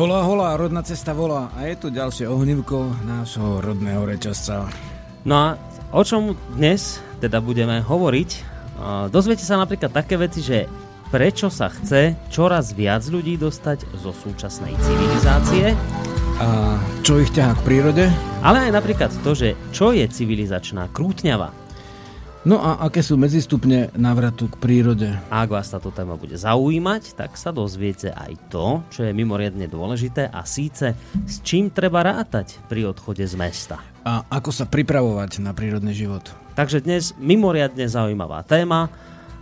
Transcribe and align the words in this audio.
Hola, 0.00 0.24
hola, 0.24 0.56
rodná 0.56 0.80
cesta 0.80 1.12
volá 1.12 1.52
a 1.52 1.68
je 1.68 1.76
tu 1.76 1.92
ďalšie 1.92 2.24
ohnívko 2.24 2.88
nášho 3.04 3.60
rodného 3.60 4.08
rečasca. 4.08 4.64
No 5.28 5.34
a 5.36 5.46
o 5.92 6.00
čom 6.00 6.32
dnes 6.56 7.04
teda 7.20 7.44
budeme 7.44 7.84
hovoriť? 7.84 8.30
Dozviete 9.12 9.44
sa 9.44 9.60
napríklad 9.60 9.92
také 9.92 10.16
veci, 10.16 10.40
že 10.40 10.64
prečo 11.12 11.52
sa 11.52 11.68
chce 11.68 12.16
čoraz 12.32 12.72
viac 12.72 13.04
ľudí 13.12 13.36
dostať 13.36 13.92
zo 14.00 14.16
súčasnej 14.16 14.72
civilizácie. 14.72 15.76
A 16.40 16.80
čo 17.04 17.20
ich 17.20 17.28
ťahá 17.36 17.52
k 17.60 17.64
prírode? 17.68 18.08
Ale 18.40 18.72
aj 18.72 18.80
napríklad 18.80 19.12
to, 19.20 19.36
že 19.36 19.52
čo 19.76 19.92
je 19.92 20.08
civilizačná 20.08 20.88
krútňava. 20.96 21.52
No 22.40 22.56
a 22.56 22.80
aké 22.88 23.04
sú 23.04 23.20
medzistupne 23.20 23.92
návratu 23.92 24.48
k 24.48 24.56
prírode? 24.56 25.12
Ak 25.28 25.52
vás 25.52 25.68
táto 25.68 25.92
téma 25.92 26.16
bude 26.16 26.40
zaujímať, 26.40 27.12
tak 27.12 27.36
sa 27.36 27.52
dozviete 27.52 28.16
aj 28.16 28.32
to, 28.48 28.80
čo 28.88 29.04
je 29.04 29.12
mimoriadne 29.12 29.68
dôležité 29.68 30.24
a 30.32 30.48
síce 30.48 30.96
s 31.28 31.34
čím 31.44 31.68
treba 31.68 32.00
rátať 32.00 32.56
pri 32.64 32.88
odchode 32.88 33.20
z 33.28 33.36
mesta. 33.36 33.84
A 34.08 34.24
ako 34.32 34.56
sa 34.56 34.64
pripravovať 34.64 35.44
na 35.44 35.52
prírodný 35.52 35.92
život? 35.92 36.32
Takže 36.56 36.80
dnes 36.80 37.12
mimoriadne 37.20 37.84
zaujímavá 37.84 38.40
téma. 38.48 38.88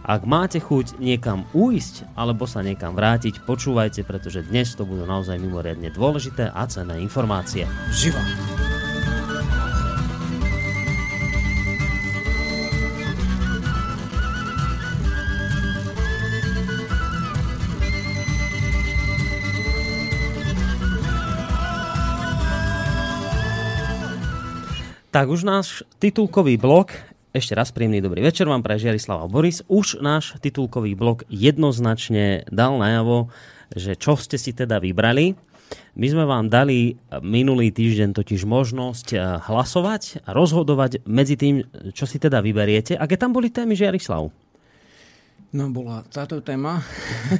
Ak 0.03 0.27
máte 0.27 0.59
chuť 0.59 0.99
niekam 0.99 1.47
uísť 1.55 2.03
alebo 2.19 2.51
sa 2.51 2.67
niekam 2.67 2.99
vrátiť, 2.99 3.47
počúvajte, 3.47 4.03
pretože 4.03 4.43
dnes 4.43 4.75
to 4.75 4.83
budú 4.83 5.07
naozaj 5.07 5.39
mimoriadne 5.39 5.95
dôležité 5.95 6.51
a 6.51 6.67
cenné 6.67 6.99
informácie. 6.99 7.63
Živa. 7.95 8.23
Tak 25.19 25.35
už 25.35 25.43
náš 25.43 25.83
titulkový 25.99 26.55
blok, 26.63 26.95
ešte 27.35 27.51
raz 27.59 27.75
príjemný 27.75 27.99
dobrý 27.99 28.23
večer 28.23 28.47
vám 28.47 28.63
pre 28.63 28.79
Žiarislava 28.79 29.27
Boris, 29.27 29.67
už 29.67 29.99
náš 29.99 30.39
titulkový 30.39 30.95
blok 30.95 31.27
jednoznačne 31.27 32.47
dal 32.55 32.79
najavo, 32.79 33.27
že 33.75 33.99
čo 33.99 34.15
ste 34.15 34.39
si 34.39 34.55
teda 34.55 34.79
vybrali. 34.79 35.35
My 35.99 36.07
sme 36.07 36.23
vám 36.23 36.47
dali 36.47 37.03
minulý 37.19 37.75
týždeň 37.75 38.15
totiž 38.15 38.47
možnosť 38.47 39.07
eh, 39.11 39.43
hlasovať 39.43 40.23
a 40.23 40.31
rozhodovať 40.39 41.03
medzi 41.11 41.35
tým, 41.35 41.67
čo 41.91 42.07
si 42.07 42.23
teda 42.23 42.39
vyberiete. 42.39 42.95
Aké 42.95 43.19
tam 43.19 43.35
boli 43.35 43.51
témy, 43.51 43.75
Žiarislav? 43.75 44.31
No 45.49 45.73
bola 45.73 46.05
táto 46.13 46.45
téma, 46.45 46.85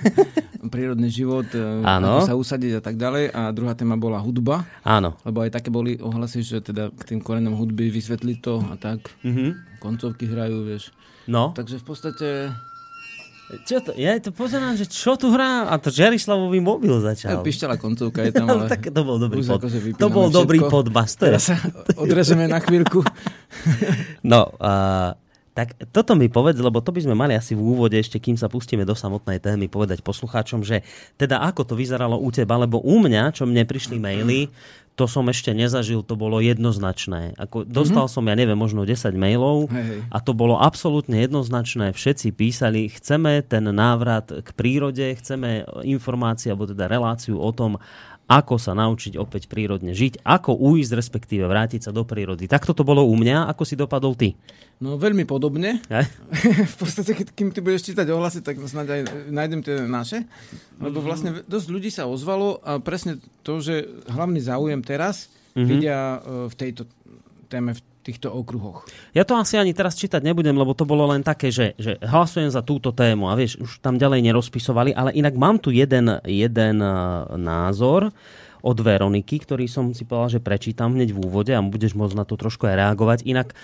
prírodný 0.73 1.13
život, 1.13 1.45
Áno. 1.85 2.25
ako 2.25 2.25
sa 2.25 2.35
usadiť 2.41 2.81
a 2.81 2.83
tak 2.83 2.97
ďalej. 2.97 3.37
A 3.37 3.53
druhá 3.53 3.77
téma 3.77 4.01
bola 4.01 4.17
hudba. 4.17 4.65
Áno. 4.81 5.13
Lebo 5.29 5.45
aj 5.45 5.53
také 5.53 5.69
boli 5.69 6.01
ohlasy, 6.01 6.41
že 6.41 6.65
teda 6.65 6.89
k 6.89 7.03
tým 7.05 7.21
korenom 7.21 7.53
hudby 7.53 7.93
vysvetliť 7.93 8.39
to 8.41 8.65
a 8.65 8.81
tak. 8.81 9.13
Mm-hmm. 9.21 9.81
Koncovky 9.85 10.25
hrajú, 10.25 10.65
vieš. 10.65 10.89
No. 11.29 11.53
Takže 11.53 11.77
v 11.77 11.85
podstate... 11.85 12.29
Čo 13.69 13.81
to? 13.81 13.97
Ja 13.97 14.17
to 14.21 14.29
pozerám, 14.29 14.77
že 14.77 14.85
čo 14.89 15.17
tu 15.17 15.33
hrá? 15.33 15.69
A 15.73 15.81
to 15.81 15.89
Žiarislavový 15.89 16.61
mobil 16.61 16.93
začal. 17.01 17.33
Ja, 17.33 17.37
pišťala 17.41 17.77
koncovka 17.81 18.25
je 18.25 18.33
tam, 18.41 18.49
ale... 18.49 18.73
tak 18.73 18.89
to 18.89 19.01
bol 19.05 19.21
dobrý 19.21 19.45
pod... 19.45 19.61
Akože 19.61 19.79
to 19.97 20.09
bol 20.09 20.33
dobrý 20.33 20.65
podbas. 20.65 21.13
Teraz 21.17 21.53
sa 21.53 21.57
odrežeme 22.03 22.49
na 22.49 22.61
chvíľku. 22.61 23.05
no, 24.25 24.53
uh, 24.61 25.13
tak 25.59 25.75
toto 25.91 26.15
mi 26.15 26.31
povedz, 26.31 26.63
lebo 26.63 26.79
to 26.79 26.95
by 26.95 27.03
sme 27.03 27.19
mali 27.19 27.35
asi 27.35 27.59
v 27.59 27.67
úvode, 27.75 27.99
ešte 27.99 28.23
kým 28.23 28.39
sa 28.39 28.47
pustíme 28.47 28.87
do 28.87 28.95
samotnej 28.95 29.43
témy, 29.43 29.67
povedať 29.67 30.07
poslucháčom, 30.07 30.63
že 30.63 30.87
teda 31.19 31.43
ako 31.43 31.67
to 31.67 31.75
vyzeralo 31.75 32.15
u 32.15 32.31
teba, 32.31 32.55
lebo 32.63 32.79
u 32.79 33.03
mňa, 33.03 33.35
čo 33.35 33.43
mne 33.43 33.67
prišli 33.67 33.99
maily, 33.99 34.47
to 34.95 35.11
som 35.11 35.27
ešte 35.27 35.51
nezažil, 35.51 36.07
to 36.07 36.15
bolo 36.15 36.39
jednoznačné. 36.39 37.35
Ako 37.39 37.67
dostal 37.67 38.07
mm-hmm. 38.07 38.23
som, 38.23 38.31
ja 38.31 38.35
neviem, 38.39 38.59
možno 38.59 38.87
10 38.87 39.15
mailov 39.19 39.67
hey. 39.71 40.07
a 40.11 40.19
to 40.23 40.31
bolo 40.31 40.59
absolútne 40.59 41.23
jednoznačné. 41.23 41.91
Všetci 41.91 42.35
písali, 42.35 42.91
chceme 42.91 43.43
ten 43.43 43.67
návrat 43.71 44.31
k 44.31 44.49
prírode, 44.55 45.15
chceme 45.19 45.67
informácie, 45.87 46.55
alebo 46.55 46.71
teda 46.71 46.87
reláciu 46.87 47.39
o 47.39 47.51
tom, 47.51 47.83
ako 48.29 48.61
sa 48.61 48.77
naučiť 48.77 49.17
opäť 49.17 49.49
prírodne 49.49 49.97
žiť, 49.97 50.21
ako 50.21 50.53
uísť, 50.53 50.93
respektíve 50.93 51.49
vrátiť 51.49 51.89
sa 51.89 51.97
do 51.97 52.05
prírody. 52.05 52.45
Takto 52.45 52.77
to 52.77 52.85
bolo 52.85 53.09
u 53.09 53.17
mňa, 53.17 53.49
ako 53.49 53.65
si 53.65 53.73
dopadol 53.73 54.13
ty? 54.13 54.37
No 54.79 55.01
veľmi 55.01 55.25
podobne. 55.25 55.83
v 56.73 56.77
podstate, 56.77 57.17
kým 57.33 57.51
ty 57.51 57.65
budeš 57.65 57.91
čítať 57.91 58.07
ohlasy, 58.13 58.45
tak 58.45 58.61
snáď 58.61 59.01
aj 59.01 59.03
nájdem 59.33 59.61
tie 59.65 59.81
naše. 59.89 60.29
Lebo 60.79 61.01
vlastne 61.01 61.43
dosť 61.49 61.67
ľudí 61.73 61.91
sa 61.91 62.07
ozvalo 62.07 62.61
a 62.63 62.79
presne 62.79 63.19
to, 63.43 63.59
že 63.65 63.89
hlavný 64.07 64.39
záujem 64.39 64.85
teraz 64.85 65.33
mm-hmm. 65.57 65.67
vidia 65.67 65.99
e, 65.99 66.19
v 66.47 66.55
tejto 66.55 66.87
téme, 67.49 67.75
v 67.75 67.81
týchto 68.09 68.33
okruhoch. 68.33 68.89
Ja 69.13 69.29
to 69.29 69.37
asi 69.37 69.61
ani 69.61 69.77
teraz 69.77 70.01
čítať 70.01 70.25
nebudem, 70.25 70.57
lebo 70.57 70.73
to 70.73 70.89
bolo 70.89 71.05
len 71.13 71.21
také, 71.21 71.53
že, 71.53 71.77
že 71.77 72.01
hlasujem 72.01 72.49
za 72.49 72.65
túto 72.65 72.97
tému 72.97 73.29
a 73.29 73.37
vieš, 73.37 73.61
už 73.61 73.85
tam 73.85 74.01
ďalej 74.01 74.25
nerozpisovali, 74.25 74.97
ale 74.97 75.13
inak 75.13 75.37
mám 75.37 75.61
tu 75.61 75.69
jeden, 75.69 76.17
jeden 76.25 76.81
e, 76.81 76.89
názor 77.37 78.09
od 78.65 78.79
Veroniky, 78.81 79.45
ktorý 79.45 79.71
som 79.71 79.93
si 79.93 80.03
povedal, 80.09 80.41
že 80.41 80.41
prečítam 80.43 80.97
hneď 80.97 81.15
v 81.15 81.21
úvode 81.21 81.53
a 81.53 81.61
budeš 81.63 81.95
môcť 81.95 82.17
na 82.17 82.25
to 82.27 82.35
trošku 82.35 82.67
aj 82.67 82.75
reagovať. 82.75 83.19
Inak 83.29 83.55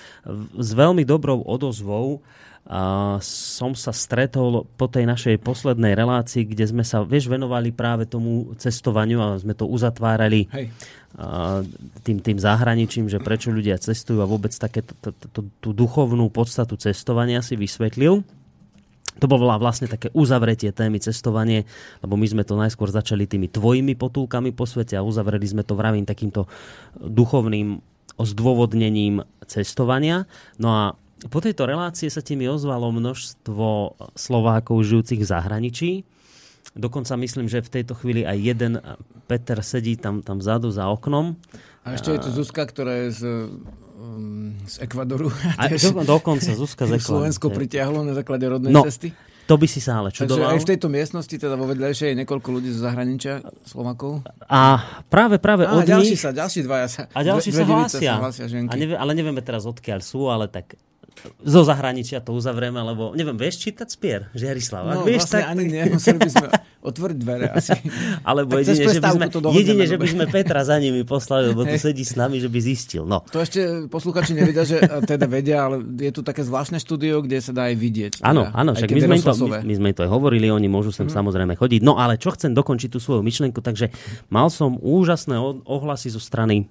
s 0.55 0.71
veľmi 0.77 1.03
dobrou 1.03 1.43
odozvou 1.43 2.23
a 2.65 3.17
som 3.21 3.77
sa 3.77 3.93
stretol 3.93 4.65
po 4.81 4.89
tej 4.89 5.05
našej 5.05 5.37
poslednej 5.45 5.93
relácii, 5.93 6.49
kde 6.49 6.65
sme 6.65 6.81
sa, 6.81 7.05
vieš, 7.05 7.29
venovali 7.29 7.77
práve 7.77 8.09
tomu 8.09 8.57
cestovaniu 8.57 9.21
a 9.21 9.37
sme 9.37 9.53
to 9.53 9.69
uzatvárali 9.69 10.49
Hej. 10.49 10.73
A, 11.15 11.61
tým, 12.01 12.25
tým 12.25 12.41
zahraničím, 12.41 13.13
že 13.13 13.21
prečo 13.21 13.53
ľudia 13.53 13.77
cestujú 13.77 14.25
a 14.25 14.27
vôbec 14.27 14.51
také 14.57 14.81
tú 15.61 15.71
duchovnú 15.77 16.33
podstatu 16.33 16.81
cestovania 16.81 17.45
si 17.45 17.55
vysvetlil. 17.55 18.25
To 19.21 19.27
bolo 19.31 19.47
vlastne 19.61 19.87
také 19.87 20.11
uzavretie 20.11 20.75
témy 20.75 20.99
cestovanie, 20.99 21.69
lebo 22.03 22.19
my 22.19 22.27
sme 22.27 22.43
to 22.43 22.59
najskôr 22.59 22.91
začali 22.91 23.31
tými 23.31 23.47
tvojimi 23.47 23.95
potulkami 23.95 24.51
po 24.51 24.67
svete 24.67 24.99
a 24.99 25.07
uzavreli 25.07 25.47
sme 25.47 25.63
to 25.63 25.79
vravím 25.79 26.03
takýmto 26.03 26.51
duchovným 26.99 27.79
zdôvodnením 28.19 29.23
cestovania. 29.47 30.27
No 30.59 30.69
a 30.75 30.85
po 31.31 31.39
tejto 31.41 31.65
relácii 31.65 32.13
sa 32.13 32.21
ti 32.21 32.35
mi 32.37 32.45
ozvalo 32.51 32.91
množstvo 32.93 33.97
Slovákov 34.15 34.85
žijúcich 34.85 35.23
v 35.23 35.29
zahraničí. 35.29 35.91
Dokonca 36.75 37.15
myslím, 37.21 37.47
že 37.47 37.63
v 37.63 37.71
tejto 37.81 37.95
chvíli 37.95 38.27
aj 38.27 38.39
jeden 38.41 38.73
Peter 39.31 39.63
sedí 39.63 39.95
tam, 39.95 40.27
tam 40.27 40.43
vzadu 40.43 40.75
za 40.75 40.91
oknom. 40.91 41.39
A 41.87 41.95
ešte 41.95 42.17
je 42.17 42.19
tu 42.25 42.31
Zuzka, 42.35 42.67
ktorá 42.67 43.07
je 43.07 43.09
z, 43.15 43.23
um, 43.95 44.57
z 44.67 44.83
Ekvadoru. 44.83 45.31
A 45.61 45.71
do, 45.71 46.03
dokonca 46.03 46.51
Zuzka 46.51 46.89
z 46.89 46.95
Ekvadoru. 46.99 47.31
Slovensko 47.31 47.47
pritiahlo 47.55 48.03
na 48.03 48.13
základe 48.17 48.49
rodnej 48.51 48.75
no, 48.75 48.83
cesty. 48.89 49.15
To 49.45 49.61
by 49.61 49.69
si 49.69 49.79
sa 49.85 50.01
ale 50.01 50.09
čudoval. 50.09 50.41
Takže 50.41 50.53
aj 50.57 50.59
v 50.65 50.69
tejto 50.73 50.89
miestnosti, 50.89 51.37
teda 51.37 51.55
vo 51.61 51.69
vedľajšej 51.69 52.09
je 52.11 52.17
niekoľko 52.25 52.49
ľudí 52.49 52.73
zo 52.73 52.81
zahraničia, 52.89 53.45
Slovakov. 53.69 54.25
A 54.49 54.81
práve, 55.13 55.37
práve 55.37 55.69
a, 55.69 55.77
od 55.77 55.85
ďalší 55.85 56.17
nich... 56.17 56.25
sa, 56.25 56.33
ďalší 56.33 56.65
dvaja 56.65 56.89
sa... 56.89 57.03
A 57.13 57.21
ďalší 57.21 57.53
dve, 57.53 57.61
sa 57.61 57.69
hlásia. 57.69 58.13
Sa 58.17 58.23
hlásia 58.25 58.45
a 58.49 58.75
nevie, 58.75 58.97
ale 58.97 59.13
nevieme 59.13 59.45
teraz 59.45 59.69
odkiaľ 59.69 60.01
sú, 60.01 60.33
ale 60.33 60.49
tak 60.49 60.81
zo 61.45 61.61
zahraničia 61.65 62.21
to 62.21 62.37
uzavrieme, 62.37 62.81
lebo 62.81 63.17
neviem, 63.17 63.37
vieš 63.39 63.65
čítať 63.65 63.89
spier, 63.89 64.21
Žiarislav? 64.37 64.83
No, 64.85 65.03
vieš, 65.09 65.25
vlastne 65.25 65.41
tak, 65.41 65.51
ani 65.57 65.63
nie, 65.69 65.83
museli 65.89 66.19
by 66.21 66.31
sme 66.31 66.47
otvoriť 66.85 67.17
dvere 67.17 67.47
asi. 67.49 67.73
Alebo 68.29 68.61
jedine, 68.61 68.85
že 68.93 69.01
by 69.01 69.11
sme, 69.17 69.27
jedine, 69.57 69.85
že 69.89 69.97
by 69.97 70.09
sme 70.09 70.25
Petra 70.29 70.61
za 70.69 70.77
nimi 70.77 71.01
poslali, 71.09 71.57
lebo 71.57 71.65
tu 71.65 71.77
sedí 71.81 72.05
s 72.05 72.13
nami, 72.13 72.39
že 72.45 72.53
by 72.53 72.59
zistil. 72.61 73.09
No. 73.09 73.25
To 73.33 73.41
ešte 73.41 73.89
posluchači 73.89 74.37
nevedia, 74.37 74.69
že 74.69 74.85
teda 75.09 75.25
vedia, 75.25 75.65
ale 75.65 75.81
je 75.81 76.13
tu 76.13 76.21
také 76.21 76.45
zvláštne 76.45 76.77
štúdio, 76.77 77.25
kde 77.25 77.41
sa 77.41 77.57
dá 77.57 77.73
aj 77.73 77.77
vidieť. 77.81 78.13
Áno, 78.21 78.53
teda, 78.53 78.61
áno, 78.61 78.71
však 78.77 78.89
my 78.93 79.01
sme, 79.01 79.17
to, 79.25 79.33
my, 79.49 79.59
my 79.65 79.75
sme 79.81 79.91
to 79.97 80.01
aj 80.05 80.11
hovorili, 80.13 80.53
oni 80.53 80.69
môžu 80.69 80.93
sem 80.93 81.09
hmm. 81.09 81.17
samozrejme 81.17 81.57
chodiť. 81.57 81.81
No 81.81 81.97
ale 81.97 82.21
čo 82.21 82.37
chcem 82.37 82.53
dokončiť 82.53 82.93
tú 82.93 82.99
svoju 83.01 83.25
myšlienku, 83.25 83.65
takže 83.65 83.89
mal 84.29 84.53
som 84.53 84.77
úžasné 84.77 85.41
ohlasy 85.65 86.13
zo 86.13 86.21
strany 86.21 86.69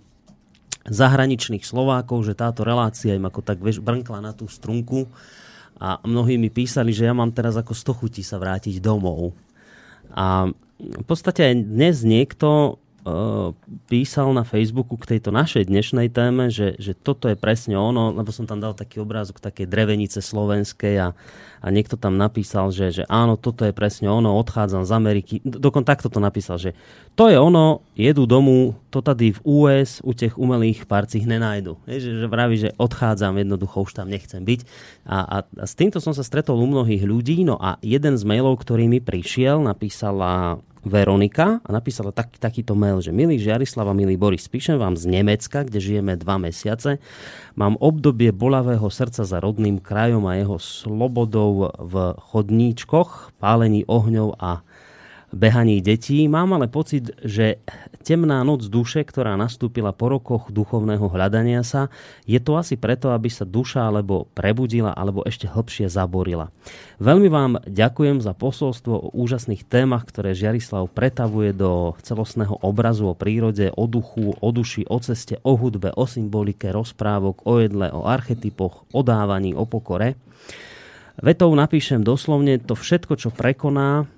zahraničných 0.87 1.63
Slovákov, 1.63 2.27
že 2.27 2.35
táto 2.35 2.67
relácia 2.67 3.15
im 3.15 3.23
ako 3.23 3.39
tak 3.39 3.63
vieš, 3.63 3.79
brnkla 3.79 4.19
na 4.19 4.35
tú 4.35 4.51
strunku 4.51 5.07
a 5.79 5.99
mnohí 6.03 6.35
mi 6.35 6.51
písali, 6.51 6.91
že 6.91 7.07
ja 7.07 7.15
mám 7.15 7.31
teraz 7.31 7.55
ako 7.55 7.71
stochutí 7.71 8.21
sa 8.21 8.39
vrátiť 8.39 8.83
domov. 8.83 9.31
A 10.13 10.51
v 10.79 11.05
podstate 11.07 11.47
aj 11.47 11.55
dnes 11.63 11.95
niekto 12.03 12.77
písal 13.91 14.31
na 14.31 14.47
Facebooku 14.47 14.95
k 14.95 15.15
tejto 15.15 15.35
našej 15.35 15.67
dnešnej 15.67 16.07
téme, 16.07 16.47
že, 16.47 16.79
že 16.79 16.95
toto 16.95 17.27
je 17.27 17.35
presne 17.35 17.75
ono, 17.75 18.15
lebo 18.15 18.31
som 18.31 18.47
tam 18.47 18.63
dal 18.63 18.71
taký 18.71 19.03
obrázok 19.03 19.43
takej 19.43 19.67
drevenice 19.67 20.23
slovenskej 20.23 20.95
a, 21.03 21.07
a 21.59 21.67
niekto 21.67 21.99
tam 21.99 22.15
napísal, 22.15 22.71
že, 22.71 22.95
že 22.95 23.03
áno, 23.11 23.35
toto 23.35 23.67
je 23.67 23.75
presne 23.75 24.07
ono, 24.07 24.39
odchádzam 24.39 24.87
z 24.87 24.91
Ameriky. 24.95 25.33
Dokon 25.43 25.83
takto 25.83 26.07
to 26.07 26.23
napísal, 26.23 26.55
že 26.55 26.71
to 27.19 27.27
je 27.27 27.35
ono, 27.35 27.83
jedu 27.91 28.23
domu, 28.23 28.79
to 28.87 29.03
tady 29.03 29.35
v 29.35 29.39
US 29.43 29.99
u 29.99 30.15
tých 30.15 30.39
umelých 30.39 30.87
parcích 30.87 31.27
nenájdu. 31.27 31.75
Je, 31.83 31.99
že, 31.99 32.11
že 32.23 32.27
vraví, 32.31 32.55
že 32.55 32.71
odchádzam, 32.79 33.35
jednoducho 33.35 33.83
už 33.83 33.99
tam 33.99 34.07
nechcem 34.07 34.39
byť. 34.47 34.59
A, 35.03 35.17
a, 35.19 35.37
a 35.43 35.65
s 35.67 35.75
týmto 35.75 35.99
som 35.99 36.15
sa 36.15 36.23
stretol 36.23 36.55
u 36.55 36.67
mnohých 36.71 37.03
ľudí, 37.03 37.43
no 37.43 37.59
a 37.59 37.75
jeden 37.83 38.15
z 38.15 38.23
mailov, 38.23 38.63
ktorý 38.63 38.87
mi 38.87 39.03
prišiel, 39.03 39.59
napísala 39.59 40.63
Veronika 40.83 41.63
a 41.63 41.69
napísala 41.71 42.11
tak, 42.11 42.35
takýto 42.35 42.75
mail, 42.75 42.99
že 42.99 43.15
milý 43.15 43.39
Žiarislava, 43.39 43.95
milý 43.95 44.19
Boris, 44.19 44.51
píšem 44.51 44.75
vám 44.75 44.99
z 44.99 45.07
Nemecka, 45.07 45.63
kde 45.63 45.79
žijeme 45.79 46.19
dva 46.19 46.35
mesiace. 46.35 46.99
Mám 47.55 47.79
obdobie 47.79 48.35
bolavého 48.35 48.85
srdca 48.91 49.23
za 49.23 49.39
rodným 49.39 49.79
krajom 49.79 50.27
a 50.27 50.35
jeho 50.35 50.59
slobodou 50.59 51.71
v 51.79 51.95
chodníčkoch, 52.19 53.39
pálení 53.39 53.87
ohňov 53.87 54.35
a 54.37 54.61
behaní 55.33 55.81
detí. 55.81 56.29
Mám 56.29 56.53
ale 56.53 56.69
pocit, 56.69 57.09
že 57.25 57.57
temná 58.05 58.45
noc 58.45 58.69
duše, 58.69 59.01
ktorá 59.01 59.33
nastúpila 59.33 59.89
po 59.89 60.13
rokoch 60.13 60.53
duchovného 60.53 61.09
hľadania 61.09 61.65
sa, 61.65 61.89
je 62.29 62.37
to 62.37 62.53
asi 62.53 62.77
preto, 62.77 63.09
aby 63.09 63.33
sa 63.33 63.43
duša 63.43 63.89
alebo 63.89 64.29
prebudila, 64.37 64.93
alebo 64.93 65.25
ešte 65.25 65.49
hlbšie 65.49 65.89
zaborila. 65.89 66.53
Veľmi 67.01 67.27
vám 67.33 67.51
ďakujem 67.65 68.21
za 68.21 68.37
posolstvo 68.37 68.93
o 68.93 69.11
úžasných 69.17 69.65
témach, 69.65 70.05
ktoré 70.05 70.37
Žiarislav 70.37 70.93
pretavuje 70.93 71.51
do 71.51 71.97
celostného 72.05 72.61
obrazu 72.61 73.09
o 73.09 73.17
prírode, 73.17 73.73
o 73.73 73.89
duchu, 73.89 74.37
o 74.37 74.49
duši, 74.53 74.85
o 74.85 75.01
ceste, 75.01 75.41
o 75.41 75.57
hudbe, 75.57 75.89
o 75.97 76.05
symbolike, 76.05 76.69
rozprávok, 76.69 77.49
o 77.49 77.57
jedle, 77.57 77.89
o 77.89 78.05
archetypoch, 78.05 78.85
o 78.93 79.01
dávaní, 79.01 79.57
o 79.57 79.65
pokore. 79.65 80.13
Vetou 81.13 81.53
napíšem 81.53 82.01
doslovne 82.01 82.57
to 82.57 82.73
všetko, 82.73 83.13
čo 83.15 83.29
prekoná, 83.29 84.09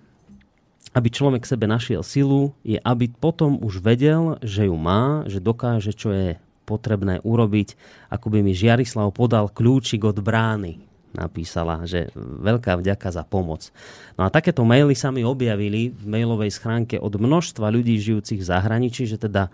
aby 0.96 1.12
človek 1.12 1.44
sebe 1.44 1.68
našiel 1.68 2.02
silu, 2.02 2.56
je 2.64 2.80
aby 2.80 3.12
potom 3.12 3.60
už 3.60 3.84
vedel, 3.84 4.40
že 4.40 4.72
ju 4.72 4.76
má, 4.80 5.28
že 5.28 5.44
dokáže, 5.44 5.92
čo 5.92 6.16
je 6.16 6.40
potrebné 6.64 7.20
urobiť, 7.22 7.76
ako 8.10 8.32
by 8.32 8.40
mi 8.42 8.56
Žiarislav 8.56 9.12
podal 9.14 9.52
kľúčik 9.52 10.02
od 10.08 10.18
brány 10.24 10.82
napísala, 11.16 11.88
že 11.88 12.12
veľká 12.18 12.76
vďaka 12.76 13.08
za 13.08 13.24
pomoc. 13.24 13.72
No 14.20 14.28
a 14.28 14.30
takéto 14.30 14.68
maily 14.68 14.94
sa 15.00 15.16
mi 15.16 15.24
objavili 15.24 15.96
v 15.96 16.04
mailovej 16.04 16.52
schránke 16.52 17.00
od 17.00 17.16
množstva 17.16 17.72
ľudí 17.72 17.96
žijúcich 17.96 18.44
v 18.44 18.50
zahraničí, 18.52 19.08
že 19.08 19.16
teda 19.16 19.48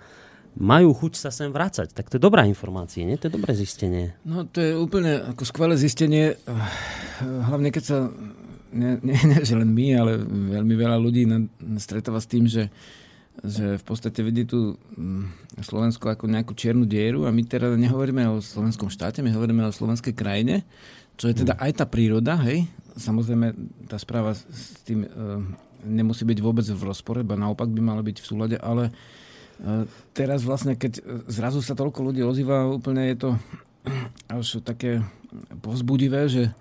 majú 0.58 0.92
chuť 0.92 1.14
sa 1.16 1.30
sem 1.32 1.54
vrácať. 1.54 1.96
Tak 1.96 2.12
to 2.12 2.18
je 2.18 2.26
dobrá 2.26 2.44
informácia, 2.44 3.06
nie? 3.08 3.16
To 3.16 3.30
je 3.30 3.38
dobré 3.38 3.54
zistenie. 3.56 4.18
No 4.26 4.44
to 4.44 4.60
je 4.60 4.74
úplne 4.76 5.22
ako 5.32 5.48
skvelé 5.48 5.80
zistenie, 5.80 6.36
hlavne 7.22 7.72
keď 7.72 7.84
sa 7.86 7.98
nie, 8.72 8.98
nie, 9.04 9.16
nie 9.16 9.40
že 9.44 9.56
len 9.56 9.70
my, 9.72 9.88
ale 9.96 10.12
veľmi 10.26 10.76
veľa 10.76 10.98
ľudí 10.98 11.28
na, 11.28 11.46
stretáva 11.78 12.20
s 12.20 12.28
tým, 12.28 12.48
že, 12.48 12.72
že 13.44 13.78
v 13.78 13.84
podstate 13.84 14.24
vidí 14.24 14.48
tu 14.48 14.76
mm, 14.76 15.60
Slovensko 15.62 16.12
ako 16.12 16.32
nejakú 16.32 16.56
čiernu 16.56 16.88
dieru 16.88 17.28
a 17.28 17.36
my 17.36 17.44
teda 17.44 17.76
nehovoríme 17.76 18.28
o 18.32 18.44
slovenskom 18.44 18.88
štáte, 18.88 19.20
my 19.20 19.32
hovoríme 19.32 19.68
o 19.68 19.76
slovenskej 19.76 20.16
krajine, 20.16 20.64
čo 21.20 21.30
je 21.30 21.44
teda 21.46 21.60
aj 21.60 21.84
tá 21.84 21.86
príroda, 21.86 22.40
hej. 22.48 22.66
Samozrejme, 22.98 23.54
tá 23.88 23.96
správa 24.02 24.34
s 24.36 24.82
tým 24.84 25.06
e, 25.06 25.10
nemusí 25.86 26.26
byť 26.26 26.40
vôbec 26.42 26.66
v 26.66 26.82
rozpore, 26.82 27.22
ba 27.22 27.38
naopak 27.38 27.70
by 27.70 27.82
mala 27.84 28.02
byť 28.02 28.18
v 28.20 28.28
súlade, 28.28 28.58
ale 28.58 28.90
e, 28.90 28.94
teraz 30.18 30.42
vlastne, 30.42 30.74
keď 30.74 31.04
zrazu 31.30 31.62
sa 31.62 31.78
toľko 31.78 32.12
ľudí 32.12 32.22
ozýva, 32.26 32.68
úplne 32.68 33.14
je 33.14 33.18
to 33.28 33.30
až 34.30 34.66
také 34.66 35.02
povzbudivé, 35.62 36.28
že 36.30 36.52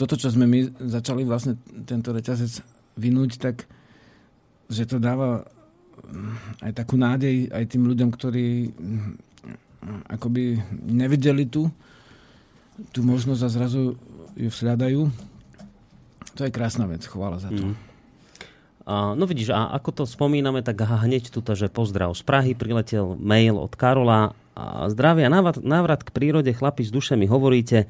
toto, 0.00 0.16
čo 0.16 0.32
sme 0.32 0.48
my 0.48 0.80
začali 0.80 1.28
vlastne 1.28 1.60
tento 1.84 2.16
reťazec 2.16 2.64
vynúť, 2.96 3.36
tak 3.36 3.68
že 4.72 4.88
to 4.88 4.96
dáva 4.96 5.44
mm, 6.08 6.64
aj 6.64 6.72
takú 6.72 6.96
nádej 6.96 7.52
aj 7.52 7.64
tým 7.68 7.84
ľuďom, 7.84 8.08
ktorí 8.08 8.72
mm, 8.72 9.10
akoby 10.08 10.56
nevideli 10.88 11.44
tu 11.44 11.68
tú 12.96 13.04
možnosť 13.04 13.42
a 13.44 13.52
zrazu 13.52 13.82
ju 14.40 14.48
vzhľadajú. 14.48 15.00
To 16.38 16.40
je 16.48 16.54
krásna 16.54 16.88
vec, 16.88 17.04
chvála 17.04 17.36
za 17.36 17.52
to. 17.52 17.60
Mm. 17.60 17.76
A, 18.88 19.12
no 19.12 19.28
vidíš, 19.28 19.52
a 19.52 19.76
ako 19.76 20.02
to 20.02 20.04
spomíname, 20.08 20.64
tak 20.64 20.80
hneď 20.80 21.28
tuto, 21.28 21.52
že 21.52 21.68
pozdrav 21.68 22.16
z 22.16 22.24
Prahy, 22.24 22.56
priletel 22.56 23.20
mail 23.20 23.60
od 23.60 23.76
Karola. 23.76 24.32
A 24.56 24.88
zdravia, 24.88 25.28
návrat, 25.28 25.60
návrat 25.60 26.00
k 26.00 26.10
prírode, 26.10 26.50
chlapi 26.56 26.88
z 26.88 26.90
duše 26.92 27.14
mi 27.20 27.28
hovoríte, 27.28 27.86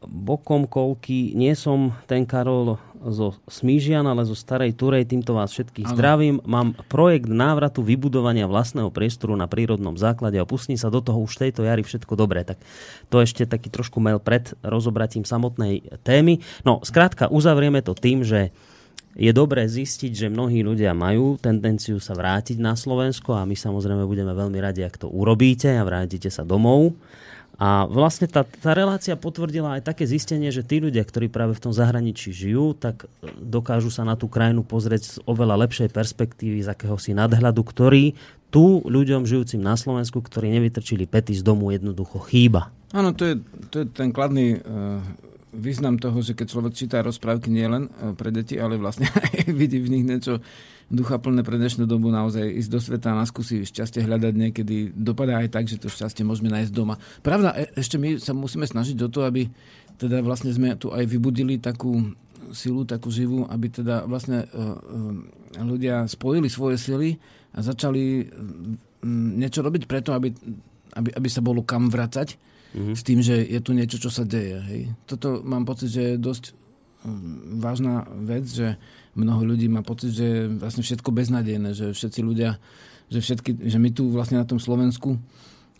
bokom 0.00 0.64
kolky. 0.64 1.36
Nie 1.36 1.52
som 1.52 1.92
ten 2.08 2.24
Karol 2.24 2.80
zo 3.04 3.36
Smížian, 3.44 4.08
ale 4.08 4.24
zo 4.24 4.32
Starej 4.32 4.72
Turej. 4.72 5.04
Týmto 5.04 5.36
vás 5.36 5.52
všetkých 5.52 5.84
ano. 5.84 5.92
zdravím. 5.92 6.36
Mám 6.48 6.80
projekt 6.88 7.28
návratu 7.28 7.84
vybudovania 7.84 8.48
vlastného 8.48 8.88
priestoru 8.88 9.36
na 9.36 9.44
prírodnom 9.44 10.00
základe 10.00 10.40
a 10.40 10.48
pustím 10.48 10.80
sa 10.80 10.88
do 10.88 11.04
toho 11.04 11.20
už 11.20 11.36
tejto 11.36 11.68
jary 11.68 11.84
všetko 11.84 12.16
dobré. 12.16 12.48
Tak 12.48 12.56
to 13.12 13.20
ešte 13.20 13.44
taký 13.44 13.68
trošku 13.68 14.00
mail 14.00 14.16
pred 14.16 14.56
rozobratím 14.64 15.28
samotnej 15.28 15.84
témy. 16.00 16.40
No, 16.64 16.80
skrátka, 16.80 17.28
uzavrieme 17.28 17.84
to 17.84 17.92
tým, 17.92 18.24
že 18.24 18.48
je 19.14 19.30
dobré 19.30 19.68
zistiť, 19.68 20.10
že 20.10 20.32
mnohí 20.32 20.64
ľudia 20.64 20.90
majú 20.96 21.38
tendenciu 21.38 22.02
sa 22.02 22.16
vrátiť 22.16 22.58
na 22.58 22.74
Slovensko 22.74 23.36
a 23.36 23.46
my 23.46 23.54
samozrejme 23.54 24.02
budeme 24.08 24.34
veľmi 24.34 24.58
radi, 24.58 24.82
ak 24.82 25.04
to 25.04 25.06
urobíte 25.06 25.70
a 25.70 25.86
vrátite 25.86 26.32
sa 26.32 26.42
domov. 26.42 26.96
A 27.54 27.86
vlastne 27.86 28.26
tá, 28.26 28.42
tá 28.42 28.74
relácia 28.74 29.14
potvrdila 29.14 29.78
aj 29.78 29.86
také 29.86 30.10
zistenie, 30.10 30.50
že 30.50 30.66
tí 30.66 30.82
ľudia, 30.82 31.06
ktorí 31.06 31.30
práve 31.30 31.54
v 31.54 31.62
tom 31.62 31.72
zahraničí 31.72 32.34
žijú, 32.34 32.74
tak 32.74 33.06
e, 33.06 33.30
dokážu 33.38 33.94
sa 33.94 34.02
na 34.02 34.18
tú 34.18 34.26
krajinu 34.26 34.66
pozrieť 34.66 35.02
z 35.06 35.14
oveľa 35.22 35.62
lepšej 35.62 35.94
perspektívy, 35.94 36.66
z 36.66 36.74
akéhosi 36.74 37.14
nadhľadu, 37.14 37.62
ktorý 37.62 38.18
tu 38.50 38.82
ľuďom 38.82 39.22
žijúcim 39.22 39.62
na 39.62 39.78
Slovensku, 39.78 40.18
ktorí 40.18 40.50
nevytrčili 40.50 41.06
pety 41.06 41.34
z 41.34 41.42
domu, 41.46 41.70
jednoducho 41.70 42.22
chýba. 42.26 42.74
Áno, 42.94 43.14
to 43.14 43.26
je, 43.26 43.34
to 43.70 43.82
je 43.82 43.86
ten 43.90 44.14
kladný 44.14 44.62
uh, 44.62 45.02
význam 45.54 45.96
toho, 45.96 46.18
že 46.20 46.34
keď 46.34 46.46
človek 46.50 46.72
číta 46.74 47.00
rozprávky 47.00 47.48
nielen 47.48 47.88
uh, 47.88 48.12
pre 48.12 48.34
deti, 48.34 48.58
ale 48.58 48.76
vlastne 48.76 49.06
aj 49.30 49.48
vidí 49.54 49.78
v 49.78 49.90
nich 49.94 50.04
niečo 50.04 50.42
ducha 50.92 51.16
plné 51.16 51.40
pre 51.40 51.56
dnešnú 51.56 51.88
dobu 51.88 52.12
naozaj 52.12 52.44
ísť 52.44 52.70
do 52.70 52.80
sveta 52.82 53.16
a 53.16 53.24
skúsi 53.24 53.64
šťastie 53.64 54.04
hľadať 54.04 54.34
niekedy 54.36 54.92
dopadá 54.92 55.40
aj 55.40 55.48
tak, 55.48 55.64
že 55.64 55.80
to 55.80 55.88
šťastie 55.88 56.26
môžeme 56.28 56.52
nájsť 56.52 56.72
doma. 56.76 57.00
Pravda, 57.24 57.56
e, 57.56 57.72
ešte 57.80 57.96
my 57.96 58.20
sa 58.20 58.36
musíme 58.36 58.68
snažiť 58.68 58.98
o 59.00 59.08
to, 59.08 59.24
aby 59.24 59.48
teda 59.96 60.20
vlastne 60.20 60.52
sme 60.52 60.76
tu 60.76 60.92
aj 60.92 61.08
vybudili 61.08 61.56
takú 61.56 62.12
silu, 62.52 62.84
takú 62.84 63.08
živú, 63.08 63.48
aby 63.48 63.72
teda 63.72 64.04
vlastne 64.04 64.44
uh, 64.52 64.76
ľudia 65.56 66.04
spojili 66.04 66.52
svoje 66.52 66.76
sily 66.76 67.16
a 67.54 67.62
začali 67.64 68.28
niečo 69.38 69.62
robiť 69.62 69.86
preto, 69.86 70.12
aby, 70.12 70.34
aby, 70.98 71.10
aby 71.14 71.28
sa 71.30 71.40
bolo 71.40 71.62
kam 71.62 71.88
vracať 71.88 72.36
mm-hmm. 72.74 72.94
s 72.94 73.02
tým, 73.06 73.20
že 73.22 73.38
je 73.40 73.60
tu 73.62 73.70
niečo, 73.72 73.96
čo 74.02 74.10
sa 74.10 74.26
deje. 74.26 74.58
Hej. 74.60 74.80
Toto 75.06 75.40
mám 75.46 75.62
pocit, 75.64 75.94
že 75.94 76.02
je 76.14 76.14
dosť 76.20 76.44
um, 77.06 77.58
vážna 77.62 78.04
vec, 78.26 78.44
že 78.50 78.76
mnoho 79.14 79.54
ľudí 79.54 79.70
má 79.70 79.86
pocit, 79.86 80.10
že 80.10 80.26
je 80.26 80.40
vlastne 80.58 80.82
všetko 80.82 81.10
beznadejné, 81.14 81.70
že 81.72 81.86
všetci 81.94 82.20
ľudia, 82.20 82.58
že, 83.08 83.22
všetky, 83.22 83.70
že 83.70 83.78
my 83.78 83.90
tu 83.94 84.10
vlastne 84.10 84.42
na 84.42 84.46
tom 84.46 84.58
Slovensku, 84.58 85.16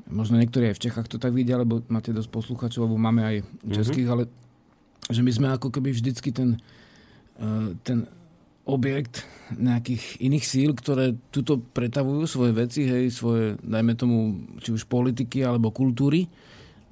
možno 0.06 0.38
niektorí 0.38 0.70
aj 0.70 0.76
v 0.78 0.84
Čechách 0.88 1.10
to 1.10 1.18
tak 1.18 1.34
vidia, 1.34 1.58
lebo 1.58 1.82
máte 1.90 2.14
dosť 2.14 2.30
posluchačov, 2.30 2.86
alebo 2.86 2.96
máme 3.00 3.22
aj 3.26 3.36
českých, 3.74 4.06
mm-hmm. 4.08 4.14
ale 4.14 5.12
že 5.12 5.20
my 5.20 5.30
sme 5.34 5.48
ako 5.52 5.68
keby 5.68 5.92
vždycky 5.92 6.32
ten, 6.32 6.56
uh, 7.42 7.76
ten 7.84 8.08
objekt 8.64 9.28
nejakých 9.52 10.24
iných 10.24 10.44
síl, 10.44 10.70
ktoré 10.72 11.12
tuto 11.28 11.60
pretavujú 11.60 12.24
svoje 12.24 12.52
veci, 12.56 12.88
hej, 12.88 13.12
svoje, 13.12 13.60
dajme 13.60 13.92
tomu, 13.92 14.16
či 14.64 14.72
už 14.72 14.88
politiky 14.88 15.44
alebo 15.44 15.68
kultúry. 15.68 16.24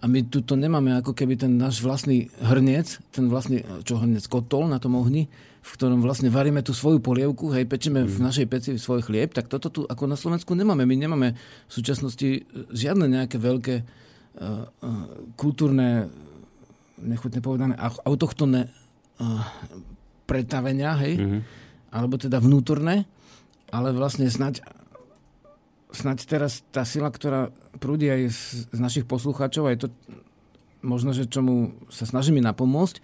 A 0.03 0.11
my 0.11 0.27
tuto 0.27 0.59
nemáme 0.59 0.99
ako 0.99 1.15
keby 1.15 1.39
ten 1.39 1.55
náš 1.55 1.79
vlastný 1.79 2.27
hrniec, 2.43 2.99
ten 3.15 3.31
vlastný, 3.31 3.63
čo 3.87 4.03
hrniec, 4.03 4.27
kotol 4.27 4.67
na 4.67 4.83
tom 4.83 4.99
ohni, 4.99 5.31
v 5.63 5.71
ktorom 5.79 6.03
vlastne 6.03 6.27
varíme 6.27 6.59
tú 6.67 6.75
svoju 6.75 6.99
polievku, 6.99 7.55
hej, 7.55 7.71
pečeme 7.71 8.03
mm. 8.03 8.11
v 8.11 8.19
našej 8.19 8.47
peci 8.51 8.71
svoj 8.83 9.07
chlieb, 9.07 9.31
tak 9.31 9.47
toto 9.47 9.71
tu 9.71 9.81
ako 9.87 10.11
na 10.11 10.19
Slovensku 10.19 10.59
nemáme. 10.59 10.83
My 10.83 10.99
nemáme 10.99 11.39
v 11.39 11.73
súčasnosti 11.73 12.43
žiadne 12.75 13.07
nejaké 13.07 13.39
veľké 13.39 13.75
uh, 13.79 13.87
uh, 14.43 15.07
kultúrne, 15.39 16.11
nechutne 16.99 17.39
povedané, 17.39 17.79
autochtonné 17.79 18.67
uh, 19.23 19.47
pretavenia, 20.27 20.99
hej, 20.99 21.15
mm-hmm. 21.23 21.41
alebo 21.95 22.19
teda 22.19 22.43
vnútorné, 22.43 23.07
ale 23.71 23.95
vlastne 23.95 24.27
snať 24.27 24.83
snať 25.93 26.19
teraz 26.25 26.65
tá 26.73 26.89
sila, 26.89 27.13
ktorá 27.13 27.53
prúdi 27.83 28.07
aj 28.07 28.31
z, 28.31 28.41
z 28.71 28.79
našich 28.79 29.05
poslucháčov, 29.11 29.67
aj 29.67 29.77
to 29.83 29.87
možno, 30.87 31.11
že 31.11 31.27
čomu 31.27 31.75
sa 31.91 32.07
snažíme 32.07 32.39
napomôcť, 32.39 33.03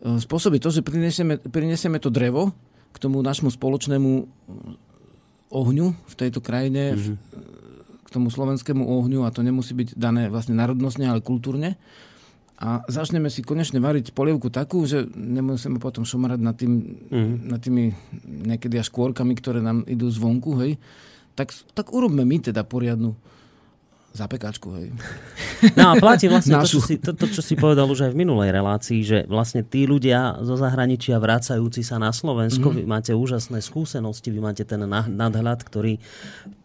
E, 0.00 0.16
spôsobí 0.16 0.56
to, 0.58 0.72
že 0.72 0.80
prinesieme, 0.80 1.36
prinesieme 1.36 2.00
to 2.00 2.08
drevo 2.08 2.56
k 2.90 2.96
tomu 2.96 3.20
našmu 3.20 3.52
spoločnému 3.52 4.10
ohňu 5.52 5.86
v 5.92 6.14
tejto 6.16 6.40
krajine, 6.40 6.96
mm-hmm. 6.96 7.16
k 8.02 8.08
tomu 8.08 8.32
slovenskému 8.32 8.80
ohňu 8.80 9.28
a 9.28 9.34
to 9.34 9.44
nemusí 9.44 9.76
byť 9.76 9.94
dané 9.94 10.32
vlastne 10.32 10.56
národnostne, 10.56 11.06
ale 11.06 11.20
kultúrne. 11.22 11.76
A 12.60 12.84
začneme 12.92 13.32
si 13.32 13.40
konečne 13.40 13.80
variť 13.80 14.12
polievku 14.12 14.52
takú, 14.52 14.84
že 14.84 15.08
nemusíme 15.16 15.80
potom 15.80 16.04
šomarať 16.04 16.40
nad, 16.40 16.56
tým, 16.56 16.72
mm-hmm. 17.08 17.36
nad 17.48 17.60
tými 17.60 17.92
niekedy 18.24 18.76
až 18.80 18.92
kôrkami, 18.92 19.32
ktoré 19.36 19.64
nám 19.64 19.84
idú 19.88 20.08
zvonku, 20.12 20.60
hej. 20.64 20.76
Tak, 21.36 21.56
tak 21.72 21.92
urobme 21.92 22.20
my 22.24 22.36
teda 22.40 22.64
poriadnu 22.68 23.16
zapekačku, 24.10 24.68
hej. 24.74 24.88
No 25.78 25.94
a 25.94 26.02
platí 26.02 26.26
vlastne 26.26 26.58
to 26.58 26.66
čo, 26.66 26.80
si, 26.82 26.98
to, 26.98 27.14
to, 27.14 27.30
čo 27.30 27.42
si 27.46 27.54
povedal 27.54 27.86
už 27.86 28.10
aj 28.10 28.12
v 28.12 28.26
minulej 28.26 28.50
relácii, 28.50 29.00
že 29.06 29.18
vlastne 29.30 29.62
tí 29.62 29.86
ľudia 29.86 30.42
zo 30.42 30.58
zahraničia 30.58 31.22
vracajúci 31.22 31.86
sa 31.86 32.02
na 32.02 32.10
Slovensko, 32.10 32.74
mm-hmm. 32.74 32.82
vy 32.82 32.90
máte 32.90 33.12
úžasné 33.14 33.62
skúsenosti, 33.62 34.34
vy 34.34 34.42
máte 34.42 34.66
ten 34.66 34.82
nadhľad, 34.88 35.62
ktorý 35.62 36.02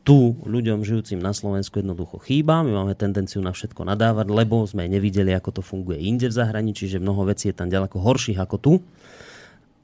tu 0.01 0.37
ľuďom 0.41 0.85
žijúcim 0.85 1.17
na 1.17 1.33
Slovensku 1.33 1.81
jednoducho 1.81 2.21
chýba. 2.21 2.61
My 2.61 2.81
máme 2.81 2.93
tendenciu 2.93 3.41
na 3.41 3.53
všetko 3.53 3.85
nadávať, 3.85 4.29
lebo 4.29 4.61
sme 4.65 4.85
nevideli, 4.85 5.33
ako 5.33 5.59
to 5.59 5.61
funguje 5.65 6.01
inde 6.01 6.29
v 6.29 6.37
zahraničí, 6.37 6.85
že 6.85 7.01
mnoho 7.01 7.25
vecí 7.29 7.49
je 7.49 7.57
tam 7.57 7.69
ďaleko 7.69 7.97
horších 8.01 8.37
ako 8.37 8.55
tu. 8.61 8.73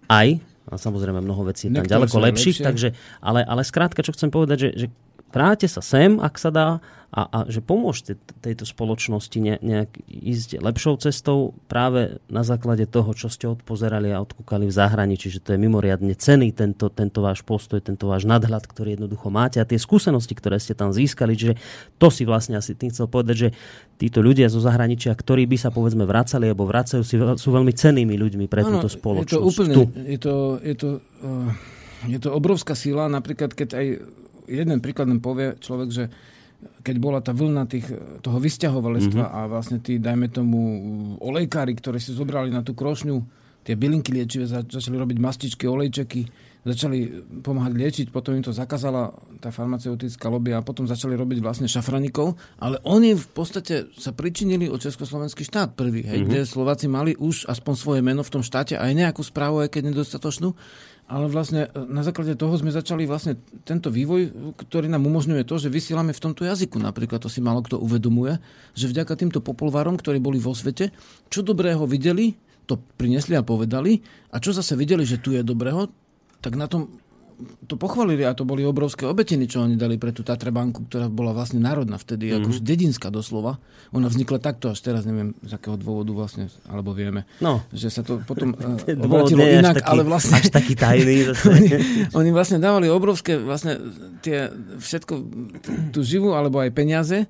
Aj, 0.06 0.30
a 0.70 0.78
samozrejme 0.78 1.26
mnoho 1.26 1.50
vecí 1.50 1.68
je 1.68 1.74
tam 1.74 1.86
Niektoré 1.86 1.94
ďaleko 2.06 2.18
lepších, 2.22 2.58
lepšie. 2.62 2.68
takže, 2.70 2.90
ale, 3.18 3.42
ale 3.42 3.62
skrátka, 3.66 4.06
čo 4.06 4.14
chcem 4.14 4.30
povedať, 4.30 4.58
že, 4.62 4.70
že 4.78 4.88
vráte 5.32 5.68
sa 5.68 5.82
sem, 5.82 6.20
ak 6.20 6.36
sa 6.38 6.52
dá, 6.52 6.70
a, 7.12 7.28
a 7.28 7.40
že 7.52 7.60
pomôžte 7.60 8.16
tejto 8.40 8.64
spoločnosti 8.64 9.36
ne, 9.44 9.60
nejak 9.60 10.00
ísť 10.08 10.64
lepšou 10.64 10.96
cestou 11.04 11.52
práve 11.68 12.24
na 12.32 12.40
základe 12.48 12.88
toho, 12.88 13.12
čo 13.12 13.28
ste 13.28 13.52
odpozerali 13.52 14.16
a 14.16 14.24
odkúkali 14.24 14.64
v 14.64 14.72
zahraničí, 14.72 15.28
že 15.28 15.44
to 15.44 15.52
je 15.52 15.60
mimoriadne 15.60 16.16
cený 16.16 16.56
tento, 16.56 16.88
tento 16.88 17.20
váš 17.20 17.44
postoj, 17.44 17.84
tento 17.84 18.08
váš 18.08 18.24
nadhľad, 18.24 18.64
ktorý 18.64 18.96
jednoducho 18.96 19.28
máte 19.28 19.60
a 19.60 19.68
tie 19.68 19.76
skúsenosti, 19.76 20.40
ktoré 20.40 20.56
ste 20.56 20.72
tam 20.72 20.96
získali, 20.96 21.36
že 21.36 21.60
to 22.00 22.08
si 22.08 22.24
vlastne 22.24 22.56
asi 22.56 22.80
tým 22.80 22.96
chcel 22.96 23.12
povedať, 23.12 23.36
že 23.36 23.50
títo 24.00 24.24
ľudia 24.24 24.48
zo 24.48 24.64
zahraničia, 24.64 25.12
ktorí 25.12 25.44
by 25.52 25.58
sa 25.60 25.68
povedzme 25.68 26.08
vracali 26.08 26.48
alebo 26.48 26.64
vracajú, 26.64 27.04
si, 27.04 27.20
sú 27.20 27.50
veľmi 27.52 27.76
cenými 27.76 28.16
ľuďmi 28.16 28.48
pre 28.48 28.64
ano, 28.64 28.80
túto 28.80 28.88
spoločnosť. 28.88 29.36
Je 29.36 29.36
to 29.36 29.44
úplne, 29.44 29.74
tu. 29.76 29.84
je 30.00 30.18
to, 30.18 30.36
je 30.64 30.76
to, 30.80 30.90
uh, 31.28 31.52
je 32.08 32.20
to 32.24 32.30
obrovská 32.32 32.72
sila, 32.72 33.12
napríklad 33.12 33.52
keď 33.52 33.70
aj 33.76 33.88
jeden 34.48 34.80
príklad 34.80 35.10
povie 35.22 35.58
človek, 35.60 35.90
že 35.90 36.06
keď 36.86 36.96
bola 37.02 37.20
tá 37.22 37.34
vlna 37.34 37.66
tých, 37.66 37.90
toho 38.22 38.38
vysťahovalectva 38.38 39.26
mm-hmm. 39.26 39.40
a 39.46 39.50
vlastne 39.50 39.78
tí, 39.82 39.98
dajme 39.98 40.30
tomu, 40.30 40.60
olejkári, 41.18 41.74
ktorí 41.74 41.98
si 41.98 42.14
zobrali 42.14 42.54
na 42.54 42.62
tú 42.62 42.78
krošňu 42.78 43.42
tie 43.62 43.78
bylinky 43.78 44.10
liečivé, 44.14 44.50
začali 44.50 44.98
robiť 44.98 45.18
mastičky, 45.22 45.70
olejčeky, 45.70 46.26
začali 46.62 47.26
pomáhať 47.42 47.74
liečiť, 47.74 48.08
potom 48.14 48.38
im 48.38 48.46
to 48.46 48.54
zakázala 48.54 49.14
tá 49.42 49.50
farmaceutická 49.50 50.30
lobby 50.30 50.54
a 50.54 50.62
potom 50.62 50.86
začali 50.86 51.18
robiť 51.18 51.42
vlastne 51.42 51.66
šafranikov, 51.66 52.38
ale 52.62 52.78
oni 52.86 53.18
v 53.18 53.28
podstate 53.34 53.90
sa 53.98 54.14
pričinili 54.14 54.70
o 54.70 54.78
Československý 54.78 55.46
štát 55.46 55.74
prvý, 55.74 56.06
hej, 56.06 56.22
mm-hmm. 56.22 56.30
kde 56.30 56.46
Slováci 56.46 56.86
mali 56.86 57.18
už 57.18 57.50
aspoň 57.50 57.74
svoje 57.74 58.02
meno 58.06 58.22
v 58.22 58.34
tom 58.34 58.44
štáte, 58.46 58.78
aj 58.78 58.94
nejakú 58.94 59.22
správu, 59.26 59.66
aj 59.66 59.74
keď 59.74 59.94
nedostatočnú 59.94 60.54
ale 61.12 61.28
vlastne 61.28 61.68
e, 61.68 61.84
na 61.92 62.08
základe 62.08 62.40
toho 62.40 62.56
sme 62.56 62.72
začali 62.72 63.04
vlastne 63.04 63.36
tento 63.68 63.92
vývoj, 63.92 64.56
ktorý 64.56 64.88
nám 64.88 65.04
umožňuje 65.04 65.44
to, 65.44 65.60
že 65.60 65.68
vysielame 65.68 66.16
v 66.16 66.24
tomto 66.24 66.48
jazyku. 66.48 66.80
Napríklad 66.80 67.20
to 67.20 67.28
si 67.28 67.44
malo 67.44 67.60
kto 67.60 67.76
uvedomuje, 67.84 68.40
že 68.72 68.88
vďaka 68.88 69.20
týmto 69.20 69.44
popolvárom, 69.44 70.00
ktorí 70.00 70.24
boli 70.24 70.40
vo 70.40 70.56
svete, 70.56 70.96
čo 71.28 71.44
dobrého 71.44 71.84
videli, 71.84 72.40
to 72.64 72.80
prinesli 72.96 73.36
a 73.36 73.44
povedali 73.44 74.00
a 74.32 74.40
čo 74.40 74.56
zase 74.56 74.80
videli, 74.80 75.04
že 75.04 75.20
tu 75.20 75.36
je 75.36 75.44
dobrého, 75.44 75.92
tak 76.40 76.56
na 76.56 76.72
tom 76.72 77.01
to 77.66 77.76
pochválili 77.76 78.24
a 78.26 78.36
to 78.36 78.48
boli 78.48 78.66
obrovské 78.66 79.06
obetiny, 79.06 79.46
čo 79.46 79.64
oni 79.64 79.76
dali 79.76 79.96
pre 80.00 80.16
tú 80.16 80.22
Tatrabanku, 80.22 80.88
ktorá 80.88 81.12
bola 81.12 81.36
vlastne 81.36 81.60
národná 81.60 82.00
vtedy, 82.00 82.32
mm-hmm. 82.32 82.42
akože 82.44 82.60
dedinská 82.64 83.08
doslova. 83.12 83.62
Ona 83.92 84.08
vznikla 84.08 84.40
takto, 84.40 84.72
až 84.72 84.80
teraz 84.80 85.04
neviem 85.04 85.36
z 85.44 85.52
akého 85.58 85.76
dôvodu 85.76 86.14
vlastne, 86.16 86.48
alebo 86.70 86.96
vieme, 86.96 87.28
no. 87.44 87.62
že 87.74 87.92
sa 87.92 88.02
to 88.06 88.24
potom 88.24 88.54
uh, 88.58 89.06
obratilo 89.06 89.44
inak, 89.44 89.82
taký, 89.82 89.90
ale 89.90 90.02
vlastne... 90.08 90.40
Až 90.40 90.50
taký 90.54 90.74
tajný. 90.78 91.32
oni, 91.56 91.68
oni 92.14 92.30
vlastne 92.32 92.58
dávali 92.62 92.88
obrovské 92.88 93.36
vlastne 93.40 93.78
tie 94.22 94.54
všetko, 94.80 95.14
tú 95.92 96.00
živú 96.02 96.34
alebo 96.38 96.62
aj 96.62 96.72
peniaze, 96.72 97.28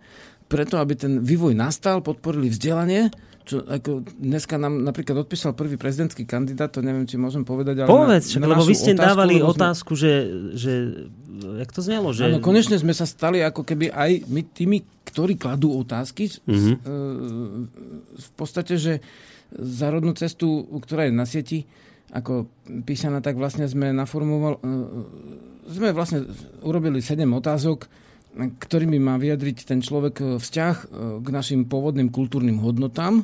preto, 0.52 0.78
aby 0.78 1.00
ten 1.00 1.24
vývoj 1.24 1.56
nastal, 1.56 2.04
podporili 2.04 2.52
vzdelanie 2.52 3.08
čo 3.52 3.68
ako 3.68 4.08
dneska 4.16 4.56
nám 4.56 4.80
napríklad 4.80 5.28
odpísal 5.28 5.52
prvý 5.52 5.76
prezidentský 5.76 6.24
kandidát, 6.24 6.72
to 6.72 6.80
neviem, 6.80 7.04
či 7.04 7.20
môžem 7.20 7.44
povedať. 7.44 7.84
Ale 7.84 7.92
Povedz, 7.92 8.32
na, 8.40 8.48
na 8.48 8.56
lebo 8.56 8.64
vy 8.64 8.76
ste 8.80 8.96
otázku, 8.96 9.08
dávali 9.12 9.36
otázku, 9.44 9.92
sme... 9.94 10.00
že, 10.00 10.14
že 10.56 10.74
jak 11.60 11.70
to 11.76 11.82
znelo? 11.84 12.16
Že... 12.16 12.32
Áno, 12.32 12.40
konečne 12.40 12.80
sme 12.80 12.96
sa 12.96 13.04
stali 13.04 13.44
ako 13.44 13.68
keby 13.68 13.92
aj 13.92 14.12
my 14.32 14.42
tými, 14.48 14.78
ktorí 15.04 15.36
kladú 15.36 15.76
otázky, 15.76 16.32
mm-hmm. 16.32 16.76
v 18.16 18.30
podstate, 18.40 18.80
že 18.80 19.04
zárodnú 19.52 20.16
cestu, 20.16 20.64
ktorá 20.80 21.12
je 21.12 21.12
na 21.12 21.28
sieti, 21.28 21.68
ako 22.12 22.48
písaná, 22.88 23.20
tak 23.20 23.40
vlastne 23.40 23.68
sme 23.68 23.96
naformovali, 23.96 24.60
e, 24.60 24.72
sme 25.72 25.96
vlastne 25.96 26.28
urobili 26.60 27.00
sedem 27.00 27.32
otázok, 27.32 27.88
ktorými 28.36 29.00
má 29.00 29.20
vyjadriť 29.20 29.58
ten 29.68 29.80
človek 29.84 30.16
e, 30.20 30.26
vzťah 30.40 30.76
e, 30.76 30.86
k 31.20 31.28
našim 31.32 31.68
pôvodným 31.68 32.12
kultúrnym 32.12 32.60
hodnotám, 32.64 33.24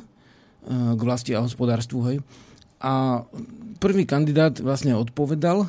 k 0.68 1.00
vlasti 1.00 1.32
a 1.32 1.40
hospodárstvu. 1.40 1.98
Hej. 2.04 2.16
A 2.84 3.24
prvý 3.80 4.04
kandidát 4.04 4.60
vlastne 4.60 4.94
odpovedal, 4.94 5.66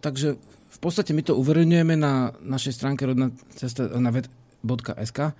takže 0.00 0.38
v 0.70 0.78
podstate 0.78 1.10
my 1.16 1.22
to 1.24 1.34
uverejňujeme 1.34 1.94
na 1.98 2.30
našej 2.44 2.72
stránke 2.78 3.08
rodná 3.08 3.32
cesta 3.56 3.90
na 3.96 4.12
ved.sk, 4.12 5.34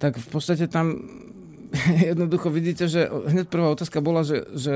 tak 0.00 0.12
v 0.16 0.28
podstate 0.28 0.66
tam 0.66 0.98
jednoducho 2.10 2.50
vidíte, 2.50 2.90
že 2.90 3.06
hneď 3.06 3.46
prvá 3.46 3.70
otázka 3.70 4.02
bola, 4.02 4.26
že, 4.26 4.42
že 4.56 4.74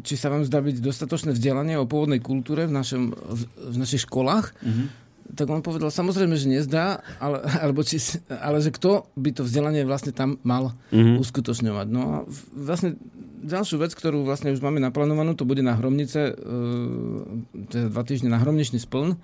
či 0.00 0.16
sa 0.16 0.32
vám 0.32 0.46
zdá 0.48 0.64
byť 0.64 0.80
dostatočné 0.80 1.36
vzdelanie 1.36 1.76
o 1.76 1.84
pôvodnej 1.84 2.22
kultúre 2.24 2.64
v, 2.64 2.72
našom, 2.72 3.12
v, 3.12 3.42
v 3.44 3.76
našich 3.76 4.08
školách. 4.08 4.56
Mm-hmm 4.64 5.09
tak 5.34 5.46
on 5.46 5.62
povedal, 5.62 5.90
samozrejme, 5.90 6.34
že 6.34 6.50
nezdá, 6.50 7.00
ale, 7.22 7.42
alebo 7.62 7.86
či, 7.86 8.00
ale 8.28 8.58
že 8.58 8.74
kto 8.74 9.06
by 9.14 9.30
to 9.34 9.42
vzdelanie 9.46 9.86
vlastne 9.86 10.10
tam 10.10 10.40
mal 10.42 10.74
mm-hmm. 10.90 11.22
uskutočňovať. 11.22 11.86
No 11.90 12.00
a 12.00 12.16
vlastne 12.54 12.98
ďalšiu 13.40 13.76
vec, 13.80 13.92
ktorú 13.96 14.22
vlastne 14.26 14.52
už 14.52 14.60
máme 14.60 14.78
naplánovanú, 14.82 15.32
to 15.32 15.48
bude 15.48 15.64
na 15.64 15.76
Hromnice, 15.76 16.20
e, 16.30 17.86
dva 17.88 18.02
týždne 18.04 18.28
na 18.28 18.38
Hromničný 18.40 18.80
spln, 18.80 19.16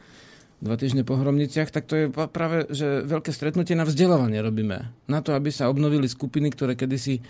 dva 0.65 0.77
týždne 0.81 1.05
po 1.05 1.21
Hromniciach, 1.21 1.69
tak 1.69 1.85
to 1.85 1.95
je 1.97 2.07
práve, 2.09 2.65
že 2.73 3.05
veľké 3.05 3.29
stretnutie 3.29 3.77
na 3.77 3.85
vzdelávanie 3.85 4.41
robíme. 4.41 4.89
Na 5.07 5.21
to, 5.21 5.37
aby 5.37 5.53
sa 5.53 5.69
obnovili 5.69 6.09
skupiny, 6.09 6.49
ktoré 6.55 6.79
kedysi 6.79 7.21
e, 7.21 7.23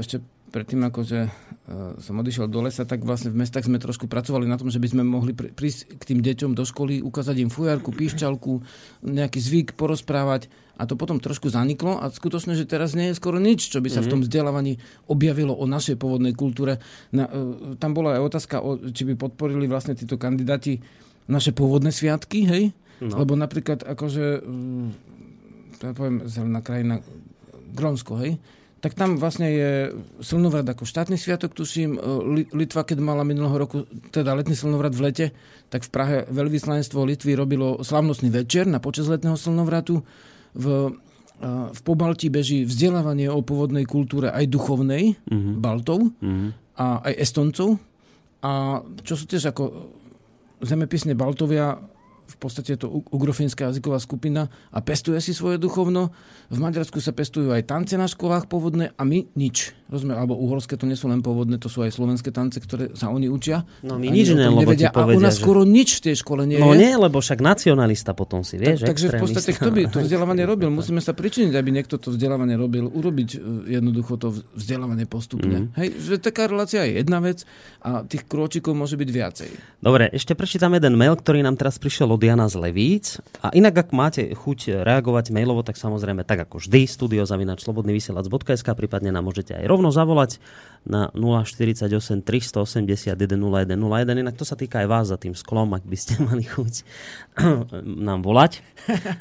ešte 0.00 0.24
predtým, 0.56 0.80
ako 0.88 1.04
že 1.04 1.28
uh, 1.28 2.00
som 2.00 2.16
odišiel 2.16 2.48
do 2.48 2.64
lesa, 2.64 2.88
tak 2.88 3.04
vlastne 3.04 3.28
v 3.28 3.44
mestách 3.44 3.68
sme 3.68 3.76
trošku 3.76 4.08
pracovali 4.08 4.48
na 4.48 4.56
tom, 4.56 4.72
že 4.72 4.80
by 4.80 4.88
sme 4.88 5.04
mohli 5.04 5.36
prísť 5.36 6.00
k 6.00 6.02
tým 6.08 6.24
deťom 6.24 6.56
do 6.56 6.64
školy, 6.64 7.04
ukázať 7.04 7.44
im 7.44 7.52
fujarku, 7.52 7.92
píšťalku, 7.92 8.64
nejaký 9.04 9.36
zvyk, 9.36 9.68
porozprávať. 9.76 10.48
A 10.80 10.88
to 10.88 10.96
potom 10.96 11.20
trošku 11.20 11.52
zaniklo 11.52 12.00
a 12.00 12.08
skutočne, 12.08 12.56
že 12.56 12.68
teraz 12.68 12.96
nie 12.96 13.12
je 13.12 13.16
skoro 13.20 13.36
nič, 13.36 13.68
čo 13.68 13.80
by 13.80 13.88
sa 13.88 14.00
mm-hmm. 14.00 14.08
v 14.08 14.12
tom 14.12 14.20
mhm. 14.20 14.24
vzdelávaní 14.28 14.72
objavilo 15.12 15.52
o 15.52 15.68
našej 15.68 16.00
pôvodnej 16.00 16.32
kultúre. 16.32 16.80
Na, 17.12 17.28
uh, 17.28 17.76
tam 17.76 17.92
bola 17.92 18.16
aj 18.16 18.32
otázka, 18.32 18.64
o, 18.64 18.80
či 18.88 19.04
by 19.12 19.20
podporili 19.20 19.68
vlastne 19.68 19.92
títo 19.92 20.16
kandidáti 20.16 20.80
naše 21.28 21.52
pôvodné 21.52 21.92
sviatky, 21.92 22.48
hej? 22.48 22.64
No. 23.04 23.20
Lebo 23.20 23.36
napríklad 23.36 23.84
akože, 23.84 24.40
um, 24.40 24.88
ja 25.84 25.92
poviem, 25.92 26.24
zelená 26.24 26.64
krajina, 26.64 27.04
Grónsko, 27.76 28.16
hej? 28.24 28.40
Tak 28.86 28.94
tam 28.94 29.18
vlastne 29.18 29.50
je 29.50 29.70
slnovrat 30.22 30.62
ako 30.62 30.86
štátny 30.86 31.18
sviatok, 31.18 31.58
tuším. 31.58 31.98
E, 31.98 32.00
Litva, 32.54 32.86
keď 32.86 33.02
mala 33.02 33.26
minulého 33.26 33.58
roku, 33.58 33.82
teda 34.14 34.30
letný 34.30 34.54
slnovrat 34.54 34.94
v 34.94 35.02
lete, 35.02 35.26
tak 35.74 35.82
v 35.82 35.90
Prahe 35.90 36.16
veľvyslanectvo 36.30 37.02
Litvy 37.02 37.34
robilo 37.34 37.82
slavnostný 37.82 38.30
večer 38.30 38.70
na 38.70 38.78
počas 38.78 39.10
letného 39.10 39.34
slnovratu. 39.34 40.06
V, 40.54 40.66
e, 40.70 41.50
v 41.74 41.80
Pobalti 41.82 42.30
beží 42.30 42.62
vzdelávanie 42.62 43.26
o 43.26 43.42
pôvodnej 43.42 43.82
kultúre 43.90 44.30
aj 44.30 44.54
duchovnej, 44.54 45.18
mm-hmm. 45.18 45.54
Baltov 45.58 46.06
mm-hmm. 46.22 46.78
a 46.78 47.10
aj 47.10 47.14
Estoncov. 47.26 47.82
A 48.46 48.86
čo 49.02 49.18
sú 49.18 49.26
tiež 49.26 49.50
ako 49.50 49.90
zemepisne 50.62 51.18
Baltovia 51.18 51.74
v 52.26 52.36
podstate 52.42 52.74
je 52.74 52.80
to 52.82 52.88
ugrofínska 53.14 53.70
jazyková 53.70 54.02
skupina 54.02 54.50
a 54.74 54.78
pestuje 54.82 55.22
si 55.22 55.30
svoje 55.30 55.62
duchovno. 55.62 56.10
V 56.50 56.58
Maďarsku 56.58 56.98
sa 56.98 57.14
pestujú 57.14 57.54
aj 57.54 57.66
tance 57.70 57.94
na 57.94 58.10
školách 58.10 58.50
pôvodné 58.50 58.90
a 58.98 59.02
my 59.06 59.30
nič. 59.38 59.74
Rozumiem, 59.86 60.18
alebo 60.18 60.34
uhorské 60.34 60.74
to 60.74 60.82
nie 60.82 60.98
sú 60.98 61.06
len 61.06 61.22
pôvodné, 61.22 61.62
to 61.62 61.70
sú 61.70 61.86
aj 61.86 61.94
slovenské 61.94 62.34
tance, 62.34 62.58
ktoré 62.58 62.90
sa 62.98 63.06
oni 63.14 63.30
učia. 63.30 63.62
No 63.86 64.02
my 64.02 64.10
nič 64.10 64.34
ne, 64.34 64.50
lebo 64.50 64.74
ti 64.74 64.82
povedia, 64.90 64.90
A 64.90 65.14
u 65.14 65.22
nás 65.22 65.38
že... 65.38 65.46
skoro 65.46 65.62
nič 65.62 66.02
v 66.02 66.10
tej 66.10 66.26
škole 66.26 66.42
nie 66.42 66.58
no, 66.58 66.74
je. 66.74 66.74
No 66.74 66.82
nie, 66.82 66.92
lebo 66.98 67.22
však 67.22 67.38
nacionalista 67.38 68.10
potom 68.10 68.42
si, 68.42 68.58
vieš. 68.58 68.82
Tak, 68.82 68.98
takže 68.98 69.06
v 69.14 69.22
podstate 69.22 69.50
kto 69.54 69.70
by 69.70 69.80
to 69.86 69.98
vzdelávanie 70.06 70.42
robil? 70.42 70.74
Musíme 70.74 70.98
sa 70.98 71.14
pričiniť, 71.14 71.54
aby 71.54 71.70
niekto 71.70 72.02
to 72.02 72.10
vzdelávanie 72.10 72.58
robil. 72.58 72.90
Urobiť 72.90 73.30
e, 73.38 73.78
jednoducho 73.78 74.18
to 74.18 74.34
vzdelávanie 74.58 75.06
postupne. 75.06 75.70
Mm. 75.70 75.78
Hej, 75.78 75.88
že 76.02 76.14
taká 76.18 76.50
relácia 76.50 76.82
je 76.82 76.98
jedna 76.98 77.22
vec 77.22 77.46
a 77.78 78.02
tých 78.02 78.26
krôčikov 78.26 78.74
môže 78.74 78.98
byť 78.98 79.10
viacej. 79.14 79.50
Dobre, 79.78 80.10
ešte 80.10 80.34
prečítam 80.34 80.74
jeden 80.74 80.98
mail, 80.98 81.14
ktorý 81.14 81.46
nám 81.46 81.54
teraz 81.54 81.78
prišiel 81.78 82.10
od 82.16 82.24
Jana 82.24 82.48
z 82.48 82.56
Levíc. 82.56 83.20
A 83.44 83.52
inak, 83.52 83.76
ak 83.76 83.92
máte 83.92 84.32
chuť 84.32 84.80
reagovať 84.80 85.36
mailovo, 85.36 85.60
tak 85.60 85.76
samozrejme 85.76 86.24
tak 86.24 86.48
ako 86.48 86.64
vždy, 86.64 86.88
studiozavinač 86.88 87.60
slobodnyvysielac.sk, 87.60 88.68
prípadne 88.72 89.12
nám 89.12 89.28
môžete 89.28 89.52
aj 89.52 89.68
rovno 89.68 89.92
zavolať 89.92 90.40
na 90.86 91.10
048 91.12 92.22
381 92.22 93.12
0101. 93.12 94.22
Inak 94.22 94.34
to 94.38 94.46
sa 94.46 94.54
týka 94.56 94.80
aj 94.82 94.88
vás 94.88 95.04
za 95.10 95.18
tým 95.20 95.34
sklom, 95.34 95.74
ak 95.74 95.84
by 95.84 95.96
ste 95.98 96.18
mali 96.28 96.46
chuť 96.46 96.86
nám 97.84 98.24
volať. 98.24 98.64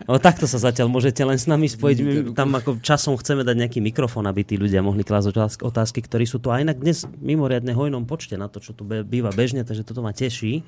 O, 0.08 0.16
takto 0.22 0.48
sa 0.48 0.62
zatiaľ 0.62 0.88
môžete 0.88 1.20
len 1.26 1.36
s 1.36 1.50
nami 1.50 1.68
spojiť. 1.68 1.98
My 2.00 2.14
tam 2.32 2.56
ako 2.56 2.80
časom 2.80 3.20
chceme 3.20 3.44
dať 3.44 3.56
nejaký 3.60 3.80
mikrofón, 3.84 4.30
aby 4.30 4.48
tí 4.48 4.56
ľudia 4.56 4.80
mohli 4.80 5.04
klásť 5.04 5.60
otázky, 5.60 6.00
ktorí 6.06 6.24
sú 6.24 6.40
tu 6.40 6.54
aj 6.54 6.64
inak 6.64 6.78
dnes 6.80 7.04
mimoriadne 7.20 7.76
hojnom 7.76 8.06
počte 8.06 8.38
na 8.38 8.48
to, 8.48 8.62
čo 8.62 8.72
tu 8.72 8.86
býva 8.86 9.34
bežne, 9.34 9.66
takže 9.66 9.84
toto 9.84 10.06
ma 10.06 10.16
teší. 10.16 10.64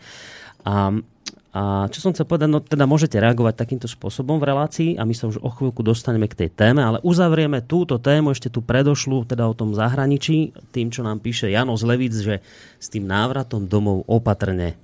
A, 0.65 0.91
a 1.53 1.61
čo 1.87 2.03
som 2.03 2.11
chcel 2.11 2.27
povedať, 2.27 2.49
no 2.51 2.59
teda 2.59 2.83
môžete 2.83 3.15
reagovať 3.21 3.55
takýmto 3.55 3.87
spôsobom 3.87 4.41
v 4.41 4.47
relácii 4.51 4.89
a 4.99 5.07
my 5.07 5.13
sa 5.15 5.31
už 5.31 5.39
o 5.39 5.49
chvíľku 5.53 5.85
dostaneme 5.85 6.27
k 6.27 6.45
tej 6.45 6.49
téme, 6.51 6.83
ale 6.83 6.99
uzavrieme 7.05 7.63
túto 7.63 8.01
tému, 8.01 8.35
ešte 8.35 8.51
tu 8.51 8.59
predošlu, 8.59 9.23
teda 9.23 9.47
o 9.47 9.55
tom 9.55 9.71
zahraničí, 9.71 10.51
tým, 10.75 10.86
čo 10.89 11.05
nám 11.05 11.23
píše 11.23 11.51
Jano 11.51 11.75
Zlevic, 11.75 12.15
že 12.17 12.43
s 12.81 12.87
tým 12.87 13.05
návratom 13.05 13.67
domov 13.67 14.07
opatrne. 14.07 14.75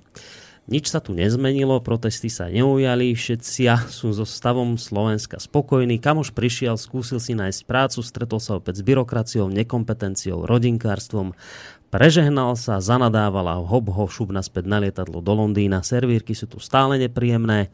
Nič 0.64 0.88
sa 0.88 0.96
tu 0.96 1.12
nezmenilo, 1.12 1.76
protesty 1.84 2.32
sa 2.32 2.48
neujali, 2.48 3.12
všetci 3.12 3.68
sú 3.92 4.16
so 4.16 4.24
stavom 4.24 4.80
Slovenska 4.80 5.36
spokojní. 5.36 6.00
Kamož 6.00 6.32
prišiel, 6.32 6.80
skúsil 6.80 7.20
si 7.20 7.36
nájsť 7.36 7.68
prácu, 7.68 8.00
stretol 8.00 8.40
sa 8.40 8.56
opäť 8.56 8.80
s 8.80 8.86
byrokraciou, 8.88 9.52
nekompetenciou, 9.52 10.48
rodinkárstvom, 10.48 11.36
prežehnal 11.92 12.56
sa, 12.56 12.80
zanadával 12.80 13.44
a 13.44 13.60
hop 13.60 13.92
ho 13.92 14.08
šup 14.08 14.32
naspäť 14.32 14.64
na 14.64 14.80
lietadlo 14.80 15.20
do 15.20 15.36
Londýna. 15.36 15.84
Servírky 15.84 16.32
sú 16.32 16.48
tu 16.48 16.56
stále 16.56 16.96
nepríjemné 16.96 17.68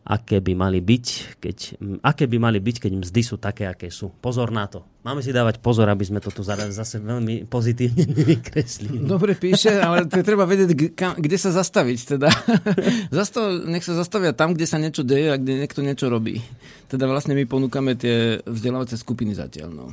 aké 0.00 0.40
by 0.40 0.56
mali 0.56 0.80
byť, 0.80 1.06
keď, 1.38 1.56
aké 2.00 2.24
by 2.24 2.38
mali 2.40 2.58
byť, 2.58 2.76
keď 2.88 2.92
mzdy 3.04 3.20
sú 3.20 3.36
také, 3.36 3.68
aké 3.68 3.92
sú. 3.92 4.08
Pozor 4.18 4.48
na 4.48 4.64
to. 4.64 4.82
Máme 5.04 5.20
si 5.20 5.32
dávať 5.32 5.60
pozor, 5.60 5.88
aby 5.88 6.04
sme 6.04 6.20
toto 6.20 6.40
zase 6.44 7.00
veľmi 7.00 7.44
pozitívne 7.48 8.04
nevykreslili. 8.18 9.04
Dobre 9.04 9.36
píše, 9.36 9.76
ale 9.76 10.08
to 10.08 10.24
treba 10.24 10.48
vedieť, 10.48 10.96
kde 11.16 11.36
sa 11.36 11.52
zastaviť. 11.52 11.98
Teda. 12.16 12.28
Zastav, 13.20 13.64
nech 13.68 13.84
sa 13.84 13.96
zastavia 13.96 14.32
tam, 14.32 14.56
kde 14.56 14.66
sa 14.68 14.80
niečo 14.80 15.04
deje 15.04 15.32
a 15.32 15.40
kde 15.40 15.60
niekto 15.60 15.84
niečo 15.84 16.08
robí. 16.08 16.40
Teda 16.88 17.04
vlastne 17.04 17.36
my 17.36 17.44
ponúkame 17.44 17.96
tie 17.96 18.40
vzdelávacie 18.44 18.96
skupiny 18.96 19.36
zatiaľ. 19.36 19.72
No. 19.72 19.86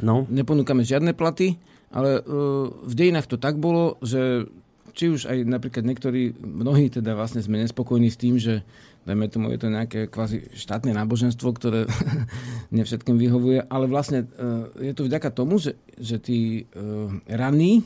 No. 0.00 0.24
Neponúkame 0.28 0.84
žiadne 0.84 1.12
platy, 1.12 1.60
ale 1.92 2.20
uh, 2.20 2.70
v 2.70 2.94
dejinách 2.96 3.28
to 3.28 3.36
tak 3.36 3.60
bolo, 3.60 4.00
že 4.00 4.48
či 4.90 5.08
už 5.10 5.30
aj 5.30 5.46
napríklad 5.46 5.86
niektorí, 5.86 6.34
mnohí 6.36 6.90
teda 6.90 7.14
vlastne 7.14 7.40
sme 7.40 7.62
nespokojní 7.62 8.10
s 8.10 8.20
tým, 8.20 8.36
že 8.36 8.66
dajme 9.10 9.26
tomu, 9.26 9.50
je 9.50 9.58
to 9.58 9.74
nejaké 9.74 10.06
kvázi 10.06 10.54
štátne 10.54 10.94
náboženstvo, 10.94 11.50
ktoré 11.50 11.90
nevšetkým 12.78 13.18
vyhovuje, 13.18 13.66
ale 13.66 13.90
vlastne 13.90 14.30
e, 14.30 14.86
je 14.90 14.92
to 14.94 15.10
vďaka 15.10 15.34
tomu, 15.34 15.58
že, 15.58 15.74
že 15.98 16.22
tí 16.22 16.70
e, 16.70 16.82
raní 17.26 17.82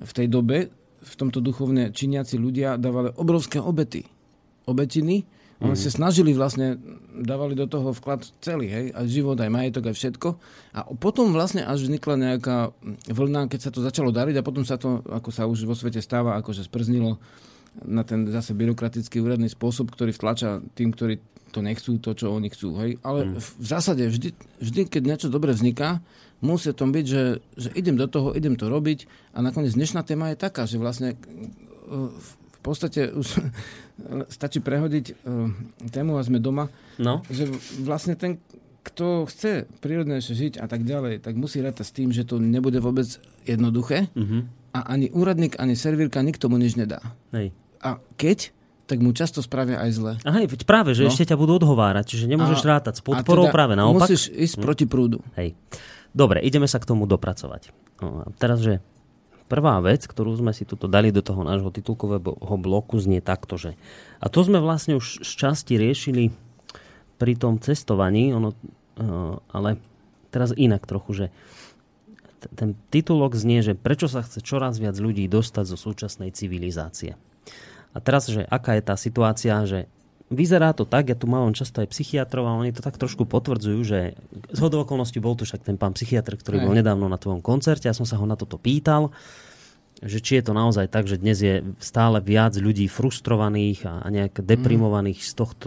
v 0.00 0.12
tej 0.16 0.26
dobe, 0.32 0.72
v 1.04 1.14
tomto 1.20 1.44
duchovne 1.44 1.92
činiaci 1.92 2.40
ľudia 2.40 2.80
dávali 2.80 3.12
obrovské 3.20 3.60
obety. 3.60 4.08
Obetiny, 4.64 5.28
oni 5.60 5.76
mm. 5.76 5.84
sa 5.84 5.90
snažili 5.92 6.32
vlastne, 6.32 6.80
dávali 7.12 7.54
do 7.54 7.68
toho 7.68 7.92
vklad 7.94 8.26
celý, 8.40 8.66
hej, 8.72 8.86
aj 8.90 9.06
život, 9.06 9.36
aj 9.38 9.52
majetok, 9.52 9.92
aj 9.92 9.96
všetko. 10.00 10.28
A 10.74 10.80
potom 10.96 11.30
vlastne 11.30 11.62
až 11.62 11.86
vznikla 11.86 12.14
nejaká 12.16 12.72
vlna, 13.12 13.46
keď 13.52 13.60
sa 13.60 13.70
to 13.70 13.84
začalo 13.84 14.10
dariť 14.10 14.40
a 14.40 14.46
potom 14.46 14.66
sa 14.66 14.80
to, 14.80 15.04
ako 15.06 15.30
sa 15.30 15.46
už 15.46 15.68
vo 15.68 15.76
svete 15.76 16.00
stáva, 16.00 16.40
akože 16.40 16.66
sprznilo 16.66 17.22
na 17.82 18.06
ten 18.06 18.30
zase 18.30 18.54
byrokratický 18.54 19.18
úradný 19.18 19.50
spôsob, 19.50 19.90
ktorý 19.90 20.14
vtlača 20.14 20.62
tým, 20.78 20.94
ktorí 20.94 21.18
to 21.54 21.62
nechcú, 21.62 22.02
to, 22.02 22.10
čo 22.18 22.34
oni 22.34 22.50
chcú. 22.50 22.74
Hej? 22.82 22.98
Ale 23.06 23.30
mm. 23.30 23.38
v 23.38 23.66
zásade 23.66 24.02
vždy, 24.10 24.34
vždy, 24.58 24.80
keď 24.90 25.02
niečo 25.06 25.28
dobre 25.30 25.54
vzniká, 25.54 26.02
musí 26.42 26.74
tom 26.74 26.90
byť, 26.90 27.06
že, 27.06 27.22
že 27.54 27.70
idem 27.78 27.94
do 27.94 28.10
toho, 28.10 28.34
idem 28.34 28.58
to 28.58 28.66
robiť 28.66 29.06
a 29.32 29.38
nakoniec 29.38 29.78
dnešná 29.78 30.02
téma 30.02 30.34
je 30.34 30.42
taká, 30.42 30.66
že 30.66 30.82
vlastne 30.82 31.14
e, 31.14 31.16
v 32.10 32.58
podstate 32.58 33.14
už 33.14 33.38
stačí 34.36 34.58
prehodiť 34.58 35.04
e, 35.06 35.14
tému 35.94 36.18
a 36.18 36.26
sme 36.26 36.42
doma, 36.42 36.66
no. 36.98 37.22
že 37.30 37.46
vlastne 37.86 38.18
ten, 38.18 38.42
kto 38.82 39.30
chce 39.30 39.70
prírodne 39.78 40.18
žiť 40.18 40.58
a 40.58 40.66
tak 40.66 40.82
ďalej, 40.82 41.22
tak 41.22 41.38
musí 41.38 41.62
rátať 41.62 41.86
s 41.86 41.96
tým, 41.96 42.10
že 42.10 42.26
to 42.26 42.42
nebude 42.42 42.76
vôbec 42.82 43.06
jednoduché 43.46 44.12
mm-hmm. 44.12 44.42
a 44.76 44.78
ani 44.90 45.08
úradník, 45.14 45.56
ani 45.56 45.78
servírka 45.78 46.20
nikto 46.20 46.50
mu 46.50 46.60
nič 46.60 46.76
nedá. 46.76 47.00
Hej 47.30 47.54
a 47.84 48.00
keď, 48.16 48.50
tak 48.88 48.98
mu 49.04 49.12
často 49.12 49.44
spravia 49.44 49.80
aj 49.84 49.90
zle. 49.92 50.12
Aha, 50.24 50.48
veď 50.48 50.64
práve, 50.64 50.96
že 50.96 51.04
no. 51.04 51.12
ešte 51.12 51.28
ťa 51.28 51.36
budú 51.36 51.60
odhovárať, 51.60 52.16
čiže 52.16 52.24
nemôžeš 52.32 52.64
a, 52.64 52.80
rátať 52.80 53.00
s 53.00 53.02
podporou, 53.04 53.48
teda 53.48 53.54
práve 53.54 53.74
naopak. 53.76 54.08
Musíš 54.08 54.32
ísť 54.32 54.56
hm. 54.56 54.62
proti 54.64 54.84
prúdu. 54.88 55.18
Hej. 55.36 55.52
Dobre, 56.16 56.40
ideme 56.40 56.64
sa 56.64 56.80
k 56.80 56.88
tomu 56.88 57.04
dopracovať. 57.04 57.74
No, 58.00 58.24
a 58.24 58.32
teraz, 58.40 58.64
že 58.64 58.80
prvá 59.46 59.78
vec, 59.84 60.08
ktorú 60.08 60.32
sme 60.34 60.56
si 60.56 60.64
tuto 60.64 60.88
dali 60.88 61.12
do 61.12 61.20
toho 61.20 61.44
nášho 61.44 61.68
titulkového 61.68 62.56
bloku, 62.56 62.96
znie 62.96 63.20
takto, 63.20 63.60
že 63.60 63.76
a 64.18 64.32
to 64.32 64.40
sme 64.40 64.62
vlastne 64.62 64.96
už 64.96 65.20
z 65.20 65.32
časti 65.36 65.76
riešili 65.76 66.32
pri 67.20 67.34
tom 67.36 67.60
cestovaní, 67.60 68.32
ono, 68.32 68.50
uh, 68.54 69.38
ale 69.52 69.76
teraz 70.32 70.50
inak 70.56 70.88
trochu, 70.88 71.10
že 71.12 71.26
ten 72.52 72.76
titulok 72.92 73.32
znie, 73.32 73.64
že 73.64 73.72
prečo 73.72 74.10
sa 74.10 74.20
chce 74.20 74.44
čoraz 74.44 74.76
viac 74.76 74.98
ľudí 75.00 75.24
dostať 75.30 75.64
zo 75.64 75.78
súčasnej 75.80 76.34
civilizácie. 76.34 77.16
A 77.94 77.98
teraz, 78.02 78.26
že 78.26 78.42
aká 78.50 78.74
je 78.74 78.82
tá 78.82 78.98
situácia, 78.98 79.54
že 79.64 79.86
vyzerá 80.26 80.74
to 80.74 80.82
tak, 80.82 81.08
ja 81.08 81.16
tu 81.16 81.30
mám 81.30 81.54
často 81.54 81.78
aj 81.78 81.94
psychiatrov 81.94 82.44
a 82.44 82.58
oni 82.58 82.74
to 82.74 82.82
tak 82.82 82.98
trošku 82.98 83.24
potvrdzujú, 83.24 83.80
že 83.86 84.18
z 84.50 84.58
hodou 84.58 84.82
okolností 84.82 85.22
bol 85.22 85.38
tu 85.38 85.46
však 85.46 85.62
ten 85.62 85.78
pán 85.78 85.94
psychiatr, 85.94 86.34
ktorý 86.34 86.66
bol 86.66 86.74
nedávno 86.74 87.06
na 87.06 87.20
tvojom 87.20 87.38
koncerte, 87.38 87.86
ja 87.86 87.94
som 87.94 88.04
sa 88.04 88.18
ho 88.18 88.26
na 88.26 88.34
toto 88.34 88.58
pýtal, 88.58 89.14
že 90.02 90.18
či 90.18 90.42
je 90.42 90.50
to 90.50 90.52
naozaj 90.52 90.90
tak, 90.90 91.06
že 91.06 91.22
dnes 91.22 91.38
je 91.38 91.62
stále 91.78 92.18
viac 92.18 92.58
ľudí 92.58 92.90
frustrovaných 92.90 93.86
a 93.86 94.10
nejak 94.10 94.42
deprimovaných 94.42 95.22
z 95.22 95.32
tohto 95.38 95.66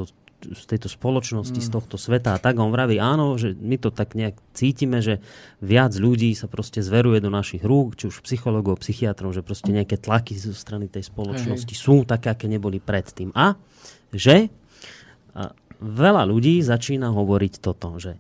z 0.54 0.64
tejto 0.68 0.88
spoločnosti, 0.88 1.60
mm. 1.60 1.66
z 1.66 1.70
tohto 1.72 1.96
sveta 2.00 2.36
a 2.36 2.42
tak 2.42 2.56
on 2.62 2.72
vraví, 2.72 3.02
áno, 3.02 3.36
že 3.36 3.52
my 3.56 3.76
to 3.82 3.92
tak 3.92 4.16
nejak 4.16 4.40
cítime, 4.56 5.04
že 5.04 5.20
viac 5.60 5.92
ľudí 5.98 6.32
sa 6.38 6.48
proste 6.48 6.80
zveruje 6.80 7.20
do 7.20 7.28
našich 7.28 7.66
rúk, 7.66 8.00
či 8.00 8.08
už 8.08 8.24
psychologov, 8.24 8.80
psychiatrov, 8.86 9.36
že 9.36 9.44
proste 9.44 9.76
nejaké 9.76 10.00
tlaky 10.00 10.40
zo 10.40 10.56
strany 10.56 10.88
tej 10.88 11.08
spoločnosti 11.08 11.74
Hej. 11.74 11.84
sú 11.84 12.08
také, 12.08 12.32
aké 12.32 12.48
neboli 12.48 12.80
predtým. 12.80 13.36
A 13.36 13.60
že 14.16 14.48
a 15.38 15.54
veľa 15.78 16.26
ľudí 16.26 16.58
začína 16.66 17.14
hovoriť 17.14 17.54
toto, 17.62 18.02
že 18.02 18.18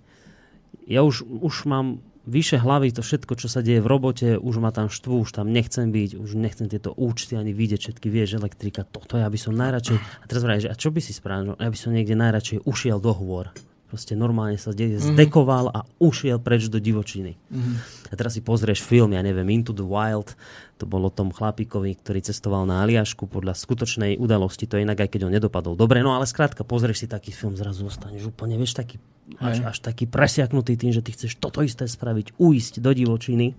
ja 0.85 1.01
už, 1.01 1.25
už 1.25 1.65
mám 1.65 1.99
vyše 2.27 2.59
hlavy 2.59 2.91
to 2.91 3.01
všetko, 3.01 3.33
čo 3.39 3.47
sa 3.47 3.63
deje 3.63 3.79
v 3.79 3.87
robote, 3.87 4.29
už 4.35 4.59
ma 4.59 4.75
tam 4.75 4.91
štvu, 4.91 5.23
už 5.23 5.31
tam 5.39 5.49
nechcem 5.49 5.89
byť, 5.89 6.19
už 6.19 6.35
nechcem 6.35 6.67
tieto 6.67 6.91
účty 6.91 7.39
ani 7.39 7.55
vidieť, 7.55 7.79
všetky 7.87 8.07
vieš, 8.11 8.35
elektrika, 8.37 8.83
toto 8.83 9.15
ja 9.15 9.31
by 9.31 9.39
som 9.39 9.55
najradšej... 9.55 9.97
A 9.97 10.25
teraz 10.27 10.43
vraj, 10.43 10.59
že 10.59 10.69
a 10.69 10.75
čo 10.75 10.91
by 10.91 10.99
si 10.99 11.15
spravil? 11.15 11.55
No, 11.55 11.57
ja 11.57 11.71
by 11.71 11.77
som 11.79 11.95
niekde 11.95 12.19
najradšej 12.19 12.67
ušiel 12.67 12.99
do 12.99 13.15
hôr. 13.15 13.49
Proste 13.87 14.19
normálne 14.19 14.59
sa 14.59 14.75
mm-hmm. 14.75 15.15
zdekoval 15.15 15.71
a 15.71 15.87
ušiel 16.03 16.43
preč 16.43 16.67
do 16.67 16.75
divočiny. 16.75 17.39
Mm-hmm. 17.39 17.75
A 18.11 18.13
teraz 18.19 18.35
si 18.35 18.43
pozrieš 18.43 18.83
film, 18.83 19.15
ja 19.15 19.23
neviem, 19.23 19.47
Into 19.47 19.71
the 19.71 19.87
Wild, 19.87 20.35
to 20.75 20.83
bol 20.83 21.07
o 21.07 21.11
tom 21.11 21.31
chlapíkovi, 21.31 21.95
ktorý 21.95 22.19
cestoval 22.19 22.67
na 22.67 22.83
Aliašku 22.83 23.31
podľa 23.31 23.55
skutočnej 23.55 24.19
udalosti, 24.19 24.67
to 24.67 24.75
je 24.75 24.83
inak 24.83 25.07
aj 25.07 25.09
keď 25.15 25.31
on 25.31 25.33
nedopadol. 25.39 25.79
Dobre, 25.79 26.03
no 26.03 26.11
ale 26.11 26.27
skrátka, 26.27 26.67
pozrieš 26.67 27.03
si 27.03 27.07
taký 27.07 27.31
film, 27.31 27.55
zrazu 27.55 27.87
zostaneš 27.87 28.27
úplne, 28.27 28.59
vieš, 28.59 28.75
taký, 28.75 28.99
až, 29.39 29.63
až 29.63 29.79
taký 29.79 30.03
presiaknutý 30.03 30.75
tým, 30.75 30.91
že 30.91 30.99
ty 30.99 31.15
chceš 31.15 31.39
toto 31.39 31.63
isté 31.63 31.87
spraviť, 31.87 32.35
uísť 32.35 32.83
do 32.83 32.91
divočiny. 32.91 33.55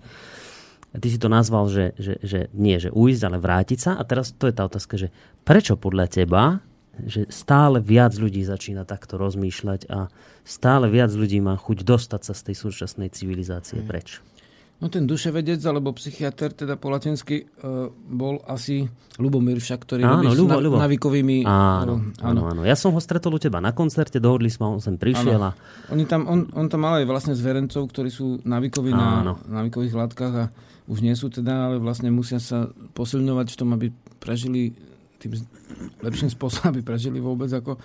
A 0.89 0.97
ty 0.97 1.09
si 1.09 1.21
to 1.21 1.29
nazval, 1.29 1.69
že, 1.69 1.93
že, 1.97 2.17
že 2.21 2.39
nie, 2.53 2.77
že 2.77 2.93
uísť, 2.93 3.21
ale 3.25 3.37
vrátiť 3.37 3.77
sa. 3.81 3.91
A 3.97 4.05
teraz 4.05 4.33
to 4.33 4.49
je 4.49 4.53
tá 4.57 4.65
otázka, 4.65 4.97
že 4.97 5.13
prečo 5.45 5.77
podľa 5.77 6.05
teba 6.09 6.61
že 7.05 7.29
stále 7.29 7.79
viac 7.79 8.17
ľudí 8.17 8.43
začína 8.43 8.83
takto 8.83 9.15
rozmýšľať 9.15 9.87
a 9.91 10.09
stále 10.43 10.89
viac 10.89 11.13
ľudí 11.13 11.39
má 11.39 11.55
chuť 11.55 11.85
dostať 11.85 12.21
sa 12.25 12.33
z 12.33 12.41
tej 12.51 12.55
súčasnej 12.57 13.09
civilizácie 13.13 13.79
preč. 13.85 14.19
No 14.79 14.87
ten 14.87 15.03
duševedec 15.03 15.59
alebo 15.67 15.91
psychiatr, 15.91 16.55
teda 16.55 16.79
po 16.79 16.87
latensky, 16.87 17.43
uh, 17.43 17.91
bol 17.91 18.39
asi 18.47 18.87
Lubomír 19.19 19.59
však, 19.59 19.83
ktorý 19.83 20.07
áno, 20.07 20.31
robí 20.31 20.39
Ľubo. 20.39 20.79
navikovými... 20.79 21.43
Áno, 21.43 22.15
áno, 22.23 22.41
áno. 22.47 22.61
Ja 22.63 22.79
som 22.79 22.95
ho 22.95 23.01
stretol 23.03 23.35
u 23.35 23.39
teba 23.43 23.59
na 23.59 23.75
koncerte, 23.75 24.23
dohodli 24.23 24.47
sme, 24.47 24.71
on 24.71 24.79
sem 24.79 24.95
prišiel 24.95 25.35
a... 25.35 25.51
Oni 25.91 26.07
tam, 26.07 26.23
on, 26.31 26.47
on 26.55 26.71
tam 26.71 26.87
mal 26.87 27.03
aj 27.03 27.11
vlastne 27.11 27.35
zverencov, 27.35 27.91
ktorí 27.91 28.07
sú 28.07 28.39
navykoví 28.47 28.95
na 28.95 29.35
navikových 29.51 29.99
látkach 29.99 30.33
a 30.33 30.45
už 30.87 31.03
nie 31.03 31.11
sú 31.11 31.27
teda, 31.27 31.67
ale 31.67 31.75
vlastne 31.83 32.07
musia 32.07 32.39
sa 32.39 32.71
posilňovať 32.95 33.47
v 33.51 33.59
tom, 33.59 33.69
aby 33.75 33.91
prežili 34.23 34.79
tým 35.19 35.35
lepším 35.99 36.31
spôsobom, 36.31 36.71
aby 36.73 36.81
prežili 36.81 37.19
vôbec. 37.19 37.51
Ako... 37.51 37.75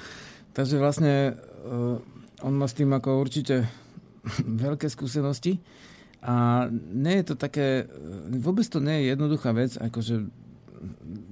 Takže 0.54 0.78
vlastne 0.78 1.34
uh, 1.34 1.98
on 2.46 2.54
má 2.54 2.70
s 2.70 2.78
tým 2.78 2.90
ako 2.94 3.20
určite 3.20 3.66
veľké 4.64 4.86
skúsenosti 4.86 5.58
a 6.24 6.66
nie 6.72 7.20
je 7.20 7.24
to 7.28 7.34
také, 7.36 7.84
vôbec 8.32 8.64
to 8.64 8.80
nie 8.80 9.04
je 9.04 9.12
jednoduchá 9.12 9.52
vec, 9.52 9.76
akože 9.76 10.24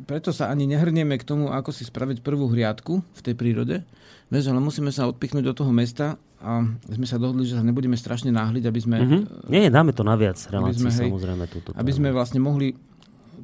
preto 0.04 0.32
sa 0.32 0.52
ani 0.52 0.68
nehrnieme 0.68 1.16
k 1.16 1.24
tomu, 1.24 1.48
ako 1.48 1.72
si 1.72 1.88
spraviť 1.88 2.20
prvú 2.20 2.48
hriadku 2.52 3.00
v 3.00 3.20
tej 3.24 3.34
prírode, 3.36 3.84
vieš, 4.28 4.52
ale 4.52 4.60
musíme 4.60 4.92
sa 4.92 5.08
odpichnúť 5.08 5.44
do 5.48 5.54
toho 5.56 5.72
mesta 5.72 6.20
a 6.40 6.64
sme 6.88 7.06
sa 7.08 7.16
dohodli, 7.16 7.48
že 7.48 7.56
sa 7.56 7.64
nebudeme 7.64 7.96
strašne 7.96 8.32
náhliť, 8.32 8.64
aby 8.68 8.80
sme... 8.80 8.96
Mm-hmm. 9.00 9.48
Nie, 9.48 9.72
dáme 9.72 9.96
to 9.96 10.04
na 10.04 10.16
viac 10.16 10.40
relácií, 10.48 10.88
samozrejme. 10.88 11.44
Túto 11.48 11.68
aby 11.72 11.92
sme 11.92 12.12
vlastne 12.12 12.40
mohli 12.40 12.76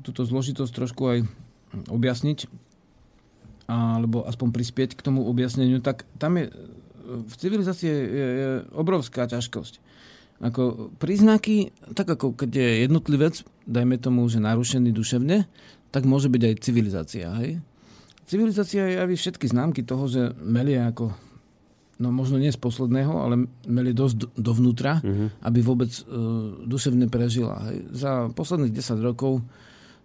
túto 0.05 0.25
zložitosť 0.25 0.73
trošku 0.73 1.03
aj 1.09 1.19
objasniť, 1.89 2.49
alebo 3.69 4.25
aspoň 4.25 4.49
prispieť 4.49 4.97
k 4.97 5.05
tomu 5.05 5.29
objasneniu, 5.29 5.85
tak 5.85 6.09
tam 6.17 6.41
je 6.41 6.49
v 7.09 7.35
civilizácii 7.37 7.89
je, 7.89 7.99
je 8.13 8.49
obrovská 8.77 9.25
ťažkosť. 9.25 9.81
Ako 10.39 10.95
príznaky, 11.03 11.75
tak 11.97 12.07
ako 12.15 12.37
keď 12.37 12.51
je 12.53 12.69
jednotlivec, 12.87 13.43
dajme 13.67 13.99
tomu, 13.99 14.29
že 14.31 14.39
narušený 14.39 14.95
duševne, 14.95 15.49
tak 15.91 16.07
môže 16.07 16.31
byť 16.31 16.43
aj 16.45 16.55
civilizácia. 16.63 17.27
Hej? 17.43 17.59
Civilizácia 18.29 18.87
javí 18.87 19.17
všetky 19.17 19.49
známky 19.51 19.83
toho, 19.83 20.07
že 20.07 20.37
melie 20.39 20.79
ako, 20.79 21.11
no 21.99 22.13
možno 22.13 22.39
nie 22.39 22.55
z 22.55 22.61
posledného, 22.61 23.11
ale 23.19 23.51
melie 23.67 23.97
dosť 23.97 24.31
dovnútra, 24.39 25.01
mm-hmm. 25.03 25.29
aby 25.43 25.59
vôbec 25.65 25.91
uh, 25.91 26.61
duševne 26.69 27.11
prežila. 27.11 27.73
Za 27.91 28.31
posledných 28.31 28.77
10 28.77 29.01
rokov, 29.03 29.43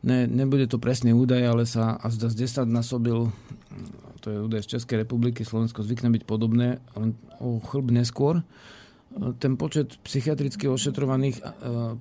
ne, 0.04 0.28
nebude 0.28 0.68
to 0.68 0.78
presný 0.78 1.16
údaj, 1.16 1.44
ale 1.44 1.64
sa 1.64 1.98
až 2.00 2.30
z 2.32 2.46
10 2.46 2.70
násobil, 2.70 3.32
to 4.20 4.28
je 4.32 4.38
údaj 4.40 4.62
z 4.64 4.72
Českej 4.80 5.04
republiky, 5.04 5.48
Slovensko 5.48 5.84
zvykne 5.84 6.12
byť 6.14 6.24
podobné, 6.24 6.84
len 6.96 7.16
o 7.40 7.60
chlb 7.60 7.92
neskôr, 7.92 8.44
ten 9.38 9.54
počet 9.62 10.02
psychiatricky 10.02 10.66
ošetrovaných 10.66 11.38
e, 11.38 11.44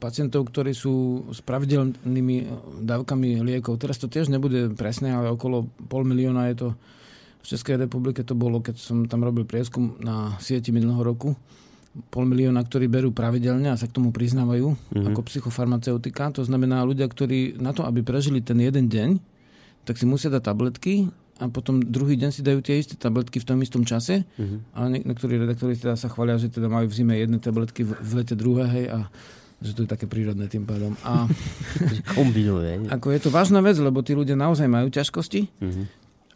pacientov, 0.00 0.48
ktorí 0.48 0.72
sú 0.72 1.28
s 1.28 1.44
pravidelnými 1.44 2.36
e, 2.40 2.44
dávkami 2.88 3.44
liekov. 3.44 3.76
Teraz 3.76 4.00
to 4.00 4.08
tiež 4.08 4.32
nebude 4.32 4.72
presné, 4.72 5.12
ale 5.12 5.28
okolo 5.28 5.68
pol 5.92 6.08
milióna 6.08 6.48
je 6.52 6.56
to 6.56 6.68
v 7.42 7.46
Českej 7.52 7.76
republike 7.76 8.22
to 8.22 8.38
bolo, 8.38 8.62
keď 8.62 8.78
som 8.78 9.04
tam 9.10 9.26
robil 9.26 9.42
prieskum 9.42 9.98
na 9.98 10.38
sieti 10.38 10.70
minulého 10.70 11.02
roku. 11.02 11.34
Pol 12.08 12.24
milióna, 12.24 12.64
ktorí 12.64 12.88
berú 12.88 13.12
pravidelne 13.12 13.68
a 13.68 13.76
sa 13.76 13.84
k 13.84 13.92
tomu 13.92 14.16
priznávajú 14.16 14.72
mm-hmm. 14.72 15.12
ako 15.12 15.20
psychofarmaceutika. 15.28 16.32
To 16.32 16.40
znamená 16.40 16.80
ľudia, 16.88 17.04
ktorí 17.04 17.60
na 17.60 17.76
to, 17.76 17.84
aby 17.84 18.00
prežili 18.00 18.40
ten 18.40 18.56
jeden 18.64 18.88
deň, 18.88 19.20
tak 19.84 20.00
si 20.00 20.08
musia 20.08 20.32
dať 20.32 20.40
tabletky 20.40 21.12
a 21.42 21.50
potom 21.50 21.82
druhý 21.82 22.14
deň 22.14 22.30
si 22.30 22.40
dajú 22.40 22.62
tie 22.62 22.78
isté 22.78 22.94
tabletky 22.94 23.42
v 23.42 23.46
tom 23.48 23.58
istom 23.64 23.82
čase 23.82 24.22
uh-huh. 24.22 24.62
a 24.78 24.86
niektorí 24.86 25.42
redaktori 25.42 25.74
teda 25.74 25.98
sa 25.98 26.06
chvália, 26.06 26.38
že 26.38 26.52
teda 26.52 26.70
majú 26.70 26.86
v 26.86 26.94
zime 26.94 27.18
jedné 27.18 27.42
tabletky, 27.42 27.82
v, 27.82 27.98
v 27.98 28.10
lete 28.22 28.38
druhé, 28.38 28.64
hej, 28.70 28.86
a 28.94 28.98
že 29.62 29.74
to 29.74 29.82
je 29.86 29.90
také 29.90 30.06
prírodné 30.06 30.46
tým 30.46 30.62
pádom. 30.62 30.94
A 31.02 31.26
Kombinuje. 32.18 32.86
Ako 32.94 33.10
je 33.10 33.20
to 33.22 33.30
vážna 33.34 33.58
vec, 33.58 33.74
lebo 33.78 34.06
tí 34.06 34.14
ľudia 34.14 34.38
naozaj 34.38 34.70
majú 34.70 34.86
ťažkosti 34.86 35.40
uh-huh. 35.50 35.84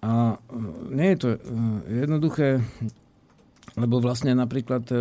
a 0.03 0.11
e, 0.35 0.59
nie 0.91 1.09
je 1.15 1.19
to 1.23 1.29
e, 1.31 1.39
jednoduché, 2.03 2.49
lebo 3.79 4.03
vlastne 4.03 4.35
napríklad 4.35 4.85
e, 4.91 4.97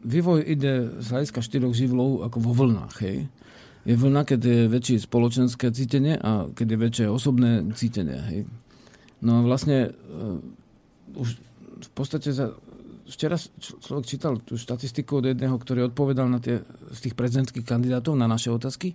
vývoj 0.00 0.40
ide 0.42 0.88
z 0.98 1.06
hľadiska 1.12 1.40
štyroch 1.44 1.76
živlov 1.76 2.26
ako 2.26 2.36
vo 2.40 2.52
vlnách, 2.56 2.96
hej 3.04 3.30
je 3.88 3.96
vlna, 3.96 4.28
keď 4.28 4.40
je 4.40 4.60
väčšie 4.68 4.96
spoločenské 5.08 5.72
cítenie 5.72 6.20
a 6.20 6.48
keď 6.52 6.66
je 6.76 6.78
väčšie 6.78 7.06
osobné 7.08 7.64
cítenie. 7.72 8.20
Hej. 8.28 8.40
No 9.24 9.40
a 9.40 9.44
vlastne 9.44 9.92
uh, 9.92 11.16
už 11.16 11.40
v 11.80 11.90
podstate 11.96 12.28
za, 12.36 12.52
včera 13.08 13.40
človek 13.58 14.04
čítal 14.04 14.36
tú 14.44 14.60
štatistiku 14.60 15.24
od 15.24 15.32
jedného, 15.32 15.56
ktorý 15.56 15.88
odpovedal 15.88 16.28
na 16.28 16.44
tie, 16.44 16.60
z 16.92 16.98
tých 17.08 17.14
prezidentských 17.16 17.64
kandidátov 17.64 18.20
na 18.20 18.28
naše 18.28 18.52
otázky, 18.52 18.92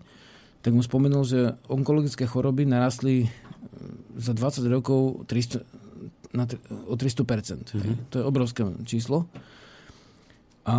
tak 0.61 0.73
mu 0.73 0.85
spomenul, 0.85 1.25
že 1.25 1.57
onkologické 1.69 2.25
choroby 2.25 2.65
narastli 2.65 3.25
e, 3.25 3.27
za 4.17 4.33
20 4.33 4.65
rokov 4.69 5.25
300, 5.29 5.61
na, 6.35 6.45
o 6.91 6.95
300%. 6.99 7.23
Mm-hmm. 7.23 7.95
To 8.11 8.15
je 8.19 8.23
obrovské 8.23 8.61
číslo. 8.83 9.25
A 10.65 10.75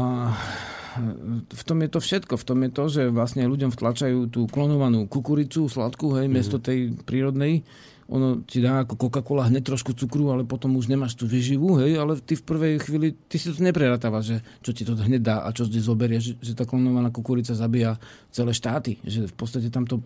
v 1.47 1.63
tom 1.63 1.79
je 1.85 1.91
to 1.91 2.01
všetko. 2.03 2.35
V 2.37 2.47
tom 2.47 2.59
je 2.67 2.71
to, 2.73 2.85
že 2.91 3.03
vlastne 3.13 3.47
ľuďom 3.47 3.71
vtlačajú 3.73 4.29
tú 4.33 4.51
klonovanú 4.51 5.07
kukuricu, 5.07 5.69
sladkú, 5.71 6.17
hej, 6.17 6.27
mm-hmm. 6.27 6.35
miesto 6.35 6.57
tej 6.59 6.93
prírodnej. 7.07 7.63
Ono 8.07 8.47
ti 8.47 8.63
dá 8.63 8.87
ako 8.87 8.95
Coca-Cola 9.03 9.51
hneď 9.51 9.67
trošku 9.67 9.91
cukru, 9.99 10.31
ale 10.31 10.47
potom 10.47 10.79
už 10.79 10.87
nemáš 10.87 11.19
tú 11.19 11.27
vyživu, 11.27 11.83
hej, 11.83 11.99
ale 11.99 12.23
ty 12.23 12.39
v 12.39 12.45
prvej 12.47 12.75
chvíli, 12.79 13.19
ty 13.27 13.35
si 13.35 13.51
to 13.51 13.59
nepreratávaš, 13.59 14.25
že 14.31 14.37
čo 14.63 14.71
ti 14.71 14.87
to 14.87 14.95
hneď 14.95 15.23
dá 15.27 15.37
a 15.43 15.51
čo 15.51 15.67
ti 15.67 15.83
zoberie, 15.83 16.23
že, 16.23 16.39
že 16.39 16.55
tá 16.55 16.63
klonovaná 16.63 17.11
kukurica 17.11 17.51
zabíja 17.51 17.99
celé 18.31 18.55
štáty, 18.55 19.03
že 19.03 19.27
v 19.27 19.35
podstate 19.35 19.75
tam 19.75 19.91
to 19.91 19.99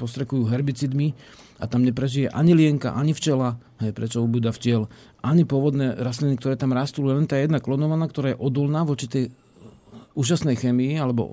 postrekujú 0.00 0.48
herbicidmi 0.48 1.12
a 1.56 1.64
tam 1.64 1.82
neprežije 1.82 2.28
ani 2.32 2.52
lienka, 2.52 2.92
ani 2.92 3.16
včela, 3.16 3.56
hej, 3.80 3.96
prečo 3.96 4.20
ubúda 4.20 4.52
včiel, 4.52 4.88
ani 5.24 5.48
pôvodné 5.48 5.96
rastliny, 5.96 6.36
ktoré 6.36 6.60
tam 6.60 6.76
rastú, 6.76 7.04
len 7.08 7.24
tá 7.24 7.40
jedna 7.40 7.58
klonovaná, 7.58 8.04
ktorá 8.06 8.36
je 8.36 8.40
odolná 8.40 8.84
voči 8.84 9.08
tej 9.08 9.24
úžasnej 10.16 10.56
chemii, 10.56 10.96
alebo 11.00 11.28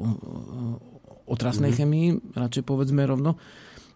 otrasnej 1.27 1.71
mm-hmm. 1.71 1.79
chemii, 1.79 2.07
radšej 2.36 2.63
povedzme 2.63 3.03
rovno, 3.07 3.39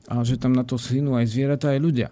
a 0.07 0.23
že 0.23 0.39
tam 0.39 0.55
na 0.55 0.63
to 0.63 0.79
schynú 0.79 1.19
aj 1.19 1.27
zvieratá, 1.27 1.75
aj 1.75 1.83
ľudia. 1.83 2.09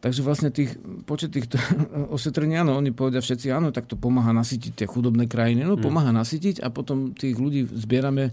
Takže 0.00 0.20
vlastne 0.20 0.52
tých, 0.52 0.76
počet 1.08 1.32
týchto 1.32 1.56
ošetrení, 2.16 2.60
áno, 2.60 2.76
oni 2.76 2.92
povedia 2.92 3.24
všetci, 3.24 3.48
áno, 3.52 3.72
tak 3.72 3.88
to 3.88 3.96
pomáha 3.96 4.36
nasytiť 4.36 4.84
tie 4.84 4.86
chudobné 4.88 5.24
krajiny. 5.24 5.64
No, 5.64 5.80
mm. 5.80 5.84
pomáha 5.84 6.12
nasytiť 6.12 6.60
a 6.60 6.68
potom 6.68 7.16
tých 7.16 7.36
ľudí 7.36 7.64
zbierame 7.64 8.32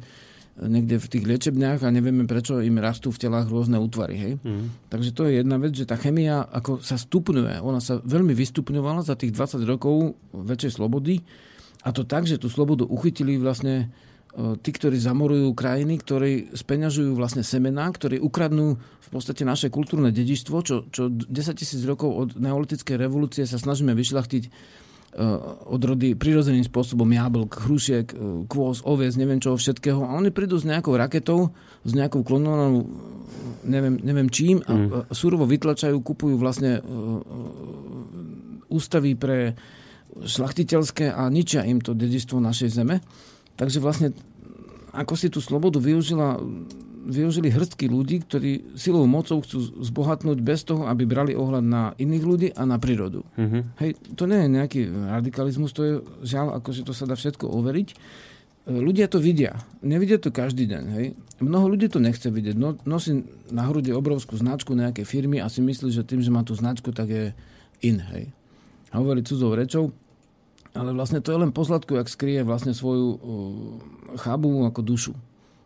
niekde 0.59 0.99
v 0.99 1.07
tých 1.07 1.23
liečebniach 1.23 1.79
a 1.81 1.93
nevieme, 1.93 2.27
prečo 2.27 2.59
im 2.59 2.75
rastú 2.75 3.09
v 3.09 3.21
telách 3.23 3.47
rôzne 3.47 3.79
útvary. 3.79 4.15
Hej? 4.19 4.33
Mm. 4.43 4.67
Takže 4.91 5.09
to 5.15 5.21
je 5.27 5.39
jedna 5.39 5.55
vec, 5.55 5.71
že 5.71 5.87
tá 5.87 5.95
chemia 5.95 6.43
ako 6.43 6.83
sa 6.83 6.99
stupňuje. 6.99 7.63
Ona 7.63 7.79
sa 7.79 8.03
veľmi 8.03 8.35
vystupňovala 8.35 9.07
za 9.07 9.15
tých 9.15 9.31
20 9.31 9.63
rokov 9.63 10.19
väčšej 10.35 10.71
slobody 10.75 11.23
a 11.81 11.89
to 11.95 12.03
tak, 12.05 12.27
že 12.27 12.37
tú 12.37 12.51
slobodu 12.51 12.85
uchytili 12.85 13.39
vlastne 13.41 13.89
e, 14.35 14.55
tí, 14.59 14.69
ktorí 14.69 14.99
zamorujú 15.01 15.55
krajiny, 15.57 15.97
ktorí 15.97 16.31
speňažujú 16.53 17.15
vlastne 17.17 17.41
semená, 17.41 17.89
ktorí 17.89 18.21
ukradnú 18.21 18.77
v 18.77 19.09
podstate 19.09 19.47
naše 19.47 19.73
kultúrne 19.73 20.13
dedičstvo, 20.13 20.57
čo, 20.61 20.75
čo 20.93 21.09
10 21.09 21.31
tisíc 21.57 21.81
rokov 21.87 22.09
od 22.11 22.29
neolitickej 22.37 22.95
revolúcie 23.01 23.47
sa 23.49 23.57
snažíme 23.57 23.97
vyšľachtiť 23.97 24.43
odrody 25.67 26.15
prirodzeným 26.15 26.63
spôsobom 26.63 27.07
jablk, 27.11 27.67
hrušiek, 27.67 28.07
e, 28.11 28.15
kôz, 28.47 28.79
oviec, 28.87 29.11
neviem 29.19 29.43
čo 29.43 29.59
všetkého. 29.59 29.99
A 30.07 30.15
oni 30.15 30.31
prídu 30.31 30.55
s 30.55 30.63
nejakou 30.63 30.95
raketou, 30.95 31.51
s 31.83 31.91
nejakou 31.91 32.23
klonovanou 32.23 32.87
neviem, 33.67 33.99
neviem 34.01 34.29
čím 34.31 34.63
a 34.65 34.73
mm. 34.73 35.13
surovo 35.13 35.45
vytlačajú, 35.45 36.01
kupujú 36.01 36.35
vlastne 36.37 36.81
ústavy 38.71 39.13
pre 39.13 39.53
šlachtiteľské 40.11 41.11
a 41.11 41.27
ničia 41.29 41.67
im 41.67 41.79
to 41.79 41.93
dedistvo 41.93 42.41
našej 42.41 42.69
zeme. 42.73 43.03
Takže 43.55 43.79
vlastne 43.83 44.15
ako 44.91 45.13
si 45.15 45.31
tú 45.31 45.39
slobodu 45.39 45.79
využila, 45.79 46.39
využili 47.01 47.49
hrstky 47.49 47.89
ľudí, 47.89 48.21
ktorí 48.21 48.77
silou 48.77 49.09
mocou 49.09 49.41
chcú 49.41 49.81
zbohatnúť 49.81 50.37
bez 50.39 50.61
toho, 50.61 50.85
aby 50.85 51.09
brali 51.09 51.33
ohľad 51.33 51.65
na 51.65 51.83
iných 51.97 52.23
ľudí 52.23 52.49
a 52.53 52.63
na 52.69 52.77
prírodu. 52.77 53.25
Mm-hmm. 53.37 53.61
Hej, 53.81 53.91
to 54.13 54.23
nie 54.29 54.39
je 54.45 54.49
nejaký 54.49 54.81
radikalizmus, 54.89 55.73
to 55.73 55.81
je 55.81 55.93
žiaľ, 56.25 56.61
akože 56.61 56.85
to 56.85 56.93
sa 56.93 57.09
dá 57.09 57.17
všetko 57.17 57.49
overiť. 57.49 57.89
Ľudia 58.61 59.09
to 59.09 59.17
vidia. 59.17 59.57
Nevidia 59.81 60.21
to 60.21 60.29
každý 60.29 60.69
deň. 60.69 60.83
Hej. 60.93 61.05
Mnoho 61.41 61.73
ľudí 61.73 61.89
to 61.89 61.97
nechce 61.97 62.29
vidieť. 62.29 62.53
No, 62.53 62.77
nosí 62.85 63.25
na 63.49 63.65
hrudi 63.65 63.89
obrovskú 63.89 64.37
značku 64.37 64.77
nejakej 64.77 65.01
firmy 65.01 65.41
a 65.41 65.49
si 65.49 65.65
myslí, 65.65 65.89
že 65.89 66.05
tým, 66.05 66.21
že 66.21 66.29
má 66.29 66.45
tú 66.45 66.53
značku, 66.53 66.93
tak 66.93 67.09
je 67.09 67.33
in. 67.81 67.97
Hej. 68.13 68.29
Hovorí 68.93 69.25
cudzou 69.25 69.57
rečou. 69.57 69.89
Ale 70.77 70.93
vlastne 70.93 71.19
to 71.19 71.33
je 71.33 71.41
len 71.41 71.51
pozlatku, 71.51 71.97
jak 71.97 72.07
skrie 72.07 72.45
vlastne 72.45 72.71
svoju 72.71 73.07
uh, 73.11 73.19
chabu 74.21 74.63
ako 74.69 74.79
dušu 74.85 75.13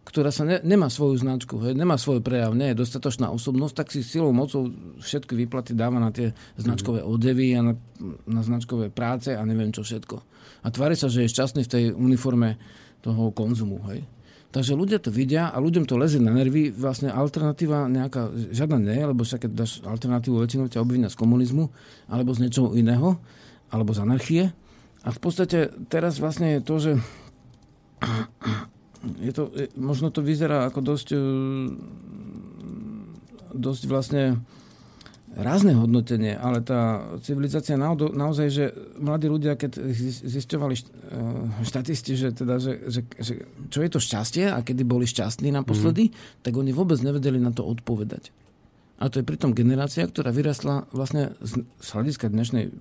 ktorá 0.05 0.29
sa 0.29 0.45
ne, 0.45 0.61
nemá 0.61 0.87
svoju 0.93 1.17
značku, 1.17 1.57
hej, 1.65 1.73
nemá 1.73 1.97
svoj 1.97 2.21
prejav, 2.21 2.53
nie 2.53 2.71
je 2.71 2.85
dostatočná 2.85 3.33
osobnosť, 3.33 3.73
tak 3.73 3.87
si 3.89 4.05
silou, 4.05 4.29
mocou 4.29 4.69
všetky 5.01 5.33
výplaty 5.33 5.73
dáva 5.73 5.97
na 5.97 6.13
tie 6.13 6.37
značkové 6.61 7.01
mhm. 7.01 7.07
odevy 7.09 7.47
a 7.57 7.61
na, 7.65 7.73
na 8.29 8.41
značkové 8.45 8.93
práce 8.93 9.33
a 9.33 9.41
neviem 9.41 9.73
čo 9.73 9.81
všetko. 9.81 10.21
A 10.65 10.67
tvári 10.69 10.93
sa, 10.93 11.09
že 11.09 11.25
je 11.25 11.33
šťastný 11.33 11.65
v 11.65 11.71
tej 11.73 11.83
uniforme 11.97 12.61
toho 13.01 13.33
konzumu. 13.33 13.81
Hej. 13.89 14.05
Takže 14.49 14.71
ľudia 14.71 15.03
to 15.03 15.11
vidia 15.11 15.51
a 15.51 15.59
ľuďom 15.59 15.83
to 15.83 15.99
leze 15.99 16.15
na 16.15 16.31
nervy. 16.31 16.71
Vlastne 16.71 17.11
alternatíva 17.11 17.91
nejaká, 17.91 18.31
žiadna 18.55 18.79
nie, 18.79 19.03
lebo 19.03 19.27
však 19.27 19.45
keď 19.45 19.51
dáš 19.51 19.83
alternatívu, 19.83 20.39
väčšinou 20.39 20.71
ťa 20.71 20.79
obvinia 20.79 21.11
z 21.11 21.19
komunizmu 21.19 21.67
alebo 22.07 22.31
z 22.31 22.47
niečoho 22.47 22.71
iného, 22.71 23.19
alebo 23.67 23.91
z 23.91 23.99
anarchie. 23.99 24.43
A 25.03 25.11
v 25.11 25.19
podstate 25.19 25.75
teraz 25.91 26.23
vlastne 26.23 26.55
je 26.55 26.61
to, 26.63 26.75
že 26.79 26.91
je 29.21 29.31
to, 29.31 29.53
možno 29.77 30.09
to 30.09 30.25
vyzerá 30.25 30.67
ako 30.69 30.79
dosť 30.81 31.07
e, 31.13 31.19
dosť 33.55 33.81
vlastne 33.87 34.23
rázne 35.35 35.75
hodnotenie, 35.75 36.31
ale 36.39 36.63
tá 36.63 37.03
civilizácia 37.19 37.75
naozaj, 37.75 38.47
že 38.47 38.71
mladí 38.95 39.27
ľudia, 39.27 39.59
keď 39.59 39.83
zisťovali 40.23 40.75
e, 40.75 40.81
štatisti, 41.67 42.13
že, 42.15 42.29
teda, 42.31 42.55
že, 42.55 42.87
že, 42.87 43.01
že 43.19 43.33
čo 43.67 43.83
je 43.83 43.89
to 43.91 43.99
šťastie 43.99 44.47
a 44.47 44.63
kedy 44.63 44.87
boli 44.87 45.03
šťastní 45.03 45.51
naposledy, 45.51 46.07
mm. 46.07 46.15
tak 46.39 46.55
oni 46.55 46.71
vôbec 46.71 47.03
nevedeli 47.03 47.35
na 47.35 47.51
to 47.51 47.67
odpovedať. 47.67 48.31
A 48.95 49.11
to 49.11 49.19
je 49.19 49.27
pritom 49.27 49.51
generácia, 49.51 50.07
ktorá 50.07 50.31
vyrastla 50.31 50.87
vlastne 50.95 51.35
z, 51.43 51.67
z 51.83 51.87
hľadiska 51.91 52.31
dnešnej 52.31 52.71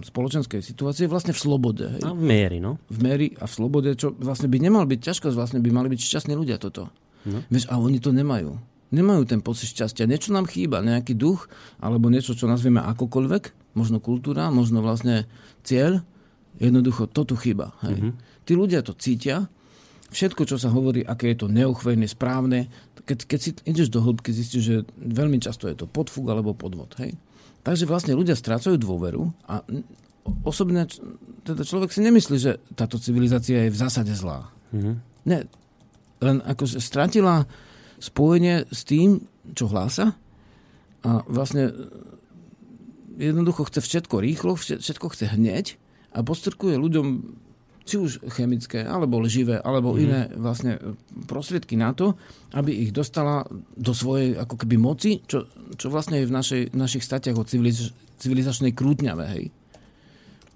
spoločenskej 0.00 0.64
situácie 0.64 1.04
vlastne 1.04 1.36
v 1.36 1.40
slobode. 1.44 1.84
Hej. 1.84 2.02
A 2.08 2.16
v 2.16 2.22
miery, 2.24 2.58
no. 2.58 2.80
V 2.88 2.98
miery 3.04 3.36
a 3.36 3.44
v 3.44 3.52
slobode, 3.52 3.92
čo 3.92 4.16
vlastne 4.16 4.48
by 4.48 4.56
nemal 4.56 4.88
byť 4.88 5.00
ťažkosť, 5.12 5.36
vlastne 5.36 5.60
by 5.60 5.68
mali 5.68 5.92
byť 5.92 6.00
šťastní 6.00 6.32
ľudia 6.32 6.56
toto. 6.56 6.88
No. 7.28 7.44
Vieš, 7.52 7.68
a 7.68 7.76
oni 7.76 8.00
to 8.00 8.10
nemajú. 8.10 8.56
Nemajú 8.92 9.22
ten 9.28 9.40
pocit 9.44 9.72
šťastia. 9.72 10.08
Niečo 10.08 10.32
nám 10.32 10.48
chýba, 10.48 10.80
nejaký 10.80 11.16
duch, 11.16 11.48
alebo 11.80 12.08
niečo, 12.08 12.32
čo 12.32 12.48
nazvieme 12.48 12.80
akokoľvek, 12.80 13.76
možno 13.76 14.00
kultúra, 14.00 14.48
možno 14.48 14.80
vlastne 14.80 15.28
cieľ. 15.64 16.00
Jednoducho, 16.60 17.08
to 17.08 17.24
tu 17.24 17.34
chýba. 17.36 17.72
Hej. 17.84 17.96
Mm-hmm. 18.00 18.12
Tí 18.44 18.52
ľudia 18.52 18.80
to 18.84 18.92
cítia, 18.92 19.48
všetko, 20.12 20.44
čo 20.44 20.60
sa 20.60 20.68
hovorí, 20.68 21.00
aké 21.00 21.32
je 21.32 21.44
to 21.44 21.48
neochvejné, 21.48 22.04
správne, 22.04 22.68
keď, 23.08 23.18
keď 23.26 23.38
si 23.40 23.50
ideš 23.64 23.88
do 23.88 24.04
hĺbky, 24.04 24.30
zistíš, 24.30 24.62
že 24.62 24.76
veľmi 25.00 25.40
často 25.42 25.66
je 25.66 25.74
to 25.74 25.86
podfúk 25.88 26.28
alebo 26.28 26.54
podvod. 26.54 26.92
Hej? 27.00 27.16
Takže 27.62 27.86
vlastne 27.86 28.18
ľudia 28.18 28.34
strácajú 28.34 28.74
dôveru 28.74 29.30
a 29.46 29.62
osobne 30.42 30.86
teda 31.46 31.62
človek 31.62 31.94
si 31.94 32.02
nemyslí, 32.02 32.36
že 32.38 32.52
táto 32.74 32.98
civilizácia 32.98 33.66
je 33.66 33.74
v 33.74 33.80
zásade 33.80 34.14
zlá. 34.14 34.50
Mm-hmm. 34.74 34.94
Ne, 35.30 35.38
len 36.22 36.36
ako 36.42 36.66
strátila 36.78 37.46
spojenie 38.02 38.66
s 38.70 38.82
tým, 38.82 39.22
čo 39.54 39.70
hlása 39.70 40.18
a 41.02 41.22
vlastne 41.26 41.70
jednoducho 43.18 43.66
chce 43.70 43.82
všetko 43.82 44.16
rýchlo, 44.22 44.58
všetko 44.58 45.06
chce 45.14 45.30
hneď 45.34 45.78
a 46.14 46.22
postrkuje 46.26 46.78
ľuďom 46.78 47.06
či 47.82 47.98
už 47.98 48.22
chemické, 48.30 48.86
alebo 48.86 49.18
lživé, 49.22 49.58
alebo 49.58 49.94
mm. 49.94 49.98
iné 49.98 50.20
vlastne 50.38 50.78
prostriedky 51.26 51.74
na 51.74 51.90
to, 51.92 52.14
aby 52.54 52.70
ich 52.70 52.90
dostala 52.94 53.46
do 53.74 53.92
svojej 53.92 54.38
ako 54.38 54.54
keby 54.62 54.76
moci, 54.78 55.22
čo, 55.26 55.50
čo 55.74 55.90
vlastne 55.90 56.22
je 56.22 56.28
v 56.30 56.34
našej, 56.34 56.62
našich 56.74 57.02
statiach 57.02 57.36
o 57.36 57.44
civiliz- 57.46 57.94
civilizačnej 58.22 58.72
krútňave, 58.72 59.24
hej. 59.34 59.46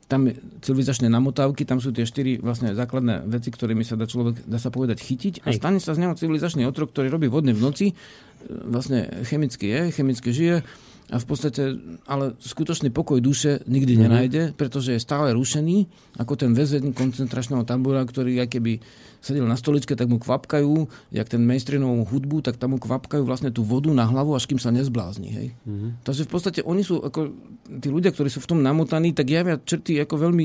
Tam 0.07 0.31
civilizačné 0.63 1.11
namotávky, 1.11 1.67
tam 1.67 1.83
sú 1.83 1.91
tie 1.91 2.07
štyri 2.07 2.39
vlastne 2.39 2.79
základné 2.79 3.27
veci, 3.27 3.51
ktorými 3.51 3.83
sa 3.83 3.99
dá 3.99 4.07
človek, 4.07 4.47
dá 4.47 4.63
sa 4.63 4.71
povedať, 4.71 5.03
chytiť 5.03 5.43
a 5.43 5.51
stane 5.51 5.83
sa 5.83 5.99
z 5.99 6.07
neho 6.07 6.15
civilizačný 6.15 6.63
otrok, 6.63 6.95
ktorý 6.95 7.11
robí 7.11 7.27
vodne 7.27 7.51
v 7.51 7.59
noci, 7.59 7.87
vlastne 8.47 9.27
chemicky 9.27 9.67
je, 9.67 9.81
chemicky 9.91 10.31
žije, 10.31 10.57
a 11.07 11.23
v 11.23 11.27
podstate, 11.27 11.79
ale 12.11 12.35
skutočný 12.43 12.91
pokoj 12.91 13.23
duše 13.23 13.63
nikdy 13.71 13.95
mm-hmm. 13.95 14.07
nenájde, 14.11 14.43
pretože 14.59 14.99
je 14.99 15.01
stále 15.01 15.31
rušený, 15.39 15.87
ako 16.19 16.35
ten 16.35 16.51
väzeň 16.51 16.91
koncentračného 16.99 17.63
tábora, 17.63 18.03
ktorý 18.03 18.43
aj 18.43 18.59
keby 18.59 18.83
sedel 19.23 19.47
na 19.47 19.55
stoličke, 19.55 19.95
tak 19.95 20.11
mu 20.11 20.19
kvapkajú, 20.19 20.91
jak 21.15 21.31
ten 21.31 21.47
mainstreamovú 21.47 22.11
hudbu, 22.11 22.37
tak 22.43 22.59
tam 22.59 22.75
mu 22.75 22.79
kvapkajú 22.83 23.23
vlastne 23.23 23.55
tú 23.55 23.63
vodu 23.63 23.87
na 23.95 24.03
hlavu, 24.03 24.35
až 24.35 24.51
kým 24.51 24.59
sa 24.59 24.75
nezblázni. 24.75 25.31
Hej? 25.31 25.47
Mm-hmm. 25.63 25.91
Takže 26.03 26.23
v 26.27 26.31
podstate 26.31 26.61
oni 26.67 26.83
sú, 26.83 26.99
ako 26.99 27.31
tí 27.79 27.87
ľudia, 27.87 28.11
ktorí 28.11 28.27
sú 28.27 28.43
v 28.43 28.51
tom 28.51 28.61
namotaní, 28.67 29.15
tak 29.15 29.31
javia 29.31 29.63
črty 29.63 30.03
ako 30.03 30.27
veľmi 30.27 30.45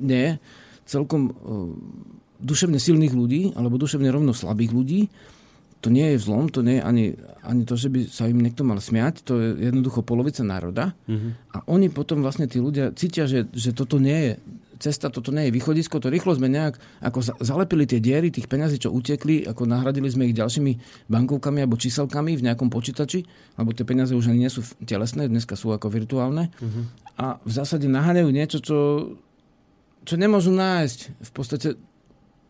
nie, 0.00 0.40
celkom 0.88 1.28
uh, 1.28 1.68
duševne 2.40 2.80
silných 2.80 3.12
ľudí, 3.12 3.52
alebo 3.52 3.76
duševne 3.76 4.08
rovno 4.08 4.32
slabých 4.32 4.72
ľudí, 4.72 5.00
to 5.84 5.92
nie 5.92 6.16
je 6.16 6.20
vzlom, 6.24 6.48
to 6.48 6.64
nie 6.64 6.80
je 6.80 6.82
ani, 6.82 7.04
ani 7.44 7.68
to, 7.68 7.76
že 7.76 7.92
by 7.92 8.08
sa 8.08 8.24
im 8.24 8.40
niekto 8.40 8.64
mal 8.64 8.80
smiať, 8.80 9.20
to 9.20 9.36
je 9.36 9.68
jednoducho 9.68 10.00
polovica 10.00 10.40
národa. 10.40 10.96
Mm-hmm. 11.04 11.30
A 11.52 11.58
oni 11.68 11.92
potom 11.92 12.24
vlastne 12.24 12.48
tí 12.48 12.56
ľudia 12.56 12.96
cítia, 12.96 13.28
že, 13.28 13.44
že 13.52 13.76
toto 13.76 14.00
nie 14.00 14.16
je 14.16 14.32
cesta, 14.80 15.12
toto 15.12 15.28
nie 15.28 15.52
je 15.52 15.54
východisko, 15.60 16.00
to 16.00 16.08
rýchlo 16.08 16.32
sme 16.32 16.48
nejak 16.48 16.80
ako 17.04 17.36
zalepili 17.44 17.84
tie 17.84 18.00
diery 18.00 18.32
tých 18.32 18.48
peňazí, 18.48 18.80
čo 18.80 18.96
utekli, 18.96 19.44
ako 19.44 19.68
nahradili 19.68 20.08
sme 20.08 20.32
ich 20.32 20.36
ďalšími 20.40 21.04
bankovkami 21.12 21.60
alebo 21.60 21.76
číselkami 21.76 22.32
v 22.40 22.44
nejakom 22.48 22.72
počítači, 22.72 23.20
lebo 23.60 23.76
tie 23.76 23.84
peniaze 23.84 24.16
už 24.16 24.32
ani 24.32 24.48
nie 24.48 24.52
sú 24.52 24.64
telesné, 24.88 25.28
dneska 25.28 25.52
sú 25.52 25.68
ako 25.68 25.92
virtuálne. 25.92 26.48
Mm-hmm. 26.48 26.84
A 27.20 27.36
v 27.44 27.52
zásade 27.52 27.84
naháňajú 27.92 28.30
niečo, 28.32 28.58
čo, 28.64 28.78
čo 30.08 30.14
nemôžu 30.16 30.48
nájsť. 30.48 30.98
V 31.28 31.30
podstate 31.36 31.68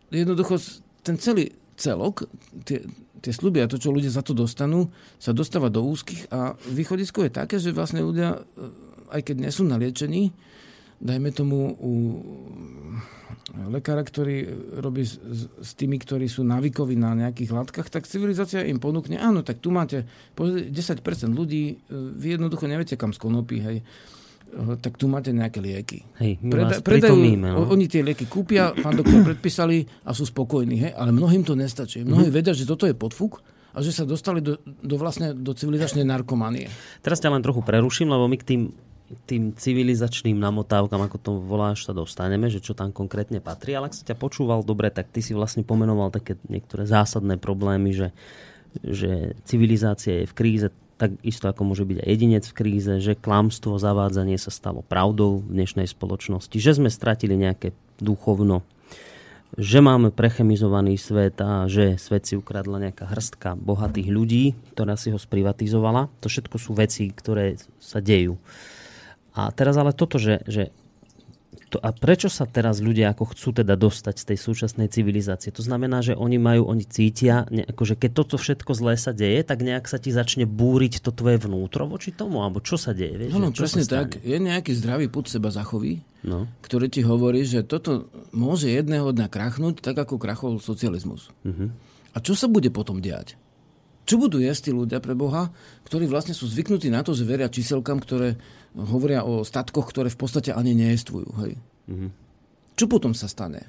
jednoducho 0.07 0.55
ten 1.03 1.19
celý 1.19 1.51
celok, 1.75 2.31
tie, 2.63 2.87
tie 3.25 3.33
sluby 3.33 3.65
a 3.65 3.69
to, 3.69 3.81
čo 3.81 3.89
ľudia 3.89 4.13
za 4.13 4.21
to 4.21 4.37
dostanú, 4.37 4.93
sa 5.17 5.33
dostáva 5.33 5.73
do 5.73 5.81
úzkých 5.81 6.29
a 6.29 6.53
východisko 6.69 7.25
je 7.25 7.31
také, 7.33 7.57
že 7.57 7.73
vlastne 7.73 8.05
ľudia, 8.05 8.45
aj 9.09 9.21
keď 9.25 9.35
nie 9.41 9.51
sú 9.51 9.65
na 9.65 9.81
liečení, 9.81 10.29
dajme 11.01 11.33
tomu 11.33 11.73
u 11.81 11.93
lekára, 13.69 14.01
ktorý 14.01 14.47
robí 14.79 15.05
s, 15.05 15.17
s 15.61 15.71
tými, 15.77 16.01
ktorí 16.01 16.25
sú 16.29 16.45
navykoví 16.45 16.97
na 16.97 17.13
nejakých 17.13 17.51
látkach, 17.51 17.87
tak 17.89 18.09
civilizácia 18.09 18.65
im 18.65 18.81
ponúkne, 18.81 19.17
áno, 19.17 19.41
tak 19.41 19.61
tu 19.61 19.69
máte 19.71 20.05
10% 20.37 20.71
ľudí, 21.31 21.79
vy 21.91 22.27
jednoducho 22.35 22.65
neviete, 22.69 22.99
kam 22.99 23.13
skonopí, 23.13 23.57
hej 23.61 23.77
tak 24.79 24.95
tu 24.95 25.11
máte 25.11 25.35
nejaké 25.35 25.59
lieky. 25.59 25.99
Hej, 26.21 26.39
my 26.39 26.51
Preda, 26.51 26.75
predajú, 26.79 27.17
no? 27.35 27.67
Oni 27.75 27.91
tie 27.91 27.99
lieky 27.99 28.25
kúpia, 28.29 28.71
pán 28.71 28.95
doktor 28.95 29.21
predpísali 29.27 29.83
a 30.07 30.15
sú 30.15 30.23
spokojní, 30.23 30.75
hej? 30.79 30.91
ale 30.95 31.11
mnohým 31.11 31.43
to 31.43 31.59
nestačí. 31.59 32.07
Mnohí 32.07 32.31
mm. 32.31 32.35
vedia, 32.35 32.55
že 32.55 32.63
toto 32.63 32.87
je 32.87 32.95
podfúk 32.95 33.43
a 33.75 33.83
že 33.83 33.91
sa 33.91 34.07
dostali 34.07 34.39
do, 34.39 34.55
do, 34.63 34.95
vlastne, 34.95 35.35
do 35.35 35.51
civilizačnej 35.51 36.07
narkomanie. 36.07 36.71
Teraz 37.03 37.19
ťa 37.19 37.35
len 37.35 37.43
trochu 37.43 37.59
preruším, 37.67 38.07
lebo 38.07 38.31
my 38.31 38.37
k 38.39 38.47
tým, 38.47 38.61
tým 39.27 39.51
civilizačným 39.51 40.39
namotávkam, 40.39 41.01
ako 41.03 41.17
to 41.19 41.31
voláš, 41.43 41.83
sa 41.83 41.91
dostaneme, 41.91 42.47
že 42.47 42.63
čo 42.63 42.71
tam 42.71 42.95
konkrétne 42.95 43.43
patrí. 43.43 43.75
Ale 43.75 43.91
ak 43.91 43.97
sa 43.99 44.07
ťa 44.07 44.15
počúval 44.15 44.63
dobre, 44.63 44.87
tak 44.87 45.11
ty 45.11 45.19
si 45.19 45.35
vlastne 45.35 45.67
pomenoval 45.67 46.15
také 46.15 46.39
niektoré 46.47 46.87
zásadné 46.87 47.35
problémy, 47.35 47.91
že, 47.91 48.07
že 48.79 49.35
civilizácia 49.43 50.23
je 50.23 50.29
v 50.31 50.37
kríze 50.39 50.67
tak 50.95 51.19
isto 51.27 51.51
ako 51.51 51.75
môže 51.75 51.83
byť 51.83 51.97
aj 52.03 52.07
jedinec 52.07 52.43
v 52.47 52.57
kríze, 52.57 52.93
že 53.03 53.19
klamstvo, 53.19 53.75
zavádzanie 53.75 54.39
sa 54.39 54.51
stalo 54.51 54.79
pravdou 54.79 55.43
v 55.43 55.51
dnešnej 55.51 55.91
spoločnosti, 55.91 56.55
že 56.55 56.71
sme 56.75 56.87
stratili 56.87 57.35
nejaké 57.35 57.75
duchovno, 57.99 58.63
že 59.55 59.79
máme 59.79 60.11
prechemizovaný 60.11 60.99
svet 60.99 61.39
a 61.39 61.67
že 61.67 61.95
svet 61.95 62.27
si 62.27 62.35
ukradla 62.35 62.79
nejaká 62.89 63.07
hrstka 63.07 63.55
bohatých 63.55 64.09
ľudí, 64.11 64.45
ktorá 64.75 64.99
si 64.99 65.11
ho 65.11 65.19
sprivatizovala. 65.19 66.11
To 66.23 66.27
všetko 66.27 66.55
sú 66.59 66.75
veci, 66.75 67.07
ktoré 67.11 67.55
sa 67.79 68.03
dejú. 68.03 68.35
A 69.35 69.51
teraz 69.51 69.75
ale 69.75 69.91
toto, 69.91 70.15
že, 70.15 70.43
že 70.47 70.71
to, 71.69 71.81
a 71.81 71.89
prečo 71.91 72.29
sa 72.29 72.45
teraz 72.45 72.77
ľudia 72.77 73.09
ako 73.11 73.33
chcú 73.33 73.49
teda 73.61 73.73
dostať 73.73 74.15
z 74.21 74.25
tej 74.33 74.37
súčasnej 74.37 74.87
civilizácie? 74.87 75.49
To 75.49 75.65
znamená, 75.65 76.05
že 76.05 76.13
oni 76.13 76.37
majú, 76.37 76.69
oni 76.69 76.85
cítia, 76.85 77.49
ne, 77.49 77.65
akože 77.65 77.97
keď 77.97 78.11
toto 78.13 78.35
všetko 78.37 78.71
zlé 78.77 78.95
sa 79.01 79.11
deje, 79.11 79.41
tak 79.41 79.65
nejak 79.65 79.89
sa 79.89 79.97
ti 79.97 80.13
začne 80.13 80.45
búriť 80.45 81.01
to 81.01 81.09
tvoje 81.09 81.41
vnútro 81.41 81.89
voči 81.89 82.13
tomu? 82.13 82.45
Alebo 82.45 82.61
čo 82.61 82.77
sa 82.77 82.93
deje? 82.93 83.17
Vieš, 83.17 83.31
no, 83.33 83.49
no 83.49 83.55
presne 83.55 83.81
tak. 83.85 84.21
Je 84.21 84.37
nejaký 84.37 84.77
zdravý 84.77 85.09
put 85.09 85.25
seba 85.25 85.49
zachový, 85.49 86.05
no. 86.21 86.45
ktorý 86.61 86.85
ti 86.85 87.01
hovorí, 87.01 87.41
že 87.43 87.65
toto 87.65 88.13
môže 88.29 88.69
jedného 88.69 89.09
dňa 89.09 89.27
krachnúť, 89.27 89.81
tak 89.81 89.97
ako 89.97 90.21
krachol 90.21 90.61
socializmus. 90.61 91.33
Uh-huh. 91.41 91.73
A 92.13 92.17
čo 92.21 92.37
sa 92.37 92.45
bude 92.45 92.69
potom 92.69 93.01
diať? 93.01 93.35
Čo 94.05 94.21
budú 94.21 94.37
jesť 94.37 94.69
tí 94.69 94.71
ľudia 94.71 95.01
pre 95.01 95.17
Boha, 95.17 95.49
ktorí 95.89 96.05
vlastne 96.05 96.37
sú 96.37 96.45
zvyknutí 96.45 96.93
na 96.93 97.01
to, 97.01 97.17
že 97.17 97.25
veria 97.25 97.49
číselkám, 97.49 97.97
ktoré 98.05 98.37
hovoria 98.77 99.25
o 99.25 99.41
statkoch, 99.41 99.89
ktoré 99.89 100.13
v 100.13 100.19
podstate 100.21 100.53
ani 100.53 100.77
neestvujú. 100.77 101.29
Hej? 101.41 101.53
Mm-hmm. 101.89 102.09
Čo 102.77 102.85
potom 102.85 103.17
sa 103.17 103.25
stane? 103.25 103.65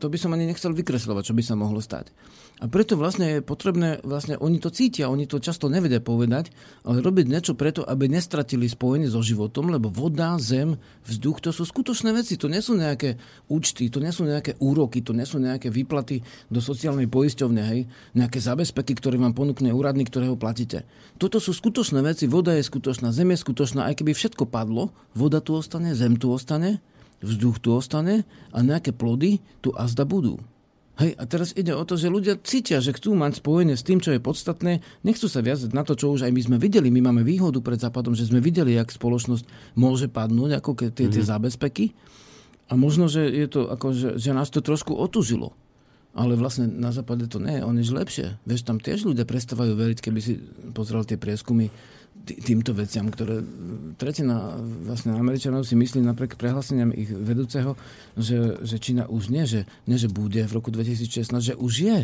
To 0.00 0.08
by 0.08 0.16
som 0.16 0.32
ani 0.32 0.48
nechcel 0.48 0.72
vykresľovať, 0.76 1.22
čo 1.28 1.36
by 1.36 1.42
sa 1.44 1.54
mohlo 1.56 1.80
stať. 1.80 2.12
A 2.56 2.72
preto 2.72 2.96
vlastne 2.96 3.36
je 3.36 3.40
potrebné, 3.44 4.00
vlastne 4.00 4.40
oni 4.40 4.56
to 4.56 4.72
cítia, 4.72 5.12
oni 5.12 5.28
to 5.28 5.36
často 5.44 5.68
nevedia 5.68 6.00
povedať, 6.00 6.48
ale 6.88 7.04
robiť 7.04 7.28
niečo 7.28 7.52
preto, 7.52 7.84
aby 7.84 8.08
nestratili 8.08 8.64
spojenie 8.64 9.12
so 9.12 9.20
životom, 9.20 9.68
lebo 9.68 9.92
voda, 9.92 10.40
zem, 10.40 10.80
vzduch, 11.04 11.44
to 11.44 11.52
sú 11.52 11.68
skutočné 11.68 12.16
veci, 12.16 12.40
to 12.40 12.48
nie 12.48 12.64
sú 12.64 12.72
nejaké 12.72 13.20
účty, 13.52 13.92
to 13.92 14.00
nie 14.00 14.08
sú 14.08 14.24
nejaké 14.24 14.56
úroky, 14.56 15.04
to 15.04 15.12
nie 15.12 15.28
sú 15.28 15.36
nejaké 15.36 15.68
výplaty 15.68 16.24
do 16.48 16.64
sociálnej 16.64 17.04
poisťovne, 17.12 17.60
hej, 17.60 17.92
nejaké 18.16 18.40
zabezpeky, 18.40 18.96
ktoré 19.04 19.20
vám 19.20 19.36
ponúkne 19.36 19.76
úradník, 19.76 20.08
ktorého 20.08 20.40
platíte. 20.40 20.88
Toto 21.20 21.36
sú 21.36 21.52
skutočné 21.52 22.00
veci, 22.00 22.24
voda 22.24 22.56
je 22.56 22.64
skutočná, 22.64 23.12
zem 23.12 23.36
je 23.36 23.44
skutočná, 23.44 23.84
aj 23.92 24.00
keby 24.00 24.16
všetko 24.16 24.48
padlo, 24.48 24.96
voda 25.12 25.44
tu 25.44 25.60
ostane, 25.60 25.92
zem 25.92 26.16
tu 26.16 26.32
ostane, 26.32 26.80
vzduch 27.20 27.60
tu 27.60 27.76
ostane 27.76 28.24
a 28.48 28.64
nejaké 28.64 28.96
plody 28.96 29.44
tu 29.60 29.76
azda 29.76 30.08
budú. 30.08 30.40
Hej, 30.96 31.12
a 31.20 31.28
teraz 31.28 31.52
ide 31.52 31.76
o 31.76 31.84
to, 31.84 32.00
že 32.00 32.08
ľudia 32.08 32.40
cítia, 32.40 32.80
že 32.80 32.96
chcú 32.96 33.12
mať 33.12 33.44
spojenie 33.44 33.76
s 33.76 33.84
tým, 33.84 34.00
čo 34.00 34.16
je 34.16 34.20
podstatné, 34.20 34.80
nechcú 35.04 35.28
sa 35.28 35.44
viazať 35.44 35.76
na 35.76 35.84
to, 35.84 35.92
čo 35.92 36.16
už 36.16 36.24
aj 36.24 36.32
my 36.32 36.40
sme 36.40 36.56
videli. 36.56 36.88
My 36.88 37.04
máme 37.04 37.20
výhodu 37.20 37.60
pred 37.60 37.76
Západom, 37.76 38.16
že 38.16 38.24
sme 38.24 38.40
videli, 38.40 38.72
jak 38.72 38.88
spoločnosť 38.88 39.44
môže 39.76 40.08
padnúť, 40.08 40.56
ako 40.56 40.88
tie, 40.88 40.88
tie 40.96 41.12
mm-hmm. 41.12 41.28
zábezpeky. 41.28 41.92
A 42.72 42.80
možno, 42.80 43.12
že 43.12 43.28
je 43.28 43.44
to 43.44 43.68
ako, 43.68 43.92
že, 43.92 44.10
že 44.16 44.32
nás 44.32 44.48
to 44.48 44.64
trošku 44.64 44.96
otužilo. 44.96 45.52
Ale 46.16 46.32
vlastne 46.32 46.64
na 46.64 46.96
západe 46.96 47.28
to 47.28 47.44
nie 47.44 47.60
je 47.60 47.66
o 47.68 47.70
nič 47.76 47.88
lepšie. 47.92 48.40
Vieš, 48.48 48.64
tam 48.64 48.80
tiež 48.80 49.04
ľudia 49.04 49.28
prestávajú 49.28 49.76
veriť, 49.76 50.00
keby 50.00 50.20
si 50.24 50.40
pozrel 50.72 51.04
tie 51.04 51.20
prieskumy 51.20 51.68
týmto 52.26 52.74
veciam, 52.74 53.06
ktoré 53.06 53.38
tretina 53.94 54.58
vlastne 54.58 55.14
Američanov 55.14 55.62
si 55.62 55.78
myslí 55.78 56.02
napriek 56.02 56.34
prehláseniam 56.34 56.90
ich 56.90 57.06
vedúceho, 57.10 57.78
že, 58.18 58.58
že 58.66 58.76
Čína 58.82 59.06
už 59.06 59.30
nie 59.30 59.46
že, 59.46 59.62
nie, 59.86 59.94
že 59.94 60.10
bude 60.10 60.42
v 60.42 60.52
roku 60.52 60.74
2016, 60.74 61.30
že 61.38 61.54
už 61.54 61.74
je. 61.86 62.00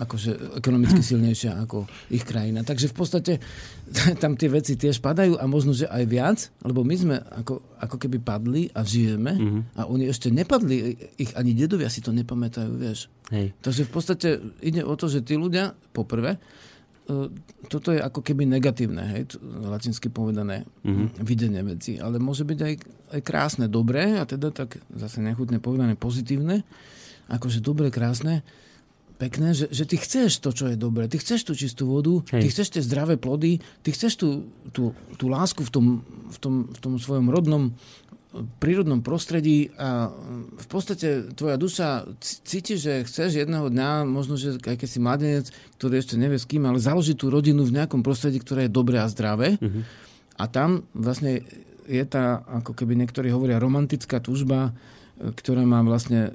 Akože 0.00 0.56
ekonomicky 0.56 1.04
silnejšia 1.04 1.60
ako 1.60 1.84
ich 2.08 2.24
krajina. 2.24 2.64
Takže 2.64 2.88
v 2.88 2.96
podstate 2.96 3.32
tam 4.22 4.32
tie 4.40 4.48
veci 4.48 4.80
tiež 4.80 5.04
padajú 5.04 5.36
a 5.36 5.44
možno, 5.44 5.76
že 5.76 5.84
aj 5.84 6.04
viac, 6.08 6.38
lebo 6.64 6.80
my 6.80 6.96
sme 6.96 7.16
ako, 7.20 7.60
ako 7.76 7.96
keby 8.00 8.16
padli 8.24 8.72
a 8.72 8.80
žijeme 8.80 9.32
mm-hmm. 9.36 9.62
a 9.76 9.84
oni 9.92 10.08
ešte 10.08 10.32
nepadli, 10.32 10.96
ich 11.20 11.36
ani 11.36 11.52
dedovia 11.52 11.92
si 11.92 12.00
to 12.00 12.16
nepamätajú, 12.16 12.72
vieš. 12.80 13.12
Hej. 13.28 13.52
Takže 13.60 13.82
v 13.84 13.92
podstate 13.92 14.28
ide 14.64 14.88
o 14.88 14.96
to, 14.96 15.12
že 15.12 15.20
tí 15.20 15.36
ľudia, 15.36 15.76
poprvé, 15.92 16.40
toto 17.70 17.94
je 17.94 18.00
ako 18.00 18.20
keby 18.20 18.46
negatívne, 18.46 19.02
hej, 19.16 19.36
latinsky 19.42 20.10
povedané 20.10 20.66
mm-hmm. 20.82 21.22
videnie 21.22 21.62
veci, 21.62 21.96
ale 21.96 22.22
môže 22.22 22.42
byť 22.42 22.58
aj, 22.60 22.74
aj 23.18 23.20
krásne, 23.22 23.66
dobré 23.70 24.18
a 24.18 24.24
teda 24.26 24.50
tak 24.50 24.80
zase 24.92 25.22
nechutne 25.22 25.62
povedané 25.62 25.94
pozitívne, 25.94 26.66
akože 27.30 27.62
dobre, 27.62 27.88
krásne, 27.94 28.42
pekné, 29.20 29.52
že, 29.52 29.68
že 29.68 29.84
ty 29.84 30.00
chceš 30.00 30.40
to, 30.40 30.56
čo 30.56 30.72
je 30.72 30.80
dobré. 30.80 31.04
Ty 31.04 31.20
chceš 31.20 31.44
tú 31.44 31.52
čistú 31.52 31.84
vodu, 31.84 32.24
Hej. 32.32 32.40
ty 32.40 32.46
chceš 32.48 32.68
tie 32.72 32.82
zdravé 32.82 33.20
plody, 33.20 33.60
ty 33.84 33.92
chceš 33.92 34.16
tú, 34.16 34.48
tú, 34.72 34.96
tú 35.20 35.28
lásku 35.28 35.60
v 35.60 35.70
tom, 35.70 35.84
v, 36.32 36.38
tom, 36.40 36.54
v 36.72 36.78
tom 36.80 36.92
svojom 36.96 37.28
rodnom 37.28 37.76
prírodnom 38.62 39.02
prostredí 39.02 39.74
a 39.74 40.14
v 40.54 40.66
podstate 40.70 41.34
tvoja 41.34 41.58
duša 41.58 42.06
cíti, 42.22 42.78
že 42.78 43.02
chceš 43.02 43.42
jedného 43.42 43.66
dňa, 43.66 44.06
možno, 44.06 44.38
že 44.38 44.54
aj 44.62 44.76
keď 44.78 44.88
si 44.88 44.98
mladenec, 45.02 45.46
ktorý 45.82 45.98
ešte 45.98 46.14
nevie 46.14 46.38
s 46.38 46.46
kým, 46.46 46.62
ale 46.62 46.78
založiť 46.78 47.18
tú 47.18 47.26
rodinu 47.26 47.66
v 47.66 47.74
nejakom 47.82 48.06
prostredí, 48.06 48.38
ktoré 48.38 48.70
je 48.70 48.76
dobré 48.76 49.02
a 49.02 49.10
zdravé. 49.10 49.58
Uh-huh. 49.58 49.82
A 50.38 50.46
tam 50.46 50.86
vlastne 50.94 51.42
je 51.90 52.04
tá, 52.06 52.46
ako 52.46 52.70
keby 52.78 52.94
niektorí 53.02 53.34
hovoria, 53.34 53.58
romantická 53.58 54.22
túžba, 54.22 54.70
e, 55.18 55.34
ktorá 55.34 55.66
má 55.66 55.82
vlastne 55.82 56.30
e, 56.30 56.32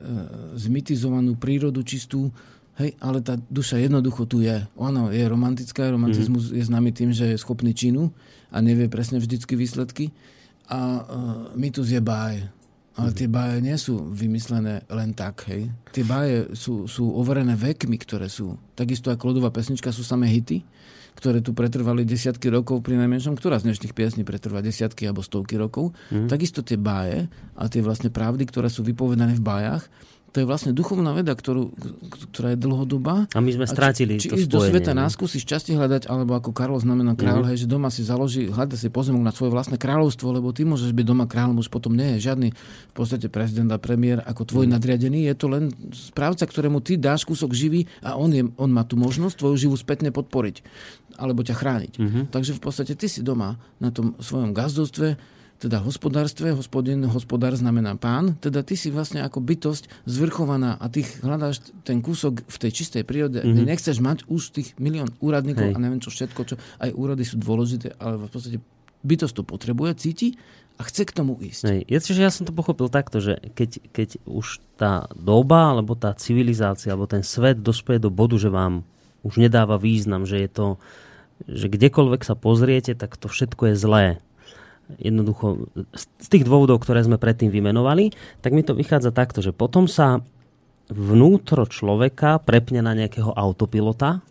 zmitizovanú 0.59 1.39
prírodu 1.39 1.79
čistú, 1.79 2.35
Hej, 2.75 2.91
ale 2.99 3.23
tá 3.23 3.39
duša 3.39 3.79
jednoducho 3.79 4.27
tu 4.27 4.43
je. 4.43 4.67
Ono 4.75 5.07
je 5.07 5.23
romantická, 5.23 5.87
romantizmus 5.87 6.51
mm-hmm. 6.51 6.59
je 6.59 6.63
známy 6.67 6.91
tým, 6.91 7.15
že 7.15 7.31
je 7.31 7.39
schopný 7.39 7.71
činu 7.71 8.11
a 8.51 8.59
nevie 8.59 8.91
presne 8.91 9.15
vždycky 9.15 9.55
výsledky. 9.55 10.11
A 10.71 10.77
uh, 10.77 11.01
mýtus 11.53 11.93
je 11.93 12.01
báj. 12.01 12.41
Ale 12.95 13.11
tie 13.11 13.27
báje 13.27 13.59
nie 13.59 13.75
sú 13.75 14.07
vymyslené 14.07 14.87
len 14.87 15.11
tak, 15.11 15.51
hej. 15.51 15.67
Tie 15.91 16.07
báje 16.07 16.55
sú, 16.55 16.87
sú 16.87 17.11
overené 17.11 17.51
vekmi, 17.51 17.99
ktoré 17.99 18.31
sú. 18.31 18.55
Takisto 18.71 19.11
ako 19.11 19.35
ľudová 19.35 19.51
pesnička 19.51 19.91
sú 19.91 19.99
samé 19.99 20.31
hity, 20.31 20.63
ktoré 21.19 21.43
tu 21.43 21.51
pretrvali 21.51 22.07
desiatky 22.07 22.47
rokov 22.47 22.79
pri 22.79 22.95
najmenšom, 22.95 23.35
ktorá 23.35 23.59
z 23.59 23.67
dnešných 23.67 23.91
piesní 23.91 24.23
pretrvá 24.23 24.63
desiatky 24.63 25.11
alebo 25.11 25.27
stovky 25.27 25.59
rokov. 25.59 25.91
Mm-hmm. 26.07 26.31
Takisto 26.31 26.63
tie 26.63 26.79
báje 26.79 27.27
a 27.59 27.67
tie 27.67 27.83
vlastne 27.83 28.07
pravdy, 28.07 28.47
ktoré 28.47 28.71
sú 28.71 28.79
vypovedané 28.87 29.35
v 29.35 29.43
bájach, 29.43 29.91
to 30.35 30.43
je 30.43 30.51
vlastne 30.51 30.75
duchovná 30.75 31.15
veda, 31.15 31.31
ktorú, 31.31 31.71
ktorá 32.27 32.51
je 32.51 32.59
dlhodobá. 32.59 33.31
A 33.31 33.39
my 33.39 33.55
sme 33.55 33.63
strátili 33.63 34.19
či, 34.19 34.27
či 34.27 34.29
to 34.29 34.35
ísť 34.35 34.51
spojenie, 34.51 34.51
do 34.51 34.59
sveta 34.67 34.91
ne? 34.91 35.07
náskúsi 35.07 35.39
šťastie 35.39 35.79
hľadať, 35.79 36.11
alebo 36.11 36.35
ako 36.35 36.51
Karol 36.51 36.83
znamená 36.83 37.15
kráľ, 37.15 37.47
mm. 37.47 37.55
hej, 37.55 37.57
že 37.63 37.67
doma 37.71 37.87
si 37.87 38.03
založí, 38.03 38.51
hľada 38.51 38.75
si 38.75 38.91
pozemok 38.91 39.23
na 39.23 39.31
svoje 39.31 39.55
vlastné 39.55 39.79
kráľovstvo, 39.79 40.35
lebo 40.35 40.51
ty 40.51 40.67
môžeš 40.67 40.91
byť 40.91 41.05
doma 41.07 41.23
kráľom, 41.23 41.63
už 41.63 41.71
potom 41.71 41.95
nie 41.95 42.19
je 42.19 42.27
žiadny 42.27 42.51
v 42.51 42.93
podstate 42.93 43.31
prezident 43.31 43.71
a 43.71 43.79
premiér 43.79 44.27
ako 44.27 44.43
tvoj 44.43 44.65
mm. 44.67 44.75
nadriadený. 44.75 45.23
Je 45.23 45.35
to 45.39 45.47
len 45.47 45.71
správca, 45.95 46.43
ktorému 46.43 46.83
ty 46.83 46.99
dáš 46.99 47.23
kúsok 47.23 47.55
živý 47.55 47.87
a 48.03 48.19
on, 48.19 48.27
je, 48.35 48.43
on 48.59 48.67
má 48.67 48.83
tú 48.83 48.99
možnosť 48.99 49.39
tvoju 49.39 49.55
živu 49.55 49.79
spätne 49.79 50.11
podporiť 50.11 50.67
alebo 51.15 51.47
ťa 51.47 51.55
chrániť. 51.55 51.93
Mm-hmm. 51.95 52.23
Takže 52.35 52.51
v 52.51 52.61
podstate 52.61 52.91
ty 52.99 53.07
si 53.07 53.23
doma 53.23 53.55
na 53.79 53.87
tom 53.87 54.19
svojom 54.19 54.51
gazdovstve, 54.51 55.15
teda 55.55 55.79
hospodárstve, 55.79 56.51
hospodin, 56.51 57.07
hospodár 57.07 57.55
znamená 57.55 57.95
pán, 57.95 58.35
teda 58.43 58.59
ty 58.61 58.75
si 58.75 58.91
vlastne 58.91 59.23
ako 59.23 59.39
bytosť 59.39 60.03
zvrchovaná 60.03 60.75
a 60.75 60.85
ty 60.91 61.07
hľadáš 61.23 61.63
ten 61.87 62.03
kúsok 62.03 62.43
v 62.43 62.57
tej 62.59 62.71
čistej 62.75 63.03
prírode. 63.07 63.39
Mm-hmm. 63.39 63.65
nechceš 63.65 64.03
mať 64.03 64.27
už 64.27 64.51
tých 64.51 64.75
milión 64.75 65.07
úradníkov 65.23 65.71
Hej. 65.71 65.75
a 65.75 65.79
neviem 65.79 66.03
čo 66.03 66.11
všetko, 66.11 66.41
čo 66.43 66.55
aj 66.83 66.91
úrady 66.91 67.23
sú 67.23 67.39
dôležité, 67.39 67.95
ale 67.97 68.19
v 68.19 68.31
podstate 68.31 68.57
bytosť 69.05 69.33
to 69.37 69.43
potrebuje, 69.47 69.91
cíti 69.95 70.35
a 70.75 70.83
chce 70.83 71.07
k 71.07 71.15
tomu 71.15 71.39
ísť. 71.39 71.61
Hej. 71.71 71.81
Ja, 71.87 71.99
čiže 72.03 72.21
ja 72.27 72.31
som 72.33 72.43
to 72.43 72.51
pochopil 72.51 72.91
takto, 72.91 73.23
že 73.23 73.39
keď, 73.55 73.79
keď 73.95 74.09
už 74.27 74.59
tá 74.75 75.07
doba, 75.15 75.71
alebo 75.71 75.95
tá 75.95 76.11
civilizácia, 76.19 76.91
alebo 76.91 77.07
ten 77.07 77.23
svet 77.23 77.63
dospeje 77.63 78.03
do 78.03 78.11
bodu, 78.11 78.35
že 78.35 78.51
vám 78.51 78.83
už 79.23 79.39
nedáva 79.39 79.79
význam, 79.79 80.27
že 80.27 80.43
je 80.43 80.49
to, 80.51 80.67
že 81.47 81.71
kdekoľvek 81.71 82.21
sa 82.27 82.35
pozriete, 82.35 82.91
tak 82.91 83.15
to 83.15 83.31
všetko 83.31 83.71
je 83.71 83.75
zlé 83.79 84.05
jednoducho 85.01 85.69
z 85.97 86.27
tých 86.29 86.45
dôvodov, 86.45 86.81
ktoré 86.81 87.01
sme 87.01 87.17
predtým 87.17 87.49
vymenovali, 87.49 88.13
tak 88.41 88.53
mi 88.53 88.61
to 88.61 88.77
vychádza 88.77 89.09
takto, 89.09 89.41
že 89.41 89.55
potom 89.55 89.89
sa 89.89 90.21
vnútro 90.89 91.65
človeka 91.65 92.37
prepne 92.41 92.85
na 92.85 92.93
nejakého 92.93 93.33
autopilota 93.33 94.21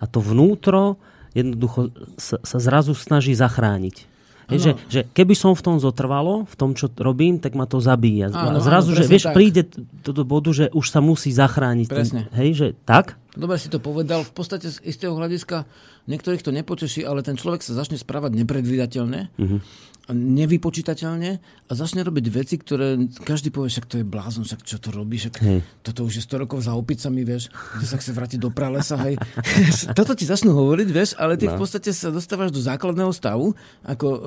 a 0.00 0.04
to 0.10 0.18
vnútro 0.18 0.98
jednoducho 1.30 1.94
sa, 2.18 2.42
sa 2.42 2.58
zrazu 2.58 2.98
snaží 2.98 3.30
zachrániť. 3.38 4.10
Je, 4.50 4.58
že, 4.58 4.72
že 4.90 5.00
keby 5.06 5.38
som 5.38 5.54
v 5.54 5.62
tom 5.62 5.76
zotrvalo, 5.78 6.42
v 6.42 6.54
tom, 6.58 6.74
čo 6.74 6.90
robím, 6.98 7.38
tak 7.38 7.54
ma 7.54 7.70
to 7.70 7.78
zabíja. 7.78 8.34
Áno, 8.34 8.58
Zrazu, 8.58 8.90
áno, 8.90 8.98
že 8.98 9.06
vieš, 9.06 9.30
tak. 9.30 9.34
príde 9.38 9.62
to 10.02 10.10
do 10.10 10.26
bodu, 10.26 10.50
že 10.50 10.66
už 10.74 10.90
sa 10.90 10.98
musí 10.98 11.30
zachrániť. 11.30 11.86
Presne. 11.86 12.26
Ten, 12.26 12.34
hej, 12.34 12.50
že 12.58 12.66
tak? 12.82 13.14
Dobre 13.38 13.62
si 13.62 13.70
to 13.70 13.78
povedal. 13.78 14.26
V 14.26 14.34
podstate 14.34 14.66
z 14.66 14.82
istého 14.82 15.14
hľadiska 15.14 15.70
niektorých 16.10 16.42
to 16.42 16.50
nepoteší, 16.50 17.06
ale 17.06 17.22
ten 17.22 17.38
človek 17.38 17.62
sa 17.62 17.78
začne 17.78 17.94
správať 17.94 18.34
nepredvídateľne. 18.42 19.30
Uh-huh 19.38 19.62
nevypočítateľne 20.08 21.30
a 21.68 21.72
začne 21.76 22.00
robiť 22.00 22.26
veci, 22.32 22.56
ktoré 22.56 22.96
každý 23.22 23.52
povie, 23.52 23.68
však 23.68 23.86
to 23.86 23.96
je 24.00 24.06
blázon, 24.06 24.48
však 24.48 24.64
čo 24.64 24.80
to 24.80 24.88
robí, 24.90 25.20
však 25.20 25.34
hej. 25.44 25.60
toto 25.84 26.08
už 26.08 26.18
je 26.18 26.26
100 26.26 26.42
rokov 26.46 26.64
za 26.64 26.72
opicami, 26.72 27.22
vieš, 27.22 27.52
že 27.78 27.86
sa 27.86 27.96
chce 28.00 28.10
vrátiť 28.16 28.38
do 28.40 28.50
pralesa, 28.50 28.98
hej. 29.04 29.20
toto 29.98 30.16
ti 30.16 30.24
začnú 30.24 30.56
hovoriť, 30.56 30.88
vieš, 30.90 31.10
ale 31.20 31.36
ty 31.36 31.46
no. 31.46 31.54
v 31.54 31.62
podstate 31.62 31.92
sa 31.92 32.08
dostávaš 32.08 32.50
do 32.50 32.62
základného 32.62 33.12
stavu, 33.12 33.52
ako 33.86 34.06
e, 34.08 34.18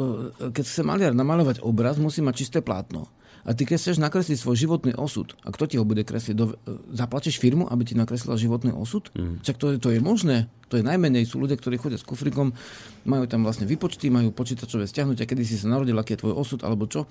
keď 0.53 0.63
chce 0.63 0.81
maliar 0.85 1.11
namalovať 1.17 1.59
obraz, 1.65 1.99
musí 1.99 2.23
mať 2.23 2.35
čisté 2.45 2.59
plátno. 2.61 3.09
A 3.43 3.51
ty 3.51 3.67
keď 3.67 3.75
chceš 3.75 3.97
nakresliť 3.99 4.39
svoj 4.39 4.55
životný 4.55 4.95
osud, 4.95 5.35
a 5.43 5.51
kto 5.51 5.67
ti 5.67 5.75
ho 5.75 5.83
bude 5.83 6.07
kresliť? 6.07 6.35
Do, 6.35 6.55
zaplačeš 6.95 7.35
firmu, 7.43 7.67
aby 7.67 7.83
ti 7.83 7.95
nakreslila 7.95 8.39
životný 8.39 8.71
osud? 8.71 9.11
Mm. 9.11 9.43
Čak 9.43 9.59
to, 9.59 9.75
to 9.83 9.91
je 9.91 9.99
možné. 9.99 10.47
To 10.71 10.79
je 10.79 10.83
najmenej. 10.87 11.27
Sú 11.27 11.43
ľudia, 11.43 11.59
ktorí 11.59 11.75
chodia 11.75 11.99
s 11.99 12.07
kufrikom, 12.07 12.55
majú 13.03 13.27
tam 13.27 13.43
vlastne 13.43 13.67
vypočty, 13.67 14.07
majú 14.07 14.31
počítačové 14.31 14.87
stiahnutia, 14.87 15.27
kedy 15.27 15.43
si 15.43 15.59
sa 15.59 15.67
narodil, 15.67 15.99
aký 15.99 16.15
je 16.15 16.23
tvoj 16.23 16.39
osud, 16.39 16.63
alebo 16.63 16.87
čo. 16.87 17.03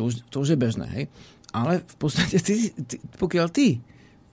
To 0.00 0.08
už, 0.08 0.24
to 0.32 0.40
už 0.40 0.56
je 0.56 0.58
bežné. 0.58 0.86
Hej? 0.88 1.04
Ale 1.52 1.84
v 1.84 1.96
podstate, 2.00 2.40
ty, 2.40 2.72
ty, 2.72 2.96
pokiaľ 3.20 3.46
ty 3.52 3.84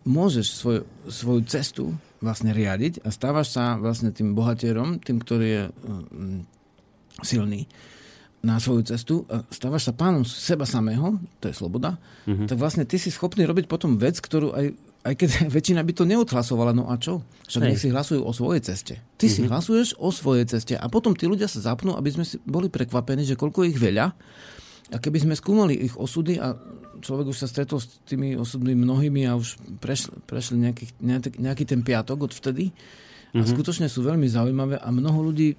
môžeš 0.08 0.48
svoj, 0.48 0.78
svoju 1.08 1.42
cestu 1.48 1.84
vlastne 2.24 2.56
riadiť 2.56 3.04
a 3.04 3.12
stávaš 3.12 3.52
sa 3.52 3.76
vlastne 3.76 4.16
tým 4.16 4.32
bohatierom, 4.32 5.04
tým, 5.04 5.20
ktorý 5.20 5.48
je 5.48 5.64
um, 5.84 6.48
silný, 7.20 7.68
na 8.44 8.60
svoju 8.60 8.84
cestu, 8.84 9.24
stávaš 9.48 9.88
sa 9.88 9.94
pánom 9.96 10.28
seba 10.28 10.68
samého, 10.68 11.16
to 11.40 11.48
je 11.48 11.56
sloboda, 11.56 11.96
mm-hmm. 12.28 12.52
tak 12.52 12.60
vlastne 12.60 12.84
ty 12.84 13.00
si 13.00 13.08
schopný 13.08 13.48
robiť 13.48 13.72
potom 13.72 13.96
vec, 13.96 14.20
ktorú 14.20 14.52
aj, 14.52 14.76
aj 15.08 15.14
keď 15.16 15.30
väčšina 15.56 15.80
by 15.80 15.94
to 15.96 16.04
neodhlasovala, 16.04 16.76
no 16.76 16.92
a 16.92 17.00
čo? 17.00 17.24
Však 17.48 17.64
nech 17.64 17.80
si 17.80 17.88
hlasujú 17.88 18.20
o 18.20 18.36
svojej 18.36 18.60
ceste. 18.68 19.00
Ty 19.16 19.26
mm-hmm. 19.32 19.32
si 19.32 19.42
mhm. 19.42 19.50
hlasuješ 19.50 19.90
o 19.96 20.12
svojej 20.12 20.46
ceste 20.52 20.76
a 20.76 20.86
potom 20.92 21.16
tí 21.16 21.24
ľudia 21.24 21.48
sa 21.48 21.64
zapnú, 21.64 21.96
aby 21.96 22.12
sme 22.12 22.28
si 22.28 22.36
boli 22.44 22.68
prekvapení, 22.68 23.24
že 23.24 23.40
koľko 23.40 23.64
ich 23.64 23.80
veľa 23.80 24.12
a 24.92 24.96
keby 25.00 25.24
sme 25.24 25.40
skúmali 25.40 25.80
ich 25.80 25.96
osudy 25.96 26.36
a 26.36 26.52
človek 27.00 27.32
už 27.32 27.38
sa 27.40 27.48
stretol 27.48 27.80
s 27.80 28.04
tými 28.04 28.36
osudmi 28.36 28.76
mnohými 28.76 29.24
a 29.24 29.40
už 29.40 29.56
prešli, 29.80 30.20
prešli 30.28 30.60
nejaký, 30.60 30.86
nejaký 31.40 31.64
ten 31.64 31.80
piatok 31.80 32.28
od 32.28 32.34
vtedy 32.36 32.76
a 33.34 33.40
mm-hmm. 33.40 33.48
skutočne 33.56 33.88
sú 33.88 34.04
veľmi 34.04 34.28
zaujímavé 34.28 34.84
a 34.84 34.88
mnoho 34.92 35.32
ľudí 35.32 35.56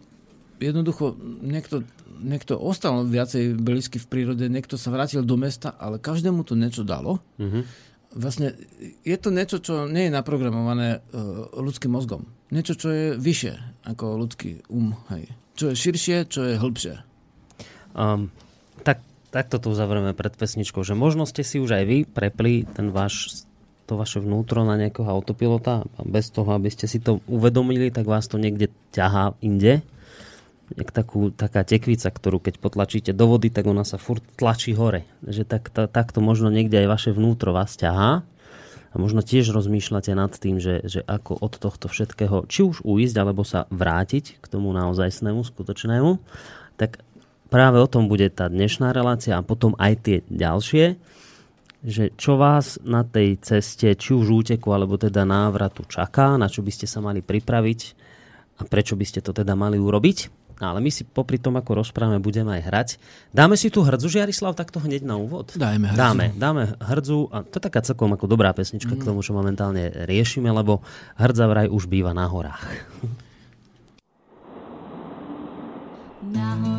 jednoducho 0.62 1.18
niekto 1.42 1.82
niekto 2.20 2.58
ostal 2.58 3.02
viacej 3.06 3.58
blízky 3.58 3.98
v 3.98 4.06
prírode, 4.06 4.46
niekto 4.46 4.78
sa 4.78 4.94
vrátil 4.94 5.26
do 5.26 5.34
mesta, 5.38 5.74
ale 5.76 5.98
každému 5.98 6.46
to 6.46 6.54
niečo 6.54 6.86
dalo. 6.86 7.20
Mm-hmm. 7.40 7.62
Vlastne 8.14 8.54
je 9.02 9.16
to 9.18 9.34
niečo, 9.34 9.58
čo 9.58 9.90
nie 9.90 10.06
je 10.06 10.14
naprogramované 10.14 11.02
uh, 11.02 11.50
ľudským 11.58 11.90
mozgom. 11.90 12.30
Niečo, 12.54 12.78
čo 12.78 12.88
je 12.94 13.06
vyššie 13.18 13.84
ako 13.90 14.04
ľudský 14.22 14.62
um. 14.70 14.94
Hej. 15.10 15.34
Čo 15.58 15.74
je 15.74 15.74
širšie, 15.74 16.16
čo 16.30 16.40
je 16.46 16.54
hĺbšie. 16.54 16.94
Um, 17.94 18.30
tak, 18.86 19.02
takto 19.34 19.58
to 19.58 19.74
uzavrieme 19.74 20.14
pred 20.14 20.34
pesničkou, 20.34 20.86
že 20.86 20.94
možno 20.94 21.26
ste 21.26 21.42
si 21.42 21.58
už 21.58 21.74
aj 21.74 21.84
vy 21.86 21.98
prepli 22.06 22.66
ten 22.70 22.94
váš 22.94 23.46
to 23.84 24.00
vaše 24.00 24.16
vnútro 24.16 24.64
na 24.64 24.80
nejakého 24.80 25.04
autopilota 25.04 25.84
a 25.84 26.00
bez 26.08 26.32
toho, 26.32 26.56
aby 26.56 26.72
ste 26.72 26.88
si 26.88 27.04
to 27.04 27.20
uvedomili, 27.28 27.92
tak 27.92 28.08
vás 28.08 28.24
to 28.24 28.40
niekde 28.40 28.72
ťahá 28.96 29.36
inde 29.44 29.84
jak 30.72 30.90
takú, 30.90 31.28
taká 31.28 31.60
tekvica, 31.60 32.08
ktorú 32.08 32.40
keď 32.40 32.56
potlačíte 32.56 33.12
do 33.12 33.28
vody, 33.28 33.52
tak 33.52 33.68
ona 33.68 33.84
sa 33.84 34.00
furt 34.00 34.24
tlačí 34.40 34.72
hore. 34.72 35.04
Že 35.20 35.42
tak, 35.44 35.68
ta, 35.68 35.84
takto 35.84 36.24
možno 36.24 36.48
niekde 36.48 36.80
aj 36.84 36.88
vaše 36.88 37.10
vnútro 37.12 37.52
vás 37.52 37.76
ťahá 37.76 38.24
a 38.94 38.94
možno 38.96 39.20
tiež 39.26 39.50
rozmýšľate 39.50 40.14
nad 40.14 40.32
tým, 40.32 40.62
že, 40.62 40.86
že 40.86 41.00
ako 41.02 41.36
od 41.42 41.58
tohto 41.58 41.90
všetkého, 41.90 42.46
či 42.46 42.62
už 42.62 42.86
uísť, 42.86 43.16
alebo 43.18 43.42
sa 43.42 43.66
vrátiť 43.68 44.38
k 44.38 44.46
tomu 44.46 44.70
naozajstnému, 44.70 45.42
skutočnému, 45.42 46.22
tak 46.78 47.02
práve 47.50 47.82
o 47.82 47.90
tom 47.90 48.06
bude 48.06 48.30
tá 48.30 48.46
dnešná 48.46 48.94
relácia 48.94 49.34
a 49.34 49.42
potom 49.42 49.74
aj 49.76 49.92
tie 50.00 50.16
ďalšie, 50.30 50.96
že 51.84 52.16
čo 52.16 52.40
vás 52.40 52.80
na 52.80 53.04
tej 53.04 53.36
ceste, 53.44 53.92
či 53.92 54.16
už 54.16 54.46
úteku, 54.46 54.72
alebo 54.72 54.96
teda 54.96 55.28
návratu 55.28 55.84
čaká, 55.84 56.40
na 56.40 56.48
čo 56.48 56.64
by 56.64 56.72
ste 56.72 56.88
sa 56.88 57.04
mali 57.04 57.20
pripraviť 57.20 57.80
a 58.58 58.62
prečo 58.64 58.94
by 58.94 59.04
ste 59.04 59.20
to 59.20 59.34
teda 59.34 59.52
mali 59.58 59.76
urobiť. 59.76 60.43
Ale 60.62 60.78
my 60.78 60.90
si 60.90 61.02
popri 61.02 61.42
tom, 61.42 61.58
ako 61.58 61.82
rozprávame, 61.82 62.22
budeme 62.22 62.54
aj 62.54 62.62
hrať. 62.62 62.88
Dáme 63.34 63.58
si 63.58 63.70
tu 63.74 63.82
hrdzu, 63.82 64.06
Žiarislav, 64.06 64.54
takto 64.54 64.78
hneď 64.78 65.02
na 65.02 65.18
úvod? 65.18 65.54
Dajme 65.54 65.90
hrdzu. 65.90 65.98
Dáme, 65.98 66.26
dáme 66.34 66.62
hrdzu 66.78 67.18
a 67.34 67.42
to 67.42 67.58
je 67.58 67.64
taká 67.66 67.80
celkom 67.82 68.14
ako 68.14 68.30
dobrá 68.30 68.54
pesnička 68.54 68.94
mm. 68.94 69.00
k 69.02 69.06
tomu, 69.06 69.20
čo 69.24 69.34
momentálne 69.34 70.06
riešime, 70.06 70.50
lebo 70.50 70.82
hrdza 71.18 71.50
vraj 71.50 71.66
už 71.66 71.90
býva 71.90 72.14
na 72.14 72.30
horách. 72.30 72.62
Na 76.24 76.56
horách 76.56 76.73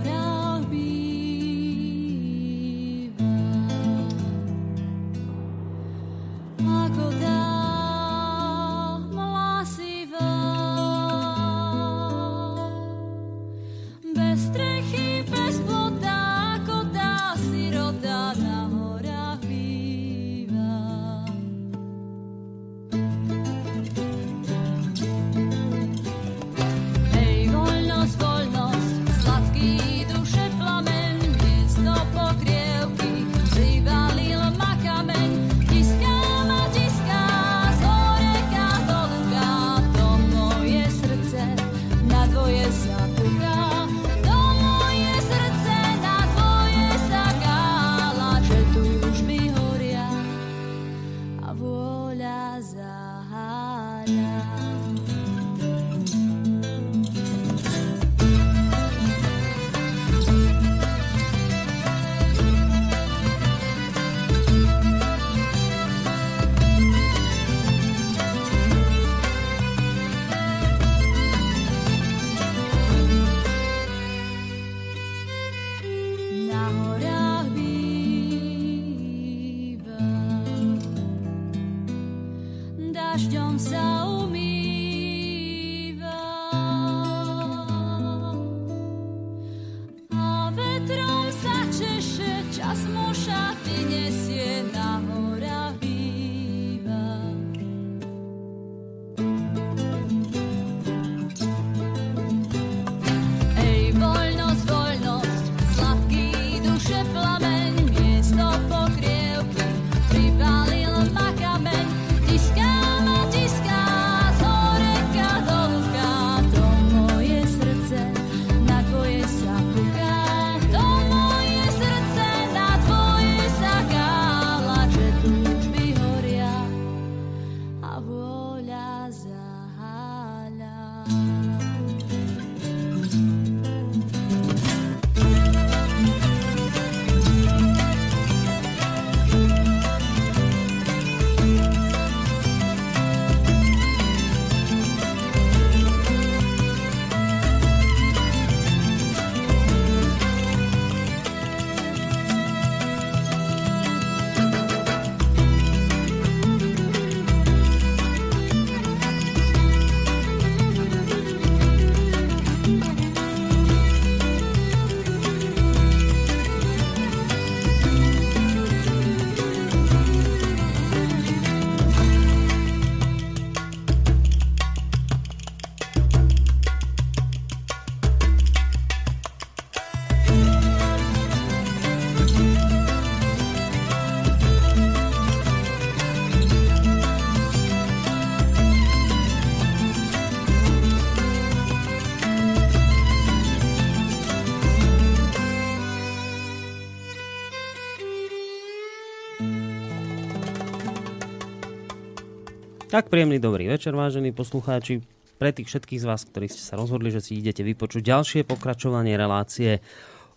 Tak 202.95 203.11
príjemný 203.11 203.43
dobrý 203.43 203.67
večer, 203.67 203.91
vážení 203.91 204.31
poslucháči. 204.31 205.03
Pre 205.35 205.51
tých 205.51 205.67
všetkých 205.67 205.99
z 205.99 206.07
vás, 206.07 206.23
ktorí 206.23 206.47
ste 206.47 206.63
sa 206.63 206.79
rozhodli, 206.79 207.11
že 207.11 207.19
si 207.19 207.35
idete 207.35 207.59
vypočuť 207.59 207.99
ďalšie 207.99 208.41
pokračovanie 208.47 209.19
relácie 209.19 209.83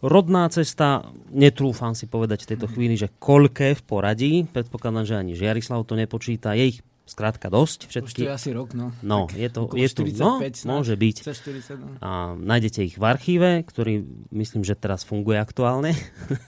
Rodná 0.03 0.51
cesta, 0.51 1.07
netrúfam 1.31 1.95
si 1.95 2.11
povedať 2.11 2.43
v 2.43 2.51
tejto 2.51 2.67
chvíli, 2.67 2.99
že 2.99 3.15
koľké 3.23 3.79
v 3.79 3.83
poradí. 3.87 4.33
Predpokladám, 4.51 5.07
že 5.07 5.15
ani 5.15 5.39
Žiarislav 5.39 5.87
to 5.87 5.95
nepočíta. 5.95 6.59
Je 6.59 6.75
ich 6.75 6.79
skrátka 7.07 7.47
dosť. 7.47 7.95
Všetky... 7.95 8.27
Už 8.27 8.27
to 8.27 8.31
je 8.35 8.35
asi 8.35 8.51
rok, 8.51 8.75
no. 8.75 8.91
No, 9.07 9.31
tak 9.31 9.39
je 9.39 9.51
to, 9.55 9.61
je 9.79 9.89
tu, 9.95 10.03
no, 10.19 10.43
môže 10.43 10.99
byť. 10.99 11.17
40, 11.31 11.79
no. 11.79 11.87
A 12.03 12.35
nájdete 12.35 12.83
ich 12.83 12.99
v 12.99 13.05
archíve, 13.07 13.63
ktorý 13.71 14.03
myslím, 14.35 14.67
že 14.67 14.75
teraz 14.75 15.07
funguje 15.07 15.39
aktuálne. 15.39 15.95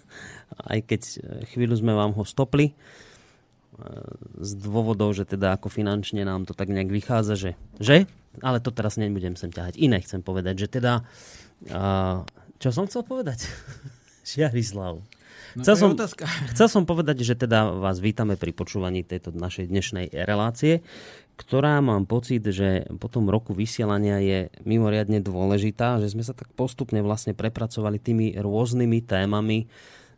Aj 0.74 0.82
keď 0.82 1.22
chvíľu 1.54 1.78
sme 1.78 1.94
vám 1.94 2.18
ho 2.18 2.26
stopli 2.26 2.74
z 4.40 4.50
dôvodov, 4.60 5.12
že 5.16 5.28
teda 5.28 5.56
ako 5.56 5.72
finančne 5.72 6.24
nám 6.24 6.48
to 6.48 6.52
tak 6.56 6.68
nejak 6.68 6.90
vychádza, 6.90 7.34
že, 7.36 7.50
že? 7.80 8.08
Ale 8.40 8.62
to 8.62 8.70
teraz 8.70 8.96
nebudem 9.00 9.34
sem 9.34 9.50
ťahať. 9.50 9.76
Iné 9.80 10.00
chcem 10.00 10.22
povedať, 10.22 10.66
že 10.66 10.68
teda... 10.80 11.02
Uh, 11.68 12.24
čo 12.60 12.72
som 12.72 12.84
chcel 12.88 13.04
povedať? 13.04 13.48
Žiarislav. 14.30 15.00
No, 15.56 15.62
chcel, 15.64 15.76
som, 15.76 15.90
chcel 16.54 16.68
som 16.70 16.84
povedať, 16.86 17.24
že 17.26 17.34
teda 17.34 17.74
vás 17.74 17.98
vítame 17.98 18.38
pri 18.38 18.54
počúvaní 18.54 19.02
tejto 19.02 19.34
našej 19.34 19.66
dnešnej 19.66 20.06
relácie, 20.24 20.84
ktorá 21.40 21.80
mám 21.80 22.04
pocit, 22.04 22.44
že 22.44 22.84
po 23.00 23.08
tom 23.08 23.32
roku 23.32 23.56
vysielania 23.56 24.20
je 24.20 24.38
mimoriadne 24.68 25.24
dôležitá, 25.24 25.96
že 26.04 26.12
sme 26.12 26.20
sa 26.20 26.36
tak 26.36 26.52
postupne 26.52 27.00
vlastne 27.00 27.32
prepracovali 27.32 27.96
tými 27.96 28.36
rôznymi 28.36 28.98
témami, 29.08 29.64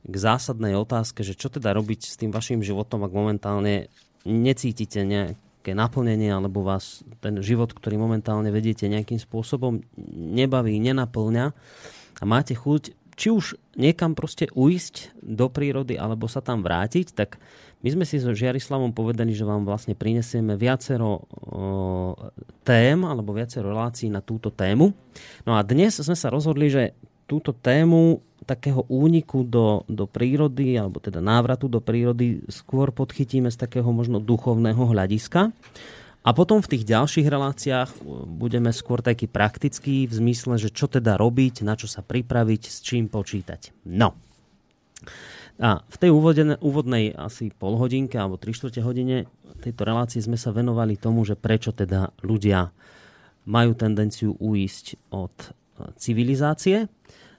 k 0.02 0.14
zásadnej 0.14 0.74
otázke, 0.74 1.22
že 1.22 1.38
čo 1.38 1.46
teda 1.46 1.70
robiť 1.74 2.00
s 2.06 2.18
tým 2.18 2.34
vašim 2.34 2.60
životom, 2.60 3.06
ak 3.06 3.12
momentálne 3.14 3.86
necítite 4.26 5.02
nejaké 5.06 5.74
naplnenie, 5.74 6.30
alebo 6.30 6.66
vás 6.66 7.06
ten 7.22 7.38
život, 7.38 7.70
ktorý 7.70 7.98
momentálne 7.98 8.50
vediete 8.50 8.90
nejakým 8.90 9.18
spôsobom 9.18 9.82
nebaví, 10.14 10.78
nenaplňa 10.82 11.46
a 12.18 12.22
máte 12.26 12.54
chuť 12.58 12.94
či 13.12 13.28
už 13.28 13.60
niekam 13.76 14.16
proste 14.16 14.48
uísť 14.56 15.12
do 15.20 15.46
prírody 15.52 16.00
alebo 16.00 16.26
sa 16.26 16.40
tam 16.40 16.64
vrátiť, 16.64 17.12
tak 17.12 17.36
my 17.82 17.88
sme 17.92 18.04
si 18.06 18.22
so 18.22 18.32
Žiarislavom 18.32 18.94
povedali, 18.94 19.34
že 19.34 19.44
vám 19.44 19.66
vlastne 19.66 19.98
prinesieme 19.98 20.54
viacero 20.54 21.26
o, 21.28 22.14
tém 22.62 22.98
alebo 23.02 23.34
viacero 23.34 23.74
relácií 23.74 24.08
na 24.08 24.22
túto 24.22 24.54
tému. 24.54 24.94
No 25.44 25.58
a 25.58 25.60
dnes 25.66 25.98
sme 25.98 26.14
sa 26.14 26.30
rozhodli, 26.30 26.70
že 26.70 26.96
túto 27.26 27.52
tému 27.52 28.22
takého 28.44 28.86
úniku 28.90 29.46
do, 29.46 29.86
do 29.86 30.04
prírody, 30.10 30.76
alebo 30.78 30.98
teda 30.98 31.22
návratu 31.22 31.70
do 31.70 31.78
prírody 31.78 32.42
skôr 32.50 32.90
podchytíme 32.90 33.48
z 33.48 33.56
takého 33.56 33.88
možno 33.90 34.18
duchovného 34.18 34.82
hľadiska. 34.82 35.54
A 36.22 36.30
potom 36.30 36.62
v 36.62 36.70
tých 36.78 36.86
ďalších 36.86 37.26
reláciách 37.26 37.90
budeme 38.30 38.70
skôr 38.70 39.02
taký 39.02 39.26
praktický 39.26 40.06
v 40.06 40.12
zmysle, 40.14 40.54
že 40.54 40.70
čo 40.70 40.86
teda 40.86 41.18
robiť, 41.18 41.66
na 41.66 41.74
čo 41.74 41.90
sa 41.90 41.98
pripraviť, 41.98 42.62
s 42.70 42.78
čím 42.78 43.10
počítať. 43.10 43.74
No. 43.90 44.14
A 45.58 45.82
v 45.82 45.96
tej 45.98 46.10
úvodne, 46.14 46.54
úvodnej 46.62 47.10
asi 47.10 47.50
polhodinke 47.50 48.18
alebo 48.18 48.38
3 48.38 48.54
čtvrte 48.54 48.80
hodine 48.86 49.26
tejto 49.62 49.86
relácie 49.86 50.18
sme 50.18 50.34
sa 50.34 50.50
venovali 50.50 50.98
tomu, 50.98 51.22
že 51.22 51.38
prečo 51.38 51.70
teda 51.70 52.10
ľudia 52.26 52.74
majú 53.46 53.74
tendenciu 53.78 54.34
uísť 54.38 55.14
od 55.14 55.34
e, 55.38 55.46
civilizácie. 55.98 56.90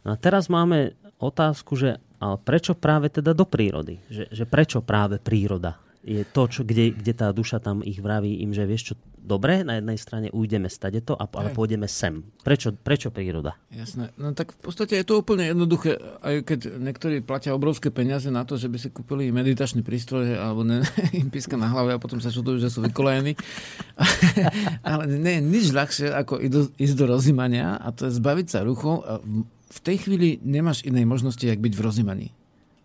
No 0.04 0.14
a 0.14 0.18
teraz 0.20 0.51
máme 0.51 0.95
otázku, 1.20 1.80
že 1.80 1.99
ale 2.24 2.39
prečo 2.39 2.72
práve 2.72 3.12
teda 3.12 3.36
do 3.36 3.43
prírody? 3.43 3.99
Že, 4.08 4.24
že 4.32 4.43
prečo 4.47 4.80
práve 4.80 5.20
príroda? 5.20 5.84
je 6.04 6.28
to, 6.28 6.51
čo, 6.51 6.62
kde, 6.68 6.91
kde 6.91 7.14
tá 7.16 7.32
duša 7.32 7.64
tam 7.64 7.80
ich 7.80 8.04
vraví 8.04 8.43
im, 8.43 8.51
že 8.51 8.68
vieš 8.68 8.91
čo, 8.91 8.93
dobre, 9.24 9.64
na 9.64 9.80
jednej 9.80 9.95
strane 9.95 10.28
ujdeme 10.36 10.68
stade 10.68 10.99
to, 10.99 11.16
ale 11.16 11.56
pôjdeme 11.56 11.88
sem. 11.88 12.28
Prečo, 12.43 12.76
prečo 12.76 13.08
príroda? 13.08 13.56
Jasné. 13.72 14.12
No 14.20 14.36
tak 14.36 14.51
v 14.51 14.60
podstate 14.60 14.99
je 14.99 15.08
to 15.08 15.24
úplne 15.24 15.47
jednoduché, 15.47 15.95
aj 16.20 16.43
keď 16.43 16.60
niektorí 16.76 17.24
platia 17.24 17.56
obrovské 17.56 17.88
peniaze 17.88 18.28
na 18.28 18.43
to, 18.43 18.60
že 18.60 18.68
by 18.68 18.78
si 18.84 18.91
kúpili 18.91 19.32
meditačný 19.32 19.80
prístroj 19.80 20.36
alebo 20.36 20.68
ne, 20.68 20.84
im 21.24 21.32
píska 21.32 21.56
na 21.56 21.72
hlave 21.72 21.95
a 21.95 22.04
potom 22.04 22.20
sa 22.20 22.36
čudujú, 22.36 22.60
že 22.60 22.68
sú 22.68 22.84
vykolejení. 22.84 23.39
ale 24.91 25.08
nie 25.08 25.39
je 25.39 25.41
nič 25.41 25.66
ľahšie, 25.72 26.12
ako 26.12 26.43
ísť 26.76 26.95
do 26.99 27.06
rozímania 27.08 27.80
a 27.80 27.95
to 27.95 28.12
je 28.12 28.20
zbaviť 28.20 28.47
sa 28.51 28.68
ruchov 28.68 29.08
a 29.08 29.24
v 29.74 29.80
tej 29.82 29.97
chvíli 30.05 30.38
nemáš 30.45 30.86
inej 30.86 31.09
možnosti, 31.09 31.41
jak 31.41 31.57
byť 31.57 31.74
v 31.74 31.82
rozímaní. 31.82 32.28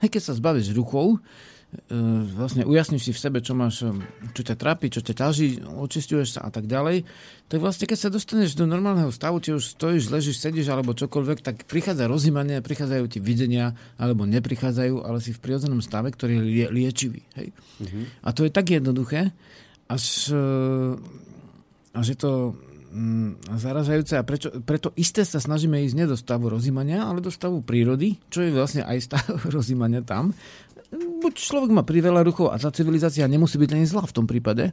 Hej, 0.00 0.16
keď 0.16 0.22
sa 0.24 0.38
zbavíš 0.38 0.72
ruchov, 0.72 1.20
E, 1.68 2.00
vlastne 2.32 2.64
ujasníš 2.64 3.02
si 3.04 3.12
v 3.12 3.20
sebe, 3.20 3.38
čo 3.44 3.52
máš, 3.52 3.84
e, 3.84 3.92
čo 4.32 4.40
ťa 4.40 4.56
trápi, 4.56 4.88
čo 4.88 5.04
ťa 5.04 5.12
ťaží, 5.12 5.60
očistuješ 5.60 6.40
sa 6.40 6.48
a 6.48 6.50
tak 6.50 6.64
ďalej, 6.64 7.04
tak 7.44 7.60
vlastne 7.60 7.84
keď 7.84 7.98
sa 8.00 8.08
dostaneš 8.08 8.56
do 8.56 8.64
normálneho 8.64 9.12
stavu, 9.12 9.36
či 9.36 9.52
už 9.52 9.76
stojíš, 9.76 10.08
ležíš, 10.08 10.40
sedíš 10.40 10.72
alebo 10.72 10.96
čokoľvek, 10.96 11.44
tak 11.44 11.68
prichádza 11.68 12.08
rozímanie, 12.08 12.64
prichádzajú 12.64 13.04
ti 13.12 13.20
videnia 13.20 13.76
alebo 14.00 14.24
neprichádzajú, 14.24 15.04
ale 15.04 15.20
si 15.20 15.36
v 15.36 15.42
prirodzenom 15.44 15.84
stave, 15.84 16.08
ktorý 16.08 16.40
je 16.40 16.66
liečivý. 16.72 17.20
Hej? 17.36 17.52
Mm-hmm. 17.84 18.04
A 18.24 18.28
to 18.32 18.48
je 18.48 18.50
tak 18.52 18.72
jednoduché, 18.72 19.36
až, 19.92 20.32
e, 20.32 20.44
až 21.92 22.06
je 22.08 22.16
to 22.16 22.56
mm, 22.88 23.60
zaražajúce 23.60 24.14
a 24.16 24.24
prečo, 24.24 24.48
preto 24.64 24.90
isté 24.96 25.22
sa 25.22 25.38
snažíme 25.38 25.80
ísť 25.84 25.94
nie 25.96 26.06
do 26.08 26.16
stavu 26.16 26.48
rozímania, 26.48 27.04
ale 27.04 27.20
do 27.20 27.32
stavu 27.32 27.60
prírody, 27.60 28.16
čo 28.32 28.44
je 28.44 28.50
vlastne 28.50 28.82
aj 28.84 28.98
stav 29.04 29.24
rozímania 29.56 30.00
tam 30.04 30.32
buď 30.92 31.32
človek 31.36 31.70
má 31.72 31.82
priveľa 31.84 32.24
ruchov 32.24 32.48
a 32.48 32.56
tá 32.56 32.72
civilizácia 32.72 33.28
nemusí 33.28 33.60
byť 33.60 33.70
ani 33.76 33.84
zlá 33.84 34.04
v 34.08 34.16
tom 34.16 34.24
prípade. 34.24 34.72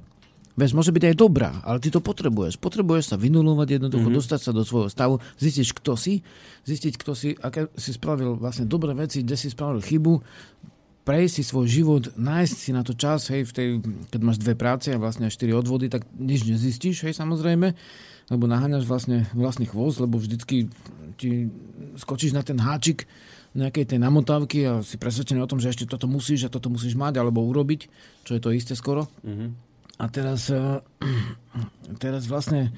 Veď 0.55 0.72
môže 0.72 0.95
byť 0.95 1.03
aj 1.11 1.16
dobrá, 1.20 1.59
ale 1.68 1.84
ty 1.84 1.91
to 1.91 1.99
potrebuješ. 1.99 2.55
Potrebuješ 2.55 3.11
sa 3.11 3.20
vynulovať 3.20 3.76
jednoducho, 3.76 4.07
mm-hmm. 4.07 4.24
dostať 4.24 4.39
sa 4.39 4.51
do 4.55 4.63
svojho 4.63 4.88
stavu, 4.88 5.20
zistiť, 5.36 5.68
kto 5.76 5.99
si, 5.99 6.24
zistiť, 6.63 6.93
kto 6.95 7.11
si, 7.11 7.36
aké 7.36 7.68
si 7.76 7.91
spravil 7.91 8.39
vlastne 8.39 8.63
dobré 8.63 8.95
veci, 8.95 9.20
kde 9.20 9.36
si 9.36 9.51
spravil 9.51 9.84
chybu, 9.84 10.24
prejsť 11.06 11.34
si 11.38 11.43
svoj 11.45 11.68
život, 11.70 12.03
nájsť 12.18 12.56
si 12.58 12.72
na 12.74 12.82
to 12.82 12.97
čas, 12.97 13.30
hej, 13.30 13.45
v 13.45 13.53
tej, 13.53 13.68
keď 14.10 14.20
máš 14.26 14.41
dve 14.41 14.58
práce 14.58 14.89
a 14.89 14.97
vlastne 14.97 15.30
štyri 15.30 15.53
odvody, 15.53 15.88
tak 15.88 16.03
nič 16.18 16.49
nezistíš, 16.49 17.06
hej, 17.06 17.14
samozrejme, 17.14 17.78
lebo 18.34 18.43
naháňaš 18.49 18.89
vlastne 18.89 19.30
vlastný 19.38 19.70
chvost, 19.70 20.01
lebo 20.01 20.18
vždycky 20.18 20.68
ti 21.16 21.53
skočíš 21.95 22.34
na 22.34 22.41
ten 22.41 22.58
háčik, 22.58 23.06
nejakej 23.56 23.95
tej 23.95 23.99
namotávky 24.03 24.58
a 24.68 24.72
si 24.84 24.99
presvedčený 24.99 25.39
o 25.39 25.47
tom, 25.49 25.64
že 25.64 25.72
ešte 25.72 25.88
toto 25.88 26.12
musíš 26.12 26.45
a 26.45 26.53
toto 26.53 26.68
musíš 26.68 26.99
mať 26.99 27.24
alebo 27.24 27.39
urobiť, 27.47 27.88
čo 28.28 28.36
je 28.36 28.41
to 28.43 28.51
isté 28.51 28.76
skoro. 28.76 29.08
Mm-hmm. 29.24 29.49
A 29.95 30.06
teraz, 30.12 30.51
eh, 30.51 30.84
teraz 32.03 32.28
vlastne 32.28 32.76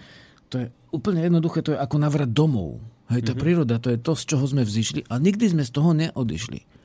to 0.53 0.63
je 0.63 0.65
úplne 0.93 1.25
jednoduché, 1.25 1.65
to 1.65 1.73
je 1.73 1.81
ako 1.81 1.97
navrat 1.97 2.29
domov. 2.29 2.77
Hej, 3.09 3.25
tá 3.25 3.33
mm-hmm. 3.33 3.41
príroda, 3.41 3.81
to 3.81 3.89
je 3.89 3.97
to, 3.97 4.13
z 4.13 4.23
čoho 4.29 4.45
sme 4.45 4.61
vzýšli 4.61 5.09
a 5.09 5.17
nikdy 5.17 5.49
sme 5.49 5.63
z 5.65 5.71
toho 5.73 5.97
neodišli. 5.97 6.76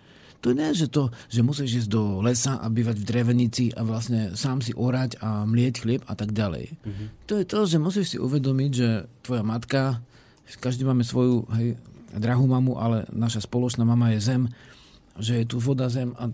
To 0.42 0.50
nie 0.50 0.74
že 0.74 0.90
to, 0.90 1.14
že 1.30 1.46
musíš 1.46 1.86
ísť 1.86 1.90
do 1.90 2.18
lesa 2.18 2.58
a 2.58 2.66
bývať 2.66 2.98
v 2.98 3.08
drevenici 3.08 3.64
a 3.78 3.86
vlastne 3.86 4.34
sám 4.34 4.58
si 4.58 4.74
orať 4.74 5.22
a 5.22 5.46
mlieť 5.46 5.74
chlieb 5.86 6.02
a 6.10 6.18
tak 6.18 6.34
ďalej. 6.34 6.74
Mm-hmm. 6.82 7.06
To 7.30 7.32
je 7.38 7.44
to, 7.46 7.58
že 7.62 7.78
musíš 7.78 8.06
si 8.14 8.18
uvedomiť, 8.18 8.70
že 8.74 8.88
tvoja 9.22 9.46
matka, 9.46 10.02
každý 10.58 10.82
máme 10.82 11.06
svoju 11.06 11.46
hej, 11.54 11.78
drahú 12.18 12.50
mamu, 12.50 12.74
ale 12.76 13.06
naša 13.14 13.46
spoločná 13.46 13.86
mama 13.86 14.10
je 14.12 14.20
zem, 14.20 14.42
že 15.16 15.44
je 15.44 15.46
tu 15.46 15.62
voda, 15.62 15.86
zem 15.92 16.10
a 16.18 16.28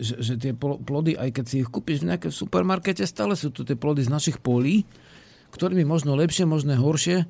že, 0.00 0.16
že 0.22 0.34
tie 0.38 0.52
plody, 0.56 1.18
aj 1.18 1.30
keď 1.36 1.44
si 1.44 1.60
ich 1.60 1.68
kúpiš 1.68 2.02
v 2.02 2.14
nejakom 2.14 2.32
supermarkete, 2.32 3.04
stále 3.04 3.36
sú 3.36 3.52
tu 3.52 3.68
tie 3.68 3.76
plody 3.76 4.06
z 4.06 4.10
našich 4.10 4.38
polí, 4.40 4.88
ktorými 5.52 5.84
možno 5.84 6.16
lepšie, 6.16 6.48
možno 6.48 6.72
horšie, 6.78 7.28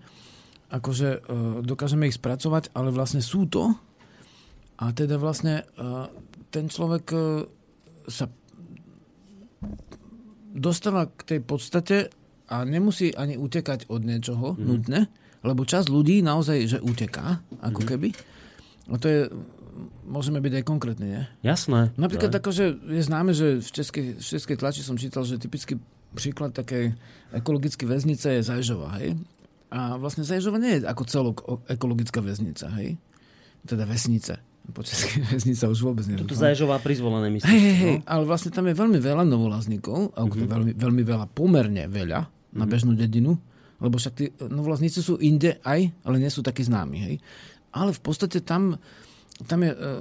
akože 0.71 1.09
e, 1.11 1.19
dokážeme 1.67 2.09
ich 2.09 2.17
spracovať, 2.17 2.71
ale 2.73 2.95
vlastne 2.95 3.25
sú 3.25 3.49
to 3.51 3.75
a 4.79 4.85
teda 4.97 5.21
vlastne 5.21 5.63
e, 5.63 5.65
ten 6.49 6.69
človek 6.69 7.05
e, 7.13 7.19
sa 8.09 8.27
dostáva 10.53 11.09
k 11.09 11.37
tej 11.37 11.41
podstate 11.41 11.97
a 12.53 12.69
nemusí 12.69 13.17
ani 13.17 13.41
utekať 13.41 13.89
od 13.89 14.05
niečoho 14.05 14.53
mm. 14.53 14.63
nutne, 14.63 15.01
lebo 15.41 15.65
čas 15.65 15.89
ľudí 15.89 16.21
naozaj, 16.21 16.59
že 16.69 16.79
uteká, 16.85 17.41
ako 17.65 17.81
mm. 17.83 17.89
keby. 17.89 18.09
A 18.93 18.99
to 19.01 19.07
je, 19.09 19.21
môžeme 20.05 20.43
byť 20.43 20.53
aj 20.61 20.65
konkrétne, 20.67 21.07
nie? 21.09 21.23
Jasné. 21.41 21.95
Napríklad 21.97 22.35
tako, 22.35 22.53
že 22.53 22.77
je 22.77 23.03
známe, 23.03 23.33
že 23.33 23.65
v 23.65 23.71
českej, 23.73 24.07
v 24.21 24.25
českej 24.25 24.57
tlači 24.61 24.85
som 24.85 25.01
čítal, 25.01 25.25
že 25.25 25.41
typický 25.41 25.81
príklad 26.13 26.53
takej 26.53 26.93
ekologické 27.33 27.89
väznice 27.89 28.37
je 28.37 28.43
Zajžova, 28.45 29.01
hej? 29.01 29.17
A 29.73 29.97
vlastne 29.97 30.29
Zajžova 30.29 30.61
nie 30.61 30.77
je 30.77 30.81
ako 30.85 31.03
celok 31.09 31.37
ekologická 31.73 32.21
väznica, 32.21 32.69
hej? 32.77 33.01
Teda 33.65 33.89
vesnice. 33.89 34.52
Po 34.71 34.87
českej 34.87 35.27
väznica 35.35 35.67
už 35.67 35.81
vôbec 35.83 36.07
nie. 36.07 36.23
Toto 36.23 36.39
Zajžová 36.39 36.79
prizvolené, 36.79 37.35
myslíš? 37.35 37.51
Hej, 37.51 37.61
hej, 37.61 37.77
hej, 37.77 37.97
no? 37.99 38.07
ale 38.07 38.23
vlastne 38.23 38.55
tam 38.55 38.71
je 38.71 38.75
veľmi 38.79 38.99
veľa 39.03 39.27
novolazníkov, 39.27 40.15
mm-hmm. 40.15 40.47
veľmi, 40.47 40.73
veľmi 40.79 41.03
veľa, 41.03 41.27
pomerne 41.35 41.91
veľa 41.91 42.21
na 42.55 42.65
mhm. 42.65 42.71
bežnú 42.71 42.93
dedinu 42.95 43.35
lebo 43.83 43.99
však 43.99 44.15
tí 44.15 44.31
novovlastníci 44.39 45.03
sú 45.03 45.19
inde 45.19 45.59
aj, 45.67 45.91
ale 46.07 46.17
nie 46.23 46.31
sú 46.31 46.41
takí 46.41 46.63
známi. 46.63 46.97
Hej. 47.03 47.15
Ale 47.75 47.91
v 47.91 48.01
podstate 48.01 48.39
tam, 48.47 48.79
tam 49.51 49.59
je... 49.67 49.75
Uh, 49.75 50.01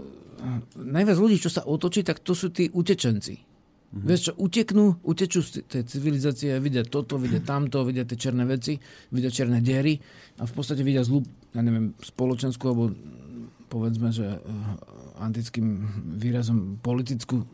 najviac 0.78 1.18
ľudí, 1.18 1.38
čo 1.42 1.54
sa 1.54 1.66
otočí, 1.66 2.06
tak 2.06 2.22
to 2.22 2.34
sú 2.38 2.54
tí 2.54 2.70
utečenci. 2.70 3.36
Mm-hmm. 3.38 4.06
Vieš 4.08 4.22
čo, 4.26 4.34
uteknú, 4.38 4.86
utečú 5.06 5.42
z 5.42 5.66
tej 5.66 5.84
civilizácie, 5.86 6.54
vidia 6.62 6.86
toto, 6.86 7.18
vidia 7.18 7.42
tamto, 7.42 7.82
vidia 7.86 8.06
tie 8.06 8.18
černé 8.18 8.46
veci, 8.48 8.78
vidia 9.12 9.34
černé 9.34 9.60
diery 9.60 9.98
a 10.40 10.48
v 10.48 10.54
podstate 10.54 10.82
vidia 10.82 11.06
zlú, 11.06 11.22
ja 11.52 11.62
neviem, 11.62 11.94
spoločenskú 12.00 12.64
alebo 12.72 12.94
povedzme, 13.72 14.12
že 14.12 14.28
uh, 14.28 14.42
antickým 15.24 15.88
výrazom 16.20 16.76
politickú 16.84 17.48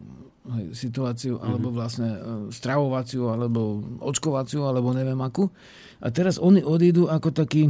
situáciu, 0.72 1.38
mm-hmm. 1.38 1.48
alebo 1.48 1.68
vlastne 1.76 2.10
e, 2.10 2.20
stravovaciu, 2.56 3.28
alebo 3.28 3.84
očkovaciu, 4.00 4.64
alebo 4.64 4.96
neviem 4.96 5.20
akú. 5.20 5.52
A 6.00 6.08
teraz 6.08 6.40
oni 6.40 6.64
odídu 6.64 7.12
ako 7.12 7.36
takí, 7.36 7.68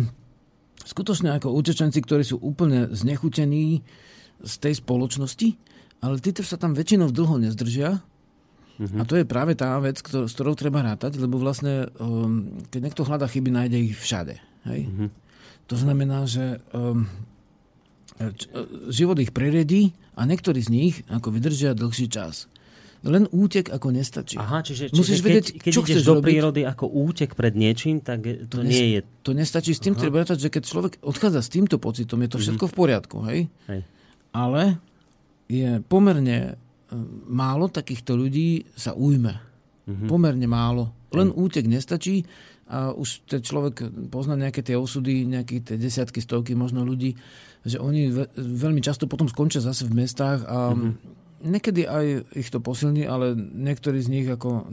skutočne 0.85 1.33
ako 1.33 1.57
utečenci, 1.57 1.99
ktorí 2.03 2.23
sú 2.23 2.37
úplne 2.37 2.91
znechutení 2.93 3.81
z 4.37 4.53
tej 4.61 4.77
spoločnosti, 4.77 5.57
ale 6.05 6.21
títo 6.21 6.45
sa 6.45 6.61
tam 6.61 6.77
väčšinou 6.77 7.09
dlho 7.09 7.41
nezdržia. 7.41 7.97
Mm-hmm. 8.77 8.99
A 9.01 9.03
to 9.09 9.17
je 9.17 9.25
práve 9.25 9.57
tá 9.57 9.73
vec, 9.81 9.97
ktor- 10.05 10.29
s 10.29 10.37
ktorou 10.37 10.53
treba 10.53 10.85
rátať, 10.85 11.17
lebo 11.17 11.41
vlastne, 11.41 11.89
um, 11.97 12.61
keď 12.69 12.79
niekto 12.85 13.07
hľadá 13.09 13.25
chyby, 13.25 13.49
nájde 13.49 13.77
ich 13.89 13.97
všade. 13.97 14.37
Hej? 14.69 14.85
Mm-hmm. 14.85 15.09
To 15.67 15.75
znamená, 15.75 16.29
že 16.29 16.61
um, 16.77 17.09
život 18.89 19.17
ich 19.21 19.31
preriedí 19.31 19.93
a 20.17 20.25
niektorí 20.25 20.59
z 20.61 20.69
nich 20.73 20.95
ako 21.07 21.29
vydržia 21.33 21.77
dlhší 21.77 22.07
čas. 22.09 22.49
Len 23.05 23.29
útek 23.29 23.69
ako 23.69 23.93
nestačí. 23.93 24.41
Aha, 24.41 24.65
čiže, 24.65 24.89
čiže 24.89 24.97
Musíš 24.97 25.21
keď, 25.21 25.25
vedieť, 25.29 25.47
keď 25.61 25.71
čo 25.71 25.81
ideš 25.85 26.01
do 26.01 26.17
robiť. 26.17 26.25
prírody 26.25 26.61
ako 26.65 26.85
útek 26.89 27.37
pred 27.37 27.53
niečím, 27.53 28.01
tak 28.01 28.25
to, 28.49 28.57
to 28.57 28.65
nie 28.65 28.97
je... 28.97 28.99
To 29.21 29.31
nestačí. 29.37 29.77
S 29.77 29.81
tým 29.85 29.93
Aha. 29.93 30.01
treba 30.01 30.25
rátať, 30.25 30.49
že 30.49 30.49
keď 30.49 30.63
človek 30.65 30.93
odchádza 31.05 31.45
s 31.45 31.49
týmto 31.53 31.77
pocitom, 31.77 32.17
je 32.25 32.29
to 32.33 32.41
všetko 32.41 32.65
mm-hmm. 32.65 32.73
v 32.73 32.79
poriadku, 32.81 33.17
hej? 33.29 33.39
hej? 33.69 33.81
Ale 34.33 34.81
je 35.45 35.77
pomerne 35.85 36.37
e, 36.41 36.51
málo 37.29 37.69
takýchto 37.69 38.17
ľudí 38.17 38.65
sa 38.73 38.97
ujme. 38.97 39.37
Mm-hmm. 39.85 40.09
Pomerne 40.09 40.47
málo. 40.49 40.89
Len 41.13 41.29
útek 41.31 41.69
nestačí 41.69 42.25
a 42.67 42.91
už 42.91 43.23
ten 43.23 43.39
človek 43.39 43.87
pozná 44.11 44.35
nejaké 44.35 44.59
tie 44.59 44.75
osudy, 44.75 45.23
nejaké 45.23 45.63
tie 45.63 45.79
desiatky, 45.79 46.19
stovky 46.19 46.51
možno 46.51 46.83
ľudí, 46.83 47.15
že 47.67 47.77
oni 47.77 48.09
veľmi 48.35 48.79
často 48.79 49.05
potom 49.11 49.27
skončia 49.27 49.59
zase 49.59 49.83
v 49.85 50.03
mestách 50.03 50.47
a 50.47 50.71
mm-hmm. 50.71 50.93
niekedy 51.51 51.83
aj 51.83 52.05
ich 52.33 52.47
to 52.47 52.63
posilní, 52.63 53.03
ale 53.03 53.35
niektorí 53.35 53.99
z 53.99 54.09
nich 54.09 54.27
ako 54.27 54.71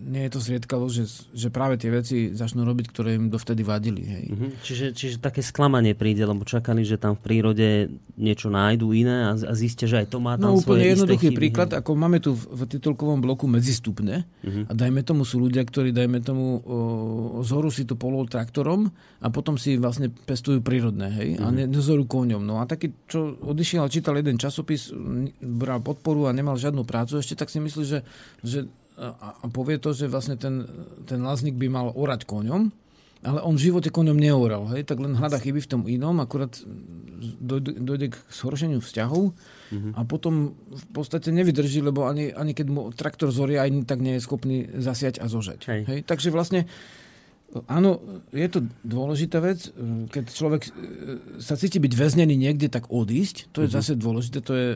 nie 0.00 0.24
je 0.26 0.30
to 0.32 0.40
zriedkavo, 0.40 0.88
že, 0.88 1.04
že 1.36 1.52
práve 1.52 1.76
tie 1.76 1.92
veci 1.92 2.32
začnú 2.32 2.64
robiť, 2.64 2.86
ktoré 2.88 3.20
im 3.20 3.28
dovtedy 3.28 3.60
vadili. 3.60 4.02
Hej. 4.08 4.24
Mm-hmm. 4.32 4.50
Čiže, 4.64 4.86
čiže 4.96 5.16
také 5.20 5.44
sklamanie 5.44 5.92
príde, 5.92 6.24
lebo 6.24 6.42
čakali, 6.48 6.82
že 6.82 6.96
tam 6.96 7.14
v 7.14 7.20
prírode 7.20 7.68
niečo 8.16 8.48
nájdu 8.48 8.96
iné 8.96 9.28
a, 9.28 9.36
a 9.36 9.52
zistia, 9.52 9.84
že 9.84 10.00
aj 10.02 10.08
to 10.08 10.18
má 10.18 10.40
tam 10.40 10.56
No 10.56 10.60
úplne 10.60 10.88
jednoduchý 10.88 11.30
chyby, 11.30 11.36
príklad, 11.36 11.70
hej. 11.76 11.84
ako 11.84 11.90
máme 11.92 12.18
tu 12.18 12.32
v, 12.32 12.42
v 12.48 12.60
titulkovom 12.66 13.20
bloku 13.20 13.44
medzistupne 13.44 14.24
mm-hmm. 14.24 14.64
a 14.68 14.72
dajme 14.72 15.00
tomu 15.04 15.28
sú 15.28 15.38
ľudia, 15.38 15.62
ktorí 15.62 15.92
dajme 15.92 16.24
tomu 16.24 16.64
o, 16.64 17.40
zhoru 17.44 17.68
si 17.68 17.84
to 17.84 17.94
polol 17.94 18.24
traktorom 18.24 18.88
a 19.20 19.28
potom 19.28 19.60
si 19.60 19.76
vlastne 19.76 20.08
pestujú 20.08 20.64
prírodné, 20.64 21.12
hej, 21.12 21.28
mm-hmm. 21.36 21.44
a 21.44 21.48
ne, 21.52 21.64
nezoru 21.68 22.08
koňom. 22.08 22.40
No 22.40 22.58
a 22.58 22.64
taký, 22.64 22.96
čo 23.04 23.36
odišiel 23.36 23.84
a 23.84 23.92
čítal 23.92 24.16
jeden 24.16 24.40
časopis, 24.40 24.90
bral 25.40 25.84
podporu 25.84 26.26
a 26.26 26.36
nemal 26.36 26.56
žiadnu 26.56 26.88
prácu 26.88 27.20
ešte, 27.20 27.36
tak 27.36 27.52
si 27.52 27.60
myslí, 27.60 27.84
že, 27.84 28.00
že 28.40 28.64
a, 29.00 29.48
povie 29.48 29.80
to, 29.80 29.96
že 29.96 30.12
vlastne 30.12 30.36
ten, 30.36 30.68
ten 31.08 31.24
láznik 31.24 31.56
by 31.56 31.66
mal 31.72 31.88
orať 31.96 32.28
koňom, 32.28 32.68
ale 33.20 33.40
on 33.44 33.56
v 33.56 33.68
živote 33.68 33.92
koňom 33.92 34.16
neoral, 34.16 34.64
hej, 34.72 34.88
tak 34.88 35.00
len 35.00 35.12
hľada 35.12 35.36
chyby 35.36 35.60
v 35.60 35.70
tom 35.70 35.82
inom, 35.84 36.20
akurát 36.24 36.56
dojde, 37.36 37.76
dojde 37.76 38.06
k 38.12 38.16
zhoršeniu 38.32 38.80
vzťahov 38.80 39.36
mm-hmm. 39.36 39.92
a 39.92 40.00
potom 40.08 40.56
v 40.56 40.86
podstate 40.92 41.28
nevydrží, 41.28 41.84
lebo 41.84 42.08
ani, 42.08 42.32
ani 42.32 42.56
keď 42.56 42.66
mu 42.72 42.88
traktor 42.96 43.28
zorie, 43.28 43.60
ani 43.60 43.84
tak 43.84 44.00
nie 44.00 44.16
je 44.16 44.24
schopný 44.24 44.64
zasiať 44.72 45.20
a 45.20 45.28
zožať. 45.28 45.60
Hej. 45.68 45.80
Hej, 45.88 46.00
takže 46.08 46.32
vlastne 46.32 46.64
Áno, 47.66 47.98
je 48.30 48.46
to 48.46 48.62
dôležitá 48.86 49.42
vec. 49.42 49.74
Keď 50.14 50.24
človek 50.30 50.70
sa 51.42 51.58
cíti 51.58 51.82
byť 51.82 51.92
väznený 51.98 52.38
niekde, 52.38 52.70
tak 52.70 52.86
odísť. 52.94 53.50
To 53.50 53.66
je 53.66 53.74
mm-hmm. 53.74 53.74
zase 53.74 53.98
dôležité. 53.98 54.38
To 54.46 54.54
je 54.54 54.68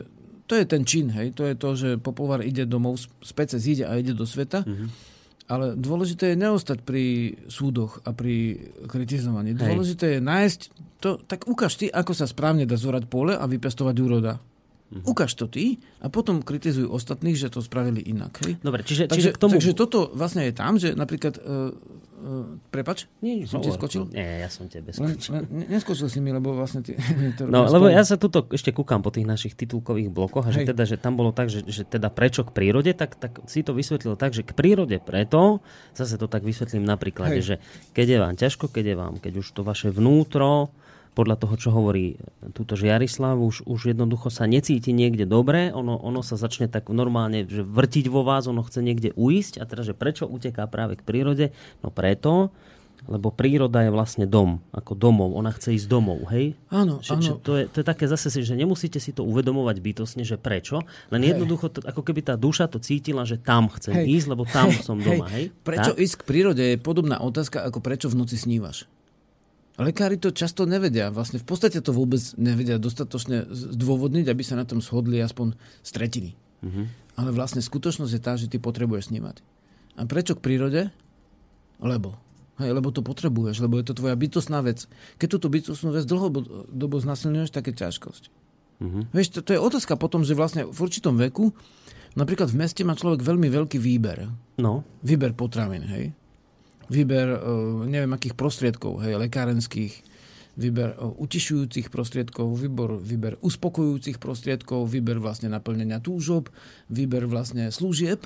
to 0.45 0.53
je 0.53 0.65
ten 0.65 0.85
čin, 0.85 1.09
hej. 1.09 1.33
To 1.33 1.43
je 1.45 1.55
to, 1.57 1.69
že 1.73 1.89
Popovar 1.97 2.45
ide 2.45 2.69
domov, 2.69 3.01
z 3.01 3.31
pece 3.33 3.57
zíde 3.57 3.89
a 3.89 3.97
ide 3.97 4.13
do 4.13 4.29
sveta. 4.29 4.61
Mm-hmm. 4.61 4.89
Ale 5.45 5.77
dôležité 5.77 6.33
je 6.33 6.41
neostať 6.41 6.81
pri 6.81 7.37
súdoch 7.45 8.01
a 8.01 8.17
pri 8.17 8.57
kritizovaní. 8.89 9.53
Hej. 9.53 9.61
Dôležité 9.61 10.17
je 10.17 10.21
nájsť 10.21 10.59
to, 11.01 11.21
tak 11.21 11.45
ukáž 11.45 11.77
ty, 11.77 11.85
ako 11.85 12.17
sa 12.17 12.25
správne 12.25 12.65
dá 12.65 12.77
zorať 12.77 13.05
pole 13.05 13.37
a 13.37 13.45
vypestovať 13.45 13.95
úroda. 14.01 14.41
Mm-hmm. 14.85 15.09
Ukáž 15.09 15.33
to 15.33 15.49
ty 15.49 15.81
a 15.97 16.13
potom 16.13 16.45
kritizujú 16.45 16.93
ostatných, 16.93 17.33
že 17.33 17.49
to 17.49 17.57
spravili 17.57 18.05
inak. 18.05 18.37
Hej? 18.45 18.61
Dobre, 18.61 18.85
čiže, 18.85 19.09
takže, 19.09 19.17
čiže 19.17 19.29
k 19.33 19.37
tomu... 19.41 19.51
takže 19.57 19.73
toto 19.73 20.13
vlastne 20.13 20.45
je 20.45 20.53
tam, 20.53 20.77
že 20.77 20.93
napríklad 20.93 21.41
uh, 21.41 21.73
Uh, 22.15 22.57
prepač? 22.71 23.11
Nie, 23.19 23.43
som 23.43 23.59
ti 23.59 23.69
skočil? 23.69 24.07
Nie, 24.09 24.41
ja 24.41 24.49
som 24.49 24.71
tebe 24.71 24.95
skočil. 24.95 25.35
Len, 25.35 25.67
neskočil 25.67 26.07
si 26.07 26.23
mi, 26.23 26.31
lebo 26.31 26.55
vlastne... 26.55 26.79
Ty, 26.79 26.95
to 27.37 27.45
no, 27.45 27.69
lebo 27.69 27.85
ja 27.85 28.07
sa 28.07 28.15
tuto 28.17 28.49
ešte 28.49 28.73
kúkam 28.73 29.03
po 29.03 29.11
tých 29.11 29.27
našich 29.27 29.53
titulkových 29.53 30.09
blokoch 30.09 30.47
a 30.47 30.49
že, 30.49 30.63
teda, 30.63 30.87
že 30.87 30.97
tam 30.97 31.19
bolo 31.19 31.35
tak, 31.35 31.51
že, 31.51 31.67
že 31.67 31.83
teda 31.83 32.07
prečo 32.07 32.41
k 32.41 32.49
prírode, 32.49 32.95
tak, 32.97 33.19
tak 33.19 33.43
si 33.51 33.67
to 33.67 33.75
vysvetlil 33.77 34.15
tak, 34.15 34.31
že 34.31 34.41
k 34.41 34.55
prírode 34.57 34.97
preto, 35.03 35.61
zase 35.91 36.15
to 36.15 36.31
tak 36.31 36.41
vysvetlím 36.41 36.87
na 36.87 36.95
príklade, 36.97 37.43
že 37.43 37.59
keď 37.91 38.07
je 38.07 38.17
vám 38.17 38.35
ťažko, 38.39 38.71
keď 38.71 38.85
je 38.89 38.95
vám, 38.95 39.13
keď 39.19 39.33
už 39.43 39.47
to 39.51 39.61
vaše 39.61 39.91
vnútro 39.93 40.73
podľa 41.15 41.39
toho, 41.39 41.55
čo 41.55 41.69
hovorí 41.71 42.19
túto 42.51 42.75
Jarislav, 42.75 43.39
už, 43.39 43.63
už 43.63 43.95
jednoducho 43.95 44.27
sa 44.27 44.43
necíti 44.45 44.91
niekde 44.91 45.23
dobre, 45.23 45.71
ono, 45.71 45.95
ono 45.95 46.19
sa 46.19 46.35
začne 46.35 46.67
tak 46.67 46.91
normálne 46.91 47.47
že 47.47 47.63
vrtiť 47.63 48.11
vo 48.11 48.27
vás, 48.27 48.51
ono 48.51 48.61
chce 48.61 48.83
niekde 48.83 49.15
uísť 49.15 49.57
a 49.57 49.65
teda, 49.65 49.87
že 49.87 49.95
prečo 49.95 50.27
uteká 50.27 50.67
práve 50.67 50.99
k 50.99 51.07
prírode? 51.07 51.55
No 51.79 51.89
preto, 51.89 52.51
lebo 53.05 53.29
príroda 53.29 53.85
je 53.85 53.93
vlastne 53.93 54.25
dom, 54.25 54.65
ako 54.73 54.97
domov. 54.97 55.37
Ona 55.37 55.53
chce 55.53 55.77
ísť 55.77 55.87
domov, 55.87 56.25
hej? 56.33 56.57
Áno, 56.73 56.99
že, 57.05 57.13
áno. 57.13 57.21
Že 57.21 57.31
to, 57.45 57.51
je, 57.53 57.63
to 57.69 57.77
je 57.81 57.85
také 57.85 58.05
zase, 58.09 58.33
že 58.33 58.57
nemusíte 58.57 58.97
si 58.97 59.13
to 59.13 59.21
uvedomovať 59.21 59.77
bytosne, 59.77 60.23
že 60.25 60.41
prečo, 60.41 60.81
len 61.13 61.21
hej. 61.21 61.37
jednoducho, 61.37 61.69
to, 61.69 61.79
ako 61.85 62.01
keby 62.01 62.25
tá 62.25 62.33
duša 62.33 62.65
to 62.65 62.81
cítila, 62.81 63.21
že 63.23 63.37
tam 63.37 63.69
chcem 63.69 63.93
hej. 63.93 64.19
ísť, 64.19 64.27
lebo 64.33 64.43
tam 64.49 64.73
hej. 64.73 64.81
som 64.81 64.97
doma, 64.97 65.29
hej? 65.29 65.53
hej? 65.53 65.63
Prečo 65.67 65.91
tak? 65.93 66.01
ísť 66.01 66.15
k 66.17 66.23
prírode 66.25 66.63
je 66.75 66.77
podobná 66.81 67.21
otázka, 67.21 67.61
ako 67.61 67.79
prečo 67.83 68.09
v 68.09 68.17
noci 68.17 68.41
snívaš. 68.41 68.89
Lekári 69.75 70.15
to 70.15 70.31
často 70.31 70.63
nevedia. 70.63 71.11
Vlastne 71.11 71.35
v 71.35 71.47
podstate 71.47 71.83
to 71.83 71.91
vôbec 71.91 72.23
nevedia 72.39 72.79
dostatočne 72.79 73.43
zdôvodniť, 73.51 74.25
aby 74.31 74.43
sa 74.43 74.55
na 74.55 74.63
tom 74.63 74.79
shodli 74.79 75.19
aspoň 75.19 75.51
z 75.83 75.89
tretiny. 75.91 76.31
Mm-hmm. 76.63 76.85
Ale 77.19 77.29
vlastne 77.35 77.59
skutočnosť 77.59 78.11
je 78.15 78.21
tá, 78.23 78.33
že 78.39 78.47
ty 78.47 78.55
potrebuješ 78.55 79.11
snímať. 79.11 79.43
A 79.99 80.07
prečo 80.07 80.35
k 80.39 80.43
prírode? 80.43 80.81
Lebo. 81.83 82.15
Hej, 82.55 82.71
lebo 82.71 82.87
to 82.95 83.03
potrebuješ, 83.03 83.59
lebo 83.59 83.75
je 83.75 83.91
to 83.91 83.99
tvoja 83.99 84.15
bytostná 84.15 84.63
vec. 84.63 84.87
Keď 85.19 85.27
túto 85.27 85.51
bytostnú 85.51 85.91
vec 85.91 86.07
dlhodobo 86.07 86.95
znasilňuješ, 87.03 87.51
také 87.51 87.75
ťažkosť. 87.75 88.31
Mm-hmm. 88.79 89.03
Vieš, 89.11 89.27
to, 89.35 89.39
to 89.43 89.51
je 89.55 89.59
otázka 89.59 89.99
potom, 89.99 90.23
že 90.23 90.39
vlastne 90.39 90.63
v 90.63 90.79
určitom 90.79 91.19
veku, 91.19 91.51
napríklad 92.15 92.47
v 92.47 92.63
meste 92.63 92.79
má 92.87 92.95
človek 92.95 93.27
veľmi 93.27 93.51
veľký 93.51 93.75
výber. 93.75 94.31
No. 94.55 94.87
Výber 95.03 95.35
potravín, 95.35 95.83
hej 95.83 96.15
výber 96.89 97.27
e, 97.35 97.37
neviem 97.89 98.13
akých 98.13 98.35
prostriedkov, 98.37 99.01
hej, 99.05 99.17
lekárenských, 99.17 99.93
výber 100.55 100.95
e, 100.95 100.97
utišujúcich 101.01 101.91
prostriedkov, 101.91 102.47
výber, 102.55 102.89
výber 102.97 103.33
uspokojujúcich 103.41 104.17
prostriedkov, 104.17 104.87
výber 104.87 105.19
vlastne 105.19 105.51
naplnenia 105.51 105.99
túžob, 105.99 106.49
výber 106.89 107.27
vlastne 107.27 107.69
služieb, 107.69 108.23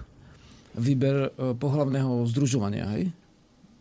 výber 0.77 1.33
e, 1.33 1.53
pohlavného 1.57 2.25
združovania. 2.29 2.85
Hej? 2.97 3.11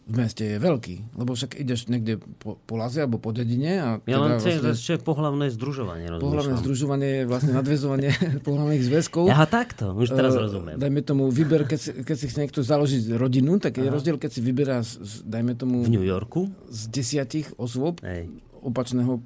V 0.08 0.14
meste 0.16 0.40
je 0.40 0.56
veľký, 0.56 1.20
lebo 1.20 1.36
však 1.36 1.60
ideš 1.60 1.92
niekde 1.92 2.16
po, 2.40 2.56
po 2.64 2.74
laze 2.80 3.04
alebo 3.04 3.20
po 3.20 3.28
dedine. 3.36 3.76
A 3.76 3.88
ja 4.08 4.16
teda 4.16 4.24
len 4.24 4.30
chcem, 4.40 4.52
vlastne, 4.64 4.96
je 4.96 5.00
pohlavné 5.04 5.46
združovanie. 5.52 6.06
Pohlavné 6.16 6.56
združovanie 6.64 7.08
je 7.12 7.24
vlastne 7.28 7.52
nadvezovanie 7.52 8.10
pohlavných 8.48 8.82
zväzkov. 8.88 9.28
Ja 9.28 9.44
takto, 9.44 9.92
už 9.92 10.16
teraz 10.16 10.32
uh, 10.32 10.48
rozumiem. 10.48 10.80
Dajme 10.80 11.04
tomu 11.04 11.28
výber, 11.28 11.68
keď 11.68 11.78
si, 11.78 11.90
keď 11.92 12.16
si 12.16 12.26
chce 12.32 12.38
niekto 12.40 12.60
založiť 12.64 13.12
rodinu, 13.20 13.60
tak 13.60 13.76
je 13.76 13.84
Aha. 13.84 13.92
rozdiel, 13.92 14.16
keď 14.16 14.30
si 14.32 14.40
vyberá, 14.40 14.80
dajme 15.28 15.52
tomu... 15.60 15.84
V 15.84 15.92
New 15.92 16.04
Yorku? 16.04 16.48
Z 16.72 16.88
desiatich 16.88 17.52
osôb 17.60 18.00
Hej. 18.00 18.32
opačného 18.64 19.20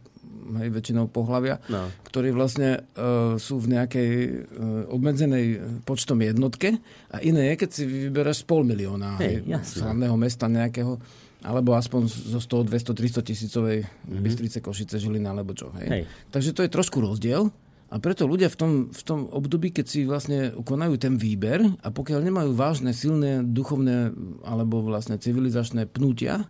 hej, 0.61 0.69
väčšinou 0.75 1.09
pohľavia, 1.09 1.63
no. 1.71 1.89
ktorí 2.07 2.35
vlastne 2.35 2.85
uh, 2.99 3.39
sú 3.39 3.63
v 3.63 3.79
nejakej 3.79 4.11
uh, 4.11 4.95
obmedzenej 4.95 5.81
počtom 5.87 6.21
jednotke 6.21 6.79
a 7.11 7.17
iné 7.23 7.55
je, 7.55 7.67
keď 7.67 7.71
si 7.71 7.83
vyberáš 7.87 8.43
z 8.43 8.49
pol 8.49 8.63
milióna 8.67 9.19
hej, 9.23 9.47
hej, 9.47 9.63
slavného 9.63 10.17
mesta 10.19 10.51
nejakého 10.51 10.99
alebo 11.43 11.75
aspoň 11.75 12.07
zo 12.07 12.39
100, 12.39 12.71
200, 12.71 12.95
300 12.95 13.29
tisícovej 13.29 13.79
mm-hmm. 13.83 14.23
Bystrice, 14.23 14.59
Košice, 14.63 14.97
Žilina, 15.03 15.35
alebo 15.35 15.59
čo. 15.59 15.75
Hej. 15.75 15.89
Hej. 15.91 16.03
Takže 16.31 16.55
to 16.55 16.63
je 16.63 16.71
trošku 16.71 17.03
rozdiel. 17.03 17.51
A 17.93 18.01
preto 18.01 18.25
ľudia 18.25 18.49
v 18.49 18.57
tom, 18.57 18.73
v 18.89 19.03
tom 19.05 19.29
období, 19.29 19.69
keď 19.69 19.85
si 19.85 20.09
vlastne 20.09 20.57
konajú 20.65 20.97
ten 20.97 21.21
výber 21.21 21.61
a 21.85 21.93
pokiaľ 21.93 22.25
nemajú 22.25 22.51
vážne, 22.57 22.97
silné, 22.97 23.45
duchovné 23.45 24.17
alebo 24.49 24.81
vlastne 24.81 25.21
civilizačné 25.21 25.85
pnutia, 25.93 26.49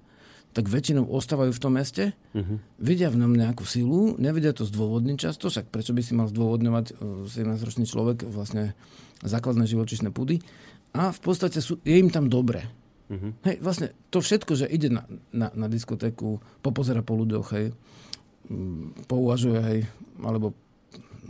tak 0.52 0.68
väčšinou 0.68 1.08
ostávajú 1.08 1.52
v 1.52 1.62
tom 1.62 1.72
meste, 1.80 2.12
uh-huh. 2.36 2.60
vidia 2.76 3.08
v 3.08 3.24
ňom 3.24 3.32
nejakú 3.32 3.64
silu, 3.64 4.14
nevedia 4.20 4.52
to 4.52 4.68
zdôvodniť 4.68 5.16
často, 5.16 5.48
však 5.48 5.72
prečo 5.72 5.96
by 5.96 6.02
si 6.04 6.12
mal 6.12 6.28
zdôvodňovať 6.28 7.00
17-ročný 7.28 7.84
e, 7.84 7.90
človek 7.90 8.28
vlastne 8.28 8.76
základné 9.24 9.64
živočišné 9.64 10.12
pudy 10.12 10.44
a 10.92 11.08
v 11.08 11.20
podstate 11.24 11.64
sú, 11.64 11.80
je 11.80 11.96
im 11.96 12.12
tam 12.12 12.28
dobre. 12.28 12.68
Uh-huh. 13.08 13.32
Hej, 13.48 13.64
vlastne 13.64 13.96
to 14.12 14.20
všetko, 14.20 14.52
že 14.56 14.68
ide 14.68 14.92
na, 14.92 15.08
na, 15.32 15.48
na 15.56 15.66
diskotéku, 15.72 16.40
popozera 16.60 17.00
po 17.00 17.16
ľuďoch, 17.16 17.48
hej, 17.56 17.72
pouvažuje, 19.08 19.60
hej, 19.60 19.80
alebo 20.20 20.52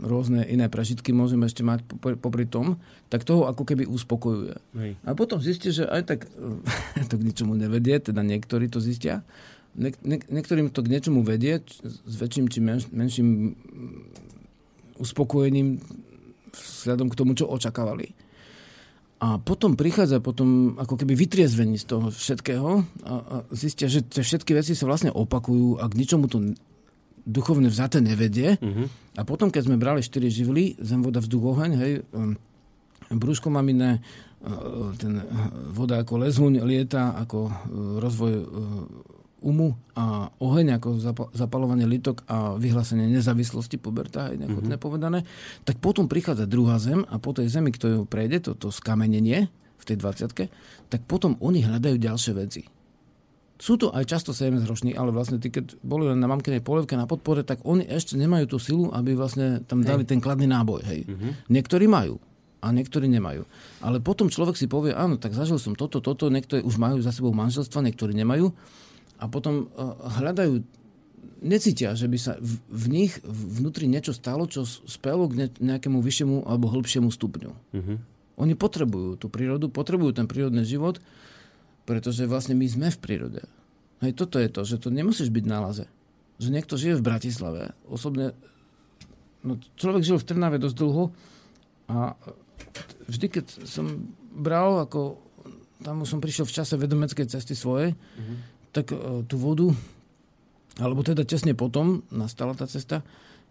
rôzne 0.01 0.41
iné 0.47 0.65
prežitky 0.69 1.13
môžeme 1.13 1.45
ešte 1.45 1.61
mať 1.61 1.85
popri 2.17 2.49
tom, 2.49 2.81
tak 3.13 3.27
toho 3.27 3.45
ako 3.45 3.61
keby 3.61 3.85
uspokojuje. 3.85 4.55
Hej. 4.73 4.91
A 5.05 5.13
potom 5.13 5.37
zistí, 5.37 5.69
že 5.69 5.85
aj 5.85 6.01
tak 6.09 6.19
to 7.09 7.15
k 7.19 7.25
ničomu 7.25 7.53
nevedie, 7.53 8.01
teda 8.01 8.25
niektorí 8.25 8.71
to 8.71 8.81
zistia, 8.81 9.21
Niek- 9.73 10.05
niek- 10.05 10.29
niektorým 10.29 10.69
to 10.69 10.85
k 10.85 10.91
niečomu 10.93 11.25
vedie 11.25 11.57
s 11.81 12.13
väčším 12.13 12.45
či 12.45 12.61
menš- 12.61 12.93
menším 12.93 13.57
uspokojením 15.01 15.81
vzhľadom 16.53 17.09
k 17.09 17.17
tomu, 17.17 17.33
čo 17.33 17.49
očakávali. 17.49 18.13
A 19.23 19.39
potom 19.39 19.79
prichádza 19.79 20.19
potom 20.19 20.75
ako 20.75 20.99
keby 20.99 21.15
vytriezvení 21.15 21.79
z 21.79 21.89
toho 21.89 22.11
všetkého 22.11 22.85
a, 23.07 23.13
a 23.17 23.35
zistia, 23.55 23.87
že 23.87 24.03
tie 24.03 24.19
všetky 24.21 24.51
veci 24.51 24.75
sa 24.75 24.85
vlastne 24.85 25.09
opakujú 25.09 25.79
a 25.79 25.87
k 25.87 25.97
ničomu 25.97 26.27
to 26.27 26.53
duchovne 27.23 27.71
vzaté 27.71 28.03
nevedie. 28.03 28.59
Uh-huh. 28.59 28.87
A 29.17 29.21
potom, 29.23 29.49
keď 29.49 29.71
sme 29.71 29.81
brali 29.81 30.03
štyri 30.03 30.27
živly, 30.27 30.75
zem, 30.79 31.01
voda, 31.01 31.23
vzduch, 31.23 31.55
oheň, 31.55 31.71
hej, 31.79 31.93
um, 32.11 32.35
brúško 33.11 33.47
maminé, 33.47 34.03
uh, 34.43 34.91
ten 34.99 35.19
uh, 35.19 35.25
voda 35.71 36.03
ako 36.03 36.27
lezuň 36.27 36.63
lieta, 36.67 37.15
ako 37.15 37.39
uh, 37.47 37.53
rozvoj 37.99 38.33
umu 39.43 39.75
a 39.99 40.31
oheň 40.39 40.79
ako 40.79 41.03
zapalovanie 41.35 41.83
litok 41.83 42.23
a 42.31 42.55
vyhlásenie 42.55 43.11
nezávislosti 43.11 43.75
puberta, 43.75 44.31
aj 44.31 44.39
nejako 44.39 44.63
mm-hmm. 44.63 44.79
povedané, 44.79 45.27
tak 45.67 45.83
potom 45.83 46.07
prichádza 46.07 46.47
druhá 46.47 46.79
zem 46.79 47.03
a 47.03 47.19
po 47.19 47.35
tej 47.35 47.51
zemi, 47.51 47.75
kto 47.75 47.85
ju 47.91 47.99
prejde, 48.07 48.39
toto 48.39 48.71
skamenenie 48.71 49.51
v 49.51 49.63
v 49.83 49.85
tej 49.85 49.97
20 49.99 50.47
tak 50.87 51.01
potom 51.03 51.35
oni 51.43 51.67
hľadajú 51.67 51.99
ďalšie 51.99 52.33
veci. 52.39 52.63
Sú 53.61 53.77
to 53.79 53.93
aj 53.93 54.09
často 54.09 54.33
CMS 54.33 54.65
roční, 54.65 54.97
ale 54.97 55.13
vlastne 55.13 55.37
ty, 55.37 55.53
keď 55.53 55.77
boli 55.85 56.09
len 56.09 56.19
na 56.19 56.27
mamkenej 56.27 56.65
polevke 56.65 56.97
na 56.97 57.05
podpore, 57.05 57.45
tak 57.45 57.61
oni 57.63 57.85
ešte 57.85 58.17
nemajú 58.17 58.49
tú 58.49 58.57
silu, 58.57 58.89
aby 58.91 59.13
vlastne 59.13 59.61
tam 59.63 59.85
dali 59.85 60.03
hej. 60.03 60.09
ten 60.09 60.19
kladný 60.19 60.49
náboj. 60.49 60.81
Hej. 60.83 61.05
Uh-huh. 61.07 61.31
Niektorí 61.47 61.85
majú 61.87 62.17
a 62.63 62.71
niektorí 62.71 63.11
nemajú. 63.11 63.43
Ale 63.83 63.99
potom 63.99 64.31
človek 64.31 64.55
si 64.55 64.71
povie, 64.71 64.95
áno, 64.95 65.19
tak 65.19 65.35
zažil 65.35 65.59
som 65.59 65.75
toto, 65.75 65.99
toto, 65.99 66.31
niektorí 66.31 66.63
už 66.63 66.79
majú 66.79 66.97
za 67.03 67.11
sebou 67.11 67.35
manželstva, 67.35 67.83
niektorí 67.83 68.15
nemajú. 68.15 68.55
A 69.19 69.27
potom 69.27 69.69
uh, 69.75 69.99
hľadajú, 70.19 70.63
necítia, 71.43 71.91
že 71.93 72.07
by 72.07 72.17
sa 72.17 72.39
v, 72.39 72.55
v 72.71 72.85
nich 72.89 73.13
vnútri 73.27 73.85
niečo 73.85 74.15
stalo, 74.15 74.47
čo 74.47 74.63
spelo 74.63 75.27
k 75.27 75.51
nejakému 75.59 75.99
vyššiemu 75.99 76.47
alebo 76.47 76.71
hĺbšiemu 76.71 77.11
stupňu. 77.11 77.51
Uh-huh. 77.51 77.97
Oni 78.39 78.55
potrebujú 78.57 79.19
tú 79.19 79.27
prírodu, 79.29 79.69
potrebujú 79.69 80.15
ten 80.15 80.25
prírodný 80.25 80.65
život, 80.65 81.03
pretože 81.83 82.27
vlastne 82.27 82.55
my 82.55 82.67
sme 82.67 82.87
v 82.89 83.01
prírode. 83.01 83.41
Hej, 84.03 84.19
toto 84.19 84.39
je 84.39 84.51
to, 84.51 84.61
že 84.67 84.79
to 84.83 84.91
nemusíš 84.91 85.31
byť 85.31 85.45
na 85.47 85.63
laze. 85.63 85.87
Že 86.39 86.49
niekto 86.51 86.75
žije 86.75 86.99
v 86.99 87.05
Bratislave. 87.05 87.61
Osobne, 87.87 88.35
no 89.43 89.59
človek 89.79 90.03
žil 90.03 90.19
v 90.19 90.27
Trnave 90.27 90.59
dosť 90.59 90.75
dlho 90.75 91.11
a 91.87 92.15
vždy, 93.07 93.27
keď 93.31 93.45
som 93.67 94.11
bral, 94.33 94.83
ako 94.83 95.19
tam 95.83 96.07
som 96.07 96.23
prišiel 96.23 96.47
v 96.47 96.55
čase 96.55 96.79
vedomeckej 96.79 97.27
cesty 97.27 97.53
svojej, 97.53 97.91
mm-hmm. 97.93 98.37
tak 98.71 98.91
uh, 98.95 99.21
tú 99.27 99.35
vodu, 99.35 99.67
alebo 100.79 101.03
teda 101.03 101.27
tesne 101.27 101.51
potom 101.53 102.07
nastala 102.09 102.55
tá 102.55 102.65
cesta, 102.65 103.03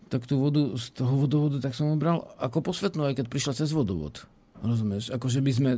tak 0.09 0.29
tú 0.29 0.41
vodu 0.41 0.77
z 0.77 0.93
toho 0.93 1.17
vodovodu 1.17 1.57
tak 1.61 1.73
som 1.73 1.97
bral 1.97 2.29
ako 2.37 2.61
posvetnú, 2.61 3.09
aj 3.09 3.21
keď 3.21 3.27
prišla 3.33 3.57
cez 3.57 3.73
vodovod. 3.73 4.25
Rozumieš? 4.61 5.09
Ako 5.13 5.33
že 5.33 5.41
by 5.41 5.53
sme 5.53 5.71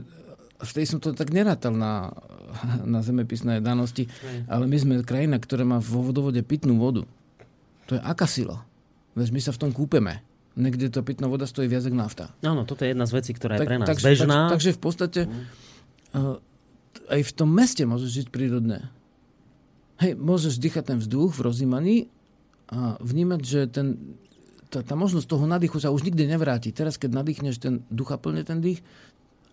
vtedy 0.63 0.87
som 0.87 0.99
to 1.03 1.11
tak 1.17 1.35
nerátal 1.35 1.75
na, 1.75 2.15
na 2.87 3.03
zemepisné 3.03 3.59
danosti, 3.59 4.07
ale 4.47 4.71
my 4.71 4.77
sme 4.79 4.95
krajina, 5.03 5.43
ktorá 5.43 5.67
má 5.67 5.83
vo 5.83 6.07
vodovode 6.07 6.41
pitnú 6.47 6.79
vodu. 6.79 7.03
To 7.91 7.99
je 7.99 8.01
aká 8.01 8.25
sila? 8.25 8.63
Veď 9.19 9.29
my 9.35 9.41
sa 9.43 9.53
v 9.55 9.61
tom 9.61 9.71
kúpeme. 9.71 10.23
Niekde 10.55 10.87
to 10.87 11.03
pitná 11.03 11.27
voda 11.27 11.51
stojí 11.51 11.67
viac 11.67 11.83
ako 11.83 11.99
nafta. 11.99 12.31
Áno, 12.47 12.63
toto 12.63 12.87
je 12.87 12.95
jedna 12.95 13.11
z 13.11 13.13
vecí, 13.19 13.31
ktorá 13.35 13.59
je 13.59 13.67
tak, 13.67 13.69
pre 13.69 13.79
nás 13.83 13.89
tak, 13.91 13.99
bežná. 13.99 14.39
Tak, 14.47 14.53
takže 14.59 14.71
v 14.71 14.81
podstate 14.81 15.21
uh, 16.15 16.39
aj 17.11 17.21
v 17.27 17.33
tom 17.35 17.51
meste 17.51 17.83
môžeš 17.83 18.11
žiť 18.23 18.27
prírodne. 18.31 18.87
Hej, 19.99 20.15
môžeš 20.15 20.63
dýchať 20.63 20.95
ten 20.95 20.99
vzduch 21.03 21.35
v 21.35 21.41
rozímaní 21.43 21.97
a 22.71 22.99
vnímať, 23.03 23.41
že 23.43 23.61
ten, 23.67 24.19
tá, 24.71 24.83
tá 24.83 24.95
možnosť 24.95 25.27
toho 25.27 25.47
nadýchu 25.47 25.79
sa 25.83 25.95
už 25.95 26.07
nikdy 26.07 26.27
nevráti. 26.27 26.71
Teraz, 26.75 26.99
keď 26.99 27.23
nadýchneš 27.23 27.59
ten 27.59 27.83
ducha 27.91 28.19
plne 28.19 28.47
ten 28.47 28.63
dých, 28.63 28.83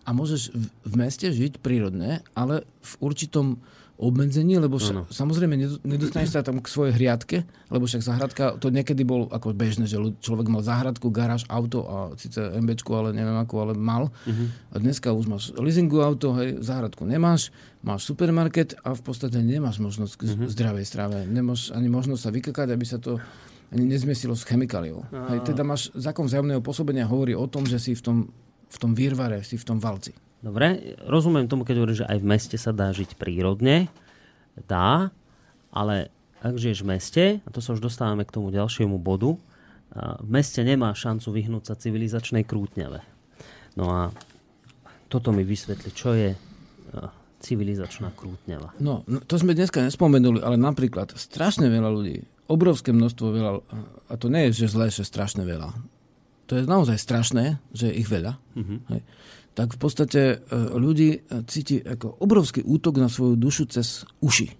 a 0.02 0.10
môžeš 0.10 0.50
v, 0.50 0.64
v 0.66 0.94
meste 0.98 1.26
žiť 1.30 1.62
prírodne, 1.62 2.26
ale 2.34 2.66
v 2.82 2.92
určitom 3.02 3.62
obmedzení, 4.02 4.58
lebo 4.58 4.82
ša, 4.82 5.06
samozrejme 5.14 5.54
nedostaneš 5.86 6.34
sa 6.34 6.42
tam 6.42 6.58
k 6.58 6.66
svojej 6.66 6.98
hriadke, 6.98 7.46
lebo 7.70 7.86
však 7.86 8.02
zahradka, 8.02 8.58
to 8.58 8.74
niekedy 8.74 9.06
bol 9.06 9.30
ako 9.30 9.54
bežné, 9.54 9.86
že 9.86 10.00
človek 10.18 10.50
mal 10.50 10.66
zahradku, 10.66 11.14
garáž, 11.14 11.46
auto 11.46 11.86
a 11.86 11.96
síce 12.18 12.42
MBčku, 12.42 12.90
ale 12.90 13.14
neviem 13.14 13.38
ako, 13.38 13.54
ale 13.62 13.72
mal. 13.78 14.10
Uh-huh. 14.26 14.50
A 14.74 14.82
dneska 14.82 15.14
už 15.14 15.30
máš 15.30 15.44
leasingu 15.54 16.02
auto, 16.02 16.34
hej, 16.34 16.58
zahradku 16.58 17.06
nemáš, 17.06 17.54
máš 17.78 18.10
supermarket 18.10 18.74
a 18.82 18.98
v 18.98 19.02
podstate 19.06 19.38
nemáš 19.38 19.78
možnosť 19.78 20.14
k 20.18 20.22
uh-huh. 20.26 20.50
zdravej 20.50 20.84
strave. 20.88 21.22
Nemáš 21.30 21.70
ani 21.70 21.86
možnosť 21.86 22.22
sa 22.26 22.30
vykakať, 22.34 22.68
aby 22.74 22.84
sa 22.88 22.98
to 22.98 23.22
ani 23.72 23.88
nezmiesilo 23.88 24.36
s 24.36 24.44
chemikáliou. 24.44 25.06
Hej, 25.32 25.48
teda 25.48 25.64
máš 25.64 25.88
zákon 25.96 26.28
vzájomného 26.28 26.60
pôsobenia 26.60 27.08
hovorí 27.08 27.32
o 27.32 27.48
tom, 27.48 27.64
že 27.64 27.80
si 27.80 27.96
v 27.96 28.04
tom 28.04 28.16
v 28.72 28.76
tom 28.80 28.96
výrvare, 28.96 29.44
si 29.44 29.60
v 29.60 29.68
tom 29.68 29.76
valci. 29.76 30.16
Dobre, 30.40 30.96
rozumiem 31.04 31.46
tomu, 31.46 31.62
keď 31.62 31.74
hovoríš, 31.78 32.00
že 32.02 32.10
aj 32.10 32.18
v 32.18 32.26
meste 32.26 32.56
sa 32.56 32.72
dá 32.72 32.90
žiť 32.90 33.20
prírodne. 33.20 33.92
Dá, 34.66 35.12
ale 35.70 36.10
ak 36.42 36.58
žiješ 36.58 36.82
v 36.82 36.90
meste, 36.90 37.24
a 37.44 37.48
to 37.52 37.62
sa 37.62 37.76
už 37.76 37.84
dostávame 37.84 38.26
k 38.26 38.34
tomu 38.34 38.50
ďalšiemu 38.50 38.98
bodu, 38.98 39.38
v 39.94 40.28
meste 40.28 40.58
nemá 40.64 40.90
šancu 40.96 41.30
vyhnúť 41.30 41.62
sa 41.68 41.74
civilizačnej 41.76 42.42
krútňave. 42.48 43.04
No 43.76 43.84
a 43.92 44.00
toto 45.12 45.30
mi 45.30 45.44
vysvetli, 45.44 45.92
čo 45.92 46.16
je 46.16 46.32
civilizačná 47.44 48.10
krútňava. 48.16 48.72
No, 48.80 49.04
no, 49.04 49.20
to 49.22 49.36
sme 49.36 49.52
dneska 49.52 49.84
nespomenuli, 49.84 50.40
ale 50.40 50.56
napríklad 50.56 51.14
strašne 51.14 51.68
veľa 51.68 51.90
ľudí, 51.92 52.24
obrovské 52.48 52.90
množstvo 52.90 53.26
veľa, 53.30 53.52
a 54.10 54.14
to 54.18 54.26
nie 54.32 54.48
je, 54.50 54.64
že 54.64 54.74
zlé, 54.74 54.90
že 54.90 55.06
strašne 55.06 55.46
veľa 55.46 55.70
to 56.52 56.60
je 56.60 56.68
naozaj 56.68 57.00
strašné, 57.00 57.56
že 57.72 57.88
je 57.88 57.96
ich 57.96 58.04
veľa, 58.04 58.36
mm-hmm. 58.36 58.78
hej, 58.92 59.00
tak 59.56 59.72
v 59.72 59.78
podstate 59.80 60.20
e, 60.20 60.36
ľudí 60.76 61.16
e, 61.16 61.18
cíti 61.48 61.80
ako 61.80 62.20
obrovský 62.20 62.60
útok 62.60 63.00
na 63.00 63.08
svoju 63.08 63.40
dušu 63.40 63.72
cez 63.72 64.04
uši. 64.20 64.52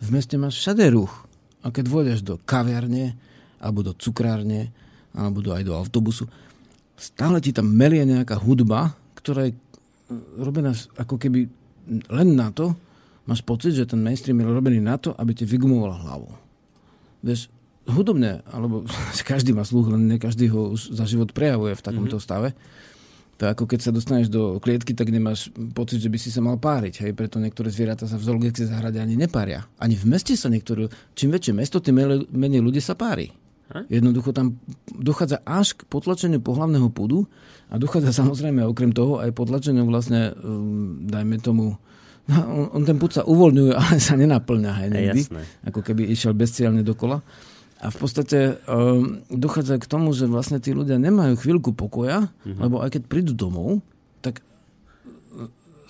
V 0.00 0.08
meste 0.08 0.40
máš 0.40 0.64
všade 0.64 0.88
ruch. 0.88 1.28
A 1.60 1.68
keď 1.68 1.84
vôjdeš 1.92 2.24
do 2.24 2.40
kaviarne, 2.40 3.12
alebo 3.60 3.84
do 3.84 3.92
cukrárne, 3.92 4.72
alebo 5.12 5.44
do, 5.44 5.52
aj 5.52 5.68
do 5.68 5.76
autobusu, 5.76 6.24
stále 6.96 7.44
ti 7.44 7.52
tam 7.52 7.68
melie 7.68 8.08
nejaká 8.08 8.40
hudba, 8.40 8.96
ktorá 9.20 9.48
je 9.48 9.52
e, 9.52 9.60
robená 10.40 10.72
ako 10.96 11.20
keby 11.20 11.44
len 12.08 12.28
na 12.32 12.48
to, 12.56 12.72
máš 13.28 13.44
pocit, 13.44 13.76
že 13.76 13.84
ten 13.84 14.00
mainstream 14.00 14.40
je 14.40 14.48
robený 14.48 14.80
na 14.80 14.96
to, 14.96 15.12
aby 15.12 15.36
ti 15.36 15.44
vygumoval 15.44 15.92
hlavu. 15.92 16.32
Vieš, 17.20 17.52
hudobne, 17.88 18.46
alebo 18.50 18.86
každý 19.30 19.56
má 19.56 19.66
sluch, 19.66 19.90
len 19.90 20.06
ne 20.06 20.16
každý 20.20 20.50
ho 20.50 20.74
už 20.74 20.94
za 20.94 21.04
život 21.06 21.34
prejavuje 21.34 21.74
v 21.74 21.84
takomto 21.84 22.18
mm-hmm. 22.18 22.26
stave. 22.26 22.48
To 23.40 23.48
ako 23.48 23.64
keď 23.66 23.80
sa 23.80 23.90
dostaneš 23.90 24.28
do 24.30 24.62
klietky, 24.62 24.94
tak 24.94 25.10
nemáš 25.10 25.50
pocit, 25.74 25.98
že 25.98 26.12
by 26.12 26.18
si 26.20 26.30
sa 26.30 26.44
mal 26.44 26.60
páriť. 26.60 27.02
Hej? 27.02 27.12
Preto 27.16 27.42
niektoré 27.42 27.72
zvieratá 27.72 28.06
sa 28.06 28.20
v 28.20 28.28
zoologickej 28.28 28.70
záhrade 28.70 29.02
ani 29.02 29.18
nepária. 29.18 29.66
Ani 29.82 29.98
v 29.98 30.14
meste 30.14 30.36
sa 30.38 30.46
niektoré, 30.46 30.86
čím 31.18 31.34
väčšie 31.34 31.56
mesto, 31.56 31.82
tým 31.82 32.28
menej 32.30 32.62
ľudí 32.62 32.78
sa 32.78 32.94
pári. 32.94 33.34
Jednoducho 33.88 34.36
tam 34.36 34.60
dochádza 34.92 35.40
až 35.48 35.72
k 35.72 35.88
potlačeniu 35.88 36.44
pohlavného 36.44 36.92
púdu 36.92 37.24
a 37.72 37.80
dochádza 37.80 38.12
samozrejme 38.20 38.60
okrem 38.68 38.92
toho 38.92 39.18
aj 39.24 39.32
potlačeniu 39.32 39.88
vlastne, 39.88 40.36
um, 40.44 41.08
dajme 41.08 41.40
tomu, 41.40 41.80
no, 42.30 42.36
on, 42.46 42.64
on 42.76 42.82
ten 42.84 43.00
púd 43.00 43.16
sa 43.16 43.24
uvoľňuje, 43.24 43.72
ale 43.72 43.96
sa 43.98 44.14
nenaplňa. 44.14 44.72
Hej, 44.84 44.88
nikdy, 44.92 45.22
ako 45.66 45.80
keby 45.80 46.06
išiel 46.12 46.36
bezcielne 46.36 46.84
dokola. 46.84 47.24
A 47.82 47.90
v 47.90 47.96
podstate 47.98 48.62
um, 48.70 49.26
dochádza 49.26 49.74
k 49.82 49.90
tomu, 49.90 50.14
že 50.14 50.30
vlastne 50.30 50.62
tí 50.62 50.70
ľudia 50.70 51.02
nemajú 51.02 51.34
chvíľku 51.34 51.74
pokoja, 51.74 52.30
mm-hmm. 52.30 52.62
lebo 52.62 52.78
aj 52.78 52.94
keď 52.94 53.02
prídu 53.10 53.34
domov, 53.34 53.82
tak 54.22 54.38
e, 54.38 54.42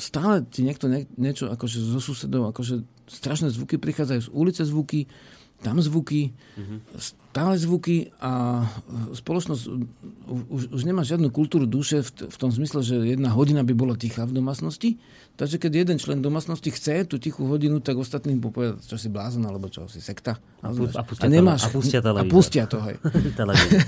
stále 0.01 0.41
ti 0.49 0.65
niekto 0.65 0.89
nie, 0.89 1.05
niečo 1.21 1.53
akože 1.53 1.77
zo 1.77 2.01
susedov, 2.01 2.49
akože 2.49 2.81
strašné 3.13 3.53
zvuky 3.53 3.77
prichádzajú 3.77 4.21
z 4.25 4.31
ulice 4.33 4.65
zvuky, 4.65 5.05
tam 5.61 5.79
zvuky, 5.85 6.33
mm-hmm. 6.33 6.79
stále 6.97 7.55
zvuky 7.61 8.11
a 8.19 8.65
spoločnosť 9.13 9.63
už, 10.49 10.63
už 10.73 10.83
nemá 10.89 11.05
žiadnu 11.05 11.29
kultúru 11.29 11.69
duše 11.69 12.03
v, 12.03 12.33
v 12.33 12.37
tom 12.41 12.49
zmysle, 12.49 12.81
že 12.83 12.97
jedna 13.05 13.31
hodina 13.31 13.63
by 13.63 13.77
bola 13.77 14.01
tichá 14.01 14.25
v 14.25 14.33
domácnosti 14.33 14.97
Takže 15.33 15.57
keď 15.57 15.73
jeden 15.89 15.97
člen 15.97 16.21
domácnosti 16.21 16.69
chce 16.69 17.09
tú 17.09 17.17
tichú 17.17 17.49
hodinu, 17.49 17.81
tak 17.81 17.97
ostatným 17.97 18.37
popovie, 18.37 18.77
čo 18.85 19.01
si 19.01 19.09
blázon, 19.09 19.49
alebo 19.49 19.73
čo 19.73 19.89
si 19.89 19.97
sekta. 19.97 20.37
A, 20.61 20.71
pu- 20.71 20.93
a, 20.93 21.03
pustia, 21.03 21.27
a, 21.27 21.33
nemáš, 21.33 21.67
a 21.67 21.69
pustia 21.73 22.01
televízor. 22.05 22.29
A 22.29 22.35
pustia 22.37 22.65
to, 22.69 22.79
hej. 22.85 22.97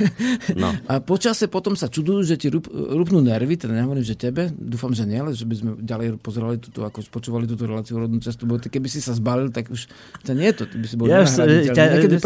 no. 0.63 0.73
A 0.91 0.99
počase 1.05 1.47
potom 1.47 1.77
sa 1.79 1.87
čudujú, 1.93 2.25
že 2.25 2.41
ti 2.41 2.49
rup, 2.51 2.67
rupnú 2.73 3.21
nervy, 3.21 3.61
teda 3.61 3.77
nehovorím, 3.77 4.03
že 4.03 4.17
tebe, 4.17 4.51
dúfam, 4.57 4.91
že 4.97 5.05
nie, 5.05 5.21
ale 5.21 5.37
že 5.37 5.45
by 5.45 5.55
sme 5.55 5.71
ďalej 5.85 6.19
pozerali 6.19 6.57
túto, 6.59 6.83
ako 6.83 7.07
počúvali 7.13 7.45
túto 7.47 7.69
reláciu 7.69 8.01
rodnú 8.01 8.19
cestu, 8.19 8.49
bo 8.49 8.59
keby 8.59 8.89
si 8.91 9.05
sa 9.05 9.15
zbalil, 9.15 9.53
tak 9.55 9.71
už 9.71 9.87
to 10.25 10.33
nie 10.35 10.51
je 10.51 10.55
to, 10.59 10.63
by 10.67 10.87
si 10.89 10.97
bol 10.97 11.07
ja 11.07 11.23
už, 11.23 11.31
ťa, 11.31 11.85
Niekedy 11.95 12.17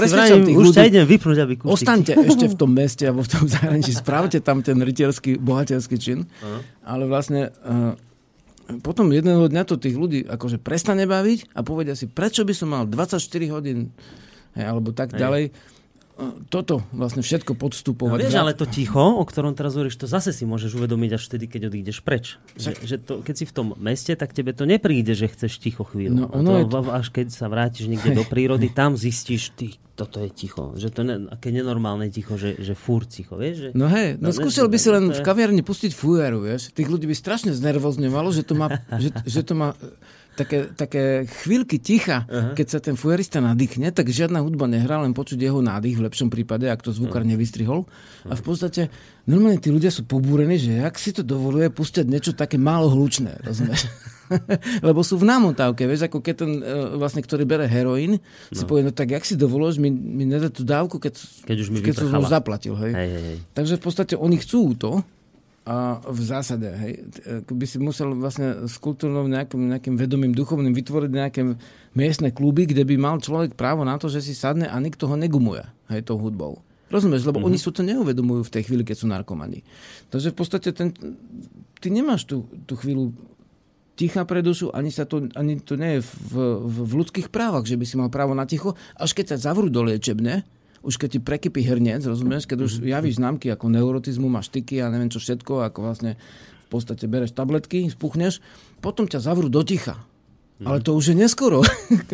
tých 0.46 0.56
už 0.56 0.66
ľudí, 0.72 0.80
idem 0.80 1.04
vypnúť, 1.04 1.38
aby 1.42 1.54
kúštik. 1.58 1.74
Ostaňte 1.74 2.12
ešte 2.30 2.46
v 2.48 2.56
tom 2.56 2.70
meste 2.70 3.04
alebo 3.04 3.26
v 3.26 3.30
tom 3.34 3.44
zahraničí, 3.44 3.92
spravte 3.92 4.38
tam 4.40 4.64
ten 4.64 4.78
rytierský, 4.80 5.36
bohateľský 5.42 5.96
čin, 6.00 6.24
uh-huh. 6.24 6.60
ale 6.86 7.04
vlastne 7.04 7.52
uh, 7.66 7.92
potom 8.84 9.08
jedného 9.08 9.48
dňa 9.48 9.62
to 9.64 9.80
tých 9.80 9.96
ľudí 9.96 10.20
akože 10.28 10.60
prestane 10.60 11.08
baviť 11.08 11.56
a 11.56 11.64
povedia 11.64 11.96
si, 11.96 12.04
prečo 12.04 12.44
by 12.44 12.52
som 12.52 12.68
mal 12.72 12.84
24 12.84 13.20
hodín 13.48 13.96
hej, 14.52 14.64
alebo 14.68 14.92
tak 14.92 15.16
hej. 15.16 15.20
ďalej 15.20 15.44
toto 16.50 16.82
vlastne 16.90 17.22
všetko 17.22 17.54
podstupovať. 17.54 18.18
No, 18.18 18.24
vieš, 18.26 18.36
ale 18.42 18.50
to 18.50 18.66
ticho, 18.66 18.98
o 18.98 19.22
ktorom 19.22 19.54
teraz 19.54 19.78
hovoríš, 19.78 20.02
to 20.02 20.10
zase 20.10 20.34
si 20.34 20.42
môžeš 20.42 20.74
uvedomiť 20.74 21.14
až 21.14 21.22
vtedy, 21.30 21.46
keď 21.46 21.70
odídeš 21.70 22.02
preč. 22.02 22.34
Že, 22.58 22.70
že 22.82 22.96
to, 22.98 23.22
keď 23.22 23.34
si 23.38 23.44
v 23.46 23.52
tom 23.54 23.66
meste, 23.78 24.18
tak 24.18 24.34
tebe 24.34 24.50
to 24.50 24.66
nepríde, 24.66 25.14
že 25.14 25.30
chceš 25.30 25.62
ticho 25.62 25.86
chvíľu. 25.86 26.26
No, 26.26 26.26
ono 26.34 26.66
to, 26.66 26.82
to... 26.82 26.90
Až 26.90 27.14
keď 27.14 27.30
sa 27.30 27.46
vrátiš 27.46 27.86
niekde 27.86 28.18
do 28.18 28.26
prírody, 28.26 28.66
tam 28.66 28.98
zistíš, 28.98 29.54
ty, 29.54 29.78
toto 29.94 30.18
je 30.18 30.30
ticho. 30.34 30.74
Že 30.74 30.88
to 30.90 31.00
je 31.06 31.14
aké 31.30 31.48
nenormálne 31.54 32.10
ticho, 32.10 32.34
že, 32.34 32.58
že 32.58 32.74
fúr 32.74 33.06
ticho, 33.06 33.38
vieš? 33.38 33.70
Že, 33.70 33.70
no 33.78 33.86
hej, 33.86 34.18
no, 34.18 34.30
no 34.30 34.34
skúsil 34.34 34.66
by 34.66 34.78
si 34.78 34.88
len 34.90 35.14
v 35.14 35.20
kaviarni 35.22 35.62
pustiť 35.62 35.94
fújaru, 35.94 36.42
vieš? 36.42 36.74
Tých 36.74 36.90
ľudí 36.90 37.06
by 37.06 37.14
strašne 37.14 37.54
znervozňovalo, 37.54 38.34
že 38.34 38.42
to 38.42 38.58
má, 38.58 38.82
že, 38.98 39.14
že 39.22 39.46
to 39.46 39.54
má 39.54 39.78
také, 40.38 40.70
také 40.70 41.02
chvíľky 41.42 41.82
ticha, 41.82 42.22
uh-huh. 42.30 42.54
keď 42.54 42.66
sa 42.70 42.78
ten 42.78 42.94
fujarista 42.94 43.42
nadýchne, 43.42 43.90
tak 43.90 44.06
žiadna 44.14 44.38
hudba 44.38 44.70
nehrá, 44.70 45.02
len 45.02 45.10
počuť 45.10 45.34
jeho 45.34 45.58
nádych 45.58 45.98
v 45.98 46.06
lepšom 46.06 46.30
prípade, 46.30 46.70
ak 46.70 46.86
to 46.86 46.94
zvukár 46.94 47.26
uh-huh. 47.26 47.34
nevystrihol. 47.34 47.90
A 48.30 48.38
v 48.38 48.42
podstate 48.46 48.94
normálne 49.26 49.58
tí 49.58 49.74
ľudia 49.74 49.90
sú 49.90 50.06
pobúrení, 50.06 50.54
že 50.54 50.78
jak 50.78 50.94
si 50.94 51.10
to 51.10 51.26
dovoluje 51.26 51.66
pustiť 51.74 52.06
niečo 52.06 52.32
také 52.38 52.54
málo 52.54 52.86
hlučné, 52.86 53.42
rozumieš? 53.42 53.90
Lebo 54.86 55.00
sú 55.00 55.16
v 55.16 55.24
námotávke, 55.24 55.88
vieš, 55.88 56.06
ako 56.06 56.20
keď 56.20 56.34
ten, 56.36 56.52
e, 56.60 57.00
vlastne, 57.00 57.24
ktorý 57.24 57.48
bere 57.48 57.64
heroín, 57.64 58.20
no. 58.20 58.54
si 58.54 58.62
povie, 58.68 58.84
no 58.84 58.92
tak 58.92 59.08
jak 59.08 59.24
si 59.24 59.34
dovolíš 59.34 59.80
mi, 59.80 59.88
mi 59.88 60.28
nedať 60.28 60.52
tú 60.52 60.62
dávku, 60.68 61.00
keď, 61.00 61.16
keď, 61.48 61.56
už 61.64 61.68
mi 61.72 61.80
keď 61.80 62.04
som 62.04 62.28
zaplatil. 62.28 62.76
Hej? 62.76 62.92
Hej, 62.92 63.08
hej, 63.08 63.24
hej. 63.24 63.38
Takže 63.56 63.74
v 63.80 63.82
podstate 63.82 64.14
oni 64.20 64.36
chcú 64.36 64.76
to, 64.76 65.00
v 66.00 66.20
zásade, 66.24 66.64
hej, 66.64 66.92
by 67.44 67.66
si 67.68 67.76
musel 67.76 68.16
vlastne 68.16 68.64
s 68.64 68.80
kultúrnou 68.80 69.28
nejakým, 69.28 69.76
nejakým 69.76 69.94
vedomým 70.00 70.32
duchovným 70.32 70.72
vytvoriť 70.72 71.10
nejaké 71.12 71.40
miestne 71.92 72.32
kluby, 72.32 72.64
kde 72.64 72.88
by 72.88 72.94
mal 72.96 73.16
človek 73.20 73.52
právo 73.52 73.84
na 73.84 74.00
to, 74.00 74.08
že 74.08 74.24
si 74.24 74.32
sadne 74.32 74.64
a 74.64 74.76
nikto 74.80 75.04
ho 75.04 75.16
negumuje, 75.18 75.66
hej, 75.92 76.08
tou 76.08 76.16
hudbou. 76.16 76.64
Rozumieš? 76.88 77.28
Lebo 77.28 77.44
mm-hmm. 77.44 77.52
oni 77.52 77.58
sú 77.60 77.70
to 77.76 77.84
neuvedomujú 77.84 78.48
v 78.48 78.52
tej 78.54 78.62
chvíli, 78.64 78.80
keď 78.80 78.96
sú 78.96 79.06
narkomani. 79.12 79.60
Takže 80.08 80.32
v 80.32 80.36
podstate 80.40 80.72
ten, 80.72 80.88
ty 81.84 81.92
nemáš 81.92 82.24
tú, 82.24 82.48
tú 82.64 82.72
chvíľu 82.80 83.12
ticha 83.92 84.24
pre 84.24 84.40
dušu, 84.40 84.72
ani, 84.72 84.88
sa 84.88 85.04
to, 85.04 85.28
ani 85.36 85.60
to 85.60 85.76
nie 85.76 85.98
je 85.98 86.06
v, 86.06 86.10
v, 86.64 86.80
v 86.86 86.92
ľudských 87.04 87.28
právach, 87.28 87.68
že 87.68 87.76
by 87.76 87.84
si 87.84 88.00
mal 88.00 88.08
právo 88.08 88.32
na 88.32 88.48
ticho, 88.48 88.72
až 88.96 89.12
keď 89.12 89.36
sa 89.36 89.52
zavrú 89.52 89.68
do 89.68 89.84
liečebne, 89.84 90.48
už 90.82 90.94
keď 90.96 91.08
ti 91.16 91.20
prekypí 91.22 91.60
hrniec, 91.64 92.06
rozumieš, 92.06 92.46
keď 92.46 92.58
už 92.64 92.72
mhm. 92.80 92.86
javíš 92.94 93.14
známky 93.18 93.46
ako 93.50 93.66
neurotizmu, 93.72 94.30
máš 94.30 94.52
tyky 94.52 94.82
a 94.82 94.90
neviem 94.92 95.10
čo 95.10 95.18
všetko, 95.22 95.66
ako 95.68 95.78
vlastne 95.84 96.16
v 96.68 96.68
podstate 96.68 97.08
bereš 97.08 97.32
tabletky, 97.32 97.88
spuchneš, 97.88 98.44
potom 98.84 99.08
ťa 99.08 99.24
zavrú 99.24 99.48
do 99.48 99.64
ticha. 99.64 99.96
Mhm. 100.58 100.66
Ale 100.66 100.78
to 100.82 100.90
už 100.98 101.14
je 101.14 101.16
neskoro. 101.16 101.62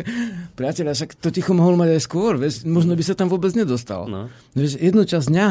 Priateľa, 0.59 0.93
však 0.93 1.17
to 1.17 1.33
ticho 1.33 1.57
mohol 1.57 1.73
mať 1.75 1.97
aj 1.97 2.01
skôr. 2.05 2.37
Vieš, 2.37 2.61
možno 2.63 2.93
by 2.93 3.03
sa 3.03 3.17
tam 3.17 3.27
vôbec 3.27 3.51
nedostal. 3.57 4.05
No. 4.05 4.29
Vieš, 4.53 4.77
jednu 4.77 5.01
časť 5.01 5.27
dňa 5.33 5.47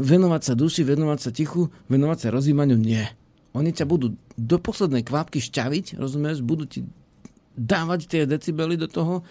venovať 0.00 0.42
sa 0.42 0.54
duši, 0.56 0.82
venovať 0.82 1.18
sa 1.20 1.30
tichu, 1.30 1.68
venovať 1.92 2.18
sa 2.24 2.28
rozjímaniu, 2.32 2.80
nie. 2.80 3.04
Oni 3.52 3.70
ťa 3.72 3.84
budú 3.84 4.16
do 4.36 4.56
poslednej 4.56 5.04
kvapky 5.04 5.44
šťaviť, 5.44 6.00
rozumieš, 6.00 6.40
budú 6.40 6.64
ti 6.64 6.88
dávať 7.58 8.00
tie 8.06 8.22
decibely 8.24 8.78
do 8.78 8.86
toho, 8.86 9.26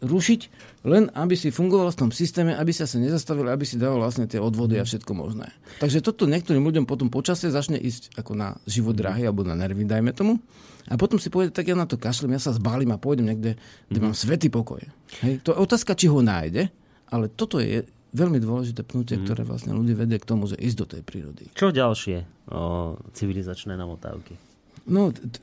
rušiť, 0.00 0.40
len 0.88 1.12
aby 1.12 1.36
si 1.36 1.52
fungoval 1.52 1.92
v 1.92 2.00
tom 2.06 2.10
systéme, 2.10 2.56
aby 2.56 2.72
sa 2.72 2.88
sa 2.88 2.96
nezastavili, 2.96 3.52
aby 3.52 3.68
si 3.68 3.76
dával 3.76 4.00
vlastne 4.00 4.24
tie 4.24 4.40
odvody 4.40 4.80
a 4.80 4.84
všetko 4.84 5.12
možné. 5.12 5.52
Takže 5.78 6.00
toto 6.00 6.24
niektorým 6.24 6.64
ľuďom 6.64 6.84
potom 6.88 7.12
počasie 7.12 7.52
začne 7.52 7.76
ísť 7.76 8.16
ako 8.16 8.32
na 8.32 8.56
život 8.64 8.96
drahý 8.96 9.28
alebo 9.28 9.44
na 9.44 9.52
nervy, 9.52 9.84
dajme 9.84 10.16
tomu. 10.16 10.40
A 10.88 10.96
potom 10.96 11.20
si 11.20 11.28
povede, 11.28 11.52
tak 11.52 11.68
ja 11.68 11.76
na 11.76 11.84
to 11.84 12.00
kašlem, 12.00 12.32
ja 12.34 12.40
sa 12.40 12.56
zbalím 12.56 12.96
a 12.96 12.98
pôjdem 12.98 13.28
niekde, 13.28 13.60
kde 13.92 14.00
mám 14.00 14.16
svetý 14.16 14.48
pokoj. 14.48 14.80
Hej? 15.20 15.44
To 15.44 15.52
je 15.52 15.60
otázka, 15.60 15.92
či 15.92 16.08
ho 16.08 16.24
nájde, 16.24 16.72
ale 17.12 17.28
toto 17.28 17.60
je 17.60 17.84
veľmi 18.10 18.42
dôležité 18.42 18.82
pnutie, 18.82 19.20
ktoré 19.22 19.46
vlastne 19.46 19.70
ľudí 19.70 19.94
vedie 19.94 20.18
k 20.18 20.26
tomu, 20.26 20.50
že 20.50 20.58
ísť 20.58 20.76
do 20.80 20.86
tej 20.96 21.02
prírody. 21.06 21.44
Čo 21.54 21.70
ďalšie 21.70 22.48
o 22.50 22.96
civilizačné 23.14 23.78
namotávky? 23.78 24.49
No, 24.88 25.12
t- 25.12 25.42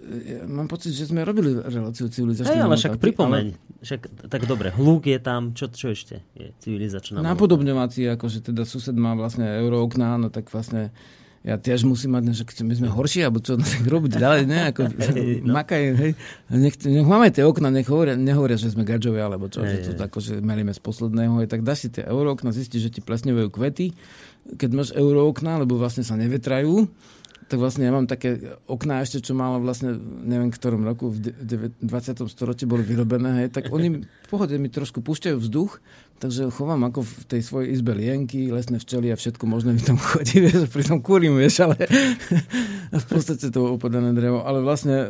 mám 0.50 0.66
pocit, 0.66 0.98
že 0.98 1.10
sme 1.10 1.22
robili 1.22 1.54
reláciu 1.54 2.10
civilizačné 2.10 2.58
Hej, 2.58 2.64
ale 2.66 2.76
však 2.78 2.98
pripomeň. 2.98 3.46
Ale... 3.54 3.78
Však, 3.78 4.02
tak 4.34 4.50
dobre, 4.50 4.74
hluk 4.74 5.06
je 5.06 5.20
tam, 5.22 5.54
čo, 5.54 5.70
čo 5.70 5.94
ešte 5.94 6.26
je 6.34 6.50
civilizačná? 6.62 7.22
Napodobňovací, 7.22 8.10
akože 8.18 8.50
teda 8.50 8.66
sused 8.66 8.98
má 8.98 9.14
vlastne 9.14 9.46
eurookná, 9.46 10.18
no 10.18 10.34
tak 10.34 10.50
vlastne 10.50 10.90
ja 11.48 11.56
tiež 11.56 11.88
musím 11.88 12.20
mať, 12.20 12.34
že 12.36 12.44
my 12.66 12.76
sme 12.76 12.90
horší, 12.92 13.24
alebo 13.24 13.40
čo, 13.40 13.56
no, 13.56 13.64
tak 13.64 13.88
robiť 13.88 14.20
ďalej, 14.20 14.44
ne? 14.50 14.60
Ako, 14.74 14.82
hey, 15.16 15.40
no. 15.40 15.56
makaj, 15.56 15.82
hej. 15.96 16.12
Nech, 16.52 16.76
nech 16.84 17.08
máme 17.08 17.32
tie 17.32 17.48
okna, 17.48 17.72
nech 17.72 17.88
hovoria, 17.88 18.20
nehovoria, 18.20 18.60
že 18.60 18.76
sme 18.76 18.84
gadžovi, 18.84 19.22
alebo 19.22 19.48
čo, 19.48 19.64
hey, 19.64 19.80
že 19.80 19.96
to 19.96 20.04
ako, 20.04 20.20
že 20.20 20.44
melíme 20.44 20.76
z 20.76 20.82
posledného, 20.84 21.40
hej, 21.40 21.48
tak 21.48 21.64
dá 21.64 21.72
si 21.72 21.88
tie 21.88 22.04
eurookna, 22.04 22.52
zistíš, 22.52 22.92
že 22.92 23.00
ti 23.00 23.02
plesnevajú 23.06 23.48
kvety, 23.48 23.96
keď 24.60 24.70
máš 24.76 24.90
eurookna, 24.92 25.64
lebo 25.64 25.80
vlastne 25.80 26.04
sa 26.04 26.20
nevetrajú, 26.20 26.84
tak 27.48 27.58
vlastne 27.64 27.88
ja 27.88 27.96
mám 27.96 28.12
také 28.12 28.60
okná 28.68 29.00
ešte, 29.00 29.24
čo 29.24 29.32
malo 29.32 29.64
vlastne, 29.64 29.96
neviem 30.28 30.52
ktorom 30.52 30.84
roku, 30.84 31.08
v 31.08 31.32
20. 31.80 32.28
storočí 32.28 32.68
boli 32.68 32.84
vyrobené, 32.84 33.44
hej, 33.44 33.50
tak 33.56 33.72
oni 33.72 34.04
v 34.28 34.36
pohode 34.36 34.60
mi 34.60 34.68
trošku 34.68 35.00
púšťajú 35.00 35.40
vzduch, 35.40 35.80
takže 36.20 36.52
chovám 36.52 36.84
ako 36.92 37.08
v 37.08 37.14
tej 37.32 37.42
svojej 37.48 37.72
izbe 37.72 37.96
lienky, 37.96 38.52
lesné 38.52 38.76
včely 38.76 39.14
a 39.14 39.16
všetko 39.16 39.48
možné 39.48 39.72
mi 39.72 39.80
tam 39.80 39.96
chodí, 40.12 40.44
vieš, 40.44 40.68
pri 40.68 40.84
tom 40.84 41.00
kúrim, 41.00 41.40
vieš, 41.40 41.64
ale 41.64 41.80
v 43.04 43.08
podstate 43.08 43.48
to 43.48 43.80
opodané 43.80 44.12
drevo, 44.12 44.44
ale 44.44 44.60
vlastne 44.60 45.08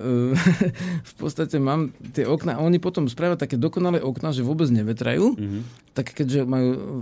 v 1.11 1.13
podstate 1.17 1.57
mám 1.57 1.89
tie 2.13 2.29
okná, 2.29 2.59
a 2.59 2.63
oni 2.63 2.77
potom 2.77 3.09
spravia 3.09 3.41
také 3.41 3.57
dokonalé 3.57 4.05
okná, 4.05 4.29
že 4.29 4.45
vôbec 4.45 4.69
nevetrajú, 4.69 5.33
mm-hmm. 5.33 5.61
tak 5.97 6.13
keďže 6.13 6.45
majú 6.45 7.01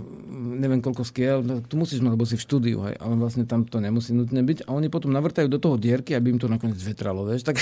neviem 0.56 0.80
koľko 0.80 1.04
skiel, 1.04 1.44
no, 1.44 1.60
to 1.60 1.76
musíš 1.76 2.00
mať, 2.00 2.12
lebo 2.16 2.24
si 2.24 2.40
v 2.40 2.44
štúdiu, 2.48 2.78
hej, 2.88 2.96
ale 2.96 3.14
vlastne 3.20 3.44
tam 3.44 3.68
to 3.68 3.82
nemusí 3.82 4.16
nutne 4.16 4.40
byť 4.40 4.64
a 4.64 4.72
oni 4.72 4.88
potom 4.88 5.12
navrtajú 5.12 5.50
do 5.52 5.60
toho 5.60 5.76
dierky, 5.76 6.16
aby 6.16 6.32
im 6.32 6.40
to 6.40 6.48
nakoniec 6.48 6.78
vetralo, 6.80 7.26
vieš. 7.28 7.44
Tak 7.44 7.60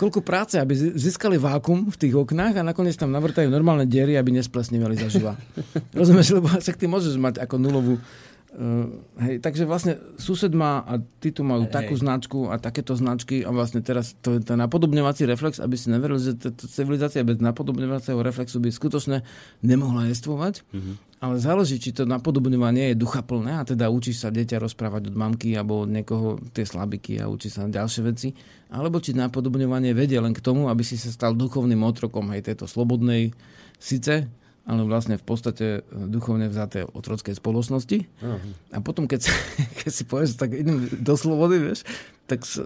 koľko 0.00 0.24
práce, 0.24 0.56
aby 0.58 0.74
získali 0.74 1.36
vákum 1.36 1.86
v 1.92 1.96
tých 2.00 2.14
oknách 2.16 2.58
a 2.58 2.66
nakoniec 2.66 2.96
tam 2.96 3.14
navrtajú 3.14 3.52
normálne 3.52 3.84
diery, 3.92 4.16
aby 4.16 4.32
nesplesnívali 4.32 4.96
zaživa. 4.96 5.36
Rozumieš, 5.98 6.40
lebo 6.40 6.48
však 6.48 6.80
ty 6.80 6.88
môžeš 6.88 7.20
mať 7.20 7.44
ako 7.44 7.60
nulovú 7.60 8.00
Uh, 8.52 9.00
hej, 9.16 9.40
takže 9.40 9.64
vlastne 9.64 9.96
sused 10.20 10.52
má 10.52 10.84
a 10.84 11.00
ty 11.00 11.32
tu 11.32 11.40
majú 11.40 11.64
hej. 11.64 11.72
takú 11.72 11.96
značku 11.96 12.52
a 12.52 12.60
takéto 12.60 12.92
značky 12.92 13.40
a 13.40 13.48
vlastne 13.48 13.80
teraz 13.80 14.12
to 14.20 14.36
je 14.36 14.44
ten 14.44 14.60
napodobňovací 14.60 15.24
reflex, 15.24 15.56
aby 15.56 15.72
si 15.72 15.88
neveril, 15.88 16.20
že 16.20 16.36
táto 16.36 16.68
civilizácia 16.68 17.24
bez 17.24 17.40
napodobňovacieho 17.40 18.20
reflexu 18.20 18.60
by 18.60 18.68
skutočne 18.68 19.24
nemohla 19.64 20.12
jestvovať. 20.12 20.68
Mm-hmm. 20.68 20.94
Ale 21.24 21.40
záleží, 21.40 21.80
či 21.80 21.96
to 21.96 22.04
napodobňovanie 22.04 22.92
je 22.92 23.00
duchaplné 23.00 23.56
a 23.56 23.64
teda 23.64 23.88
učí 23.88 24.12
sa 24.12 24.28
dieťa 24.28 24.60
rozprávať 24.60 25.08
od 25.08 25.16
mamky 25.16 25.56
alebo 25.56 25.88
od 25.88 25.90
niekoho 25.94 26.36
tie 26.52 26.68
slabiky 26.68 27.24
a 27.24 27.32
učí 27.32 27.48
sa 27.48 27.64
ďalšie 27.64 28.04
veci. 28.04 28.36
Alebo 28.68 29.00
či 29.00 29.16
napodobňovanie 29.16 29.96
vedie 29.96 30.20
len 30.20 30.36
k 30.36 30.44
tomu, 30.44 30.68
aby 30.68 30.84
si 30.84 31.00
sa 31.00 31.08
stal 31.08 31.32
duchovným 31.32 31.80
otrokom 31.80 32.28
hej, 32.36 32.44
tejto 32.44 32.68
slobodnej 32.68 33.32
síce 33.82 34.30
ale 34.62 34.86
vlastne 34.86 35.18
v 35.18 35.24
podstate 35.26 35.66
e, 35.66 36.06
duchovne 36.06 36.46
vzaté 36.46 36.86
otrockej 36.86 37.34
spoločnosti. 37.34 37.98
Uh-huh. 38.22 38.50
A 38.70 38.78
potom, 38.78 39.10
keď, 39.10 39.26
keď 39.82 39.90
si 39.90 40.04
povieš, 40.06 40.38
tak 40.38 40.54
idem 40.54 40.86
do 40.86 41.14
slobody, 41.18 41.58
vieš, 41.58 41.82
tak 42.30 42.46
e, 42.46 42.62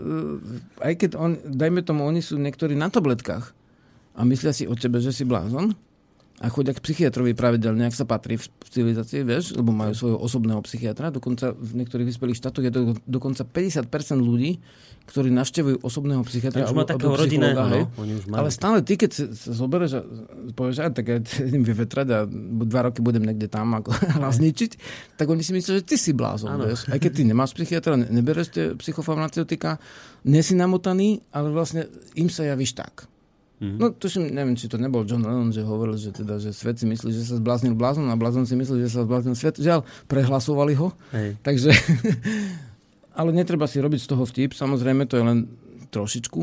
aj 0.85 0.93
keď 1.01 1.11
on, 1.17 1.41
dajme 1.41 1.81
tomu, 1.81 2.05
oni 2.05 2.21
sú 2.21 2.37
niektorí 2.37 2.77
na 2.77 2.93
tabletkách 2.93 3.57
a 4.17 4.21
myslia 4.29 4.53
si 4.53 4.69
o 4.69 4.77
tebe, 4.77 5.01
že 5.01 5.13
si 5.13 5.25
blázon, 5.25 5.73
a 6.37 6.53
chodia 6.53 6.77
k 6.77 6.85
psychiatrovi 6.85 7.33
pravidelne, 7.33 7.89
ak 7.89 7.97
sa 7.97 8.05
patrí 8.05 8.37
v 8.37 8.45
civilizácii, 8.69 9.25
vieš, 9.25 9.57
lebo 9.57 9.73
majú 9.73 9.97
svojho 9.97 10.19
osobného 10.21 10.61
psychiatra. 10.69 11.09
Dokonca 11.09 11.57
v 11.57 11.81
niektorých 11.81 12.13
vyspelých 12.13 12.37
štátoch 12.37 12.61
je 12.61 12.73
to 12.77 12.81
dokonca 13.09 13.49
50% 13.49 13.89
ľudí, 14.21 14.61
ktorí 15.09 15.33
navštevujú 15.33 15.81
osobného 15.81 16.21
psychiatra. 16.29 16.69
Už 16.69 16.77
má 16.77 16.85
takého 16.85 17.17
rodinného, 17.17 17.57
no, 17.57 17.89
už 17.97 18.29
Ale 18.37 18.53
stále 18.53 18.85
ty, 18.85 19.01
keď 19.01 19.33
sa 19.33 19.53
zoberieš 19.57 19.93
a 19.97 20.01
povieš, 20.53 20.77
že 20.77 20.93
tak 20.93 21.07
ja 21.09 21.17
idem 21.41 21.65
vyvetrať 21.65 22.07
a 22.13 22.19
dva 22.69 22.81
roky 22.93 23.01
budem 23.01 23.25
niekde 23.25 23.49
tam 23.49 23.73
ako 23.73 23.97
zničiť, 24.37 24.71
tak 25.17 25.33
oni 25.33 25.41
si 25.41 25.57
myslia, 25.57 25.81
že 25.81 25.89
ty 25.89 25.97
si 25.97 26.13
blázon, 26.13 26.53
vieš. 26.61 26.85
Aj 26.93 27.01
keď 27.01 27.13
ty 27.17 27.23
nemáš 27.25 27.57
psychiatra, 27.57 27.97
nebereš 27.97 28.53
tie 28.53 28.65
psychofarmaceutika, 28.77 29.81
nie 30.29 30.45
si 30.45 30.53
namotaný, 30.53 31.25
ale 31.33 31.49
vlastne 31.49 31.89
im 32.13 32.29
sa 32.29 32.45
javíš 32.45 32.77
tak. 32.77 33.09
Mm-hmm. 33.57 33.79
No 33.81 33.89
tuším, 33.89 34.29
neviem, 34.37 34.53
či 34.53 34.69
to 34.69 34.77
nebol 34.77 35.01
John 35.09 35.25
Lennon, 35.25 35.49
že 35.49 35.65
hovoril, 35.65 35.97
že, 35.97 36.13
teda, 36.13 36.37
že 36.37 36.53
svet 36.53 36.77
si 36.77 36.85
myslí, 36.85 37.09
že 37.09 37.25
sa 37.25 37.41
zbláznil 37.41 37.73
blázon 37.73 38.05
a 38.13 38.17
blázon 38.17 38.45
si 38.45 38.53
myslí, 38.53 38.85
že 38.85 38.93
sa 38.93 39.09
zbláznil 39.09 39.33
svet. 39.33 39.57
Žiaľ, 39.57 39.81
prehlasovali 40.13 40.77
ho. 40.77 40.93
Hej. 41.17 41.41
Takže, 41.41 41.73
ale 43.19 43.33
netreba 43.33 43.65
si 43.65 43.81
robiť 43.81 44.01
z 44.05 44.09
toho 44.13 44.29
vtip, 44.29 44.53
samozrejme 44.53 45.09
to 45.09 45.17
je 45.17 45.25
len 45.25 45.39
trošičku, 45.89 46.41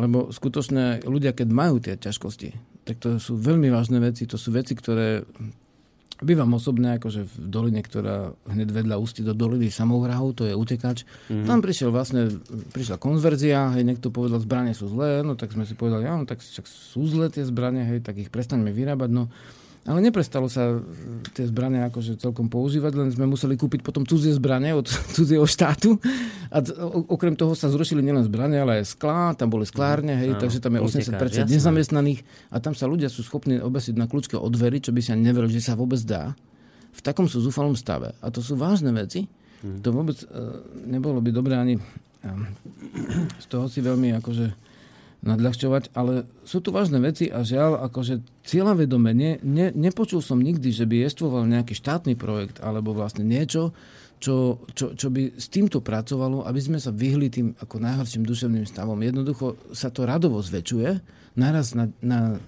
lebo 0.00 0.32
skutočne 0.32 1.04
ľudia, 1.04 1.36
keď 1.36 1.48
majú 1.52 1.84
tie 1.84 2.00
ťažkosti, 2.00 2.56
tak 2.88 2.96
to 2.96 3.20
sú 3.20 3.36
veľmi 3.36 3.68
vážne 3.68 4.00
veci, 4.00 4.24
to 4.24 4.40
sú 4.40 4.48
veci, 4.48 4.72
ktoré 4.72 5.28
Bývam 6.18 6.50
osobne 6.58 6.98
akože 6.98 7.30
v 7.30 7.34
doline, 7.46 7.78
ktorá 7.78 8.34
hneď 8.50 8.74
vedľa 8.74 8.98
ústi 8.98 9.22
do 9.22 9.38
doliny 9.38 9.70
samovrahov, 9.70 10.34
to 10.34 10.50
je 10.50 10.54
utekač. 10.54 11.06
Mm-hmm. 11.30 11.46
Tam 11.46 11.62
prišiel 11.62 11.94
vlastne, 11.94 12.26
prišla 12.74 12.98
konverzia, 12.98 13.70
hej, 13.78 13.86
niekto 13.86 14.10
povedal, 14.10 14.42
zbranie 14.42 14.74
sú 14.74 14.90
zlé, 14.90 15.22
no 15.22 15.38
tak 15.38 15.54
sme 15.54 15.62
si 15.62 15.78
povedali, 15.78 16.10
ja, 16.10 16.18
no 16.18 16.26
tak 16.26 16.42
však 16.42 16.66
sú 16.66 17.06
zlé 17.06 17.30
tie 17.30 17.46
zbranie, 17.46 17.86
hej, 17.86 18.02
tak 18.02 18.18
ich 18.18 18.34
prestaňme 18.34 18.74
vyrábať, 18.74 19.10
no 19.14 19.30
ale 19.84 19.98
neprestalo 20.02 20.50
sa 20.50 20.74
e, 20.74 20.78
tie 21.36 21.46
zbranie 21.46 21.86
akože 21.86 22.18
celkom 22.18 22.50
používať, 22.50 22.92
len 22.98 23.08
sme 23.12 23.28
museli 23.30 23.54
kúpiť 23.54 23.86
potom 23.86 24.02
cudzie 24.02 24.34
zbranie 24.34 24.74
od 24.74 24.88
cudzieho 25.14 25.46
štátu. 25.46 26.00
A 26.48 26.64
okrem 27.06 27.36
toho 27.36 27.52
sa 27.52 27.68
zrušili 27.68 28.00
nielen 28.00 28.24
zbranie, 28.24 28.58
ale 28.58 28.82
aj 28.82 28.96
sklá, 28.96 29.36
tam 29.36 29.52
boli 29.52 29.68
sklárne, 29.68 30.16
hej, 30.16 30.34
no, 30.34 30.40
takže 30.40 30.58
tam 30.64 30.74
je 30.74 30.80
80% 30.80 31.46
nezamestnaných 31.46 32.24
a 32.48 32.56
tam 32.58 32.72
sa 32.72 32.88
ľudia 32.88 33.12
sú 33.12 33.20
schopní 33.20 33.60
obesiť 33.60 33.94
na 33.94 34.08
kľúčke 34.08 34.34
od 34.34 34.50
dverí, 34.50 34.80
čo 34.80 34.90
by 34.90 35.00
sa 35.04 35.14
neverili, 35.14 35.60
že 35.60 35.68
sa 35.68 35.76
vôbec 35.76 36.00
dá. 36.02 36.32
V 36.96 37.00
takom 37.04 37.28
sú 37.28 37.44
zúfalom 37.44 37.76
stave. 37.76 38.16
A 38.24 38.32
to 38.32 38.40
sú 38.40 38.56
vážne 38.58 38.90
veci. 38.90 39.28
Hmm. 39.60 39.78
To 39.84 39.92
vôbec 39.92 40.18
uh, 40.24 40.62
nebolo 40.88 41.20
by 41.20 41.30
dobré 41.30 41.54
ani 41.58 41.74
uh, 41.76 41.82
z 43.42 43.46
toho 43.50 43.66
si 43.70 43.82
veľmi 43.82 44.14
akože 44.18 44.67
nadľahčovať, 45.18 45.94
ale 45.98 46.30
sú 46.46 46.62
tu 46.62 46.70
vážne 46.70 47.02
veci 47.02 47.26
a 47.26 47.42
žiaľ, 47.42 47.82
akože 47.90 48.22
cieľavedome, 48.46 49.10
ne, 49.10 49.42
ne, 49.42 49.74
nepočul 49.74 50.22
som 50.22 50.38
nikdy, 50.38 50.70
že 50.70 50.86
by 50.86 51.10
jestvoval 51.10 51.42
nejaký 51.50 51.74
štátny 51.74 52.14
projekt 52.14 52.62
alebo 52.62 52.94
vlastne 52.94 53.26
niečo, 53.26 53.74
čo, 54.18 54.62
čo, 54.74 54.94
čo 54.94 55.08
by 55.10 55.38
s 55.38 55.46
týmto 55.50 55.82
pracovalo, 55.82 56.46
aby 56.46 56.60
sme 56.62 56.78
sa 56.78 56.90
vyhli 56.90 57.30
tým 57.30 57.54
ako 57.58 57.78
najhorším 57.78 58.26
duševným 58.26 58.66
stavom. 58.66 58.98
Jednoducho 58.98 59.58
sa 59.74 59.90
to 59.90 60.06
radovo 60.06 60.42
zväčšuje, 60.42 60.90
naraz 61.38 61.74
na, 61.74 61.90
na, 62.02 62.38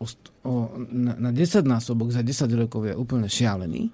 o, 0.00 0.56
na, 0.92 1.12
na 1.16 1.30
10 1.32 1.64
násobok 1.64 2.12
za 2.12 2.20
10 2.20 2.48
rokov 2.56 2.84
je 2.84 2.94
úplne 2.96 3.28
šialený. 3.28 3.88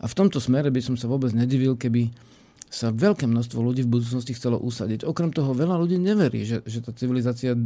A 0.00 0.08
v 0.08 0.16
tomto 0.16 0.40
smere 0.40 0.72
by 0.72 0.80
som 0.80 0.94
sa 0.96 1.10
vôbec 1.10 1.34
nedivil, 1.34 1.76
keby 1.76 2.08
sa 2.70 2.94
veľké 2.94 3.26
množstvo 3.26 3.58
ľudí 3.58 3.82
v 3.82 3.98
budúcnosti 3.98 4.32
chcelo 4.32 4.56
usadiť. 4.62 5.02
Okrem 5.02 5.34
toho 5.34 5.50
veľa 5.50 5.74
ľudí 5.74 5.98
neverí, 5.98 6.46
že, 6.46 6.62
že 6.62 6.78
tá 6.78 6.94
civilizácia 6.94 7.58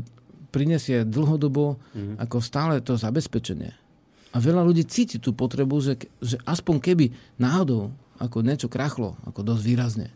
prinesie 0.48 1.05
dlhodobo 1.05 1.76
mm-hmm. 1.76 2.16
ako 2.24 2.36
stále 2.40 2.80
to 2.80 2.96
zabezpečenie. 2.96 3.76
A 4.34 4.36
veľa 4.40 4.64
ľudí 4.64 4.82
cíti 4.88 5.20
tú 5.20 5.36
potrebu, 5.36 5.78
že, 5.78 5.94
že 6.18 6.40
aspoň 6.48 6.80
keby 6.80 7.07
náhodou 7.38 7.92
ako 8.18 8.42
niečo 8.42 8.72
krachlo, 8.72 9.14
ako 9.28 9.44
dosť 9.44 9.62
výrazne, 9.62 10.09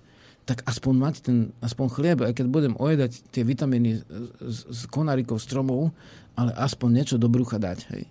tak 0.49 0.65
aspoň 0.65 0.95
mať 0.97 1.15
ten, 1.21 1.37
aspoň 1.61 1.87
chlieb, 1.93 2.19
aj 2.25 2.33
keď 2.41 2.47
budem 2.49 2.75
ojedať 2.81 3.21
tie 3.29 3.45
vitamíny 3.45 4.01
z, 4.01 4.03
z, 4.41 4.59
z 4.73 4.81
konárikov 4.89 5.37
stromov, 5.37 5.93
ale 6.33 6.57
aspoň 6.57 6.89
niečo 6.89 7.17
do 7.21 7.29
brucha 7.29 7.61
dať. 7.61 7.85
Hej. 7.93 8.09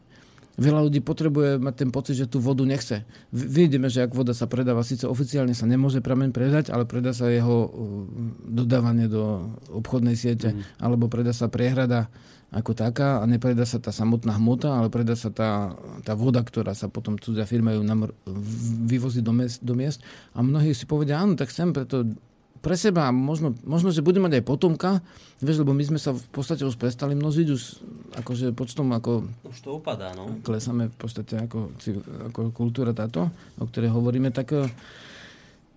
Veľa 0.57 0.89
ľudí 0.89 1.05
potrebuje 1.05 1.61
mať 1.61 1.75
ten 1.85 1.89
pocit, 1.93 2.17
že 2.17 2.25
tú 2.25 2.41
vodu 2.41 2.65
nechce. 2.65 3.05
Vidíme, 3.29 3.93
že 3.93 4.01
ak 4.01 4.17
voda 4.17 4.33
sa 4.33 4.49
predáva, 4.49 4.81
síce 4.81 5.05
oficiálne 5.05 5.53
sa 5.53 5.69
nemôže 5.69 6.01
prameň 6.01 6.33
predať, 6.33 6.65
ale 6.73 6.89
predá 6.89 7.13
sa 7.13 7.29
jeho 7.29 7.69
uh, 7.69 7.69
dodávanie 8.41 9.05
do 9.05 9.53
obchodnej 9.69 10.17
siete, 10.17 10.57
mm. 10.57 10.81
alebo 10.81 11.05
predá 11.13 11.29
sa 11.29 11.45
priehrada 11.45 12.09
ako 12.47 12.71
taká 12.73 13.19
a 13.19 13.27
nepredá 13.27 13.67
sa 13.67 13.77
tá 13.77 13.91
samotná 13.91 14.39
hmota, 14.39 14.79
ale 14.79 14.87
predá 14.87 15.19
sa 15.19 15.27
tá, 15.27 15.75
tá 16.07 16.15
voda, 16.15 16.39
ktorá 16.39 16.71
sa 16.71 16.87
potom 16.87 17.19
cudzia 17.19 17.43
firma 17.43 17.75
ju 17.75 17.83
namr- 17.83 18.15
vyvozí 18.87 19.19
do 19.19 19.35
miest, 19.35 19.59
do 19.59 19.75
miest. 19.75 19.99
A 20.31 20.39
mnohí 20.39 20.71
si 20.71 20.87
povedia, 20.87 21.19
áno, 21.19 21.35
tak 21.35 21.51
chcem 21.51 21.75
preto 21.75 22.07
pre 22.59 22.75
seba, 22.75 23.09
možno, 23.13 23.53
možno, 23.63 23.93
že 23.93 24.05
budeme 24.05 24.27
mať 24.27 24.41
aj 24.41 24.45
potomka, 24.45 24.91
vieš, 25.39 25.61
lebo 25.61 25.73
my 25.73 25.83
sme 25.85 25.99
sa 26.01 26.13
v 26.13 26.27
podstate 26.33 26.65
už 26.65 26.75
prestali 26.75 27.13
množiť, 27.13 27.47
už 27.53 27.61
akože 28.21 28.53
počtom 28.57 28.89
ako... 28.93 29.29
Už 29.45 29.59
to 29.61 29.77
upadá, 29.77 30.13
no. 30.17 30.41
Klesáme 30.41 30.89
v 30.89 30.97
podstate 30.97 31.37
ako, 31.37 31.71
ako 32.33 32.39
kultúra 32.51 32.91
táto, 32.91 33.29
o 33.61 33.65
ktorej 33.65 33.93
hovoríme, 33.93 34.33
tak 34.33 34.53
eh, 34.53 34.65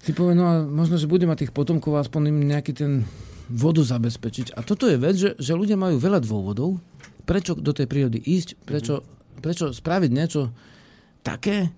si 0.01 0.16
povie, 0.16 0.35
no 0.35 0.45
a 0.49 0.55
možno, 0.64 0.97
že 0.97 1.11
budeme 1.11 1.37
mať 1.37 1.49
tých 1.49 1.57
potomkov 1.57 2.01
aspoň 2.01 2.33
im 2.33 2.49
nejaký 2.49 2.72
ten 2.72 3.05
vodu 3.51 3.83
zabezpečiť. 3.83 4.57
A 4.57 4.62
toto 4.62 4.87
je 4.87 4.97
vec, 4.97 5.14
že, 5.18 5.35
že 5.37 5.59
ľudia 5.59 5.74
majú 5.74 5.99
veľa 5.99 6.22
dôvodov, 6.22 6.78
prečo 7.26 7.59
do 7.59 7.70
tej 7.74 7.87
prírody 7.87 8.18
ísť, 8.18 8.59
prečo, 8.62 9.03
mm-hmm. 9.03 9.43
prečo 9.43 9.64
spraviť 9.74 10.11
niečo 10.11 10.51
také, 11.20 11.68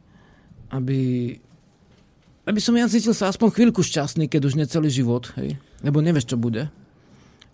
aby 0.72 1.32
aby 2.42 2.58
som 2.58 2.74
ja 2.74 2.90
cítil 2.90 3.14
sa 3.14 3.30
aspoň 3.30 3.54
chvíľku 3.54 3.86
šťastný, 3.86 4.26
keď 4.26 4.40
už 4.50 4.54
nie 4.58 4.66
celý 4.66 4.90
život, 4.90 5.30
hej? 5.38 5.54
lebo 5.78 6.02
nevieš, 6.02 6.34
čo 6.34 6.36
bude. 6.38 6.66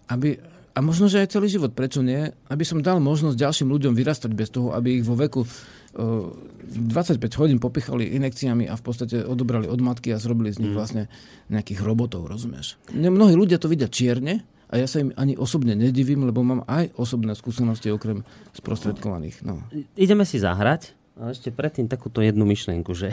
Aby, 0.09 0.41
a 0.73 0.81
možno, 0.81 1.13
že 1.13 1.21
aj 1.21 1.37
celý 1.37 1.53
život, 1.53 1.77
prečo 1.77 2.01
nie? 2.01 2.33
Aby 2.49 2.65
som 2.65 2.81
dal 2.81 2.97
možnosť 2.97 3.37
ďalším 3.37 3.69
ľuďom 3.69 3.93
vyrastať 3.93 4.33
bez 4.33 4.49
toho, 4.49 4.73
aby 4.73 5.01
ich 5.01 5.05
vo 5.05 5.13
veku 5.13 5.45
uh, 5.45 6.33
25 6.73 7.21
hodín 7.37 7.59
popichali 7.61 8.17
inekciami 8.17 8.65
a 8.65 8.81
v 8.81 8.83
podstate 8.83 9.21
odobrali 9.21 9.69
od 9.69 9.77
matky 9.85 10.17
a 10.17 10.23
zrobili 10.23 10.57
z 10.57 10.65
nich 10.65 10.73
mm. 10.73 10.79
vlastne 10.81 11.13
nejakých 11.53 11.85
robotov, 11.85 12.25
rozumieš? 12.25 12.81
Mnohí 12.97 13.37
ľudia 13.37 13.61
to 13.61 13.69
vidia 13.69 13.93
čierne 13.93 14.41
a 14.73 14.81
ja 14.81 14.89
sa 14.89 15.05
im 15.05 15.13
ani 15.17 15.37
osobne 15.37 15.77
nedivím, 15.77 16.25
lebo 16.29 16.41
mám 16.41 16.65
aj 16.65 16.97
osobné 16.97 17.37
skúsenosti 17.37 17.93
okrem 17.93 18.25
sprostredkovaných. 18.57 19.45
No. 19.45 19.65
Ideme 19.97 20.25
si 20.29 20.41
zahrať. 20.41 20.97
A 21.19 21.35
ešte 21.35 21.51
predtým 21.51 21.91
takúto 21.91 22.23
jednu 22.23 22.47
myšlienku, 22.47 22.95
že 22.95 23.11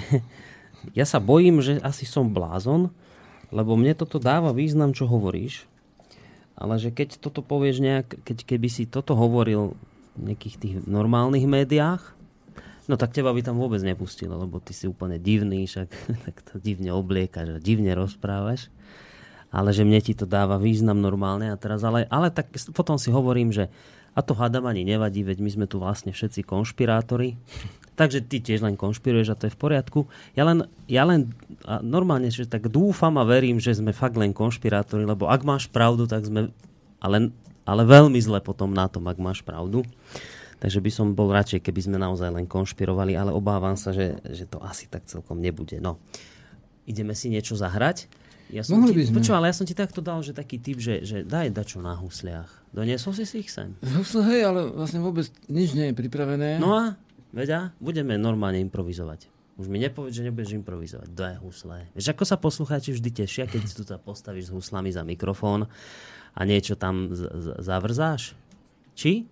ja 0.94 1.08
sa 1.08 1.18
bojím, 1.18 1.64
že 1.64 1.82
asi 1.82 2.06
som 2.06 2.30
blázon, 2.30 2.94
lebo 3.50 3.74
mne 3.80 3.96
toto 3.98 4.22
dáva 4.22 4.52
význam, 4.52 4.92
čo 4.92 5.10
hovoríš. 5.10 5.66
Ale 6.56 6.80
že 6.80 6.92
keď 6.92 7.20
toto 7.20 7.44
povieš 7.44 7.84
nejak, 7.84 8.08
keď 8.24 8.38
keby 8.48 8.68
si 8.72 8.84
toto 8.88 9.16
hovoril 9.16 9.76
v 10.16 10.22
nejakých 10.32 10.56
tých 10.56 10.76
normálnych 10.88 11.44
médiách, 11.44 12.16
no 12.88 12.96
tak 12.96 13.12
teba 13.12 13.36
by 13.36 13.44
tam 13.44 13.60
vôbec 13.60 13.84
nepustilo, 13.84 14.40
lebo 14.40 14.64
ty 14.64 14.72
si 14.72 14.88
úplne 14.88 15.20
divný, 15.20 15.68
však 15.68 15.88
tak 16.30 16.36
to 16.48 16.56
divne 16.62 16.96
obliekaš 16.96 17.56
a 17.56 17.64
divne 17.64 17.92
rozprávaš. 17.96 18.72
Ale 19.56 19.72
že 19.72 19.88
mne 19.88 20.04
ti 20.04 20.12
to 20.12 20.28
dáva 20.28 20.60
význam 20.60 21.00
normálne 21.00 21.48
a 21.48 21.56
teraz, 21.56 21.80
ale, 21.84 22.08
ale 22.12 22.28
tak 22.28 22.52
potom 22.76 23.00
si 23.00 23.08
hovorím, 23.08 23.56
že 23.56 23.72
a 24.16 24.20
to 24.24 24.32
hádam 24.32 24.64
ani 24.66 24.88
nevadí, 24.88 25.28
veď 25.28 25.44
my 25.44 25.50
sme 25.52 25.66
tu 25.68 25.78
vlastne 25.84 26.16
všetci 26.16 26.48
konšpirátori. 26.48 27.36
Takže 28.00 28.24
ty 28.28 28.44
tiež 28.44 28.60
len 28.60 28.76
konšpiruješ 28.76 29.28
a 29.32 29.40
to 29.40 29.48
je 29.48 29.56
v 29.56 29.60
poriadku. 29.60 30.00
Ja 30.36 30.44
len, 30.44 30.68
ja 30.88 31.08
len 31.08 31.32
normálne 31.80 32.28
že 32.28 32.44
tak 32.44 32.68
dúfam 32.68 33.16
a 33.16 33.24
verím, 33.24 33.60
že 33.60 33.76
sme 33.76 33.96
fakt 33.96 34.20
len 34.20 34.36
konšpirátori, 34.36 35.08
lebo 35.08 35.32
ak 35.32 35.48
máš 35.48 35.72
pravdu, 35.72 36.04
tak 36.04 36.28
sme 36.28 36.52
ale, 37.00 37.32
ale 37.64 37.82
veľmi 37.88 38.20
zle 38.20 38.44
potom 38.44 38.76
na 38.76 38.92
tom, 38.92 39.08
ak 39.08 39.16
máš 39.16 39.40
pravdu. 39.48 39.88
Takže 40.60 40.80
by 40.80 40.92
som 40.92 41.08
bol 41.16 41.32
radšej, 41.32 41.64
keby 41.64 41.88
sme 41.88 41.98
naozaj 42.00 42.32
len 42.32 42.48
konšpirovali, 42.48 43.16
ale 43.16 43.32
obávam 43.32 43.76
sa, 43.76 43.96
že, 43.96 44.20
že 44.28 44.48
to 44.48 44.60
asi 44.64 44.88
tak 44.92 45.08
celkom 45.08 45.40
nebude. 45.40 45.80
No, 45.80 46.00
ideme 46.88 47.16
si 47.16 47.32
niečo 47.32 47.56
zahrať. 47.60 48.08
Ja 48.48 48.62
som 48.62 48.78
Mohli 48.78 48.92
ti, 48.92 48.98
by 48.98 49.04
sme. 49.06 49.16
Počúva, 49.18 49.36
ale 49.38 49.48
ja 49.50 49.56
som 49.56 49.64
ti 49.64 49.74
takto 49.74 50.00
dal, 50.00 50.20
že 50.20 50.32
taký 50.32 50.58
typ, 50.58 50.78
že, 50.78 51.02
že 51.02 51.18
daj 51.22 51.50
dačo 51.50 51.80
na 51.80 51.94
husliach. 51.94 52.48
Doniesol 52.70 53.12
si 53.12 53.24
si 53.24 53.42
ich 53.42 53.50
sem? 53.50 53.74
Husle, 53.82 54.22
hej, 54.28 54.42
ale 54.44 54.70
vlastne 54.70 55.00
vôbec 55.00 55.26
nič 55.48 55.72
nie 55.72 55.90
je 55.90 55.96
pripravené. 55.96 56.58
No 56.58 56.72
a, 56.72 56.84
vedia, 57.32 57.74
budeme 57.78 58.14
normálne 58.16 58.60
improvizovať. 58.60 59.34
Už 59.56 59.66
mi 59.66 59.80
nepovedz, 59.80 60.14
že 60.14 60.24
nebudeš 60.24 60.52
improvizovať. 60.54 61.08
Daj 61.10 61.36
husle. 61.40 61.88
Vieš, 61.92 62.12
ako 62.12 62.24
sa 62.24 62.36
poslucháči 62.36 62.92
vždy 62.92 63.10
tešia, 63.16 63.44
keď 63.46 63.62
si 63.62 63.74
tu 63.74 63.82
sa 63.82 63.96
postavíš 63.96 64.48
s 64.48 64.54
huslami 64.54 64.90
za 64.90 65.02
mikrofón 65.02 65.66
a 66.32 66.42
niečo 66.42 66.76
tam 66.76 67.10
z- 67.10 67.26
z- 67.26 67.56
zavrzáš? 67.60 68.36
Či? 68.94 69.26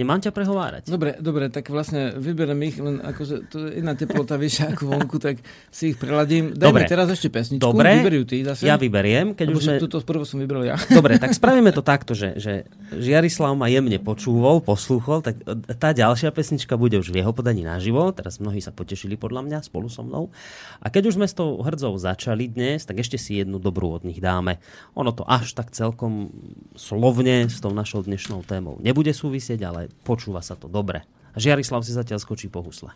Nemám 0.00 0.16
ťa 0.16 0.32
prehovárať. 0.32 0.82
Dobre, 0.88 1.20
dobre, 1.20 1.52
tak 1.52 1.68
vlastne 1.68 2.16
vyberem 2.16 2.56
ich, 2.66 2.80
len 2.80 3.04
akože 3.04 3.52
to 3.52 3.68
je 3.68 3.84
iná 3.84 3.92
teplota 3.92 4.34
vyššia 4.42 4.72
ako 4.72 4.96
vonku, 4.96 5.16
tak 5.20 5.44
si 5.68 5.92
ich 5.92 5.96
preladím. 6.00 6.56
Daj 6.56 6.72
Dobre. 6.72 6.88
mi 6.88 6.90
teraz 6.90 7.08
ešte 7.12 7.28
pesničku, 7.28 7.60
Dobre. 7.62 8.00
vyber 8.00 8.14
ju 8.18 8.24
ty 8.24 8.36
zase. 8.40 8.64
Ja 8.64 8.80
vyberiem, 8.80 9.36
keď 9.36 9.46
Lebo 9.52 9.60
už 9.60 9.64
sme... 9.68 9.76
túto 9.76 10.00
prvú 10.00 10.24
som 10.24 10.40
vybral 10.40 10.64
ja. 10.64 10.80
Dobre, 10.98 11.20
tak 11.20 11.36
spravíme 11.38 11.70
to 11.76 11.84
takto, 11.84 12.16
že, 12.16 12.40
že 12.40 12.64
Žiarislav 12.96 13.52
ma 13.52 13.68
jemne 13.68 14.00
počúval, 14.00 14.64
poslúchol, 14.64 15.20
tak 15.20 15.38
tá 15.78 15.92
ďalšia 15.92 16.32
pesnička 16.32 16.80
bude 16.80 16.96
už 16.96 17.12
v 17.12 17.20
jeho 17.20 17.36
podaní 17.36 17.62
naživo. 17.62 18.08
Teraz 18.16 18.40
mnohí 18.40 18.64
sa 18.64 18.72
potešili 18.72 19.20
podľa 19.20 19.46
mňa 19.46 19.58
spolu 19.60 19.92
so 19.92 20.00
mnou. 20.00 20.32
A 20.80 20.88
keď 20.88 21.12
už 21.12 21.20
sme 21.20 21.28
s 21.28 21.36
tou 21.36 21.60
hrdzou 21.60 22.00
začali 22.00 22.48
dnes, 22.48 22.88
tak 22.88 23.04
ešte 23.04 23.20
si 23.20 23.36
jednu 23.36 23.60
dobrú 23.60 23.92
od 23.92 24.08
nich 24.08 24.18
dáme. 24.18 24.56
Ono 24.96 25.12
to 25.12 25.28
až 25.28 25.52
tak 25.52 25.76
celkom 25.76 26.32
slovne 26.72 27.52
s 27.52 27.60
tou 27.60 27.76
našou 27.76 28.00
dnešnou 28.00 28.40
témou 28.48 28.80
nebude 28.80 29.12
súvisieť, 29.12 29.60
ale 29.66 29.89
počúva 30.06 30.40
sa 30.40 30.54
to 30.56 30.70
dobre. 30.70 31.04
Žiarislav 31.38 31.86
si 31.86 31.94
zatiaľ 31.94 32.18
skočí 32.18 32.50
po 32.50 32.62
husle. 32.62 32.90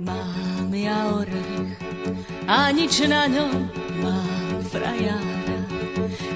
Mám 0.00 0.72
ja 0.72 1.12
orech 1.12 1.76
a 2.48 2.72
nič 2.72 3.04
na 3.04 3.28
ňom. 3.28 3.68
Mám 4.00 4.64
frajára, 4.72 5.60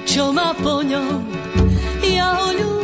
čo 0.04 0.28
má 0.36 0.52
po 0.60 0.84
ňom. 0.84 1.24
Ja 2.04 2.36
ho 2.36 2.52
ľúbim 2.52 2.84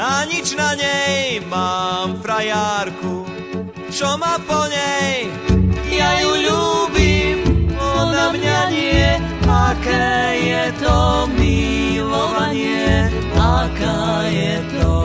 a 0.00 0.24
nič 0.24 0.56
na 0.56 0.72
nej 0.80 1.44
mám 1.44 2.16
frajárku, 2.24 3.28
čo 3.92 4.16
ma 4.16 4.40
po 4.40 4.64
nej, 4.72 5.28
ja 5.92 6.24
ju 6.24 6.32
ľúbim, 6.40 7.68
ona 7.76 8.32
mňa 8.32 8.60
nie, 8.72 9.20
aké 9.44 10.08
je 10.40 10.64
to 10.80 11.28
milovanie, 11.36 13.12
aká 13.36 14.24
je 14.24 14.56
to 14.80 15.04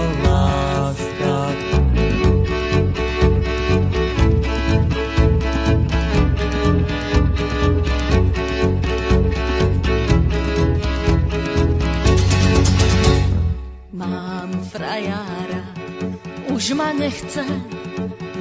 ma 16.86 16.94
nechce, 16.94 17.42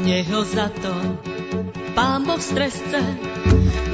nech 0.04 0.28
ho 0.28 0.44
za 0.44 0.68
to 0.68 0.92
pán 1.96 2.28
Boh 2.28 2.40
stresce. 2.40 3.00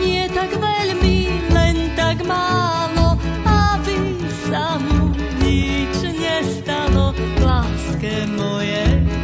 Nie 0.03 0.26
tak 0.34 0.51
veľmi, 0.59 1.16
len 1.55 1.76
tak 1.94 2.26
málo, 2.26 3.14
aby 3.46 4.18
sa 4.51 4.74
mu 4.82 5.14
nič 5.38 6.03
nestalo 6.18 7.14
v 7.14 7.22
láske 7.46 8.26
mojej 8.34 9.19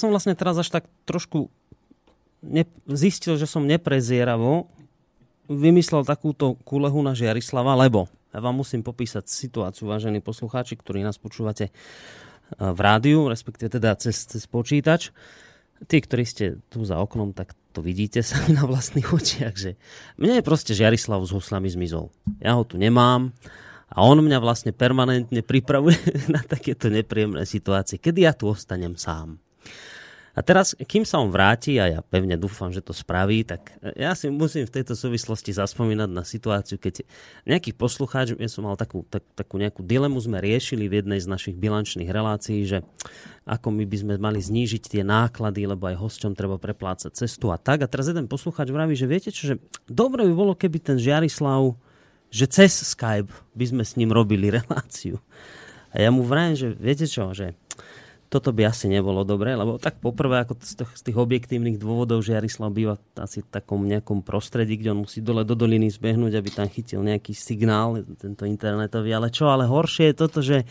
Ja 0.00 0.08
som 0.08 0.16
vlastne 0.16 0.32
teraz 0.32 0.56
až 0.56 0.72
tak 0.72 0.88
trošku 1.04 1.52
ne, 2.40 2.64
zistil, 2.88 3.36
že 3.36 3.44
som 3.44 3.68
neprezieravo 3.68 4.64
vymyslel 5.44 6.08
takúto 6.08 6.56
kulehu 6.64 7.04
na 7.04 7.12
Žiarislava, 7.12 7.76
lebo 7.76 8.08
ja 8.32 8.40
vám 8.40 8.64
musím 8.64 8.80
popísať 8.80 9.28
situáciu, 9.28 9.92
vážení 9.92 10.24
poslucháči, 10.24 10.80
ktorí 10.80 11.04
nás 11.04 11.20
počúvate 11.20 11.68
e, 11.68 11.72
v 12.56 12.80
rádiu, 12.80 13.28
respektíve 13.28 13.76
teda 13.76 13.92
cez, 14.00 14.24
cez 14.24 14.48
počítač. 14.48 15.12
Tí, 15.84 16.00
ktorí 16.00 16.24
ste 16.24 16.64
tu 16.72 16.80
za 16.88 16.96
oknom, 16.96 17.36
tak 17.36 17.52
to 17.76 17.84
vidíte 17.84 18.24
sami 18.24 18.56
na 18.56 18.64
vlastných 18.64 19.12
očiach, 19.12 19.52
že 19.52 19.76
mne 20.16 20.40
je 20.40 20.48
proste 20.48 20.72
Žiarislav 20.72 21.20
s 21.28 21.36
huslami 21.36 21.68
zmizol. 21.68 22.08
Ja 22.40 22.56
ho 22.56 22.64
tu 22.64 22.80
nemám 22.80 23.36
a 23.92 24.00
on 24.00 24.16
mňa 24.24 24.40
vlastne 24.40 24.72
permanentne 24.72 25.44
pripravuje 25.44 26.00
na 26.34 26.40
takéto 26.40 26.88
nepríjemné 26.88 27.44
situácie, 27.44 28.00
kedy 28.00 28.24
ja 28.24 28.32
tu 28.32 28.48
ostanem 28.48 28.96
sám. 28.96 29.36
A 30.30 30.46
teraz, 30.46 30.78
kým 30.78 31.02
sa 31.02 31.18
on 31.18 31.34
vráti, 31.34 31.74
a 31.82 31.98
ja 31.98 32.00
pevne 32.06 32.38
dúfam, 32.38 32.70
že 32.70 32.78
to 32.78 32.94
spraví, 32.94 33.42
tak 33.42 33.74
ja 33.98 34.14
si 34.14 34.30
musím 34.30 34.62
v 34.62 34.74
tejto 34.78 34.94
súvislosti 34.94 35.50
zaspomínať 35.50 36.06
na 36.06 36.22
situáciu, 36.22 36.78
keď 36.78 37.02
nejaký 37.50 37.74
poslucháč, 37.74 38.38
ja 38.38 38.46
som 38.46 38.62
mal 38.62 38.78
takú, 38.78 39.02
tak, 39.10 39.26
takú 39.34 39.58
nejakú 39.58 39.82
dilemu, 39.82 40.22
sme 40.22 40.38
riešili 40.38 40.86
v 40.86 41.02
jednej 41.02 41.18
z 41.18 41.26
našich 41.26 41.56
bilančných 41.58 42.06
relácií, 42.06 42.62
že 42.62 42.86
ako 43.42 43.74
my 43.74 43.84
by 43.90 43.96
sme 43.98 44.14
mali 44.22 44.38
znížiť 44.38 44.82
tie 44.86 45.02
náklady, 45.02 45.66
lebo 45.66 45.90
aj 45.90 45.98
hosťom 45.98 46.38
treba 46.38 46.62
preplácať 46.62 47.10
cestu 47.10 47.50
a 47.50 47.58
tak. 47.58 47.82
A 47.82 47.90
teraz 47.90 48.06
jeden 48.06 48.30
poslucháč 48.30 48.70
vraví, 48.70 48.94
že 48.94 49.10
viete 49.10 49.34
čo, 49.34 49.50
že 49.50 49.56
dobre 49.90 50.22
by 50.30 50.34
bolo, 50.38 50.52
keby 50.54 50.78
ten 50.78 50.96
Žiarislav, 51.02 51.74
že 52.30 52.46
cez 52.46 52.70
Skype 52.70 53.34
by 53.58 53.64
sme 53.66 53.82
s 53.82 53.98
ním 53.98 54.14
robili 54.14 54.46
reláciu. 54.62 55.18
A 55.90 55.98
ja 55.98 56.14
mu 56.14 56.22
vrajím, 56.22 56.54
že 56.54 56.68
viete 56.78 57.10
čo, 57.10 57.34
že 57.34 57.58
toto 58.30 58.54
by 58.54 58.70
asi 58.70 58.86
nebolo 58.86 59.26
dobré, 59.26 59.58
lebo 59.58 59.74
tak 59.82 59.98
poprvé 59.98 60.46
ako 60.46 60.54
z 60.62 60.78
tých, 60.78 60.90
z 60.94 61.02
tých 61.10 61.18
objektívnych 61.18 61.82
dôvodov, 61.82 62.22
že 62.22 62.38
Jarislav 62.38 62.70
býva 62.70 62.94
asi 63.18 63.42
v 63.42 63.50
takom 63.50 63.82
nejakom 63.82 64.22
prostredí, 64.22 64.78
kde 64.78 64.94
on 64.94 65.02
musí 65.02 65.18
dole 65.18 65.42
do 65.42 65.58
doliny 65.58 65.90
zbehnúť, 65.90 66.38
aby 66.38 66.50
tam 66.54 66.70
chytil 66.70 67.02
nejaký 67.02 67.34
signál, 67.34 68.06
tento 68.22 68.46
internetový. 68.46 69.10
Ale 69.18 69.34
čo, 69.34 69.50
ale 69.50 69.66
horšie 69.66 70.14
je 70.14 70.14
toto, 70.14 70.46
že 70.46 70.62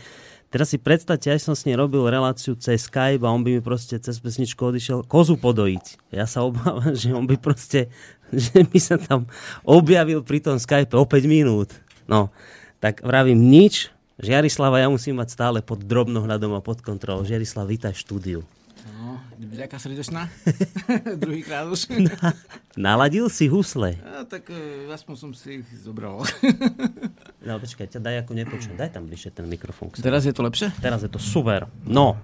teraz 0.48 0.72
si 0.72 0.80
predstavte, 0.80 1.28
aj 1.28 1.44
som 1.44 1.52
s 1.52 1.68
ním 1.68 1.76
robil 1.76 2.00
reláciu 2.08 2.56
cez 2.56 2.88
Skype 2.88 3.20
a 3.20 3.28
on 3.28 3.44
by 3.44 3.60
mi 3.60 3.62
proste 3.62 4.00
cez 4.00 4.16
pesničku 4.16 4.56
odišiel 4.56 5.04
kozu 5.04 5.36
podojiť. 5.36 6.16
Ja 6.16 6.24
sa 6.24 6.40
obávam, 6.48 6.96
že 6.96 7.12
on 7.12 7.28
by 7.28 7.36
proste, 7.36 7.92
že 8.32 8.64
by 8.64 8.78
sa 8.80 8.96
tam 8.96 9.28
objavil 9.68 10.24
pri 10.24 10.40
tom 10.40 10.56
Skype 10.56 10.96
o 10.96 11.04
5 11.04 11.28
minút. 11.28 11.76
No, 12.08 12.32
tak 12.80 13.04
vravím 13.04 13.52
nič, 13.52 13.92
Žiarislava 14.20 14.84
ja 14.84 14.88
musím 14.92 15.16
mať 15.16 15.32
stále 15.32 15.58
pod 15.64 15.80
drobnohľadom 15.80 16.52
a 16.52 16.60
pod 16.60 16.84
kontrolou. 16.84 17.24
Žiarislav, 17.24 17.64
vítaj 17.64 17.96
v 17.96 18.02
štúdiu. 18.04 18.40
No, 19.00 19.16
vďaka 19.40 19.80
srdečná. 19.80 20.28
Druhýkrát 21.24 21.64
už. 21.64 21.88
Na, 21.88 22.36
naladil 22.76 23.32
si 23.32 23.48
husle. 23.48 23.96
No, 24.04 24.28
tak 24.28 24.52
uh, 24.52 24.92
aspoň 24.92 25.14
som 25.16 25.30
si 25.32 25.64
ich 25.64 25.68
zobral. 25.80 26.20
no, 27.44 27.56
počkaj, 27.56 27.86
ťa 27.88 28.00
daj 28.00 28.16
ako 28.26 28.32
nepočuť. 28.36 28.72
Daj 28.76 28.90
tam 28.96 29.08
bližšie 29.08 29.30
ten 29.32 29.46
mikrofón. 29.48 29.92
Teraz 29.96 30.28
je 30.28 30.34
to 30.34 30.44
lepšie? 30.44 30.72
Teraz 30.80 31.00
je 31.00 31.10
to 31.10 31.16
super. 31.16 31.68
No, 31.84 32.20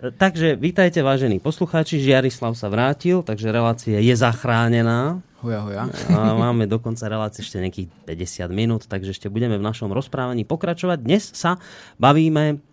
e, 0.00 0.12
takže 0.12 0.56
vítajte 0.56 1.04
vážení 1.04 1.40
poslucháči. 1.40 2.00
Žiarislav 2.00 2.56
sa 2.56 2.72
vrátil, 2.72 3.20
takže 3.20 3.52
relácia 3.52 4.00
je 4.00 4.14
zachránená. 4.16 5.20
Hoja, 5.44 5.60
hoja. 5.60 5.84
A 6.08 6.32
máme 6.40 6.64
dokonca 6.64 7.04
relácie 7.04 7.44
ešte 7.44 7.60
nejakých 7.60 7.88
50 8.08 8.48
minút, 8.48 8.82
takže 8.88 9.12
ešte 9.12 9.28
budeme 9.28 9.60
v 9.60 9.64
našom 9.64 9.92
rozprávaní 9.92 10.48
pokračovať. 10.48 10.98
Dnes 11.04 11.28
sa 11.36 11.60
bavíme 12.00 12.64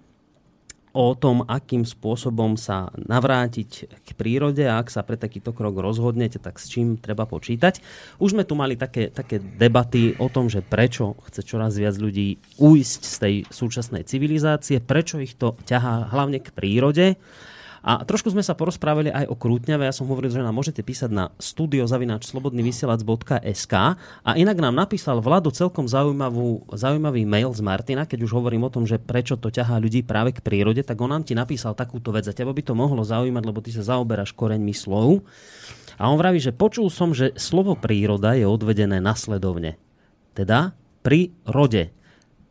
o 0.91 1.15
tom, 1.15 1.47
akým 1.47 1.87
spôsobom 1.87 2.59
sa 2.59 2.91
navrátiť 2.95 3.69
k 4.03 4.09
prírode 4.15 4.67
a 4.67 4.79
ak 4.79 4.91
sa 4.91 5.07
pre 5.07 5.15
takýto 5.15 5.55
krok 5.55 5.79
rozhodnete, 5.79 6.39
tak 6.39 6.59
s 6.59 6.67
čím 6.67 6.99
treba 6.99 7.23
počítať. 7.23 7.79
Už 8.19 8.35
sme 8.35 8.43
tu 8.43 8.59
mali 8.59 8.75
také, 8.75 9.07
také 9.07 9.39
debaty 9.39 10.19
o 10.19 10.27
tom, 10.27 10.51
že 10.51 10.59
prečo 10.59 11.15
chce 11.31 11.41
čoraz 11.47 11.79
viac 11.79 11.95
ľudí 11.95 12.39
ujsť 12.59 13.01
z 13.07 13.15
tej 13.17 13.35
súčasnej 13.47 14.03
civilizácie, 14.03 14.83
prečo 14.83 15.19
ich 15.23 15.39
to 15.39 15.55
ťahá 15.63 16.11
hlavne 16.11 16.43
k 16.43 16.51
prírode. 16.51 17.15
A 17.82 18.05
trošku 18.05 18.29
sme 18.29 18.45
sa 18.45 18.53
porozprávali 18.53 19.09
aj 19.09 19.25
o 19.25 19.34
Krútňave. 19.34 19.89
Ja 19.89 19.93
som 19.93 20.06
hovoril, 20.06 20.30
že 20.30 20.38
nám 20.38 20.53
môžete 20.53 20.85
písať 20.85 21.10
na 21.10 21.34
studiozavinačslobodnyvysielac.sk 21.41 23.73
a 24.22 24.38
inak 24.38 24.61
nám 24.61 24.77
napísal 24.77 25.18
Vlado 25.18 25.49
celkom 25.49 25.89
zaujímavú, 25.89 26.69
zaujímavý 26.77 27.26
mail 27.26 27.49
z 27.57 27.65
Martina, 27.65 28.06
keď 28.06 28.30
už 28.30 28.38
hovorím 28.38 28.69
o 28.69 28.73
tom, 28.73 28.85
že 28.85 29.01
prečo 29.01 29.34
to 29.34 29.49
ťahá 29.49 29.81
ľudí 29.81 30.06
práve 30.06 30.38
k 30.38 30.45
prírode, 30.45 30.85
tak 30.85 31.01
on 31.01 31.10
nám 31.10 31.26
ti 31.26 31.34
napísal 31.34 31.73
takúto 31.73 32.14
vec. 32.14 32.30
A 32.30 32.38
teba 32.38 32.53
by 32.53 32.61
to 32.61 32.77
mohlo 32.77 33.01
zaujímať, 33.01 33.43
lebo 33.49 33.65
ty 33.65 33.73
sa 33.73 33.81
zaoberáš 33.81 34.38
koreňmi 34.38 34.77
slov. 34.77 35.26
A 35.97 36.06
on 36.06 36.22
vraví, 36.22 36.38
že 36.38 36.53
počul 36.53 36.93
som, 36.93 37.18
že 37.18 37.34
slovo 37.34 37.73
príroda 37.73 38.38
je 38.38 38.45
odvedené 38.45 39.01
nasledovne. 39.01 39.81
Teda 40.38 40.77
pri 41.01 41.34
rode 41.49 41.89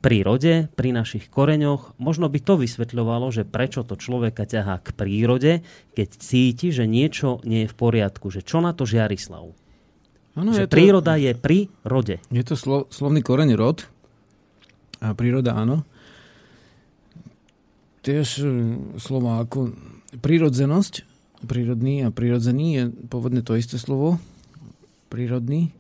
prírode, 0.01 0.73
pri 0.73 0.97
našich 0.97 1.29
koreňoch. 1.29 2.01
Možno 2.01 2.33
by 2.33 2.41
to 2.41 2.57
vysvetľovalo, 2.57 3.29
že 3.29 3.45
prečo 3.45 3.85
to 3.85 4.01
človeka 4.01 4.49
ťahá 4.49 4.81
k 4.81 4.97
prírode, 4.97 5.53
keď 5.93 6.09
cíti, 6.17 6.73
že 6.73 6.89
niečo 6.89 7.39
nie 7.45 7.65
je 7.65 7.71
v 7.71 7.77
poriadku. 7.77 8.33
Že 8.33 8.41
čo 8.43 8.59
na 8.65 8.73
to 8.73 8.89
Žiarislav? 8.89 9.53
Ano, 10.41 10.51
že 10.57 10.65
je 10.65 10.73
príroda 10.73 11.21
to, 11.21 11.23
je 11.23 11.33
pri 11.37 11.59
rode. 11.85 12.17
Je 12.33 12.45
to 12.45 12.57
slo, 12.57 12.89
slovný 12.89 13.21
koreň 13.21 13.53
rod 13.61 13.85
a 15.05 15.13
príroda 15.13 15.53
áno. 15.53 15.85
Tiež 18.01 18.41
hm, 18.41 18.97
slova 18.97 19.45
ako 19.45 19.77
prírodzenosť, 20.25 21.05
prírodný 21.45 22.09
a 22.09 22.09
prírodzený 22.09 22.67
je 22.73 22.85
pôvodne 23.09 23.45
to 23.45 23.53
isté 23.59 23.77
slovo, 23.77 24.17
prírodný 25.13 25.77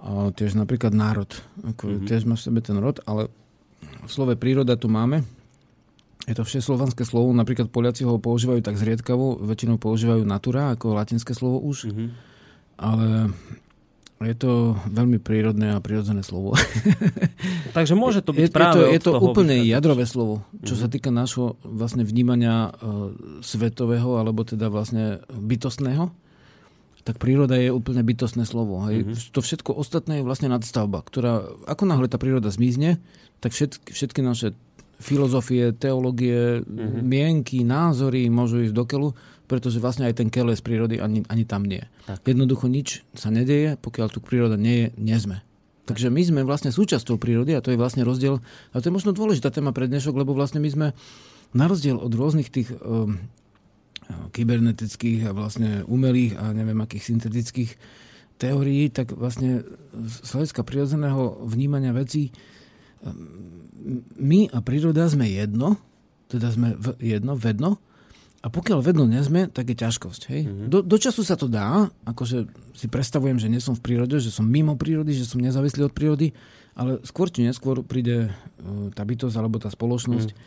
a 0.00 0.32
tiež 0.32 0.56
napríklad 0.56 0.96
národ. 0.96 1.28
Ako 1.62 1.84
mm-hmm. 1.86 2.08
Tiež 2.08 2.24
má 2.24 2.34
v 2.36 2.44
sebe 2.44 2.60
ten 2.64 2.80
rod, 2.80 3.04
ale 3.04 3.28
v 4.04 4.10
slove 4.10 4.32
príroda 4.36 4.76
tu 4.80 4.88
máme. 4.88 5.22
Je 6.24 6.36
to 6.36 6.44
všeslovanské 6.44 7.04
slovo, 7.04 7.32
napríklad 7.32 7.72
Poliaci 7.72 8.04
ho 8.04 8.20
používajú 8.20 8.60
tak 8.60 8.76
zriedkavo, 8.76 9.40
väčšinou 9.40 9.80
používajú 9.80 10.24
natura 10.24 10.72
ako 10.72 10.96
latinské 10.96 11.32
slovo 11.32 11.60
už. 11.60 11.88
Mm-hmm. 11.92 12.08
Ale 12.80 13.32
Je 14.20 14.36
to 14.36 14.76
veľmi 14.84 15.16
prírodné 15.16 15.72
a 15.72 15.80
prirodzené 15.80 16.20
slovo. 16.20 16.52
Takže 17.76 17.96
môže 17.96 18.20
to 18.20 18.36
byť 18.36 18.52
je, 18.52 18.52
práve 18.52 18.84
je 18.92 19.00
to, 19.00 19.16
je 19.16 19.16
to 19.16 19.24
úplne 19.24 19.56
vychádzať. 19.64 19.72
jadrové 19.72 20.04
slovo, 20.04 20.34
čo 20.60 20.76
Mhm. 20.76 20.80
sa 20.84 20.88
týka 20.92 21.08
nášho 21.08 21.56
vlastne 21.64 22.04
vnímania 22.04 22.68
uh, 22.68 23.16
svetového 23.40 24.20
alebo 24.20 24.44
teda 24.44 24.68
vlastne 24.68 25.24
bytostného. 25.32 26.12
Tak 27.00 27.16
príroda 27.16 27.56
je 27.56 27.72
úplne 27.72 28.04
bytostné 28.04 28.44
slovo. 28.44 28.80
Hej. 28.86 29.04
Mhm. 29.04 29.32
To 29.32 29.40
všetko 29.40 29.70
ostatné 29.72 30.20
je 30.20 30.26
vlastne 30.26 30.52
nadstavba, 30.52 31.00
ktorá, 31.00 31.42
ako 31.64 31.82
náhle 31.88 32.06
tá 32.06 32.20
príroda 32.20 32.52
zmizne, 32.52 33.00
tak 33.40 33.56
všetky, 33.56 33.96
všetky 33.96 34.20
naše 34.20 34.52
filozofie, 35.00 35.72
teológie, 35.72 36.60
Mhm. 36.60 37.00
mienky, 37.00 37.64
názory 37.64 38.28
môžu 38.28 38.68
ísť 38.68 38.74
do 38.76 38.84
keľu, 38.84 39.08
pretože 39.48 39.80
vlastne 39.80 40.04
aj 40.06 40.20
ten 40.20 40.28
keľ 40.28 40.52
je 40.52 40.60
z 40.60 40.64
prírody 40.64 40.94
ani, 41.00 41.24
ani 41.26 41.48
tam 41.48 41.64
nie. 41.64 41.82
Tak. 42.04 42.20
Jednoducho 42.22 42.68
nič 42.68 43.02
sa 43.16 43.32
nedeje, 43.32 43.80
pokiaľ 43.80 44.06
tu 44.12 44.20
príroda 44.20 44.60
nie 44.60 44.76
je, 44.76 44.86
nie 45.00 45.16
sme. 45.16 45.40
Takže 45.88 46.06
my 46.06 46.22
sme 46.22 46.40
vlastne 46.46 46.70
súčasťou 46.70 47.18
prírody 47.18 47.56
a 47.56 47.64
to 47.64 47.74
je 47.74 47.80
vlastne 47.80 48.06
rozdiel. 48.06 48.38
A 48.70 48.78
to 48.78 48.86
je 48.86 48.94
možno 48.94 49.10
dôležitá 49.10 49.50
téma 49.50 49.74
pre 49.74 49.90
dnešok, 49.90 50.14
lebo 50.14 50.36
vlastne 50.36 50.62
my 50.62 50.70
sme 50.70 50.86
na 51.50 51.66
rozdiel 51.66 51.98
od 51.98 52.12
rôznych 52.14 52.46
tých 52.46 52.70
um, 52.78 53.18
kybernetických 54.32 55.28
a 55.28 55.36
vlastne 55.36 55.86
umelých 55.86 56.38
a 56.38 56.50
neviem 56.52 56.78
akých 56.82 57.14
syntetických 57.14 57.70
teórií, 58.40 58.88
tak 58.88 59.12
vlastne 59.12 59.62
z 59.92 60.28
hľadiska 60.32 60.64
prirodzeného 60.64 61.44
vnímania 61.44 61.92
vecí 61.92 62.32
my 64.20 64.52
a 64.52 64.58
príroda 64.60 65.08
sme 65.08 65.28
jedno, 65.28 65.80
teda 66.28 66.52
sme 66.52 66.76
v 66.76 66.94
jedno, 67.00 67.32
vedno, 67.34 67.80
a 68.40 68.48
pokiaľ 68.48 68.80
vedno 68.80 69.04
nezme, 69.04 69.52
tak 69.52 69.68
je 69.68 69.76
ťažkosť. 69.76 70.22
Hej? 70.32 70.42
Mm-hmm. 70.48 70.68
Do, 70.72 70.80
do 70.80 70.96
času 70.96 71.20
sa 71.20 71.36
to 71.36 71.44
dá, 71.44 71.92
akože 72.08 72.48
si 72.72 72.88
predstavujem, 72.88 73.36
že 73.36 73.52
nie 73.52 73.60
som 73.60 73.76
v 73.76 73.84
prírode, 73.84 74.16
že 74.16 74.32
som 74.32 74.48
mimo 74.48 74.80
prírody, 74.80 75.12
že 75.12 75.28
som 75.28 75.44
nezávislý 75.44 75.84
od 75.84 75.92
prírody, 75.92 76.32
ale 76.72 77.04
skôr 77.04 77.28
či 77.28 77.44
neskôr 77.44 77.84
príde 77.84 78.32
uh, 78.32 78.88
tá 78.96 79.04
bytosť 79.04 79.36
alebo 79.36 79.60
tá 79.60 79.68
spoločnosť 79.68 80.32
mm. 80.32 80.38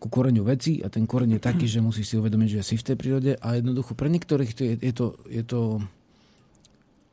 Ku 0.00 0.08
koreňu 0.08 0.48
veci 0.48 0.80
a 0.80 0.88
ten 0.88 1.04
koreň 1.04 1.36
je 1.36 1.40
taký, 1.44 1.68
že 1.68 1.84
musíš 1.84 2.10
si 2.10 2.14
uvedomiť, 2.16 2.48
že 2.56 2.62
si 2.64 2.74
v 2.80 2.86
tej 2.88 2.96
prírode 2.96 3.32
a 3.36 3.60
jednoducho 3.60 3.92
pre 3.92 4.08
niektorých 4.08 4.52
to 4.56 4.62
je, 4.64 4.74
je, 4.80 4.92
to, 4.96 5.06
je 5.28 5.44
to 5.44 5.84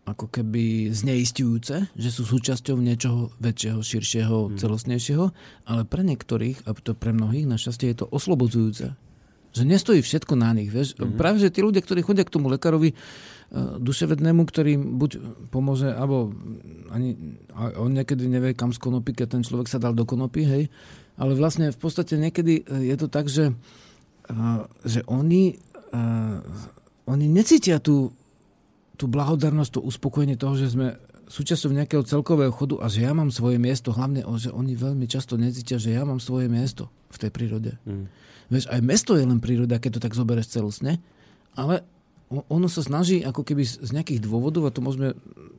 ako 0.07 0.31
keby 0.31 0.87
zneistujúce, 0.87 1.91
že 1.91 2.09
sú 2.09 2.23
súčasťou 2.23 2.79
niečoho 2.79 3.35
väčšieho, 3.43 3.83
širšieho, 3.83 4.55
celostnejšieho, 4.55 5.25
ale 5.67 5.83
pre 5.83 5.99
niektorých, 6.07 6.63
a 6.63 6.71
to 6.79 6.95
pre 6.95 7.11
mnohých, 7.11 7.43
našťastie 7.43 7.91
je 7.91 7.97
to 7.99 8.07
oslobodzujúce. 8.07 8.95
Že 9.51 9.63
nestojí 9.67 9.99
všetko 9.99 10.39
na 10.39 10.55
nich. 10.55 10.71
Vieš? 10.71 10.95
Mm-hmm. 10.95 11.19
Práve, 11.19 11.43
že 11.43 11.51
tí 11.51 11.59
ľudia, 11.59 11.83
ktorí 11.83 12.07
chodia 12.07 12.23
k 12.23 12.31
tomu 12.31 12.47
lekárovi 12.47 12.95
uh, 12.95 13.75
duševednému, 13.83 14.47
ktorý 14.47 14.79
buď 14.79 15.11
pomôže, 15.51 15.91
alebo 15.91 16.31
ani, 16.87 17.35
on 17.75 17.91
niekedy 17.91 18.31
nevie, 18.31 18.55
kam 18.55 18.71
z 18.71 18.79
konopy, 18.79 19.11
keď 19.11 19.27
ten 19.35 19.43
človek 19.43 19.67
sa 19.67 19.81
dal 19.81 19.91
do 19.91 20.07
konopy, 20.07 20.47
hej. 20.47 20.63
Ale 21.17 21.33
vlastne 21.33 21.73
v 21.73 21.79
podstate 21.81 22.15
niekedy 22.15 22.63
uh, 22.63 22.81
je 22.81 22.95
to 22.95 23.07
tak, 23.09 23.25
že, 23.27 23.51
uh, 24.29 24.65
že 24.85 25.01
oni, 25.09 25.57
uh, 25.91 26.39
oni 27.09 27.25
necítia 27.25 27.81
tú, 27.81 28.13
tú 28.95 29.09
blahodarnosť, 29.09 29.77
to 29.77 29.81
uspokojenie 29.81 30.37
toho, 30.37 30.53
že 30.57 30.73
sme 30.73 30.97
súčasťou 31.27 31.75
nejakého 31.75 32.07
celkového 32.07 32.55
chodu 32.55 32.79
a 32.79 32.87
že 32.87 33.03
ja 33.03 33.11
mám 33.11 33.35
svoje 33.35 33.59
miesto, 33.59 33.91
hlavne, 33.91 34.23
že 34.39 34.47
oni 34.47 34.79
veľmi 34.79 35.05
často 35.11 35.35
necítia, 35.35 35.75
že 35.75 35.91
ja 35.91 36.07
mám 36.07 36.23
svoje 36.23 36.47
miesto 36.47 36.87
v 37.11 37.17
tej 37.19 37.31
prírode. 37.35 37.75
Mm. 37.83 38.07
Vieš, 38.47 38.71
aj 38.71 38.79
mesto 38.79 39.11
je 39.19 39.27
len 39.27 39.43
príroda, 39.43 39.75
keď 39.75 39.99
to 39.99 40.03
tak 40.07 40.15
zoberieš 40.15 40.55
celostne, 40.55 41.03
ale 41.51 41.83
ono 42.31 42.67
sa 42.71 42.79
snaží 42.83 43.23
ako 43.23 43.43
keby 43.43 43.63
z 43.63 43.91
nejakých 43.91 44.23
dôvodov, 44.23 44.67
a 44.67 44.71
to 44.71 44.79
môžeme, 44.79 45.15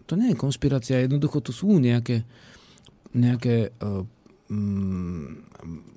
to 0.09 0.17
nie 0.17 0.33
je 0.33 0.41
konšpirácia, 0.41 1.05
jednoducho 1.05 1.45
to 1.45 1.53
sú 1.53 1.77
nejaké, 1.77 2.25
nejaké 3.13 3.73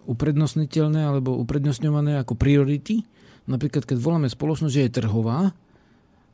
uprednostniteľné 0.07 1.07
alebo 1.07 1.39
uprednostňované 1.39 2.19
ako 2.19 2.35
priority. 2.35 3.07
Napríklad, 3.47 3.87
keď 3.87 3.97
voláme 3.97 4.27
spoločnosť, 4.27 4.73
že 4.73 4.83
je 4.85 4.95
trhová, 5.01 5.55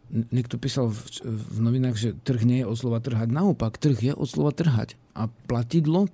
niekto 0.10 0.58
písal 0.58 0.90
v, 0.90 1.00
v 1.24 1.58
novinách, 1.62 1.96
že 2.00 2.10
trh 2.16 2.42
nie 2.48 2.64
je 2.64 2.68
od 2.68 2.78
slova 2.80 3.00
trhať. 3.04 3.28
Naopak, 3.30 3.78
trh 3.78 4.12
je 4.12 4.14
od 4.16 4.28
slova 4.28 4.52
trhať. 4.56 4.96
A 5.14 5.28
platidlo 5.28 6.08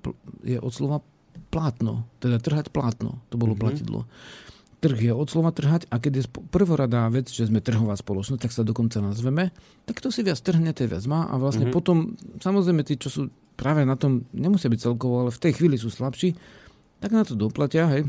je 0.44 0.58
od 0.58 0.74
slova 0.74 1.00
plátno. 1.54 2.06
Teda 2.18 2.42
trhať 2.42 2.74
plátno. 2.74 3.22
To 3.30 3.36
bolo 3.38 3.54
mm-hmm. 3.54 3.64
platidlo. 3.64 4.10
Trh 4.84 5.00
je 5.00 5.14
od 5.16 5.28
slova 5.32 5.56
trhať 5.56 5.88
a 5.88 5.96
keď 5.96 6.14
je 6.20 6.24
prvoradá 6.52 7.08
vec, 7.08 7.32
že 7.32 7.48
sme 7.48 7.64
trhová 7.64 7.96
spoločnosť, 7.96 8.42
tak 8.44 8.52
sa 8.52 8.68
dokonca 8.68 9.00
nazveme, 9.00 9.56
tak 9.88 10.04
to 10.04 10.12
si 10.12 10.28
viac 10.28 10.36
trhne, 10.44 10.76
to 10.76 10.84
viac 10.84 11.08
má 11.08 11.24
a 11.32 11.40
vlastne 11.40 11.72
mm-hmm. 11.72 11.78
potom, 11.80 12.20
samozrejme 12.44 12.84
tí, 12.84 13.00
čo 13.00 13.08
sú 13.08 13.22
práve 13.56 13.86
na 13.86 13.96
tom, 13.96 14.26
nemusia 14.34 14.72
byť 14.72 14.80
celkovo, 14.80 15.26
ale 15.26 15.32
v 15.32 15.42
tej 15.42 15.60
chvíli 15.60 15.78
sú 15.78 15.94
slabší, 15.94 16.34
tak 17.00 17.12
na 17.12 17.28
to 17.28 17.36
doplatia, 17.36 17.90
hej. 17.92 18.08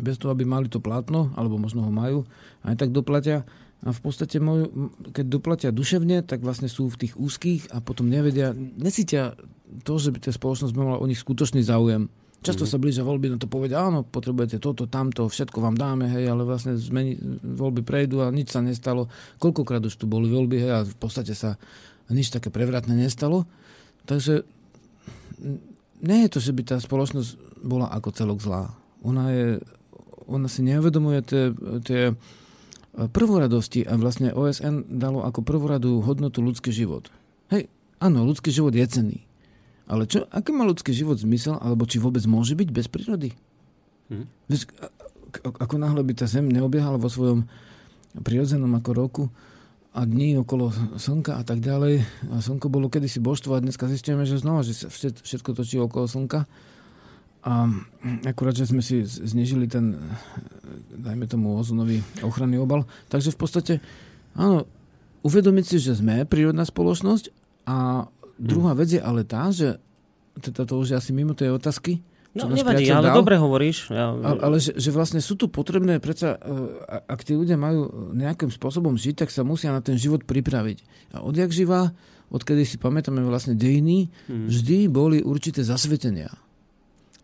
Bez 0.00 0.16
toho, 0.16 0.32
aby 0.32 0.48
mali 0.48 0.70
to 0.70 0.80
plátno, 0.80 1.34
alebo 1.36 1.60
možno 1.60 1.84
ho 1.84 1.92
majú, 1.92 2.24
aj 2.64 2.78
tak 2.78 2.90
doplatia. 2.94 3.44
A 3.80 3.96
v 3.96 4.00
podstate, 4.00 4.36
môj, 4.40 4.68
keď 5.16 5.24
doplatia 5.28 5.70
duševne, 5.72 6.20
tak 6.24 6.44
vlastne 6.44 6.68
sú 6.68 6.92
v 6.92 7.06
tých 7.06 7.14
úzkých 7.16 7.72
a 7.72 7.80
potom 7.80 8.12
nevedia, 8.12 8.52
necítia 8.56 9.36
to, 9.84 9.96
že 9.96 10.12
by 10.12 10.18
tá 10.20 10.32
spoločnosť 10.32 10.72
mala 10.76 11.00
o 11.00 11.08
nich 11.08 11.20
skutočný 11.20 11.64
záujem. 11.64 12.12
Často 12.40 12.64
mm. 12.64 12.70
sa 12.72 12.80
blížia 12.80 13.04
voľby, 13.04 13.32
no 13.32 13.36
to 13.36 13.48
povedia, 13.48 13.84
áno, 13.84 14.00
potrebujete 14.00 14.56
toto, 14.60 14.88
tamto, 14.88 15.28
všetko 15.28 15.60
vám 15.60 15.76
dáme, 15.76 16.08
hej, 16.08 16.32
ale 16.32 16.48
vlastne 16.48 16.72
zmeni, 16.72 17.20
voľby 17.44 17.84
prejdú 17.84 18.24
a 18.24 18.32
nič 18.32 18.56
sa 18.56 18.64
nestalo. 18.64 19.12
Koľkokrát 19.36 19.84
už 19.84 20.00
tu 20.00 20.08
boli 20.08 20.32
voľby, 20.32 20.56
hej, 20.56 20.72
a 20.72 20.80
v 20.84 20.96
podstate 20.96 21.36
sa 21.36 21.60
nič 22.08 22.32
také 22.32 22.48
prevratné 22.48 22.96
nestalo. 22.96 23.44
Takže 24.08 24.46
nie 26.00 26.18
je 26.26 26.32
to, 26.32 26.38
že 26.40 26.52
by 26.56 26.62
tá 26.64 26.76
spoločnosť 26.80 27.60
bola 27.60 27.92
ako 27.92 28.08
celok 28.12 28.38
zlá. 28.40 28.72
Ona, 29.04 29.24
je, 29.32 29.48
ona 30.28 30.48
si 30.48 30.64
neuvedomuje 30.64 31.20
tie, 31.24 31.44
tie 31.84 32.02
prvoradosti 32.96 33.86
a 33.86 33.94
vlastne 33.96 34.34
OSN 34.34 34.88
dalo 34.98 35.22
ako 35.22 35.44
prvoradú 35.44 36.02
hodnotu 36.02 36.42
ľudský 36.42 36.74
život. 36.74 37.08
Hej, 37.52 37.70
áno, 38.02 38.26
ľudský 38.26 38.50
život 38.50 38.74
je 38.74 38.86
cenný. 38.88 39.20
Ale 39.90 40.06
čo, 40.06 40.26
aký 40.30 40.54
má 40.54 40.62
ľudský 40.66 40.94
život 40.94 41.18
zmysel, 41.18 41.58
alebo 41.58 41.82
či 41.86 41.98
vôbec 41.98 42.22
môže 42.26 42.54
byť 42.54 42.68
bez 42.70 42.86
prírody? 42.86 43.34
Hm? 44.10 44.26
Ako 45.62 45.78
náhle 45.78 46.02
by 46.02 46.12
tá 46.14 46.26
Zem 46.26 46.50
neobiehala 46.50 46.98
vo 46.98 47.10
svojom 47.10 47.46
prirodzenom 48.22 48.70
ako 48.74 48.90
roku 48.94 49.24
a 49.90 50.06
dní 50.06 50.38
okolo 50.38 50.70
Slnka 50.94 51.38
a 51.38 51.42
tak 51.42 51.58
ďalej. 51.58 52.06
A 52.30 52.38
Slnko 52.38 52.70
bolo 52.70 52.86
kedysi 52.86 53.18
božstvo 53.18 53.58
a 53.58 53.62
dneska 53.62 53.90
zistíme, 53.90 54.22
že 54.22 54.38
znova, 54.38 54.62
že 54.62 54.86
všetko 55.22 55.50
točí 55.58 55.82
okolo 55.82 56.06
Slnka. 56.06 56.46
A 57.40 57.66
akurát, 58.28 58.54
že 58.54 58.68
sme 58.68 58.84
si 58.84 59.02
znižili 59.02 59.66
ten, 59.66 59.98
dajme 60.94 61.26
tomu, 61.26 61.56
ozonový 61.56 62.04
ochranný 62.22 62.60
obal. 62.60 62.86
Takže 63.10 63.34
v 63.34 63.38
podstate, 63.40 63.72
áno, 64.36 64.68
uvedomiť 65.26 65.64
si, 65.64 65.76
že 65.82 65.98
sme 65.98 66.28
prírodná 66.28 66.62
spoločnosť 66.62 67.32
a 67.66 68.06
druhá 68.38 68.76
vec 68.76 68.94
je 68.94 69.02
ale 69.02 69.24
tá, 69.26 69.50
že 69.50 69.80
teda 70.38 70.68
to 70.68 70.78
už 70.78 70.94
je 70.94 70.96
asi 71.00 71.10
mimo 71.10 71.34
tej 71.34 71.56
otázky, 71.56 71.98
No 72.30 72.46
nevadí, 72.46 72.86
ale 72.86 73.10
dal, 73.10 73.18
dobre 73.18 73.34
hovoríš. 73.34 73.90
Ja... 73.90 74.14
Ale, 74.14 74.38
ale 74.38 74.56
že, 74.62 74.70
že 74.78 74.94
vlastne 74.94 75.18
sú 75.18 75.34
tu 75.34 75.50
potrebné, 75.50 75.98
predsa, 75.98 76.38
ak 77.10 77.26
tí 77.26 77.34
ľudia 77.34 77.58
majú 77.58 78.14
nejakým 78.14 78.54
spôsobom 78.54 78.94
žiť, 78.94 79.26
tak 79.26 79.34
sa 79.34 79.42
musia 79.42 79.74
na 79.74 79.82
ten 79.82 79.98
život 79.98 80.22
pripraviť. 80.22 80.78
A 81.18 81.26
odjak 81.26 81.50
živá, 81.50 81.90
odkedy 82.30 82.62
si 82.62 82.78
pamätáme 82.78 83.18
vlastne 83.26 83.58
dejiny, 83.58 84.14
hmm. 84.30 84.46
vždy 84.46 84.86
boli 84.86 85.18
určité 85.26 85.66
zasvetenia. 85.66 86.30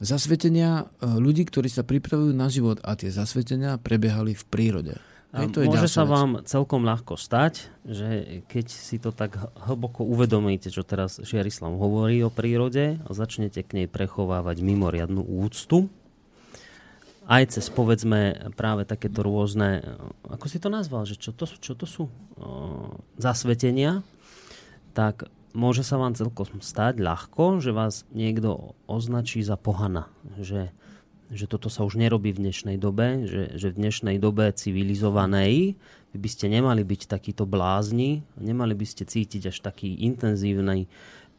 Zasvetenia 0.02 0.90
ľudí, 1.00 1.46
ktorí 1.46 1.70
sa 1.70 1.86
pripravujú 1.86 2.34
na 2.34 2.50
život 2.50 2.82
a 2.82 2.98
tie 2.98 3.08
zasvetenia 3.08 3.78
prebiehali 3.80 4.34
v 4.34 4.44
prírode. 4.44 4.94
To 5.36 5.60
je 5.60 5.68
Môže 5.68 5.92
sa 5.92 6.08
vec. 6.08 6.12
vám 6.16 6.30
celkom 6.48 6.88
ľahko 6.88 7.20
stať, 7.20 7.68
že 7.84 8.40
keď 8.48 8.66
si 8.72 8.96
to 8.96 9.12
tak 9.12 9.36
hlboko 9.68 10.00
uvedomíte, 10.08 10.72
čo 10.72 10.80
teraz 10.80 11.20
Žiarislam 11.20 11.76
hovorí 11.76 12.24
o 12.24 12.32
prírode 12.32 12.96
a 13.04 13.08
začnete 13.12 13.60
k 13.60 13.84
nej 13.84 13.88
prechovávať 13.88 14.64
mimoriadnú 14.64 15.20
úctu, 15.20 15.92
aj 17.26 17.58
cez 17.58 17.66
povedzme 17.68 18.48
práve 18.54 18.86
takéto 18.88 19.20
rôzne, 19.20 19.82
ako 20.30 20.46
si 20.46 20.62
to 20.62 20.72
nazval, 20.72 21.04
že 21.04 21.18
čo 21.18 21.34
to, 21.34 21.44
čo 21.44 21.74
to 21.74 21.84
sú 21.84 22.06
o, 22.06 22.96
zasvetenia, 23.18 24.06
tak 24.94 25.28
môže 25.50 25.82
sa 25.82 25.98
vám 25.98 26.14
celkom 26.14 26.62
stať 26.62 27.02
ľahko, 27.02 27.58
že 27.58 27.74
vás 27.74 28.06
niekto 28.14 28.78
označí 28.86 29.42
za 29.42 29.58
pohana, 29.58 30.06
že 30.38 30.70
že 31.30 31.50
toto 31.50 31.66
sa 31.66 31.82
už 31.82 31.98
nerobí 31.98 32.30
v 32.30 32.46
dnešnej 32.46 32.78
dobe, 32.78 33.26
že, 33.26 33.58
že 33.58 33.74
v 33.74 33.78
dnešnej 33.82 34.16
dobe 34.22 34.50
civilizovanej 34.54 35.74
vy 36.14 36.18
by 36.18 36.28
ste 36.30 36.46
nemali 36.48 36.86
byť 36.86 37.10
takíto 37.10 37.44
blázni, 37.44 38.24
nemali 38.38 38.72
by 38.72 38.86
ste 38.86 39.04
cítiť 39.04 39.52
až 39.52 39.58
taký 39.60 40.00
intenzívny 40.06 40.88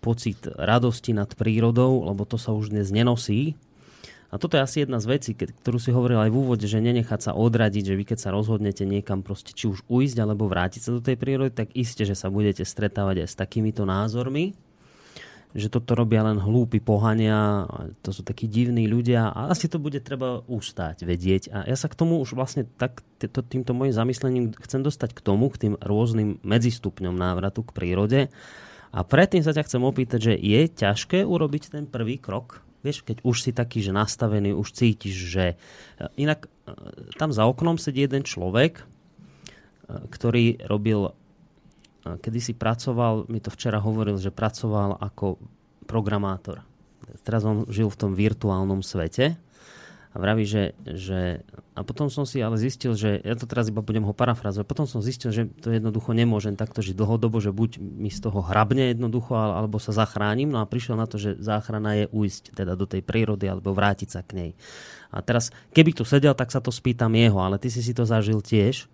pocit 0.03 0.38
radosti 0.45 1.15
nad 1.15 1.31
prírodou, 1.34 2.05
lebo 2.05 2.27
to 2.27 2.38
sa 2.38 2.53
už 2.53 2.69
dnes 2.69 2.93
nenosí. 2.93 3.57
A 4.27 4.35
toto 4.35 4.59
je 4.59 4.65
asi 4.68 4.77
jedna 4.84 4.99
z 4.99 5.07
vecí, 5.07 5.31
ktorú 5.34 5.80
si 5.80 5.95
hovoril 5.95 6.19
aj 6.19 6.30
v 6.35 6.39
úvode, 6.43 6.68
že 6.68 6.84
nenechať 6.84 7.31
sa 7.31 7.31
odradiť, 7.31 7.84
že 7.89 7.95
vy 7.95 8.03
keď 8.03 8.27
sa 8.27 8.35
rozhodnete 8.35 8.84
niekam 8.84 9.23
proste, 9.23 9.55
či 9.55 9.72
už 9.72 9.88
ujsť 9.88 10.18
alebo 10.19 10.51
vrátiť 10.51 10.81
sa 10.84 10.91
do 10.91 10.99
tej 10.99 11.15
prírody, 11.15 11.55
tak 11.55 11.72
iste, 11.72 12.03
že 12.03 12.11
sa 12.11 12.27
budete 12.27 12.68
stretávať 12.68 13.23
aj 13.23 13.27
s 13.31 13.39
takýmito 13.39 13.88
názormi, 13.88 14.51
že 15.56 15.72
toto 15.72 15.95
robia 15.95 16.28
len 16.28 16.38
hlúpi 16.38 16.84
pohania, 16.84 17.65
to 18.03 18.11
sú 18.11 18.22
takí 18.22 18.52
divní 18.52 18.86
ľudia 18.86 19.32
a 19.32 19.48
asi 19.49 19.72
to 19.72 19.80
bude 19.80 20.03
treba 20.03 20.44
ustať, 20.45 21.07
vedieť. 21.07 21.44
A 21.56 21.57
ja 21.65 21.78
sa 21.80 21.88
k 21.88 21.98
tomu 21.98 22.19
už 22.19 22.36
vlastne 22.36 22.68
tak, 22.78 23.02
týmto 23.24 23.72
môjim 23.72 23.95
zamyslením 23.95 24.52
chcem 24.60 24.84
dostať 24.84 25.15
k 25.15 25.24
tomu, 25.24 25.48
k 25.48 25.68
tým 25.68 25.74
rôznym 25.80 26.44
medzistupňom 26.44 27.15
návratu 27.15 27.64
k 27.64 27.74
prírode. 27.74 28.19
A 28.91 28.99
predtým 29.03 29.44
sa 29.44 29.56
ťa 29.56 29.68
chcem 29.68 29.82
opýtať, 29.84 30.19
že 30.32 30.34
je 30.36 30.61
ťažké 30.68 31.24
urobiť 31.24 31.74
ten 31.76 31.86
prvý 31.88 32.19
krok? 32.19 32.64
Vieš, 32.86 33.03
keď 33.03 33.26
už 33.26 33.44
si 33.44 33.52
taký, 33.52 33.84
že 33.84 33.91
nastavený, 33.91 34.53
už 34.56 34.72
cítiš, 34.72 35.15
že... 35.28 35.45
E, 35.99 36.06
inak 36.22 36.48
e, 36.48 36.72
tam 37.19 37.34
za 37.36 37.44
oknom 37.44 37.76
sedí 37.76 38.06
jeden 38.06 38.24
človek, 38.24 38.80
e, 38.80 38.84
ktorý 40.07 40.61
robil... 40.69 41.11
Kedy 42.15 42.39
si 42.39 42.53
pracoval, 42.55 43.27
mi 43.27 43.43
to 43.43 43.51
včera 43.51 43.84
hovoril, 43.84 44.15
že 44.15 44.31
pracoval 44.31 44.95
ako 45.03 45.41
programátor. 45.84 46.63
Teraz 47.23 47.43
on 47.43 47.67
žil 47.67 47.91
v 47.91 47.99
tom 47.99 48.11
virtuálnom 48.15 48.79
svete 48.79 49.35
a 50.11 50.17
vraví, 50.17 50.49
že, 50.49 50.73
že... 50.81 51.45
A 51.77 51.85
potom 51.85 52.09
som 52.09 52.25
si 52.25 52.41
ale 52.41 52.57
zistil, 52.57 52.97
že... 52.97 53.21
Ja 53.21 53.38
to 53.38 53.45
teraz 53.45 53.69
iba 53.69 53.85
budem 53.85 54.01
ho 54.01 54.17
parafrazovať. 54.17 54.65
Potom 54.65 54.89
som 54.89 55.03
zistil, 55.03 55.29
že 55.29 55.45
to 55.61 55.69
jednoducho 55.69 56.15
nemôžem 56.15 56.57
takto 56.57 56.81
žiť 56.81 56.97
dlhodobo, 56.97 57.38
že 57.38 57.53
buď 57.53 57.77
mi 57.77 58.09
z 58.09 58.25
toho 58.25 58.41
hrabne 58.41 58.97
jednoducho, 58.97 59.38
alebo 59.38 59.77
sa 59.77 59.93
zachránim. 59.93 60.49
No 60.49 60.63
a 60.63 60.65
prišiel 60.65 60.97
na 60.97 61.05
to, 61.05 61.21
že 61.21 61.38
záchrana 61.38 62.01
je 62.01 62.05
ujsť 62.09 62.57
teda 62.57 62.73
do 62.73 62.89
tej 62.89 63.05
prírody 63.05 63.45
alebo 63.45 63.77
vrátiť 63.77 64.09
sa 64.09 64.25
k 64.25 64.31
nej. 64.34 64.51
A 65.13 65.21
teraz, 65.21 65.53
keby 65.75 65.93
tu 65.93 66.03
sedel, 66.03 66.34
tak 66.34 66.49
sa 66.49 66.65
to 66.65 66.73
spýtam 66.73 67.13
jeho, 67.13 67.38
ale 67.38 67.61
ty 67.61 67.69
si 67.69 67.85
si 67.85 67.93
to 67.93 68.03
zažil 68.03 68.41
tiež 68.41 68.89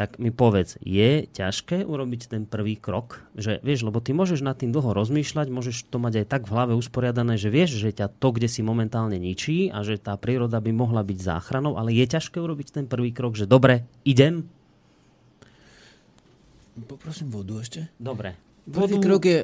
tak 0.00 0.16
mi 0.16 0.32
povedz, 0.32 0.80
je 0.80 1.28
ťažké 1.28 1.84
urobiť 1.84 2.32
ten 2.32 2.48
prvý 2.48 2.80
krok? 2.80 3.20
Že, 3.36 3.60
vieš, 3.60 3.84
lebo 3.84 4.00
ty 4.00 4.16
môžeš 4.16 4.40
nad 4.40 4.56
tým 4.56 4.72
dlho 4.72 4.96
rozmýšľať, 4.96 5.52
môžeš 5.52 5.92
to 5.92 6.00
mať 6.00 6.24
aj 6.24 6.26
tak 6.32 6.42
v 6.48 6.56
hlave 6.56 6.72
usporiadané, 6.72 7.36
že 7.36 7.52
vieš, 7.52 7.76
že 7.76 7.92
ťa 7.92 8.08
to, 8.16 8.32
kde 8.32 8.48
si 8.48 8.64
momentálne 8.64 9.20
ničí 9.20 9.68
a 9.68 9.84
že 9.84 10.00
tá 10.00 10.16
príroda 10.16 10.56
by 10.56 10.72
mohla 10.72 11.04
byť 11.04 11.18
záchranou, 11.20 11.76
ale 11.76 11.92
je 11.92 12.16
ťažké 12.16 12.40
urobiť 12.40 12.80
ten 12.80 12.88
prvý 12.88 13.12
krok, 13.12 13.36
že 13.36 13.44
dobre, 13.44 13.84
idem? 14.08 14.48
Poprosím 16.80 17.28
vodu 17.28 17.60
ešte. 17.60 17.92
Dobre. 18.00 18.40
Prvý 18.64 18.96
vodu, 18.96 19.04
krok 19.04 19.22
je... 19.28 19.38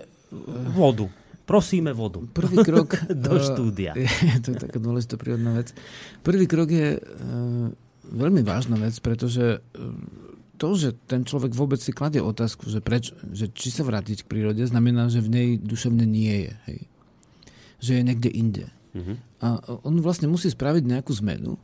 Vodu. 0.72 1.06
Prosíme 1.44 1.92
vodu. 1.92 2.24
Prvý 2.32 2.64
krok... 2.64 2.96
Do 3.28 3.36
štúdia. 3.44 3.92
Je, 4.00 4.08
to 4.40 4.56
je 4.56 4.58
taká 4.58 4.80
dôležitá 4.80 5.20
prírodná 5.20 5.52
vec. 5.52 5.76
Prvý 6.24 6.48
krok 6.48 6.72
je 6.72 6.96
uh, 6.96 7.68
veľmi 8.08 8.40
vážna 8.40 8.80
vec, 8.80 8.96
pretože 9.04 9.60
to, 10.56 10.74
že 10.74 10.96
ten 11.06 11.22
človek 11.22 11.52
vôbec 11.52 11.78
si 11.78 11.92
kladie 11.92 12.24
otázku, 12.24 12.66
že, 12.72 12.80
preč, 12.80 13.12
že 13.30 13.52
či 13.52 13.68
sa 13.68 13.84
vrátiť 13.84 14.24
k 14.24 14.30
prírode, 14.30 14.64
znamená, 14.64 15.12
že 15.12 15.20
v 15.20 15.28
nej 15.30 15.48
duševne 15.60 16.08
nie 16.08 16.48
je. 16.48 16.52
Hej. 16.66 16.78
Že 17.84 17.90
je 17.92 18.02
niekde 18.02 18.30
inde. 18.32 18.66
Mm-hmm. 18.96 19.16
A 19.44 19.46
on 19.84 20.00
vlastne 20.00 20.26
musí 20.26 20.48
spraviť 20.48 20.88
nejakú 20.88 21.12
zmenu 21.20 21.60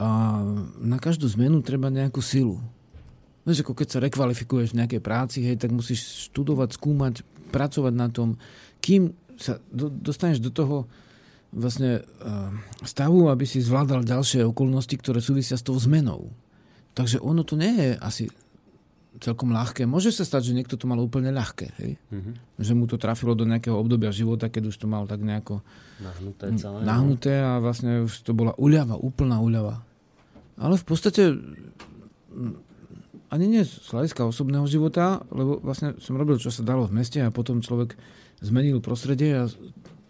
a 0.00 0.40
na 0.80 0.96
každú 0.96 1.28
zmenu 1.36 1.60
treba 1.60 1.92
nejakú 1.92 2.24
silu. 2.24 2.56
Vieš, 3.44 3.60
ako 3.60 3.76
keď 3.76 3.88
sa 3.92 3.98
rekvalifikuješ 4.00 4.72
v 4.72 4.78
nejakej 4.80 5.00
práci, 5.04 5.44
hej, 5.44 5.60
tak 5.60 5.76
musíš 5.76 6.32
študovať, 6.32 6.80
skúmať, 6.80 7.14
pracovať 7.52 7.92
na 7.92 8.08
tom, 8.08 8.40
kým 8.80 9.12
sa 9.36 9.60
do, 9.68 9.92
dostaneš 9.92 10.40
do 10.40 10.48
toho 10.48 10.88
vlastne 11.52 12.00
uh, 12.00 12.48
stavu, 12.84 13.28
aby 13.28 13.44
si 13.44 13.60
zvládal 13.60 14.08
ďalšie 14.08 14.40
okolnosti, 14.48 14.96
ktoré 14.96 15.20
súvisia 15.20 15.60
s 15.60 15.66
tou 15.66 15.76
zmenou. 15.76 16.32
Takže 16.94 17.22
ono 17.22 17.46
to 17.46 17.54
nie 17.54 17.70
je 17.70 17.90
asi 17.98 18.24
celkom 19.18 19.50
ľahké. 19.50 19.84
Môže 19.90 20.14
sa 20.14 20.22
stať, 20.22 20.50
že 20.50 20.56
niekto 20.56 20.78
to 20.78 20.86
mal 20.86 20.98
úplne 21.02 21.34
ľahké. 21.34 21.66
Hej? 21.82 21.92
Mm-hmm. 22.14 22.34
Že 22.62 22.72
mu 22.78 22.84
to 22.86 22.96
trafilo 22.96 23.34
do 23.34 23.42
nejakého 23.42 23.74
obdobia 23.74 24.14
života, 24.14 24.46
keď 24.46 24.70
už 24.70 24.76
to 24.78 24.86
mal 24.86 25.04
tak 25.10 25.20
nejako 25.20 25.60
nahnuté, 25.98 26.44
celé, 26.54 26.78
no. 26.80 26.86
nahnuté 26.86 27.34
a 27.42 27.58
vlastne 27.58 28.06
už 28.06 28.22
to 28.22 28.32
bola 28.32 28.54
uľava, 28.54 28.94
úplná 28.96 29.42
uľava. 29.42 29.82
Ale 30.60 30.78
v 30.78 30.86
podstate 30.86 31.34
ani 33.30 33.46
nie 33.46 33.62
z 33.66 33.90
hľadiska 33.90 34.26
osobného 34.26 34.66
života, 34.70 35.22
lebo 35.34 35.58
vlastne 35.58 35.98
som 35.98 36.14
robil, 36.14 36.38
čo 36.38 36.54
sa 36.54 36.62
dalo 36.62 36.86
v 36.86 37.02
meste 37.02 37.18
a 37.18 37.34
potom 37.34 37.62
človek 37.62 37.94
zmenil 38.42 38.78
prostredie 38.82 39.46
a 39.46 39.50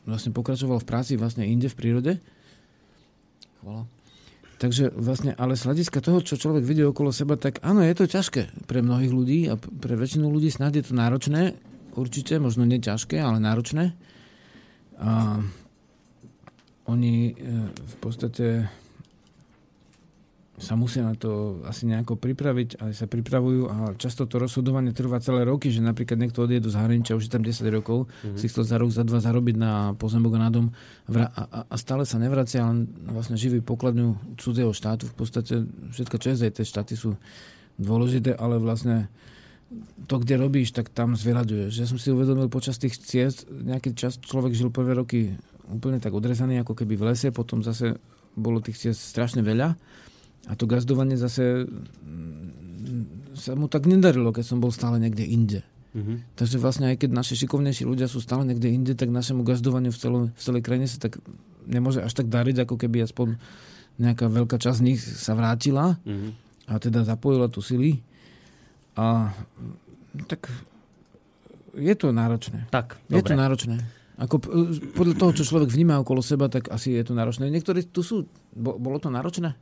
vlastne 0.09 0.33
pokračoval 0.33 0.81
v 0.81 0.89
práci 0.89 1.17
vlastne 1.17 1.45
inde 1.45 1.69
v 1.69 1.79
prírode. 1.79 2.13
Chvala. 3.61 3.85
Takže 4.61 4.93
vlastne, 4.93 5.33
ale 5.41 5.57
z 5.57 5.65
hľadiska 5.65 6.05
toho, 6.05 6.21
čo 6.21 6.37
človek 6.37 6.61
vidí 6.61 6.85
okolo 6.85 7.17
seba, 7.17 7.41
tak 7.41 7.65
áno, 7.65 7.81
je 7.81 7.97
to 7.97 8.05
ťažké 8.05 8.69
pre 8.69 8.85
mnohých 8.85 9.09
ľudí 9.09 9.49
a 9.49 9.57
pre 9.57 9.97
väčšinu 9.97 10.29
ľudí 10.29 10.53
snáď 10.53 10.85
je 10.85 10.93
to 10.93 10.95
náročné, 11.01 11.57
určite, 11.97 12.37
možno 12.37 12.69
nie 12.69 12.77
ťažké, 12.77 13.17
ale 13.17 13.41
náročné. 13.41 13.97
A 15.01 15.41
oni 16.85 17.33
e, 17.33 17.35
v 17.73 17.95
podstate 18.05 18.69
sa 20.61 20.77
musia 20.77 21.01
na 21.01 21.17
to 21.17 21.65
asi 21.65 21.89
nejako 21.89 22.21
pripraviť, 22.21 22.85
ale 22.85 22.93
sa 22.93 23.09
pripravujú 23.09 23.63
a 23.67 23.75
často 23.97 24.29
to 24.29 24.37
rozhodovanie 24.37 24.93
trvá 24.93 25.17
celé 25.19 25.49
roky, 25.49 25.73
že 25.73 25.81
napríklad 25.81 26.21
niekto 26.21 26.45
odjede 26.45 26.69
do 26.69 26.71
zahraničia, 26.71 27.17
už 27.17 27.27
je 27.27 27.33
tam 27.33 27.41
10 27.41 27.65
rokov, 27.73 28.07
mm-hmm. 28.07 28.37
si 28.37 28.47
chcel 28.53 28.69
za 28.69 28.77
rok, 28.77 28.93
za 28.93 29.01
dva 29.03 29.25
zarobiť 29.25 29.57
na 29.57 29.97
pozemok 29.97 30.37
a 30.37 30.41
na 30.45 30.51
dom 30.53 30.69
a, 31.09 31.33
a, 31.33 31.45
a 31.65 31.75
stále 31.81 32.05
sa 32.05 32.21
nevracia, 32.21 32.61
len 32.61 32.93
vlastne 33.09 33.41
živí 33.41 33.65
pokladňu 33.65 34.37
cudzieho 34.37 34.77
štátu. 34.77 35.09
V 35.09 35.17
podstate 35.17 35.65
všetko, 35.97 36.17
čo 36.21 36.37
je 36.37 36.53
tie 36.53 36.67
štáty 36.69 36.93
sú 36.93 37.17
dôležité, 37.81 38.37
ale 38.37 38.61
vlastne 38.61 39.09
to, 40.05 40.21
kde 40.21 40.37
robíš, 40.37 40.77
tak 40.77 40.93
tam 40.93 41.17
zvyľaďuješ. 41.17 41.73
Ja 41.73 41.87
som 41.89 41.97
si 41.97 42.13
uvedomil 42.13 42.53
počas 42.53 42.77
tých 42.77 43.01
ciest, 43.01 43.49
nejaký 43.49 43.97
čas 43.97 44.21
človek 44.21 44.53
žil 44.53 44.69
prvé 44.69 44.93
roky 44.93 45.33
úplne 45.71 46.03
tak 46.03 46.13
odrezaný, 46.13 46.61
ako 46.61 46.75
keby 46.75 46.99
v 46.99 47.07
lese, 47.15 47.31
potom 47.31 47.63
zase 47.63 47.97
bolo 48.35 48.59
tých 48.59 48.77
ciest 48.77 49.01
strašne 49.01 49.41
veľa 49.41 49.79
a 50.49 50.53
to 50.57 50.65
gazdovanie 50.65 51.21
zase 51.21 51.67
mm, 51.67 53.37
sa 53.37 53.53
mu 53.57 53.69
tak 53.69 53.85
nedarilo, 53.89 54.33
keď 54.33 54.45
som 54.45 54.59
bol 54.61 54.73
stále 54.73 54.97
niekde 54.97 55.25
inde. 55.25 55.61
Mm-hmm. 55.91 56.39
Takže 56.39 56.57
vlastne 56.63 56.95
aj 56.95 57.03
keď 57.03 57.11
naši 57.11 57.35
šikovnejší 57.35 57.83
ľudia 57.83 58.07
sú 58.07 58.23
stále 58.23 58.47
niekde 58.47 58.71
inde, 58.71 58.93
tak 58.95 59.11
našemu 59.11 59.43
gazdovaniu 59.43 59.91
v, 59.91 59.99
celom, 59.99 60.23
v 60.31 60.41
celej 60.41 60.63
krajine 60.63 60.87
sa 60.87 61.03
tak 61.03 61.19
nemôže 61.67 61.99
až 61.99 62.15
tak 62.15 62.31
dariť, 62.31 62.63
ako 62.63 62.79
keby 62.79 63.03
aspoň 63.03 63.35
nejaká 63.99 64.31
veľká 64.31 64.57
časť 64.57 64.79
z 64.81 64.87
nich 64.87 64.99
sa 65.03 65.35
vrátila 65.35 65.99
mm-hmm. 66.07 66.31
a 66.71 66.75
teda 66.79 67.03
zapojila 67.03 67.51
tu 67.51 67.59
sily. 67.59 68.01
A 68.95 69.35
tak 70.31 70.47
je 71.75 71.95
to 71.95 72.15
náročné. 72.15 72.71
Tak, 72.71 72.99
je 73.11 73.23
to 73.23 73.35
náročné. 73.35 73.83
Ako, 74.21 74.37
podľa 74.93 75.17
toho, 75.17 75.33
čo 75.33 75.49
človek 75.49 75.73
vníma 75.73 75.97
okolo 76.05 76.21
seba, 76.21 76.53
tak 76.53 76.69
asi 76.69 76.93
je 76.93 77.03
to 77.09 77.17
náročné. 77.17 77.49
Niektorí 77.49 77.89
tu 77.89 78.05
sú... 78.05 78.29
Bolo 78.53 79.01
to 79.01 79.09
náročné? 79.09 79.57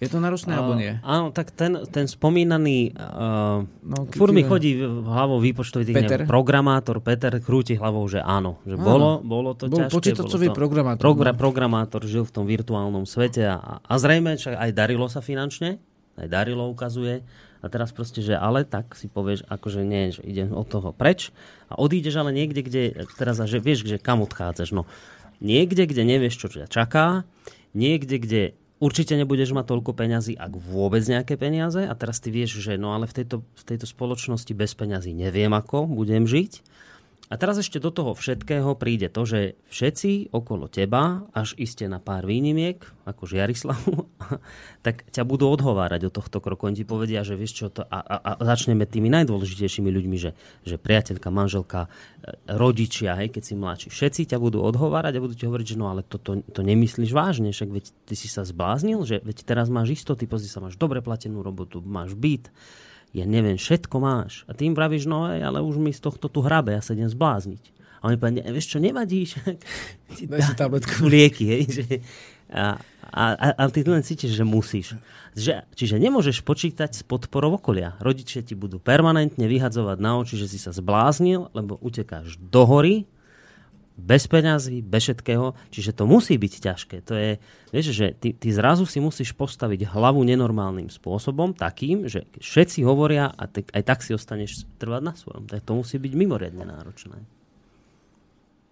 Je 0.00 0.08
to 0.08 0.16
náročné, 0.16 0.56
alebo 0.56 0.80
nie? 0.80 0.96
Áno, 1.04 1.28
tak 1.28 1.52
ten, 1.52 1.84
ten 1.92 2.08
spomínaný, 2.08 2.96
uh, 2.96 3.68
no, 3.84 4.08
furt 4.08 4.32
mi 4.32 4.40
chodí 4.40 4.80
hlavou 4.80 5.36
výpočtový 5.44 5.92
Peter? 5.92 6.24
programátor 6.24 7.04
Peter 7.04 7.36
krúti 7.36 7.76
hlavou, 7.76 8.08
že 8.08 8.24
áno, 8.24 8.56
že 8.64 8.80
áno. 8.80 8.84
bolo, 8.84 9.10
bolo 9.20 9.50
to 9.52 9.68
Bol 9.68 9.84
ťažké. 9.84 9.92
počítačový 9.92 10.48
bolo 10.48 10.56
to, 10.56 10.60
programátor. 10.64 11.02
Progra, 11.04 11.30
no. 11.30 11.38
Programátor 11.38 12.00
žil 12.08 12.24
v 12.24 12.32
tom 12.32 12.48
virtuálnom 12.48 13.04
svete 13.04 13.44
a, 13.44 13.84
a 13.84 13.94
zrejme 14.00 14.40
aj 14.40 14.72
darilo 14.72 15.04
sa 15.12 15.20
finančne, 15.20 15.76
aj 16.16 16.28
darilo 16.32 16.64
ukazuje. 16.72 17.20
A 17.60 17.68
teraz 17.68 17.92
proste, 17.92 18.24
že 18.24 18.32
ale 18.40 18.64
tak 18.64 18.96
si 18.96 19.04
povieš, 19.04 19.44
akože 19.44 19.84
nie, 19.84 20.16
že 20.16 20.24
idem 20.24 20.48
od 20.48 20.64
toho 20.64 20.96
preč 20.96 21.28
a 21.68 21.76
odídeš 21.76 22.16
ale 22.16 22.32
niekde, 22.32 22.64
kde 22.64 23.04
teraz, 23.20 23.36
že 23.36 23.60
vieš, 23.60 23.84
že 23.84 24.00
kam 24.00 24.24
odchádzaš. 24.24 24.72
No, 24.72 24.88
niekde, 25.44 25.84
kde 25.84 26.08
nevieš, 26.08 26.40
čo 26.40 26.48
ťa 26.48 26.72
čaká, 26.72 27.28
niekde, 27.76 28.16
kde 28.16 28.42
určite 28.80 29.14
nebudeš 29.14 29.52
mať 29.52 29.68
toľko 29.68 29.92
peňazí, 29.94 30.34
ak 30.34 30.56
vôbec 30.56 31.04
nejaké 31.04 31.36
peniaze. 31.36 31.84
A 31.84 31.92
teraz 31.94 32.18
ty 32.18 32.32
vieš, 32.32 32.58
že 32.58 32.80
no 32.80 32.96
ale 32.96 33.06
v 33.06 33.22
tejto, 33.22 33.44
v 33.44 33.62
tejto 33.62 33.86
spoločnosti 33.86 34.50
bez 34.56 34.72
peňazí 34.74 35.12
neviem, 35.12 35.52
ako 35.52 35.86
budem 35.86 36.24
žiť. 36.24 36.64
A 37.30 37.38
teraz 37.38 37.62
ešte 37.62 37.78
do 37.78 37.94
toho 37.94 38.10
všetkého 38.10 38.74
príde 38.74 39.06
to, 39.06 39.22
že 39.22 39.54
všetci 39.70 40.34
okolo 40.34 40.66
teba, 40.66 41.30
až 41.30 41.54
iste 41.62 41.86
na 41.86 42.02
pár 42.02 42.26
výnimiek, 42.26 42.82
ako 43.06 43.22
Žiarislavu, 43.22 44.10
tak 44.86 45.06
ťa 45.14 45.22
budú 45.22 45.46
odhovárať 45.46 46.10
od 46.10 46.12
tohto 46.18 46.42
kroku. 46.42 46.66
Oni 46.66 46.82
ti 46.82 46.82
povedia, 46.82 47.22
že 47.22 47.38
vieš 47.38 47.52
čo 47.54 47.66
to... 47.70 47.86
A, 47.86 48.02
a, 48.02 48.16
a 48.18 48.30
začneme 48.42 48.82
tými 48.82 49.06
najdôležitejšími 49.14 49.94
ľuďmi, 49.94 50.16
že, 50.18 50.34
že 50.66 50.74
priateľka, 50.74 51.30
manželka, 51.30 51.86
e, 51.86 52.34
rodičia, 52.50 53.14
hej, 53.22 53.30
keď 53.30 53.42
si 53.46 53.54
mladší. 53.54 53.88
Všetci 53.94 54.34
ťa 54.34 54.38
budú 54.42 54.66
odhovárať 54.66 55.14
a 55.14 55.22
budú 55.22 55.38
ti 55.38 55.46
hovoriť, 55.46 55.66
že 55.70 55.78
no 55.78 55.86
ale 55.86 56.02
to, 56.02 56.18
to, 56.18 56.42
to 56.50 56.66
nemyslíš 56.66 57.14
vážne, 57.14 57.54
však 57.54 57.70
veď 57.70 57.84
ty 58.10 58.14
si 58.18 58.26
sa 58.26 58.42
zbláznil, 58.42 59.06
že 59.06 59.22
veď 59.22 59.46
teraz 59.46 59.70
máš 59.70 60.02
istoty, 60.02 60.26
pozri 60.26 60.50
sa, 60.50 60.58
máš 60.58 60.74
dobre 60.74 60.98
platenú 60.98 61.46
robotu, 61.46 61.78
máš 61.78 62.18
byt, 62.18 62.50
ja 63.10 63.24
neviem, 63.26 63.58
všetko 63.58 63.96
máš. 63.98 64.46
A 64.46 64.54
tým 64.54 64.74
pravíš, 64.74 65.10
no 65.10 65.26
ale 65.26 65.58
už 65.58 65.82
mi 65.82 65.90
z 65.90 65.98
tohto 65.98 66.30
tu 66.30 66.40
hrabe, 66.42 66.74
ja 66.74 66.82
sa 66.82 66.94
idem 66.94 67.10
zblázniť. 67.10 67.80
A 68.00 68.08
oni 68.08 68.16
povedia, 68.16 68.48
vieš 68.48 68.72
čo, 68.72 68.78
nevadíš? 68.80 69.36
Daj 70.30 70.40
si 70.40 70.52
tabletku. 70.56 71.04
Lieky, 71.12 71.44
hej. 71.52 71.62
Že, 71.68 71.84
a, 72.50 72.80
a, 73.12 73.24
a, 73.36 73.46
a 73.60 73.62
ty 73.68 73.84
len 73.84 74.00
cítiš, 74.00 74.34
že 74.34 74.44
musíš. 74.46 74.96
Že, 75.36 75.68
čiže 75.76 76.00
nemôžeš 76.00 76.40
počítať 76.40 76.90
s 76.96 77.02
podporou 77.04 77.60
okolia. 77.60 78.00
Rodičia 78.00 78.40
ti 78.40 78.56
budú 78.56 78.80
permanentne 78.80 79.44
vyhadzovať 79.44 79.98
na 80.00 80.16
oči, 80.16 80.40
že 80.40 80.48
si 80.48 80.58
sa 80.58 80.72
zbláznil, 80.72 81.52
lebo 81.52 81.76
utekáš 81.78 82.40
do 82.40 82.64
hory, 82.64 83.04
bez 84.00 84.24
peňazí, 84.24 84.80
bez 84.80 85.04
všetkého. 85.04 85.52
Čiže 85.68 85.92
to 85.92 86.08
musí 86.08 86.40
byť 86.40 86.52
ťažké. 86.64 86.96
To 87.04 87.14
je, 87.14 87.30
vieš, 87.70 87.92
že 87.92 88.16
ty, 88.16 88.32
ty 88.32 88.48
zrazu 88.48 88.88
si 88.88 88.98
musíš 88.98 89.36
postaviť 89.36 89.84
hlavu 89.92 90.24
nenormálnym 90.24 90.88
spôsobom, 90.88 91.52
takým, 91.52 92.08
že 92.08 92.24
všetci 92.40 92.80
hovoria 92.82 93.28
a 93.28 93.44
ty, 93.44 93.62
aj 93.70 93.82
tak 93.84 94.00
si 94.00 94.16
ostaneš 94.16 94.64
trvať 94.80 95.02
na 95.04 95.12
svojom. 95.12 95.44
Tak 95.44 95.62
to 95.62 95.76
musí 95.76 96.00
byť 96.00 96.12
mimoriadne 96.16 96.64
náročné. 96.64 97.20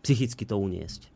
Psychicky 0.01 0.49
to 0.49 0.57
uniesť. 0.57 1.13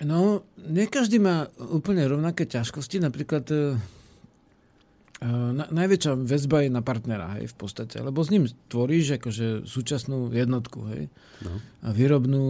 No, 0.00 0.48
nie 0.56 0.88
každý 0.88 1.20
má 1.20 1.52
úplne 1.60 2.08
rovnaké 2.08 2.48
ťažkosti. 2.48 3.04
Napríklad 3.04 3.44
e, 3.52 3.76
na, 5.20 5.68
najväčšia 5.68 6.16
väzba 6.16 6.64
je 6.64 6.70
na 6.72 6.80
partnera, 6.80 7.36
hej, 7.36 7.52
v 7.52 7.56
podstate. 7.60 8.00
Lebo 8.00 8.24
s 8.24 8.32
ním 8.32 8.48
tvoríš 8.72 9.20
akože 9.20 9.68
súčasnú 9.68 10.32
jednotku, 10.32 10.80
hej. 10.96 11.12
No. 11.44 11.60
A 11.84 11.92
výrobnú 11.92 12.44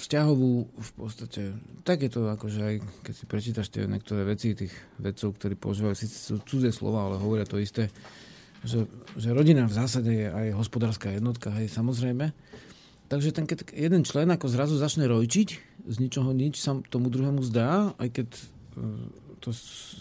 vzťahovú 0.00 0.52
v 0.72 0.90
podstate. 0.96 1.52
Tak 1.84 2.08
je 2.08 2.10
to 2.10 2.24
akože 2.32 2.60
aj, 2.64 2.74
keď 3.04 3.14
si 3.14 3.24
prečítaš 3.28 3.68
tie 3.68 3.84
niektoré 3.84 4.24
veci 4.24 4.56
tých 4.56 4.72
vedcov, 4.96 5.36
ktorí 5.36 5.54
používajú 5.60 5.94
síce 5.94 6.16
sú 6.16 6.40
cudzie 6.48 6.72
slova, 6.72 7.04
ale 7.04 7.20
hovoria 7.20 7.44
to 7.44 7.60
isté, 7.60 7.92
že, 8.64 8.88
že 9.20 9.36
rodina 9.36 9.68
v 9.68 9.76
zásade 9.76 10.08
je 10.08 10.28
aj 10.32 10.56
hospodárska 10.56 11.12
jednotka, 11.12 11.52
hej, 11.52 11.68
samozrejme. 11.68 12.32
Takže 13.12 13.36
ten, 13.36 13.44
keď 13.44 13.76
jeden 13.76 14.08
člen 14.08 14.32
ako 14.32 14.48
zrazu 14.48 14.80
začne 14.80 15.04
rojčiť, 15.04 15.48
z 15.84 15.96
ničoho 16.00 16.32
nič 16.32 16.64
sa 16.64 16.80
tomu 16.88 17.12
druhému 17.12 17.44
zdá, 17.44 17.92
aj 18.00 18.08
keď 18.08 18.28
to 19.44 19.52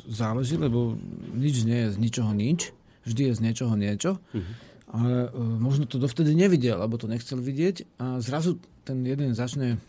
záleží, 0.07 0.55
lebo 0.55 0.95
nič 1.35 1.67
nie 1.67 1.87
je 1.87 1.87
z 1.91 1.97
ničoho 1.99 2.31
nič, 2.31 2.71
vždy 3.03 3.21
je 3.27 3.33
z 3.35 3.43
niečoho 3.43 3.75
niečo. 3.75 4.23
Uh-huh. 4.31 4.53
Ale 4.93 5.27
e, 5.27 5.39
možno 5.59 5.83
to 5.83 5.99
dovtedy 5.99 6.31
nevidel, 6.31 6.79
alebo 6.79 6.95
to 6.95 7.11
nechcel 7.11 7.43
vidieť 7.43 7.99
a 7.99 8.23
zrazu 8.23 8.61
ten 8.87 9.03
jeden 9.03 9.35
začne 9.35 9.83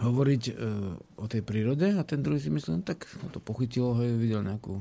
hovoriť 0.00 0.42
e, 0.48 0.52
o 1.20 1.26
tej 1.28 1.42
prírode 1.44 1.92
a 1.92 2.00
ten 2.06 2.24
druhý 2.24 2.40
si 2.40 2.48
myslí, 2.48 2.80
no, 2.80 2.80
tak 2.80 3.04
to 3.34 3.42
pochytilo, 3.42 3.92
hej, 4.00 4.16
videl 4.16 4.40
nejakú 4.40 4.80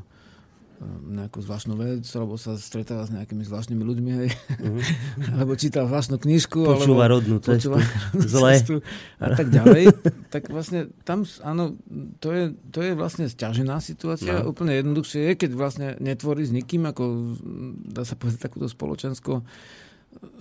nejakú 0.89 1.45
zvláštnu 1.45 1.77
vec, 1.77 2.01
alebo 2.17 2.41
sa 2.41 2.57
stretáva 2.57 3.05
s 3.05 3.13
nejakými 3.13 3.45
zvláštnymi 3.45 3.83
ľuďmi, 3.85 4.11
hej. 4.17 4.29
Uh-huh. 4.57 4.81
alebo 5.37 5.53
číta 5.53 5.85
zvláštnu 5.85 6.17
knižku. 6.17 6.57
Počúva 6.57 7.05
alebo 7.05 7.21
rodnú 7.21 7.37
cestu. 7.37 7.77
Zle. 8.33 8.57
Cestu 8.57 8.75
a 9.21 9.37
tak 9.37 9.53
ďalej. 9.53 9.93
tak 10.33 10.49
vlastne 10.49 10.89
tam, 11.05 11.21
áno, 11.45 11.77
to 12.17 12.33
je, 12.33 12.43
to 12.73 12.79
je 12.81 12.91
vlastne 12.97 13.29
sťažená 13.29 13.77
situácia. 13.77 14.41
No. 14.41 14.53
Úplne 14.57 14.81
jednoduchšie 14.81 15.21
je, 15.29 15.33
keď 15.37 15.51
vlastne 15.53 15.87
netvorí 16.01 16.49
s 16.49 16.51
nikým, 16.51 16.89
ako 16.89 17.37
dá 17.85 18.01
sa 18.01 18.17
povedať 18.17 18.41
takúto 18.41 18.65
spoločensko 18.65 19.45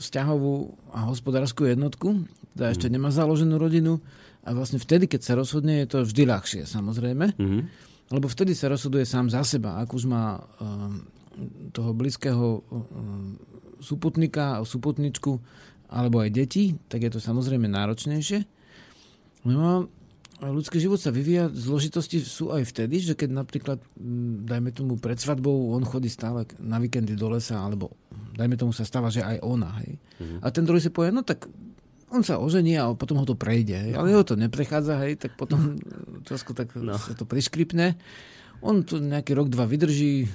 vzťahovú 0.01 0.55
a 0.97 1.07
hospodárskú 1.07 1.69
jednotku, 1.69 2.27
teda 2.57 2.75
ešte 2.75 2.89
mhm. 2.89 2.93
nemá 2.97 3.09
založenú 3.13 3.61
rodinu 3.61 4.01
a 4.41 4.57
vlastne 4.57 4.81
vtedy, 4.81 5.05
keď 5.05 5.21
sa 5.21 5.33
rozhodne, 5.37 5.85
je 5.85 5.89
to 5.89 5.99
vždy 6.01 6.25
ľahšie, 6.25 6.63
samozrejme. 6.65 7.37
Uh-huh. 7.37 7.69
Lebo 8.11 8.27
vtedy 8.27 8.59
sa 8.59 8.67
rozhoduje 8.71 9.07
sám 9.07 9.31
za 9.31 9.47
seba. 9.47 9.79
Ak 9.79 9.95
už 9.95 10.11
má 10.11 10.39
ehm, 10.39 11.07
toho 11.71 11.95
blízkeho 11.95 12.47
ehm, 12.59 13.39
súputníka, 13.79 14.61
súputničku 14.67 15.39
alebo 15.91 16.23
aj 16.23 16.31
deti, 16.31 16.79
tak 16.87 17.03
je 17.07 17.11
to 17.11 17.21
samozrejme 17.23 17.67
náročnejšie. 17.67 18.47
No 19.47 19.91
a 20.41 20.47
ľudský 20.49 20.81
život 20.81 20.97
sa 20.97 21.13
vyvíja, 21.13 21.53
zložitosti 21.53 22.23
sú 22.25 22.49
aj 22.49 22.65
vtedy, 22.65 23.03
že 23.03 23.13
keď 23.13 23.45
napríklad, 23.45 23.79
mm, 24.01 24.49
dajme 24.49 24.71
tomu 24.73 24.97
pred 24.97 25.21
svadbou, 25.21 25.77
on 25.77 25.85
chodí 25.85 26.09
stále 26.09 26.49
na 26.57 26.81
víkendy 26.81 27.13
do 27.13 27.29
lesa, 27.29 27.61
alebo 27.61 27.93
dajme 28.39 28.57
tomu 28.57 28.73
sa 28.73 28.89
stáva, 28.89 29.13
že 29.13 29.21
aj 29.21 29.37
ona. 29.45 29.69
Hej. 29.85 30.01
Mm-hmm. 30.01 30.41
A 30.41 30.47
ten 30.49 30.65
druhý 30.65 30.81
si 30.81 30.89
povie, 30.89 31.13
no 31.13 31.21
tak 31.21 31.45
on 32.11 32.23
sa 32.27 32.43
ožení 32.43 32.75
a 32.75 32.91
potom 32.95 33.23
ho 33.23 33.27
to 33.27 33.39
prejde. 33.39 33.95
Ale 33.95 34.11
ho 34.15 34.27
to 34.27 34.35
neprechádza, 34.35 34.99
hej, 35.07 35.17
tak 35.17 35.39
potom 35.39 35.79
trošku 36.27 36.53
tak 36.53 36.75
no. 36.75 36.99
sa 36.99 37.15
to 37.15 37.23
priškripne. 37.25 37.95
On 38.61 38.85
to 38.85 39.01
nejaký 39.01 39.33
rok, 39.33 39.49
dva 39.49 39.65
vydrží, 39.65 40.29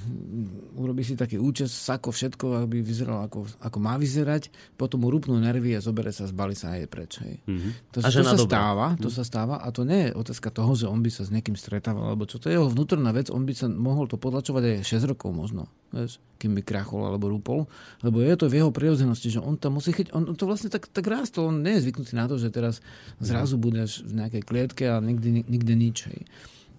urobí 0.76 1.06
si 1.06 1.14
taký 1.14 1.38
účes, 1.38 1.69
sako, 1.69 2.10
všetko, 2.10 2.65
aby 2.65 2.81
vyzeral 2.81 3.30
ako, 3.30 3.45
ako 3.61 3.77
má 3.77 3.95
vyzerať, 4.02 4.49
potom 4.76 5.06
mu 5.06 5.14
rupnú 5.14 5.38
nervy 5.38 5.77
a 5.77 5.80
zobere 5.80 6.10
sa, 6.10 6.26
zbali 6.26 6.57
sa 6.57 6.73
a 6.73 6.81
je 6.81 6.88
preč. 6.89 7.22
Hej. 7.22 7.38
Mm-hmm. 7.45 7.72
To, 7.93 7.97
a 8.02 8.10
to 8.10 8.26
sa 8.26 8.34
dobrá. 8.34 8.45
stáva, 8.49 8.88
to 8.97 9.10
mm. 9.10 9.15
sa 9.15 9.23
stáva 9.23 9.56
a 9.61 9.68
to 9.69 9.85
nie 9.85 10.10
je 10.10 10.18
otázka 10.18 10.49
toho, 10.49 10.73
že 10.73 10.89
on 10.89 11.06
by 11.06 11.10
sa 11.14 11.22
s 11.22 11.30
niekým 11.30 11.53
stretával, 11.53 12.10
alebo 12.10 12.26
čo 12.26 12.41
to 12.41 12.49
je 12.49 12.57
jeho 12.57 12.65
vnútorná 12.65 13.14
vec, 13.14 13.30
on 13.30 13.45
by 13.45 13.53
sa 13.53 13.69
mohol 13.69 14.10
to 14.10 14.18
podlačovať 14.18 14.81
aj 14.81 14.89
6 14.89 15.11
rokov 15.14 15.30
možno, 15.30 15.69
vieš, 15.93 16.18
kým 16.41 16.57
by 16.57 16.61
krachol 16.65 17.06
alebo 17.06 17.30
rúpol, 17.30 17.69
lebo 18.02 18.26
je 18.26 18.34
to 18.34 18.49
v 18.49 18.57
jeho 18.57 18.73
prirodzenosti, 18.73 19.38
že 19.38 19.39
on 19.39 19.56
tam 19.61 19.77
musí 19.77 19.93
chyť, 19.93 20.11
on, 20.18 20.34
to 20.34 20.49
vlastne 20.49 20.73
tak, 20.73 20.89
tak 20.89 21.06
rástol, 21.06 21.53
on 21.53 21.61
nie 21.61 21.77
je 21.77 21.88
zvyknutý 21.88 22.18
na 22.18 22.26
to, 22.26 22.41
že 22.41 22.49
teraz 22.49 22.81
zrazu 23.22 23.61
budeš 23.61 24.02
v 24.02 24.18
nejakej 24.18 24.43
klietke 24.43 24.84
a 24.89 24.97
nikdy, 24.97 25.45
nikdy 25.45 25.73
nič. 25.77 25.97
Hej. 26.10 26.22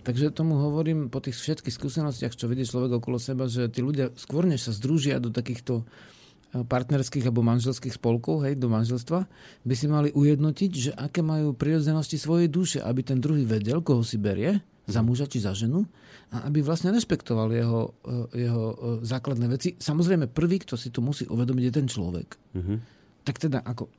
Takže 0.06 0.30
tomu 0.30 0.54
hovorím 0.54 1.10
po 1.10 1.18
tých 1.18 1.34
všetkých 1.34 1.74
skúsenostiach, 1.74 2.38
čo 2.38 2.46
vidie 2.46 2.62
človek 2.62 3.02
okolo 3.02 3.18
seba, 3.18 3.50
že 3.50 3.66
tí 3.66 3.82
ľudia 3.82 4.14
skôr 4.14 4.46
než 4.46 4.70
sa 4.70 4.72
združia 4.72 5.18
do 5.18 5.34
takýchto 5.34 5.82
eh, 5.82 6.62
partnerských 6.62 7.26
alebo 7.26 7.42
manželských 7.42 7.98
spolkov, 7.98 8.46
hej, 8.46 8.54
do 8.54 8.70
manželstva, 8.70 9.26
by 9.66 9.74
si 9.74 9.86
mali 9.90 10.14
ujednotiť, 10.14 10.70
že 10.70 10.90
aké 10.94 11.26
majú 11.26 11.58
prirodzenosti 11.58 12.22
svojej 12.22 12.46
duše, 12.46 12.78
aby 12.78 13.02
ten 13.02 13.18
druhý 13.18 13.42
vedel, 13.42 13.82
koho 13.82 14.06
si 14.06 14.14
berie, 14.14 14.62
za 14.86 15.02
muža 15.02 15.26
či 15.26 15.42
za 15.42 15.50
ženu, 15.50 15.82
a 16.30 16.46
aby 16.46 16.62
vlastne 16.62 16.94
respektoval 16.94 17.50
jeho, 17.50 17.98
eh, 18.06 18.46
jeho 18.46 18.64
eh, 18.70 18.76
základné 19.02 19.50
veci. 19.50 19.74
Samozrejme, 19.74 20.30
prvý, 20.30 20.62
kto 20.62 20.78
si 20.78 20.94
to 20.94 21.02
musí 21.02 21.26
uvedomiť, 21.26 21.62
je 21.66 21.72
ten 21.74 21.90
človek. 21.90 22.28
Mm-hmm. 22.54 22.78
Tak 23.26 23.42
teda, 23.42 23.58
ako 23.66 23.90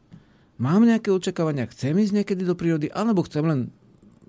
mám 0.64 0.88
nejaké 0.88 1.12
očakávania, 1.12 1.68
chcem 1.68 2.00
ísť 2.00 2.24
niekedy 2.24 2.48
do 2.48 2.56
prírody, 2.56 2.88
alebo 2.88 3.28
chcem 3.28 3.44
len 3.44 3.60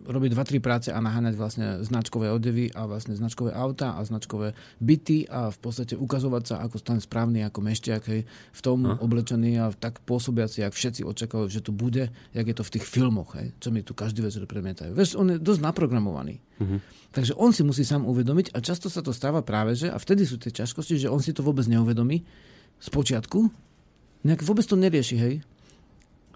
robiť 0.09 0.30
2-3 0.32 0.64
práce 0.64 0.89
a 0.89 0.98
naháňať 0.98 1.35
vlastne 1.36 1.66
značkové 1.85 2.32
odevy 2.32 2.72
a 2.72 2.89
vlastne 2.89 3.12
značkové 3.12 3.52
auta 3.52 3.94
a 3.94 4.01
značkové 4.01 4.56
byty 4.80 5.28
a 5.28 5.52
v 5.52 5.59
podstate 5.60 5.94
ukazovať 6.01 6.43
sa 6.48 6.55
ako 6.64 6.80
ten 6.80 6.98
správny, 6.98 7.44
ako 7.44 7.60
mešťak, 7.60 8.02
hej, 8.09 8.24
v 8.28 8.60
tom 8.64 8.89
a? 8.89 8.97
oblečený 8.97 9.60
a 9.60 9.68
tak 9.76 10.01
pôsobiaci, 10.09 10.64
ak 10.64 10.72
všetci 10.72 11.05
očakávajú, 11.05 11.48
že 11.52 11.60
tu 11.60 11.76
bude, 11.76 12.09
jak 12.32 12.47
je 12.48 12.56
to 12.56 12.64
v 12.64 12.72
tých 12.80 12.85
filmoch, 12.89 13.36
hej, 13.36 13.52
čo 13.60 13.68
mi 13.68 13.85
tu 13.85 13.93
každý 13.93 14.24
vec 14.24 14.32
premietajú. 14.35 14.97
Vieš, 14.97 15.20
on 15.20 15.36
je 15.36 15.36
dosť 15.36 15.60
naprogramovaný. 15.60 16.40
Uh-huh. 16.59 16.80
Takže 17.12 17.36
on 17.36 17.52
si 17.52 17.60
musí 17.60 17.85
sám 17.85 18.09
uvedomiť 18.09 18.56
a 18.56 18.64
často 18.64 18.89
sa 18.89 19.05
to 19.05 19.12
stáva 19.12 19.44
práve, 19.44 19.76
že 19.76 19.93
a 19.93 20.01
vtedy 20.01 20.24
sú 20.24 20.40
tie 20.40 20.51
ťažkosti, 20.51 21.05
že 21.05 21.12
on 21.12 21.20
si 21.20 21.36
to 21.36 21.44
vôbec 21.44 21.68
neuvedomí 21.68 22.24
z 22.80 22.89
počiatku, 22.89 23.52
nejak 24.24 24.40
vôbec 24.40 24.64
to 24.64 24.74
nerieši, 24.74 25.16
hej, 25.20 25.35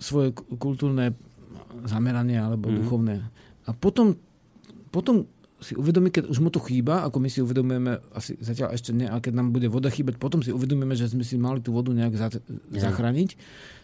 svoje 0.03 0.37
kultúrne 0.61 1.17
zameranie 1.87 2.37
alebo 2.37 2.69
mm. 2.69 2.77
duchovné. 2.85 3.17
A 3.67 3.71
potom, 3.73 4.19
potom 4.91 5.29
si 5.63 5.79
uvedomí, 5.79 6.11
keď 6.11 6.27
už 6.27 6.39
mu 6.43 6.51
to 6.51 6.59
chýba, 6.59 7.07
ako 7.07 7.23
my 7.23 7.29
si 7.31 7.39
uvedomujeme, 7.39 8.03
asi 8.13 8.35
zatiaľ 8.43 8.75
ešte 8.75 8.91
nie, 8.91 9.07
ale 9.07 9.23
keď 9.23 9.33
nám 9.39 9.55
bude 9.55 9.71
voda 9.71 9.89
chýbať, 9.89 10.19
potom 10.19 10.43
si 10.43 10.51
uvedomíme, 10.51 10.99
že 10.99 11.07
sme 11.07 11.23
si 11.23 11.39
mali 11.39 11.63
tú 11.63 11.71
vodu 11.71 11.95
nejak 11.95 12.15
za, 12.19 12.29
zachrániť. 12.75 13.39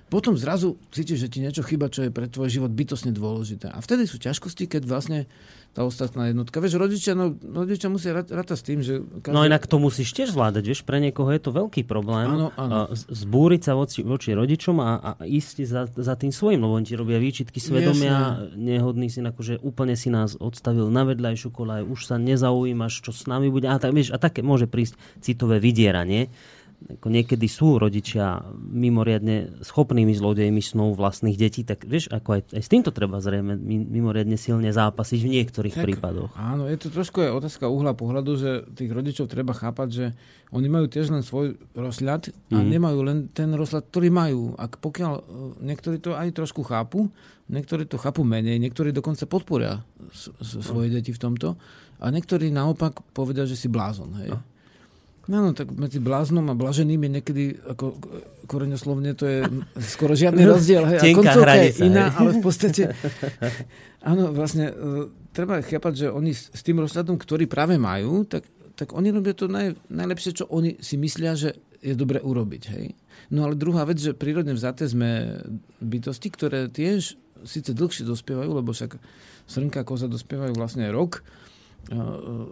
Potom 0.09 0.41
zrazu 0.41 0.81
cítiš, 0.89 1.25
že 1.25 1.29
ti 1.29 1.39
niečo 1.45 1.61
chýba, 1.61 1.93
čo 1.93 2.09
je 2.09 2.11
pre 2.11 2.25
tvoj 2.29 2.49
život 2.49 2.73
bytosne 2.73 3.13
dôležité. 3.13 3.69
A 3.69 3.79
vtedy 3.85 4.09
sú 4.09 4.17
ťažkosti, 4.17 4.65
keď 4.65 4.89
vlastne 4.89 5.29
tá 5.77 5.85
ostatná 5.85 6.33
jednotka. 6.33 6.59
Vieš, 6.59 6.81
rodičia, 6.81 7.13
no, 7.13 7.37
rodičia 7.37 7.93
musia 7.93 8.17
rátať 8.17 8.57
s 8.57 8.65
tým, 8.65 8.81
že... 8.81 9.05
Každý... 9.05 9.37
No 9.37 9.45
inak 9.45 9.69
to 9.69 9.77
musíš 9.77 10.17
tiež 10.17 10.33
zvládať, 10.33 10.65
vieš, 10.65 10.81
pre 10.83 10.99
niekoho 10.99 11.29
je 11.29 11.39
to 11.45 11.53
veľký 11.53 11.85
problém. 11.85 12.25
Áno, 12.25 12.49
áno. 12.57 12.89
Zbúriť 12.97 13.69
sa 13.69 13.73
voči, 13.77 14.01
voči 14.01 14.33
rodičom 14.33 14.81
a, 14.81 14.91
a 14.97 15.11
ísť 15.23 15.57
za, 15.69 15.85
za 15.87 16.15
tým 16.17 16.33
svojim, 16.33 16.59
lebo 16.59 16.73
oni 16.73 16.89
ti 16.89 16.97
robia 16.97 17.21
výčitky 17.21 17.61
svedomia, 17.61 18.49
Jasne. 18.49 18.59
nehodný 18.59 19.07
syn, 19.13 19.29
akože 19.29 19.61
úplne 19.61 19.95
si 19.95 20.09
nás 20.09 20.41
odstavil 20.41 20.89
na 20.89 21.05
vedľajšiu 21.05 21.49
kolaj, 21.53 21.85
už 21.85 22.01
sa 22.09 22.17
nezaujímaš, 22.17 23.05
čo 23.05 23.13
s 23.13 23.29
nami 23.29 23.53
bude. 23.53 23.69
A, 23.69 23.77
tak, 23.77 23.93
vieš, 23.93 24.11
a 24.11 24.19
také 24.19 24.41
môže 24.41 24.67
prísť 24.67 24.97
citové 25.21 25.61
vydieranie 25.61 26.33
ako 26.79 27.11
niekedy 27.11 27.51
sú 27.51 27.75
rodičia 27.75 28.39
mimoriadne 28.55 29.67
schopnými 29.67 30.15
zlodejmi 30.15 30.63
snov 30.63 30.95
vlastných 30.95 31.35
detí, 31.35 31.67
tak 31.67 31.83
vieš, 31.83 32.07
ako 32.15 32.39
aj, 32.39 32.43
aj 32.55 32.63
s 32.63 32.71
týmto 32.71 32.95
treba 32.95 33.19
zrejme 33.19 33.59
mimoriadne 33.67 34.39
silne 34.39 34.71
zápasiť 34.71 35.19
v 35.19 35.33
niektorých 35.39 35.75
tak, 35.75 35.83
prípadoch. 35.83 36.31
Áno, 36.39 36.71
je 36.71 36.79
to 36.79 36.95
trošku 36.95 37.19
aj 37.19 37.35
otázka 37.35 37.67
uhla 37.67 37.99
pohľadu, 37.99 38.31
že 38.39 38.51
tých 38.79 38.95
rodičov 38.95 39.27
treba 39.27 39.59
chápať, 39.59 39.89
že 39.91 40.07
oni 40.55 40.71
majú 40.71 40.87
tiež 40.87 41.11
len 41.11 41.27
svoj 41.27 41.59
rozhľad 41.75 42.31
a 42.55 42.59
mm. 42.63 42.69
nemajú 42.71 42.99
len 43.03 43.19
ten 43.35 43.51
rozhľad, 43.51 43.91
ktorý 43.91 44.09
majú. 44.15 44.55
Ak 44.55 44.79
pokiaľ 44.79 45.13
e, 45.19 45.23
niektorí 45.67 45.99
to 45.99 46.15
aj 46.15 46.31
trošku 46.31 46.63
chápu, 46.63 47.11
niektorí 47.51 47.91
to 47.91 47.99
chápu 47.99 48.23
menej, 48.23 48.63
niektorí 48.63 48.95
dokonca 48.95 49.27
podporia 49.27 49.83
svoje 50.41 50.95
deti 50.95 51.11
v 51.11 51.21
tomto 51.21 51.59
a 51.99 52.07
niektorí 52.09 52.55
naopak 52.55 53.03
povedia, 53.11 53.45
že 53.45 53.59
si 53.59 53.67
blázon. 53.67 54.15
Hej. 54.23 54.31
No. 54.33 54.41
No, 55.29 55.45
no, 55.45 55.53
tak 55.53 55.69
medzi 55.77 56.01
bláznom 56.01 56.49
a 56.49 56.57
blaženým 56.57 57.05
je 57.05 57.11
niekedy, 57.21 57.45
ako 57.69 58.01
koreňoslovne, 58.49 59.13
to 59.13 59.29
je 59.29 59.39
skoro 59.93 60.17
žiadny 60.17 60.41
rozdiel. 60.41 60.89
Hej, 60.89 60.99
a 61.05 61.05
koncovka 61.13 61.55
je 61.69 61.73
iná, 61.85 62.09
hej. 62.09 62.17
ale 62.17 62.31
v 62.33 62.41
podstate, 62.41 62.83
áno, 64.09 64.33
vlastne, 64.33 64.73
e, 64.73 65.13
treba 65.37 65.61
chápať, 65.61 65.93
že 65.93 66.07
oni 66.09 66.33
s 66.33 66.61
tým 66.65 66.81
rozhľadom, 66.81 67.21
ktorý 67.21 67.45
práve 67.45 67.77
majú, 67.77 68.25
tak, 68.25 68.49
tak 68.73 68.97
oni 68.97 69.13
robia 69.13 69.37
to 69.37 69.53
naj, 69.53 69.77
najlepšie, 69.93 70.33
čo 70.33 70.45
oni 70.49 70.81
si 70.81 70.97
myslia, 70.97 71.37
že 71.37 71.61
je 71.85 71.93
dobre 71.93 72.25
urobiť. 72.25 72.63
Hej. 72.73 72.97
No 73.29 73.45
ale 73.45 73.55
druhá 73.55 73.85
vec, 73.85 74.01
že 74.01 74.17
prírodne 74.17 74.57
vzaté 74.57 74.89
sme 74.89 75.45
bytosti, 75.85 76.29
ktoré 76.33 76.73
tiež 76.73 77.21
síce 77.45 77.71
dlhšie 77.77 78.09
dospievajú, 78.09 78.51
lebo 78.51 78.73
však 78.73 78.97
srnka, 79.45 79.85
koza 79.85 80.09
dospievajú 80.09 80.57
vlastne 80.57 80.89
rok, 80.89 81.23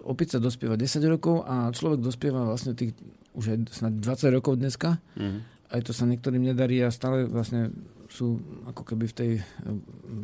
opica 0.08 0.40
dospieva 0.40 0.80
10 0.80 1.12
rokov 1.12 1.44
a 1.44 1.68
človek 1.68 2.00
dospieva 2.00 2.48
vlastne 2.48 2.72
tých 2.72 2.96
už 3.36 3.52
aj 3.52 3.58
snad 3.68 3.92
20 4.00 4.36
rokov 4.40 4.56
dneska. 4.56 4.96
Mm-hmm. 5.14 5.40
Aj 5.76 5.80
to 5.84 5.92
sa 5.92 6.08
niektorým 6.08 6.40
nedarí 6.40 6.80
a 6.80 6.88
stále 6.88 7.28
vlastne 7.28 7.68
sú 8.08 8.38
ako 8.64 8.82
keby 8.86 9.04
v 9.12 9.16
tej 9.18 9.30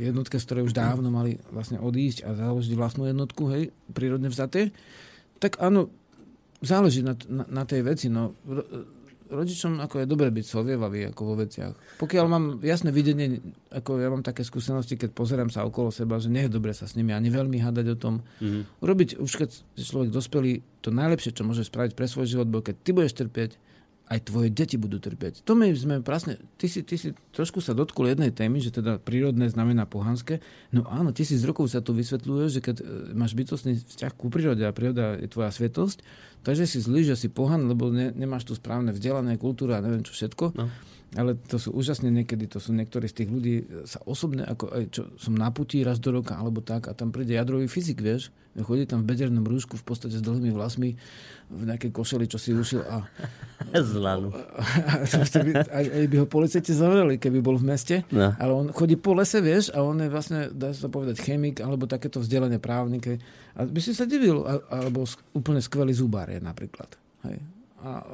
jednotke, 0.01 0.41
z 0.41 0.47
ktorej 0.49 0.71
už 0.71 0.75
dávno 0.75 1.13
mali 1.13 1.37
vlastne 1.53 1.77
odísť 1.83 2.25
a 2.25 2.33
založiť 2.33 2.73
vlastnú 2.79 3.05
jednotku, 3.11 3.53
hej, 3.53 3.75
prírodne 3.91 4.33
vzaté. 4.33 4.73
Tak 5.43 5.61
áno, 5.61 5.91
záleží 6.63 7.03
na, 7.03 7.19
na, 7.27 7.45
na 7.51 7.63
tej 7.67 7.83
veci. 7.85 8.07
No, 8.07 8.39
rodičom 9.33 9.81
ako 9.81 10.05
je 10.05 10.07
dobre 10.07 10.29
byť 10.29 10.45
sovievavý 10.45 11.09
ako 11.09 11.21
vo 11.25 11.35
veciach. 11.41 11.99
Pokiaľ 11.99 12.25
mám 12.29 12.45
jasné 12.61 12.93
videnie, 12.93 13.41
ako 13.73 13.99
ja 13.99 14.13
mám 14.13 14.21
také 14.21 14.45
skúsenosti, 14.45 15.01
keď 15.01 15.17
pozerám 15.17 15.49
sa 15.49 15.65
okolo 15.65 15.89
seba, 15.89 16.21
že 16.21 16.29
nie 16.29 16.45
je 16.47 16.53
dobre 16.53 16.77
sa 16.77 16.85
s 16.85 16.95
nimi 16.95 17.17
ani 17.17 17.33
veľmi 17.33 17.57
hádať 17.57 17.87
o 17.93 17.97
tom. 17.97 18.15
Mm-hmm. 18.45 19.19
Už 19.25 19.33
keď 19.41 19.51
človek 19.81 20.13
dospelý, 20.13 20.61
to 20.85 20.93
najlepšie, 20.93 21.33
čo 21.33 21.49
môže 21.49 21.65
spraviť 21.65 21.97
pre 21.97 22.05
svoj 22.05 22.29
život, 22.29 22.49
bo 22.53 22.61
keď 22.61 22.77
ty 22.85 22.91
budeš 22.93 23.17
trpieť, 23.19 23.57
aj 24.13 24.29
tvoje 24.29 24.53
deti 24.53 24.77
budú 24.77 25.01
trpieť. 25.01 25.41
To 25.49 25.57
my 25.57 25.73
sme 25.73 26.05
prasne, 26.05 26.37
ty 26.61 26.69
si, 26.69 26.85
ty 26.85 27.01
si 27.01 27.17
trošku 27.33 27.65
sa 27.65 27.73
dotkol 27.73 28.13
jednej 28.13 28.29
témy, 28.29 28.61
že 28.61 28.69
teda 28.69 29.01
prírodné 29.01 29.49
znamená 29.49 29.89
pohanské. 29.89 30.45
No 30.69 30.85
áno, 30.85 31.17
tisíc 31.17 31.41
rokov 31.49 31.73
sa 31.73 31.81
tu 31.81 31.97
vysvetľuje, 31.97 32.45
že 32.53 32.61
keď 32.61 32.77
e, 32.81 32.85
máš 33.17 33.33
bytostný 33.33 33.81
vzťah 33.81 34.13
ku 34.13 34.29
prírode 34.29 34.69
a 34.69 34.77
príroda 34.77 35.17
je 35.17 35.33
tvoja 35.33 35.49
svetosť, 35.49 36.05
takže 36.45 36.69
si 36.69 36.85
zlý, 36.85 37.09
že 37.09 37.17
si 37.17 37.33
pohan, 37.33 37.65
lebo 37.65 37.89
ne, 37.89 38.13
nemáš 38.13 38.45
tu 38.45 38.53
správne 38.53 38.93
vzdelané 38.93 39.41
kultúra 39.41 39.81
a 39.81 39.85
neviem 39.85 40.05
čo 40.05 40.13
všetko. 40.13 40.61
No 40.61 40.69
ale 41.13 41.37
to 41.37 41.61
sú 41.61 41.77
úžasne 41.77 42.09
niekedy, 42.09 42.49
to 42.49 42.57
sú 42.57 42.73
niektorí 42.73 43.05
z 43.05 43.23
tých 43.23 43.29
ľudí 43.29 43.55
sa 43.85 44.01
osobne, 44.09 44.49
ako 44.49 44.65
aj 44.73 44.85
čo 44.89 45.03
som 45.21 45.37
na 45.37 45.53
putí 45.53 45.85
raz 45.85 46.01
do 46.01 46.09
roka, 46.09 46.33
alebo 46.33 46.65
tak, 46.65 46.89
a 46.89 46.97
tam 46.97 47.13
príde 47.13 47.37
jadrový 47.37 47.69
fyzik, 47.69 48.01
vieš, 48.01 48.33
chodí 48.65 48.89
tam 48.89 49.05
v 49.05 49.13
bedernom 49.13 49.45
rúšku 49.45 49.77
v 49.77 49.85
podstate 49.85 50.17
s 50.17 50.25
dlhými 50.25 50.57
vlasmi, 50.57 50.97
v 51.53 51.63
nejakej 51.69 51.93
košeli, 51.93 52.25
čo 52.25 52.41
si 52.41 52.57
ušil 52.57 52.81
a... 52.89 53.05
Zlanu. 53.93 54.33
Aj, 55.73 55.85
aj 55.85 56.07
by 56.09 56.17
ho 56.21 56.27
policajti 56.29 56.73
zavreli, 56.73 57.21
keby 57.21 57.45
bol 57.45 57.61
v 57.61 57.69
meste, 57.73 57.97
no. 58.09 58.33
ale 58.37 58.53
on 58.53 58.67
chodí 58.73 58.97
po 58.97 59.13
lese, 59.13 59.45
vieš, 59.45 59.69
a 59.73 59.85
on 59.85 60.01
je 60.01 60.09
vlastne, 60.09 60.49
dá 60.53 60.73
sa 60.73 60.89
povedať, 60.89 61.21
chemik, 61.21 61.61
alebo 61.61 61.85
takéto 61.85 62.21
vzdelané 62.21 62.57
právnik. 62.57 63.21
A 63.57 63.69
by 63.69 63.81
si 63.81 63.93
sa 63.93 64.09
divil, 64.09 64.45
alebo 64.49 65.05
úplne 65.37 65.61
skvelý 65.61 65.93
zubár 65.93 66.29
je 66.33 66.41
napríklad. 66.41 66.89
Hej 67.29 67.62
a, 67.83 68.07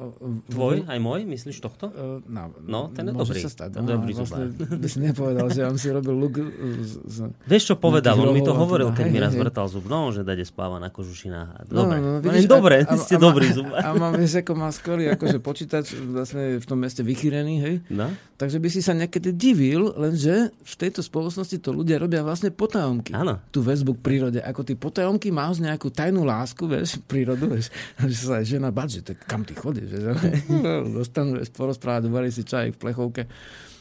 Tvoj, 0.49 0.89
aj 0.89 0.97
môj, 0.97 1.29
myslíš 1.29 1.61
tohto? 1.61 1.93
No, 2.25 2.49
no, 2.65 2.89
ten 2.89 3.05
je 3.05 3.13
dobrý. 3.13 3.39
Sa 3.45 3.53
stať, 3.53 3.77
no, 3.77 3.85
dobrý 3.85 4.17
vlastne 4.17 4.49
by 4.57 4.87
si 4.89 4.99
nepovedal, 4.99 5.47
že 5.53 5.61
on 5.61 5.77
si 5.77 5.93
robil 5.93 6.17
luk 6.17 6.41
z, 6.81 6.93
z 7.05 7.17
Vieš, 7.45 7.63
čo 7.69 7.75
povedal? 7.77 8.17
On 8.17 8.33
mi 8.33 8.41
to 8.41 8.57
hovoril, 8.57 8.89
keď 8.89 9.05
hej, 9.05 9.13
mi 9.13 9.19
raz 9.21 9.33
vrtal 9.37 9.69
zub. 9.69 9.85
No, 9.85 10.09
že 10.09 10.25
dade 10.25 10.41
spáva 10.41 10.81
na 10.81 10.89
kožušinách. 10.89 11.69
Dobre. 11.69 12.01
No, 12.01 12.01
no, 12.01 12.09
no, 12.17 12.19
vidíš, 12.25 12.49
dobre, 12.49 12.81
a, 12.81 12.97
ste 13.05 13.15
a, 13.15 13.21
dobrý 13.21 13.47
zub. 13.53 13.69
A, 13.69 13.93
mám, 13.93 14.17
vieš, 14.17 14.41
ako 14.41 14.51
má 14.57 14.73
skvelý 14.73 15.13
akože 15.13 15.37
počítač 15.37 15.93
vlastne 15.93 16.57
v 16.57 16.65
tom 16.65 16.81
meste 16.81 17.05
vychýrený, 17.05 17.55
hej? 17.61 17.75
No? 17.93 18.09
Takže 18.39 18.57
by 18.57 18.69
si 18.71 18.79
sa 18.79 18.95
niekedy 18.95 19.35
divil, 19.35 19.91
lenže 19.99 20.55
v 20.55 20.75
tejto 20.79 21.03
spoločnosti 21.03 21.59
to 21.59 21.75
ľudia 21.75 21.99
robia 21.99 22.23
vlastne 22.23 22.55
potajomky. 22.55 23.11
Áno. 23.11 23.35
Tu 23.51 23.59
väzbu 23.59 23.99
k 23.99 24.03
prírode. 24.03 24.39
Ako 24.39 24.63
ty 24.63 24.79
potajomky 24.79 25.27
máš 25.27 25.59
nejakú 25.59 25.91
tajnú 25.91 26.23
lásku, 26.23 26.63
vieš, 26.63 27.03
prírodu, 27.03 27.51
vieš, 27.51 27.67
že 28.11 28.15
sa 28.15 28.39
žena 28.39 28.71
badže, 28.71 29.03
tak 29.03 29.27
kam 29.27 29.43
ty 29.43 29.58
chodíš, 29.59 29.87
že 29.91 30.11
dostanú 30.97 31.43
porozprávať, 31.51 32.07
uvarí 32.07 32.31
si 32.31 32.47
čaj 32.47 32.73
v 32.75 32.81
plechovke 32.81 33.23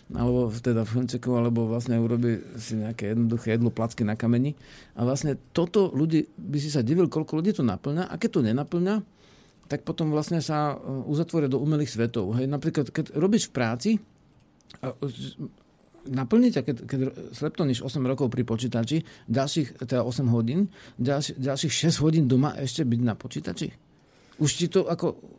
alebo 0.09 0.48
teda 0.48 0.88
v 0.88 1.05
hrnčeku, 1.05 1.28
alebo 1.36 1.68
vlastne 1.68 2.00
urobí 2.00 2.40
si 2.56 2.80
nejaké 2.80 3.12
jednoduché 3.12 3.60
jedlo, 3.60 3.68
placky 3.68 4.09
na 4.09 4.16
kameni. 4.16 4.56
A 4.96 5.05
vlastne 5.05 5.36
toto 5.52 5.92
ľudí, 5.92 6.32
by 6.32 6.56
si 6.56 6.72
sa 6.72 6.80
divil, 6.80 7.12
koľko 7.12 7.44
ľudí 7.44 7.52
to 7.52 7.60
naplňa. 7.60 8.09
A 8.09 8.16
keď 8.16 8.40
to 8.40 8.46
nenaplňa, 8.48 9.05
tak 9.68 9.84
potom 9.84 10.09
vlastne 10.09 10.40
sa 10.40 10.72
e, 10.72 10.76
uzatvoria 11.12 11.52
do 11.52 11.60
umelých 11.60 11.92
svetov. 11.92 12.40
Hej, 12.40 12.48
napríklad, 12.48 12.88
keď 12.88 13.12
robíš 13.20 13.52
v 13.52 13.55
práci, 13.55 13.90
naplniť, 16.09 16.52
keď, 16.64 16.76
keď 16.88 17.00
sleptoníš 17.36 17.84
8 17.84 18.00
rokov 18.09 18.32
pri 18.32 18.48
počítači, 18.48 19.05
ďalších, 19.28 19.84
teda 19.84 20.09
8 20.09 20.24
hodín, 20.32 20.72
ďalší, 20.96 21.36
ďalších 21.36 21.92
6 21.92 22.05
hodín 22.05 22.24
doma 22.24 22.56
ešte 22.56 22.80
byť 22.80 23.00
na 23.05 23.12
počítači. 23.12 23.68
Už 24.40 24.50
ti 24.56 24.72
to 24.72 24.88
ako 24.88 25.38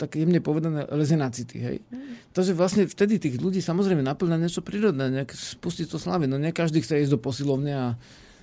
tak 0.00 0.16
jemne 0.16 0.40
povedané 0.40 0.88
leze 0.96 1.12
na 1.12 1.28
city, 1.28 1.60
hej. 1.60 1.76
Mm. 1.92 2.32
Takže 2.32 2.56
vlastne 2.56 2.88
vtedy 2.88 3.20
tých 3.20 3.36
ľudí 3.36 3.60
samozrejme 3.60 4.00
naplňa 4.00 4.40
niečo 4.40 4.64
prírodné, 4.64 5.12
nejak 5.12 5.36
spustiť 5.36 5.92
to 5.92 6.00
slavy. 6.00 6.24
No 6.24 6.40
nie 6.40 6.56
každý 6.56 6.80
chce 6.80 7.04
ísť 7.04 7.12
do 7.12 7.20
posilovne 7.20 7.72
a 7.76 7.86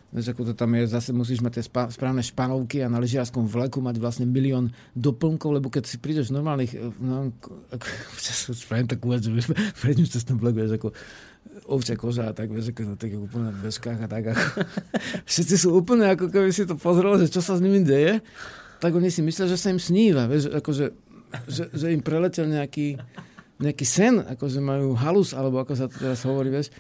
Vieš, 0.08 0.32
ako 0.32 0.42
to 0.48 0.54
tam 0.56 0.72
je, 0.72 0.88
zase 0.88 1.12
musíš 1.12 1.44
mať 1.44 1.60
tie 1.60 1.64
spa, 1.68 1.92
správne 1.92 2.24
španovky 2.24 2.80
a 2.80 2.88
na 2.88 2.96
lyžiarskom 3.04 3.44
vleku 3.44 3.84
mať 3.84 4.00
vlastne 4.00 4.24
milión 4.24 4.72
doplnkov, 4.96 5.60
lebo 5.60 5.68
keď 5.68 5.84
si 5.84 6.00
prídeš 6.00 6.32
v 6.32 6.40
normálnych, 6.40 6.80
no, 7.04 7.36
ako, 7.76 7.88
spravím 8.56 8.88
takú 8.96 9.12
vec, 9.12 9.28
že 9.28 9.52
prejdeš 9.84 10.16
cez 10.16 10.24
ten 10.24 10.40
vlek, 10.40 10.64
vieš, 10.64 10.80
ako 10.80 10.96
ovčia 11.68 12.00
koža 12.00 12.32
a 12.32 12.34
tak, 12.34 12.56
vieš, 12.56 12.72
ako 12.72 12.88
na 12.88 12.96
takých 12.96 13.20
úplne 13.20 13.52
bežkách 13.60 14.00
a 14.00 14.08
tak. 14.08 14.24
Ako, 14.32 14.46
všetci 15.30 15.56
sú 15.60 15.76
úplne, 15.76 16.08
ako 16.16 16.32
keby 16.32 16.56
si 16.56 16.64
to 16.64 16.80
pozrel, 16.80 17.20
že 17.20 17.28
čo 17.28 17.44
sa 17.44 17.60
s 17.60 17.64
nimi 17.64 17.84
deje, 17.84 18.24
tak 18.78 18.94
oni 18.94 19.10
si 19.10 19.26
myslia, 19.26 19.50
že 19.50 19.58
sa 19.58 19.74
im 19.74 19.82
sníva, 19.82 20.30
vieš, 20.30 20.54
akože 20.54 21.08
že, 21.48 21.68
že 21.72 21.92
im 21.92 22.02
preletel 22.04 22.48
nejaký, 22.48 22.96
nejaký 23.60 23.86
sen, 23.86 24.24
akože 24.24 24.64
majú 24.64 24.96
halus, 24.96 25.36
alebo 25.36 25.60
ako 25.60 25.74
sa 25.76 25.86
to 25.92 26.00
teraz 26.00 26.24
hovorí, 26.24 26.54
vieš. 26.54 26.72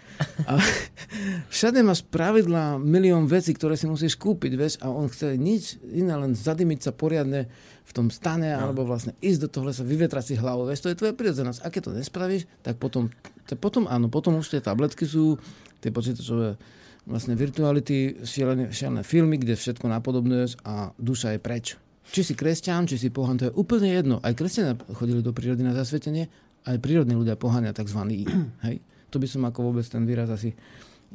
A 0.48 0.60
všade 1.54 1.84
máš 1.84 2.06
pravidla, 2.08 2.80
milión 2.80 3.28
vecí, 3.28 3.52
ktoré 3.52 3.76
si 3.76 3.90
musíš 3.90 4.16
kúpiť, 4.16 4.52
vieš, 4.56 4.74
a 4.80 4.92
on 4.92 5.12
chce 5.12 5.36
nič 5.36 5.82
iné, 5.84 6.16
len 6.16 6.34
zadymiť 6.38 6.80
sa 6.88 6.92
poriadne 6.96 7.52
v 7.88 7.92
tom 7.96 8.12
stane, 8.12 8.52
no. 8.52 8.72
alebo 8.72 8.84
vlastne 8.88 9.16
ísť 9.24 9.40
do 9.48 9.50
toho 9.52 9.64
lesa, 9.72 9.84
vyvetrať 9.84 10.24
si 10.32 10.36
hlavu, 10.40 10.68
vieš, 10.68 10.88
to 10.88 10.92
je 10.92 11.00
tvoja 11.00 11.14
prirodzenosť. 11.16 11.60
A 11.64 11.68
keď 11.72 11.82
to 11.92 11.92
nespravíš, 11.96 12.44
tak 12.64 12.80
potom, 12.80 13.12
tak 13.48 13.60
potom 13.60 13.88
áno, 13.88 14.12
potom 14.12 14.40
už 14.40 14.52
tie 14.52 14.62
tabletky 14.64 15.08
sú, 15.08 15.40
tie 15.80 15.92
počítačové 15.92 16.60
vlastne 17.08 17.40
virtuality, 17.40 18.28
šialené, 18.28 18.76
šialené 18.76 19.02
filmy, 19.08 19.40
kde 19.40 19.56
všetko 19.56 19.88
napodobňuješ 19.88 20.60
a 20.68 20.92
duša 21.00 21.36
je 21.36 21.40
preč. 21.40 21.68
Či 22.08 22.22
si 22.24 22.34
kresťan, 22.34 22.88
či 22.88 22.96
si 22.96 23.12
pohan, 23.12 23.36
to 23.36 23.52
je 23.52 23.54
úplne 23.54 23.92
jedno. 23.92 24.16
Aj 24.24 24.32
kresťania 24.32 24.80
chodili 24.96 25.20
do 25.20 25.36
prírody 25.36 25.64
na 25.64 25.76
zasvetenie, 25.76 26.32
aj 26.64 26.80
prírodní 26.80 27.16
ľudia 27.16 27.36
pohania 27.36 27.76
tzv. 27.76 28.00
Hej? 28.68 28.80
To 29.12 29.18
by 29.20 29.28
som 29.28 29.48
ako 29.48 29.72
vôbec 29.72 29.86
ten 29.88 30.04
výraz 30.04 30.32
asi 30.32 30.56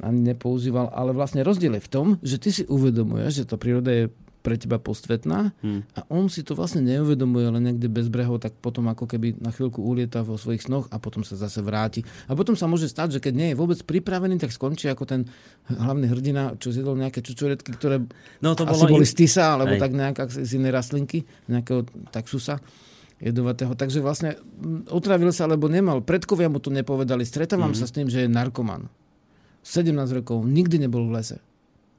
ani 0.01 0.33
nepoužíval, 0.33 0.89
ale 0.89 1.13
vlastne 1.13 1.45
rozdiel 1.45 1.77
je 1.77 1.85
v 1.85 1.91
tom, 1.93 2.07
že 2.25 2.41
ty 2.41 2.49
si 2.49 2.63
uvedomuješ, 2.65 3.45
že 3.45 3.49
tá 3.49 3.61
príroda 3.61 3.93
je 3.93 4.09
pre 4.43 4.59
teba 4.59 4.75
postvetná 4.75 5.55
hmm. 5.63 5.95
a 5.95 5.99
on 6.11 6.27
si 6.27 6.43
to 6.43 6.51
vlastne 6.51 6.83
neuvedomuje 6.83 7.47
len 7.47 7.63
niekde 7.63 7.87
bez 7.87 8.11
brehov, 8.11 8.43
tak 8.43 8.51
potom 8.59 8.91
ako 8.91 9.07
keby 9.07 9.39
na 9.39 9.55
chvíľku 9.55 9.79
ulieta 9.79 10.19
vo 10.19 10.35
svojich 10.35 10.67
snoch 10.67 10.91
a 10.91 10.99
potom 10.99 11.23
sa 11.23 11.39
zase 11.39 11.63
vráti. 11.63 12.03
A 12.27 12.35
potom 12.35 12.59
sa 12.59 12.67
môže 12.67 12.91
stať, 12.91 13.17
že 13.17 13.19
keď 13.23 13.33
nie 13.33 13.47
je 13.51 13.55
vôbec 13.55 13.79
pripravený, 13.79 14.35
tak 14.43 14.51
skončí 14.51 14.91
ako 14.91 15.07
ten 15.07 15.21
hlavný 15.71 16.11
hrdina, 16.11 16.59
čo 16.59 16.75
zjedol 16.75 16.99
nejaké 16.99 17.23
čučoretky, 17.23 17.71
ktoré 17.71 18.03
no, 18.43 18.51
to 18.51 18.67
asi 18.67 18.83
bolo 18.83 18.99
boli 18.99 19.07
in... 19.07 19.09
z 19.09 19.15
tisa, 19.15 19.55
alebo 19.55 19.79
Aj. 19.79 19.81
tak 19.81 19.95
nejak 19.95 20.27
z 20.27 20.51
inej 20.59 20.75
rastlinky, 20.75 21.23
nejakého 21.47 21.87
taxusa 22.11 22.59
jedovatého. 23.23 23.71
Takže 23.79 24.03
vlastne 24.03 24.35
otravil 24.91 25.31
sa, 25.31 25.47
lebo 25.47 25.71
nemal. 25.71 26.03
Predkovia 26.03 26.51
mu 26.51 26.59
to 26.59 26.67
nepovedali. 26.67 27.23
Stretávam 27.23 27.71
mm-hmm. 27.71 27.79
sa 27.79 27.87
s 27.87 27.95
tým, 27.95 28.11
že 28.11 28.27
je 28.27 28.29
narkoman. 28.29 28.91
17 29.63 29.95
rokov, 30.19 30.43
nikdy 30.43 30.83
nebol 30.83 31.07
v 31.07 31.23
lese 31.23 31.39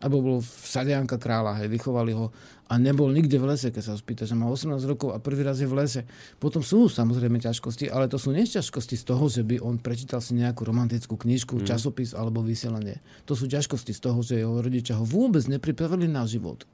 alebo 0.05 0.21
bol 0.21 0.39
v 0.45 0.65
Sadianka 0.69 1.17
kráľa, 1.17 1.65
hej, 1.65 1.73
vychovali 1.73 2.13
ho 2.13 2.29
a 2.69 2.77
nebol 2.77 3.09
nikde 3.09 3.41
v 3.41 3.57
lese, 3.57 3.69
keď 3.73 3.83
sa 3.85 3.93
ho 3.97 3.99
spýta, 4.01 4.29
že 4.29 4.37
má 4.37 4.49
18 4.49 4.77
rokov 4.85 5.13
a 5.13 5.21
prvý 5.21 5.45
raz 5.45 5.61
je 5.61 5.69
v 5.69 5.81
lese. 5.81 6.05
Potom 6.37 6.61
sú 6.61 6.93
samozrejme 6.93 7.41
ťažkosti, 7.41 7.89
ale 7.89 8.09
to 8.09 8.21
sú 8.21 8.33
nešťažkosti 8.33 9.01
z 9.01 9.05
toho, 9.05 9.25
že 9.33 9.41
by 9.45 9.65
on 9.65 9.81
prečítal 9.81 10.21
si 10.21 10.37
nejakú 10.37 10.65
romantickú 10.65 11.17
knižku, 11.17 11.61
mm. 11.61 11.65
časopis 11.65 12.13
alebo 12.13 12.45
vysielanie. 12.45 13.01
To 13.25 13.33
sú 13.33 13.49
ťažkosti 13.49 13.93
z 13.97 14.01
toho, 14.01 14.21
že 14.21 14.41
jeho 14.41 14.61
rodičia 14.61 14.97
ho 14.97 15.05
vôbec 15.05 15.45
nepripravili 15.49 16.05
na 16.05 16.29
život. 16.29 16.69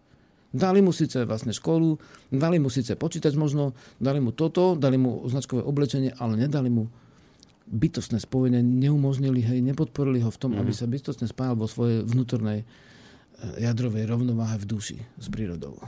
Dali 0.50 0.82
mu 0.82 0.90
síce 0.90 1.22
vlastne 1.22 1.54
školu, 1.54 1.94
dali 2.34 2.58
mu 2.58 2.66
síce 2.66 2.98
počítač 2.98 3.38
možno, 3.38 3.78
dali 4.02 4.18
mu 4.18 4.34
toto, 4.34 4.74
dali 4.74 4.98
mu 4.98 5.22
značkové 5.30 5.62
oblečenie, 5.62 6.14
ale 6.18 6.34
nedali 6.34 6.70
mu 6.70 6.90
bytostné 7.70 8.18
spojenie, 8.18 8.58
neumožnili, 8.58 9.46
hej, 9.46 9.62
nepodporili 9.62 10.18
ho 10.26 10.30
v 10.30 10.38
tom, 10.38 10.54
mm. 10.54 10.58
aby 10.62 10.72
sa 10.74 10.90
bytostne 10.90 11.26
spájal 11.30 11.54
vo 11.54 11.70
svojej 11.70 12.02
vnútornej 12.02 12.66
jadrovej 13.58 14.04
rovnováhe 14.08 14.56
v 14.60 14.66
duši 14.68 14.98
s 15.18 15.26
prírodou. 15.32 15.80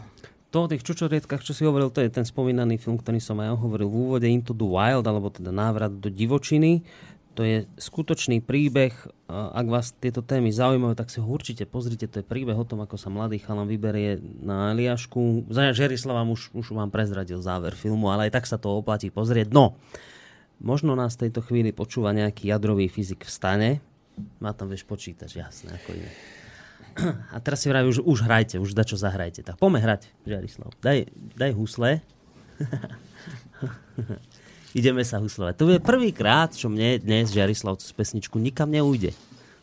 to 0.52 0.68
o 0.68 0.70
tých 0.70 0.84
čučorietkách, 0.84 1.40
čo 1.40 1.56
si 1.56 1.64
hovoril, 1.64 1.88
to 1.88 2.04
je 2.04 2.12
ten 2.12 2.28
spomínaný 2.28 2.76
film, 2.76 3.00
ktorý 3.00 3.20
som 3.24 3.40
aj 3.40 3.56
hovoril 3.56 3.88
v 3.88 3.96
úvode, 3.96 4.26
Into 4.28 4.52
the 4.52 4.68
Wild, 4.68 5.08
alebo 5.08 5.32
teda 5.32 5.48
návrat 5.48 5.96
do 5.96 6.12
divočiny. 6.12 6.84
To 7.32 7.40
je 7.40 7.64
skutočný 7.80 8.44
príbeh. 8.44 8.92
Ak 9.32 9.64
vás 9.64 9.96
tieto 9.96 10.20
témy 10.20 10.52
zaujímajú, 10.52 10.92
tak 10.92 11.08
si 11.08 11.16
ho 11.16 11.24
určite 11.24 11.64
pozrite. 11.64 12.04
To 12.04 12.20
je 12.20 12.28
príbeh 12.28 12.52
o 12.52 12.68
tom, 12.68 12.84
ako 12.84 13.00
sa 13.00 13.08
mladý 13.08 13.40
chalan 13.40 13.64
vyberie 13.64 14.20
na 14.20 14.76
Eliášku. 14.76 15.48
Žerislav 15.48 16.20
vám 16.20 16.36
už, 16.36 16.52
už 16.52 16.76
vám 16.76 16.92
prezradil 16.92 17.40
záver 17.40 17.72
filmu, 17.72 18.12
ale 18.12 18.28
aj 18.28 18.36
tak 18.36 18.44
sa 18.44 18.60
to 18.60 18.76
oplatí 18.76 19.08
pozrieť. 19.08 19.48
No, 19.48 19.80
možno 20.60 20.92
nás 20.92 21.16
tejto 21.16 21.40
chvíli 21.40 21.72
počúva 21.72 22.12
nejaký 22.12 22.52
jadrový 22.52 22.92
fyzik 22.92 23.24
v 23.24 23.32
stane. 23.32 23.70
Má 24.36 24.52
tam 24.52 24.68
vieš 24.68 24.84
počítač, 24.84 25.40
jasné, 25.40 25.72
ako 25.72 25.96
iné. 25.96 26.12
A 27.32 27.36
teraz 27.40 27.64
si 27.64 27.72
vraví, 27.72 27.88
už, 27.88 28.04
už 28.04 28.24
hrajte, 28.24 28.60
už 28.60 28.76
da 28.76 28.84
čo 28.84 29.00
zahrajte. 29.00 29.42
Tak 29.42 29.56
poďme 29.56 29.80
hrať, 29.80 30.12
Žarislav. 30.28 30.70
Daj, 30.84 31.08
daj 31.36 31.52
husle. 31.56 32.04
Ideme 34.78 35.04
sa 35.04 35.20
huslovať. 35.20 35.54
To 35.60 35.68
je 35.68 35.80
prvýkrát, 35.80 36.52
čo 36.52 36.72
mne 36.72 37.00
dnes 37.00 37.32
Žarislav 37.32 37.80
z 37.80 37.92
pesničku 37.92 38.40
nikam 38.40 38.72
neujde. 38.72 39.12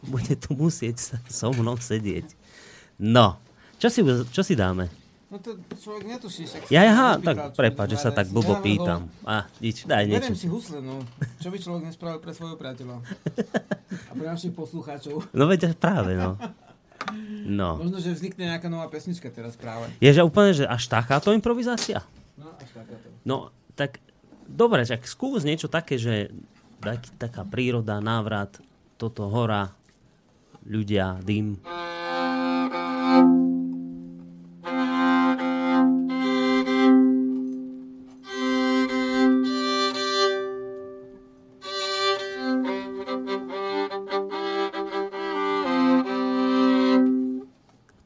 Bude 0.06 0.38
tu 0.38 0.54
musieť 0.54 1.18
so 1.28 1.50
mnou 1.50 1.82
sedieť. 1.82 2.30
No, 3.02 3.42
čo 3.82 3.90
si, 3.90 4.06
čo 4.06 4.42
si 4.46 4.54
dáme? 4.54 4.88
No 5.30 5.38
to 5.38 5.62
človek 5.78 6.10
netuší. 6.10 6.50
Ja, 6.74 6.90
aha, 6.90 7.10
tak 7.22 7.54
prepáč, 7.54 7.94
že 7.94 8.02
sa 8.02 8.10
tak 8.10 8.34
blbo 8.34 8.58
pýtam. 8.66 9.14
A, 9.22 9.46
nič, 9.62 9.86
daj 9.86 10.10
niečo. 10.10 10.34
Beriem 10.34 10.42
si 10.42 10.50
husle, 10.50 10.82
no. 10.82 11.06
Čo 11.38 11.54
by 11.54 11.58
človek 11.62 11.84
nespravil 11.86 12.18
pre 12.18 12.34
svojho 12.34 12.58
priateľa? 12.58 12.98
A 14.10 14.12
pre 14.18 14.26
našich 14.26 14.54
poslucháčov. 14.58 15.30
No 15.34 15.46
veď 15.46 15.78
práve, 15.78 16.18
no. 16.18 16.34
No. 17.50 17.82
Možno, 17.82 17.98
že 17.98 18.14
vznikne 18.14 18.54
nejaká 18.54 18.70
nová 18.70 18.86
pesnička 18.92 19.34
teraz 19.34 19.58
práve. 19.58 19.90
Je, 19.98 20.12
že 20.14 20.22
úplne, 20.22 20.54
že 20.54 20.70
až 20.70 20.86
takáto 20.86 21.34
improvizácia? 21.34 22.06
No, 22.38 22.54
až 22.56 22.70
takáto. 22.72 23.08
No, 23.26 23.50
tak 23.74 23.98
dobre, 24.46 24.86
tak 24.86 25.06
skús 25.10 25.42
niečo 25.42 25.66
také, 25.66 25.98
že 25.98 26.30
tak, 26.82 27.06
taká 27.18 27.42
príroda, 27.46 27.98
návrat, 28.00 28.62
toto 29.02 29.28
hora, 29.32 29.74
ľudia, 30.68 31.18
dym. 31.26 31.58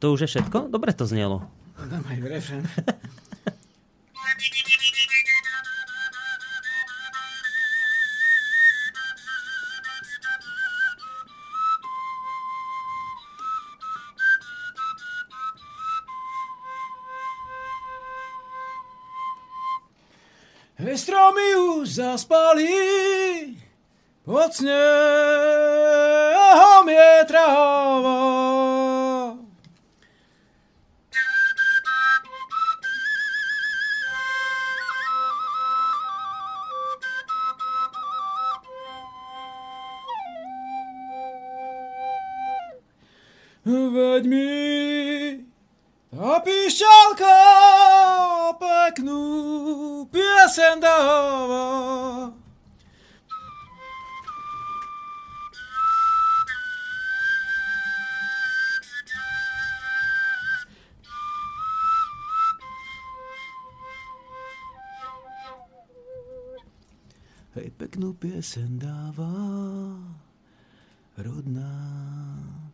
To 0.04 0.12
už 0.12 0.28
je 0.28 0.36
všetko? 0.36 0.68
Dobre 0.68 0.92
to 0.92 1.08
znelo. 1.08 1.48
Dám 1.80 2.04
aj 2.04 2.18
refren. 2.28 2.60
Stromy 20.94 21.48
už 21.80 21.96
zaspali, 21.96 22.70
pod 24.22 24.52
snehom 24.52 25.73
piesen 68.24 68.80
dáva, 68.80 69.36
rodná 71.20 71.76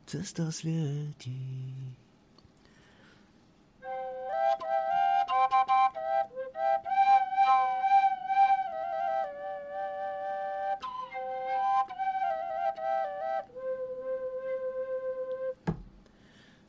cesta 0.06 0.46
svieti. 0.46 1.74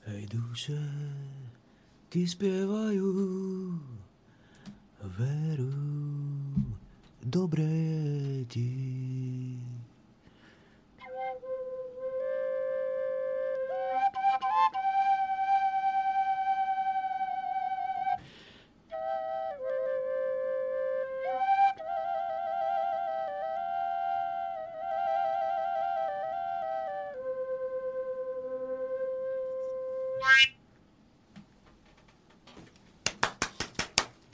Hej 0.10 0.26
duše, 0.34 0.82
ti 2.10 2.26
spievajú 2.26 3.31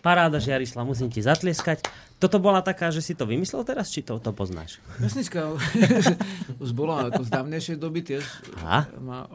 Paráda, 0.08 0.40
Žiarislav, 0.40 0.88
musím 0.88 1.12
ti 1.12 1.20
zatlieskať. 1.20 1.84
Toto 2.16 2.40
bola 2.40 2.64
taká, 2.64 2.96
že 2.96 3.04
si 3.04 3.12
to 3.12 3.28
vymyslel 3.28 3.68
teraz, 3.68 3.92
či 3.92 4.00
to, 4.00 4.24
to 4.24 4.32
poznáš? 4.32 4.80
Pesnička 5.04 5.52
už 6.64 6.72
bola 6.72 7.12
ako 7.12 7.28
z 7.28 7.30
dávnejšej 7.36 7.76
doby 7.76 8.08
tiež. 8.08 8.24
Aha. 8.64 8.88
Má 9.04 9.28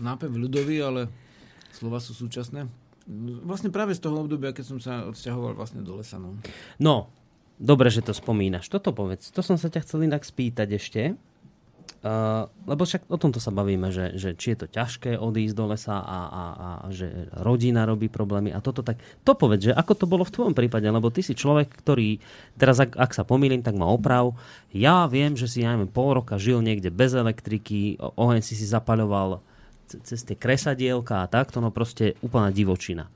nápev 0.00 0.32
ľudový, 0.32 0.80
ale 0.80 1.12
slova 1.76 2.00
sú 2.00 2.16
súčasné. 2.16 2.72
Vlastne 3.44 3.68
práve 3.68 3.92
z 3.92 4.00
toho 4.00 4.24
obdobia, 4.24 4.56
keď 4.56 4.64
som 4.64 4.78
sa 4.80 5.04
odsťahoval 5.12 5.60
vlastne 5.60 5.84
do 5.84 6.00
lesa. 6.00 6.16
No. 6.16 6.40
No, 6.80 7.12
dobre, 7.60 7.92
že 7.92 8.00
to 8.00 8.16
spomínaš. 8.16 8.72
Toto 8.72 8.96
povedz. 8.96 9.28
To 9.36 9.44
som 9.44 9.60
sa 9.60 9.68
ťa 9.68 9.84
chcel 9.84 10.08
inak 10.08 10.24
spýtať 10.24 10.68
ešte. 10.72 11.02
Uh, 12.02 12.50
lebo 12.66 12.82
však 12.82 13.06
o 13.06 13.14
tomto 13.14 13.38
sa 13.38 13.54
bavíme, 13.54 13.94
že, 13.94 14.18
že 14.18 14.34
či 14.34 14.58
je 14.58 14.66
to 14.66 14.66
ťažké 14.66 15.22
odísť 15.22 15.54
do 15.54 15.70
lesa 15.70 16.02
a, 16.02 16.20
a, 16.26 16.44
a 16.58 16.66
že 16.90 17.30
rodina 17.38 17.86
robí 17.86 18.10
problémy 18.10 18.50
a 18.50 18.58
toto 18.58 18.82
tak. 18.82 18.98
To 19.22 19.38
povedz, 19.38 19.70
že 19.70 19.72
ako 19.72 19.92
to 19.94 20.06
bolo 20.10 20.26
v 20.26 20.34
tvojom 20.34 20.50
prípade, 20.50 20.82
lebo 20.90 21.14
ty 21.14 21.22
si 21.22 21.38
človek, 21.38 21.70
ktorý, 21.70 22.18
teraz 22.58 22.82
ak, 22.82 22.98
ak 22.98 23.14
sa 23.14 23.22
pomýlim, 23.22 23.62
tak 23.62 23.78
ma 23.78 23.86
oprav. 23.86 24.34
Ja 24.74 25.06
viem, 25.06 25.38
že 25.38 25.46
si, 25.46 25.62
neviem, 25.62 25.86
pol 25.86 26.18
roka 26.18 26.42
žil 26.42 26.58
niekde 26.58 26.90
bez 26.90 27.14
elektriky, 27.14 28.02
oheň 28.02 28.42
si 28.42 28.58
si 28.58 28.66
zapaľoval 28.66 29.38
cez 29.86 30.26
tie 30.26 30.34
kresadielka 30.34 31.22
a 31.22 31.30
takto, 31.30 31.62
no 31.62 31.70
proste 31.70 32.18
úplná 32.18 32.50
divočina. 32.50 33.06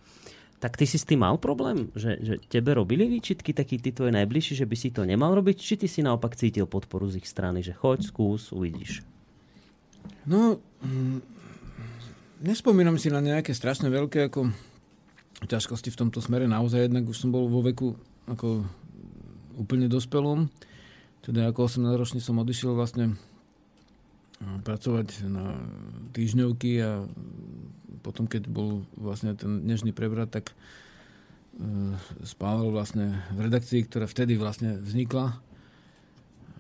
Tak 0.57 0.81
ty 0.81 0.89
si 0.89 0.97
s 0.97 1.05
tým 1.05 1.21
mal 1.21 1.37
problém, 1.37 1.93
že, 1.93 2.17
že 2.21 2.35
tebe 2.49 2.73
robili 2.73 3.05
výčitky 3.05 3.53
takí 3.53 3.77
tí 3.77 3.93
tvoji 3.93 4.17
najbližší, 4.17 4.57
že 4.57 4.69
by 4.69 4.77
si 4.77 4.89
to 4.89 5.05
nemal 5.05 5.37
robiť, 5.37 5.57
či 5.61 5.75
ty 5.77 5.87
si 5.87 6.01
naopak 6.01 6.33
cítil 6.33 6.65
podporu 6.65 7.05
z 7.13 7.21
ich 7.21 7.29
strany, 7.29 7.61
že 7.61 7.77
choď, 7.77 8.09
skús, 8.09 8.57
uvidíš. 8.57 9.05
No, 10.25 10.57
mm, 10.81 11.21
nespomínam 12.41 12.97
si 12.97 13.13
na 13.13 13.21
nejaké 13.21 13.53
strašne 13.53 13.93
veľké 13.93 14.33
ako 14.33 14.49
ťažkosti 15.45 15.93
v 15.93 16.01
tomto 16.01 16.25
smere. 16.25 16.49
Naozaj 16.49 16.89
jednak 16.89 17.05
už 17.05 17.17
som 17.21 17.29
bol 17.29 17.53
vo 17.53 17.61
veku 17.61 17.93
ako 18.25 18.65
úplne 19.61 19.93
dospelom. 19.93 20.49
Teda 21.21 21.53
ako 21.53 21.69
18-ročný 21.69 22.25
som 22.25 22.41
odišiel 22.41 22.73
vlastne 22.73 23.21
pracovať 24.41 25.25
na 25.27 25.57
týždňovky 26.13 26.71
a 26.85 27.09
potom, 28.03 28.29
keď 28.29 28.49
bol 28.51 28.85
vlastne 28.97 29.33
ten 29.37 29.63
dnešný 29.65 29.93
prevrat, 29.97 30.33
tak 30.33 30.53
e, 30.53 30.55
spával 32.27 32.73
vlastne 32.73 33.23
v 33.33 33.49
redakcii, 33.49 33.87
ktorá 33.87 34.07
vtedy 34.11 34.37
vlastne 34.37 34.81
vznikla 34.81 35.39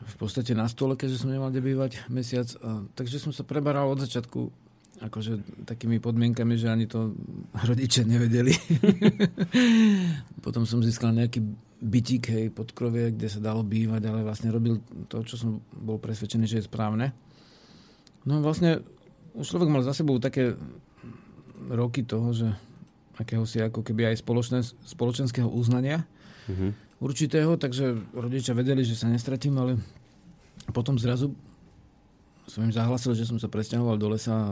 v 0.06 0.16
podstate 0.16 0.54
na 0.54 0.70
stole, 0.70 0.94
keďže 0.94 1.26
som 1.26 1.34
nemal 1.34 1.50
kde 1.50 1.90
mesiac. 2.06 2.46
A, 2.62 2.86
takže 2.94 3.18
som 3.18 3.34
sa 3.34 3.42
prebaral 3.42 3.90
od 3.90 4.02
začiatku 4.02 4.66
akože 4.96 5.64
takými 5.68 6.00
podmienkami, 6.00 6.56
že 6.56 6.72
ani 6.72 6.88
to 6.88 7.12
rodiče 7.52 8.08
nevedeli. 8.08 8.56
Potom 10.44 10.64
som 10.64 10.80
získal 10.80 11.12
nejaký 11.12 11.44
bytík 11.76 12.32
hej, 12.32 12.46
pod 12.48 12.72
krovie, 12.72 13.12
kde 13.12 13.28
sa 13.28 13.44
dalo 13.44 13.60
bývať, 13.60 14.08
ale 14.08 14.24
vlastne 14.24 14.48
robil 14.48 14.80
to, 15.12 15.20
čo 15.20 15.36
som 15.36 15.60
bol 15.76 16.00
presvedčený, 16.00 16.48
že 16.48 16.64
je 16.64 16.68
správne. 16.68 17.12
No 18.24 18.40
vlastne 18.40 18.80
už 19.36 19.44
človek 19.44 19.68
mal 19.68 19.84
za 19.84 19.92
sebou 19.92 20.16
také 20.16 20.56
roky 21.70 22.06
toho, 22.06 22.30
že 22.30 22.48
akéhosi 23.16 23.64
ako 23.64 23.80
keby 23.80 24.12
aj 24.12 24.20
spoločné, 24.20 24.60
spoločenského 24.84 25.48
uznania 25.48 26.04
mm-hmm. 26.48 27.00
určitého, 27.00 27.56
takže 27.56 27.96
rodičia 28.12 28.52
vedeli, 28.52 28.84
že 28.84 28.96
sa 28.96 29.08
nestratím, 29.08 29.56
ale 29.56 29.80
potom 30.72 31.00
zrazu 31.00 31.32
som 32.46 32.62
im 32.62 32.74
zahlasil, 32.74 33.16
že 33.16 33.26
som 33.26 33.40
sa 33.40 33.50
presťahoval 33.50 33.96
do 33.98 34.12
lesa 34.12 34.32
a 34.32 34.48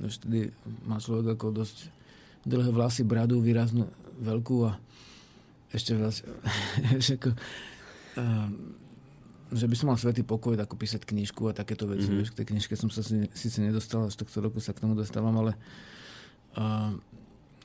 vtedy 0.00 0.50
má 0.88 0.98
človek 0.98 1.38
ako 1.38 1.62
dosť 1.62 1.92
dlhé 2.46 2.70
vlasy, 2.74 3.02
bradu 3.06 3.38
výraznú, 3.38 3.86
veľkú 4.22 4.56
a 4.66 4.72
ešte 5.70 5.94
viac, 5.98 6.16
ako, 6.96 7.30
uh, 8.18 8.48
že 9.52 9.66
by 9.70 9.74
som 9.78 9.86
mal 9.92 9.98
svetý 10.00 10.26
pokoj, 10.26 10.58
ako 10.58 10.74
písať 10.74 11.06
knižku 11.06 11.46
a 11.46 11.52
takéto 11.54 11.86
veci. 11.86 12.10
Mm-hmm. 12.10 12.18
Vieš, 12.24 12.30
k 12.34 12.38
tej 12.42 12.46
knižke 12.54 12.74
som 12.74 12.90
sa 12.90 13.04
síce 13.06 13.58
nedostal, 13.62 14.08
až 14.08 14.18
tohto 14.18 14.42
roku 14.42 14.58
sa 14.58 14.74
k 14.74 14.82
tomu 14.82 14.98
dostávam, 14.98 15.34
ale 15.38 15.54
uh, 15.54 15.95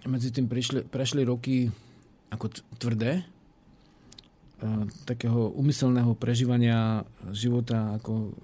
medzi 0.06 0.30
tým 0.34 0.48
prišli, 0.52 0.88
prešli 0.88 1.22
roky 1.24 1.72
ako 2.32 2.48
tvrdé, 2.80 3.24
takého 5.10 5.50
umyselného 5.58 6.14
prežívania 6.14 7.02
života 7.34 7.98
ako 7.98 8.38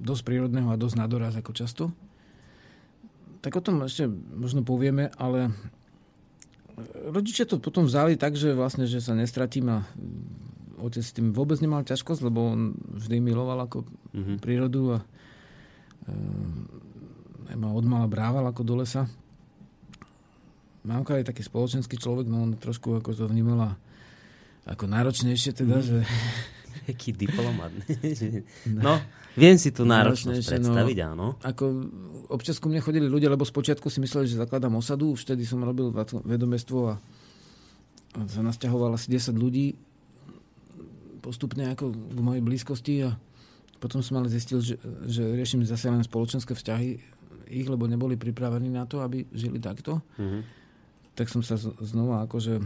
dosť 0.00 0.22
prírodného 0.24 0.72
a 0.72 0.80
dosť 0.80 0.96
nadoraz 0.96 1.36
ako 1.36 1.52
často. 1.52 1.84
Tak 3.44 3.56
o 3.56 3.64
tom 3.64 3.84
ešte 3.84 4.08
možno 4.36 4.64
povieme, 4.64 5.12
ale 5.20 5.52
rodičia 7.12 7.44
to 7.44 7.60
potom 7.60 7.84
vzali 7.84 8.16
tak, 8.16 8.36
že 8.36 8.56
vlastne, 8.56 8.88
že 8.88 9.04
sa 9.04 9.12
nestratím 9.12 9.68
a 9.68 9.78
otec 10.80 11.04
s 11.04 11.12
tým 11.12 11.36
vôbec 11.36 11.60
nemal 11.60 11.84
ťažkosť, 11.84 12.24
lebo 12.24 12.56
on 12.56 12.72
vždy 12.96 13.20
miloval 13.20 13.60
ako 13.68 13.84
mm-hmm. 14.16 14.36
prírodu 14.40 14.96
a 14.96 14.98
e, 17.52 17.56
ma 17.56 17.68
odmala 17.76 18.08
brával 18.08 18.48
ako 18.48 18.64
do 18.64 18.80
lesa. 18.80 19.04
Mamka 20.80 21.20
je 21.20 21.28
taký 21.28 21.44
spoločenský 21.44 22.00
človek, 22.00 22.24
no 22.24 22.48
on 22.48 22.56
trošku 22.56 22.96
ako 22.96 23.12
to 23.12 23.28
vnímala 23.28 23.76
ako 24.64 24.88
náročnejšie 24.88 25.52
teda, 25.52 25.80
mm. 25.80 25.84
že... 25.84 25.98
Aký 26.90 27.12
diplomat. 27.12 27.70
no, 28.66 28.98
viem 29.36 29.54
si 29.60 29.70
tú 29.70 29.84
náročnosť 29.84 30.40
no. 30.40 30.48
predstaviť, 30.48 30.96
no, 31.02 31.06
áno. 31.12 31.26
Ako 31.44 31.64
občas 32.32 32.56
ku 32.58 32.72
mne 32.72 32.80
chodili 32.82 33.06
ľudia, 33.06 33.30
lebo 33.30 33.44
spočiatku 33.44 33.86
si 33.92 34.00
mysleli, 34.00 34.26
že 34.26 34.40
zakladám 34.40 34.74
osadu, 34.74 35.12
už 35.12 35.28
vtedy 35.28 35.44
som 35.44 35.60
robil 35.60 35.92
vedomestvo 36.24 36.78
a 36.90 36.94
sa 38.26 38.40
nasťahoval 38.42 38.96
asi 38.96 39.12
10 39.12 39.36
ľudí 39.38 39.76
postupne 41.20 41.68
ako 41.70 41.92
k 41.92 42.18
mojej 42.18 42.42
blízkosti 42.42 42.94
a 43.06 43.14
potom 43.78 44.00
som 44.00 44.18
ale 44.18 44.32
zistil, 44.32 44.64
že, 44.64 44.80
že 45.06 45.22
riešim 45.36 45.62
zase 45.62 45.92
len 45.92 46.02
spoločenské 46.02 46.56
vzťahy 46.56 46.90
ich, 47.50 47.66
lebo 47.68 47.86
neboli 47.86 48.16
pripravení 48.16 48.72
na 48.72 48.88
to, 48.88 49.04
aby 49.04 49.28
žili 49.30 49.60
takto. 49.60 50.00
Mm-hmm 50.16 50.59
tak 51.14 51.26
som 51.28 51.44
sa 51.44 51.58
znova 51.60 52.24
akože 52.24 52.62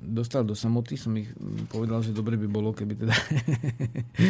dostal 0.00 0.46
do 0.46 0.56
samoty, 0.56 0.96
som 0.96 1.12
ich 1.16 1.28
povedal, 1.68 2.00
že 2.00 2.16
dobre 2.16 2.40
by 2.40 2.48
bolo, 2.48 2.72
keby 2.72 2.94
teda 2.96 3.14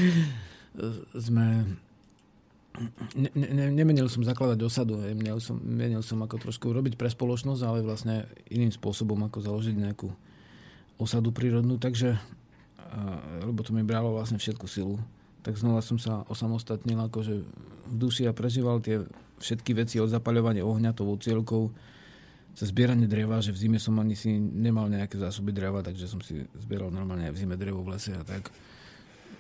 sme 1.27 1.63
ne, 3.15 3.31
ne, 3.35 3.71
nemenil 3.71 4.11
som 4.11 4.27
zakladať 4.27 4.59
osadu, 4.67 4.99
hej. 5.07 5.15
Menil, 5.15 5.39
som, 5.39 5.63
menil 5.63 6.03
som 6.03 6.19
ako 6.27 6.43
trošku 6.51 6.75
robiť 6.75 6.99
pre 6.99 7.07
spoločnosť, 7.07 7.63
ale 7.63 7.87
vlastne 7.87 8.27
iným 8.51 8.75
spôsobom 8.75 9.19
ako 9.31 9.39
založiť 9.47 9.75
nejakú 9.79 10.11
osadu 10.99 11.31
prírodnú, 11.31 11.79
takže 11.79 12.19
lebo 13.43 13.67
to 13.67 13.75
mi 13.75 13.83
bralo 13.83 14.15
vlastne 14.15 14.39
všetku 14.39 14.71
silu 14.71 15.03
tak 15.45 15.61
znova 15.61 15.85
som 15.85 16.01
sa 16.01 16.25
osamostatnil 16.33 16.97
akože 17.05 17.35
v 17.85 17.95
duši 18.01 18.25
a 18.25 18.33
prežíval 18.33 18.81
tie 18.81 19.05
všetky 19.45 19.77
veci 19.77 20.01
od 20.01 20.09
zapaľovania 20.09 20.65
ohňa 20.65 20.97
tou 20.97 21.13
cieľkou 21.21 21.69
cez 22.55 22.71
zbieranie 22.71 23.11
dreva, 23.11 23.43
že 23.43 23.51
v 23.51 23.59
zime 23.67 23.79
som 23.83 23.99
ani 23.99 24.15
si 24.15 24.31
nemal 24.39 24.87
nejaké 24.87 25.19
zásoby 25.19 25.51
dreva, 25.51 25.83
takže 25.83 26.07
som 26.07 26.23
si 26.23 26.47
zbieral 26.55 26.95
normálne 26.95 27.29
aj 27.29 27.35
v 27.35 27.41
zime 27.43 27.59
drevo 27.59 27.83
v 27.83 27.99
lese 27.99 28.15
a 28.15 28.23
tak. 28.23 28.51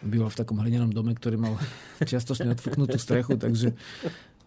Býval 0.04 0.28
v 0.28 0.38
takom 0.42 0.58
hlinenom 0.60 0.90
dome, 0.90 1.14
ktorý 1.14 1.38
mal 1.38 1.54
čiastočne 2.10 2.52
odfúknutú 2.58 2.98
strechu, 2.98 3.38
takže 3.38 3.72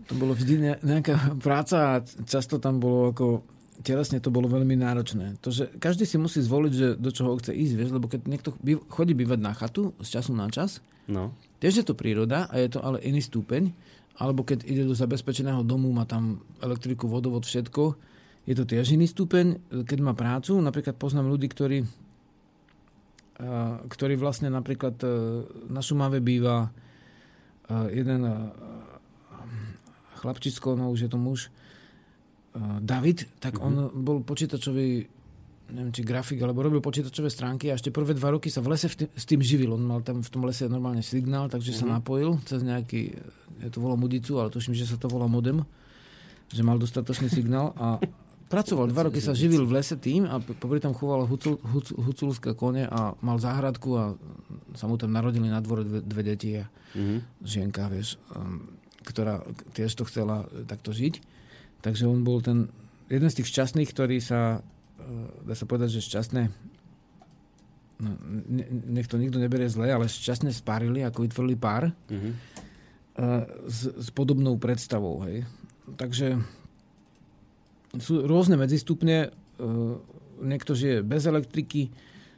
to 0.07 0.13
bolo 0.15 0.35
vždy 0.35 0.79
nejaká 0.83 1.39
práca 1.39 1.77
a 1.79 1.93
často 2.27 2.59
tam 2.59 2.79
bolo 2.79 3.11
ako 3.15 3.27
telesne 3.85 4.17
to 4.17 4.33
bolo 4.33 4.49
veľmi 4.49 4.73
náročné. 4.73 5.37
To, 5.45 5.53
že 5.53 5.69
každý 5.77 6.09
si 6.09 6.17
musí 6.17 6.41
zvoliť, 6.41 6.73
že 6.73 6.87
do 6.97 7.13
čoho 7.13 7.37
chce 7.37 7.53
ísť, 7.53 7.73
vieš, 7.77 7.91
lebo 7.93 8.09
keď 8.09 8.25
niekto 8.25 8.49
chodí 8.89 9.13
bývať 9.13 9.39
na 9.41 9.53
chatu 9.53 9.93
z 10.01 10.17
času 10.17 10.33
na 10.33 10.49
čas, 10.49 10.81
no. 11.05 11.33
tiež 11.61 11.83
je 11.83 11.85
to 11.85 11.93
príroda 11.93 12.49
a 12.49 12.57
je 12.57 12.73
to 12.73 12.79
ale 12.81 12.97
iný 13.05 13.21
stupeň, 13.21 13.69
alebo 14.17 14.41
keď 14.41 14.65
ide 14.65 14.83
do 14.89 14.97
zabezpečeného 14.97 15.61
domu, 15.61 15.93
má 15.93 16.09
tam 16.09 16.41
elektriku, 16.57 17.05
vodovod, 17.05 17.45
všetko, 17.45 17.93
je 18.47 18.55
to 18.55 18.63
tiež 18.63 18.95
iný 18.95 19.11
stupeň, 19.11 19.59
keď 19.83 19.99
má 19.99 20.15
prácu. 20.15 20.55
Napríklad 20.63 20.95
poznám 20.95 21.27
ľudí, 21.27 21.51
ktorí, 21.51 21.83
ktorí 23.91 24.15
vlastne 24.15 24.47
napríklad 24.47 24.95
e, 25.03 25.07
na 25.67 25.83
Šumave 25.83 26.23
býva 26.23 26.65
e, 26.65 26.69
jeden 27.91 28.23
e, 28.23 28.33
chlapčicko, 30.23 30.79
no 30.79 30.89
už 30.95 31.05
je 31.05 31.11
to 31.11 31.19
muž, 31.19 31.51
David, 32.81 33.29
tak 33.37 33.61
mm-hmm. 33.61 33.67
on 33.69 34.01
bol 34.01 34.17
počítačový 34.25 35.05
neviem, 35.67 35.91
či 35.93 36.01
grafik, 36.01 36.41
alebo 36.41 36.63
robil 36.65 36.81
počítačové 36.81 37.29
stránky 37.29 37.69
a 37.69 37.77
ešte 37.77 37.93
prvé 37.93 38.15
dva 38.15 38.33
roky 38.33 38.49
sa 38.49 38.63
v 38.63 38.73
lese 38.73 38.89
s 38.89 39.25
tým 39.27 39.43
živil. 39.43 39.75
On 39.75 39.83
mal 39.83 40.01
tam 40.01 40.23
v 40.23 40.29
tom 40.31 40.47
lese 40.47 40.65
normálne 40.65 41.03
signál, 41.05 41.51
takže 41.51 41.75
mm-hmm. 41.75 41.85
sa 41.85 41.91
mhm. 41.91 41.93
napojil 42.01 42.29
cez 42.47 42.65
nejaký, 42.65 43.13
ja 43.61 43.69
to 43.69 43.77
volá 43.77 43.93
mudicu, 43.99 44.39
ale 44.41 44.49
tuším, 44.49 44.73
že 44.73 44.89
sa 44.89 44.97
to 44.97 45.11
volá 45.11 45.29
modem, 45.29 45.61
že 46.49 46.65
mal 46.65 46.79
dostatočný 46.81 47.27
signál 47.29 47.75
a 47.77 48.01
Pracoval 48.47 48.87
dva 48.95 49.11
roky, 49.11 49.19
sa 49.19 49.35
živil 49.35 49.67
v 49.67 49.75
lese 49.75 49.99
tým 49.99 50.23
a 50.23 50.39
popri 50.39 50.79
tom 50.79 50.95
choval 50.95 51.27
hucul, 51.27 51.59
huc, 51.59 51.91
huculské 51.91 52.55
kone 52.55 52.87
a 52.87 53.11
mal 53.19 53.35
záhradku 53.43 53.89
a 53.99 54.15
sa 54.71 54.87
mu 54.87 54.95
tam 54.95 55.11
narodili 55.11 55.51
na 55.51 55.59
dvore 55.59 55.83
dve, 55.83 55.99
dve 55.99 56.21
deti 56.23 56.55
a 56.55 56.63
mm-hmm. 56.95 57.43
žienka, 57.43 57.91
vieš, 57.91 58.15
um, 58.31 58.71
ktorá 59.03 59.43
tiež 59.75 59.91
to 59.99 60.07
chcela 60.07 60.47
takto 60.63 60.95
žiť. 60.95 61.19
Takže 61.83 62.07
on 62.07 62.23
bol 62.23 62.39
ten 62.39 62.71
jeden 63.11 63.27
z 63.27 63.43
tých 63.43 63.51
šťastných, 63.51 63.91
ktorý 63.91 64.23
sa, 64.23 64.63
uh, 64.63 65.29
dá 65.43 65.51
sa 65.51 65.67
povedať, 65.67 65.99
že 65.99 66.07
šťastné 66.07 66.41
no, 67.99 68.11
ne, 68.47 68.65
nech 68.95 69.11
to 69.11 69.19
nikto 69.19 69.43
neberie 69.43 69.67
zle, 69.67 69.91
ale 69.91 70.07
šťastne 70.07 70.55
spárili, 70.55 71.03
ako 71.03 71.27
vytvorili 71.27 71.59
pár 71.59 71.91
mm-hmm. 71.91 72.33
s, 73.67 73.91
s 73.91 74.07
podobnou 74.15 74.55
predstavou. 74.55 75.19
Hej. 75.27 75.43
Takže 75.99 76.39
sú 77.95 78.27
rôzne 78.27 78.59
medzistupne. 78.59 79.31
E, 79.57 79.65
niekto 80.43 80.75
žije 80.75 81.01
bez 81.01 81.23
elektriky, 81.23 81.89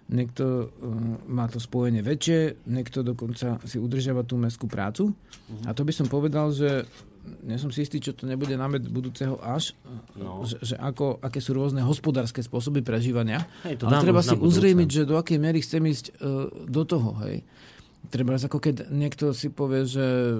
niekto 0.09 0.45
e, 0.45 0.87
má 1.25 1.49
to 1.49 1.57
spojenie 1.57 2.05
väčšie, 2.05 2.69
niekto 2.69 3.01
dokonca 3.01 3.57
si 3.65 3.81
udržiava 3.81 4.21
tú 4.21 4.37
mestskú 4.37 4.69
prácu. 4.69 5.11
Uh-huh. 5.11 5.63
A 5.65 5.73
to 5.73 5.81
by 5.81 5.93
som 5.93 6.05
povedal, 6.05 6.53
že 6.53 6.85
nie 7.45 7.57
som 7.61 7.69
si 7.69 7.85
istý, 7.85 8.01
čo 8.01 8.17
to 8.17 8.25
nebude 8.25 8.55
námed 8.57 8.89
budúceho 8.89 9.37
až, 9.37 9.77
no. 10.17 10.41
že, 10.49 10.57
že 10.65 10.75
ako, 10.79 11.21
aké 11.21 11.37
sú 11.37 11.53
rôzne 11.53 11.85
hospodárske 11.85 12.41
spôsoby 12.41 12.81
prežívania. 12.81 13.45
Hej, 13.67 13.85
to 13.85 13.85
Ale 13.85 14.01
treba 14.01 14.25
si 14.25 14.33
uzrejmiť, 14.33 14.89
že 14.89 15.01
do 15.05 15.19
akej 15.19 15.37
miery 15.37 15.61
chcem 15.61 15.83
ísť 15.85 16.17
uh, 16.17 16.49
do 16.65 16.83
toho. 16.89 17.13
Hej. 17.27 17.45
Treba 18.09 18.33
ako 18.39 18.57
keď 18.57 18.89
niekto 18.89 19.35
si 19.35 19.51
povie, 19.53 19.85
že 19.85 20.39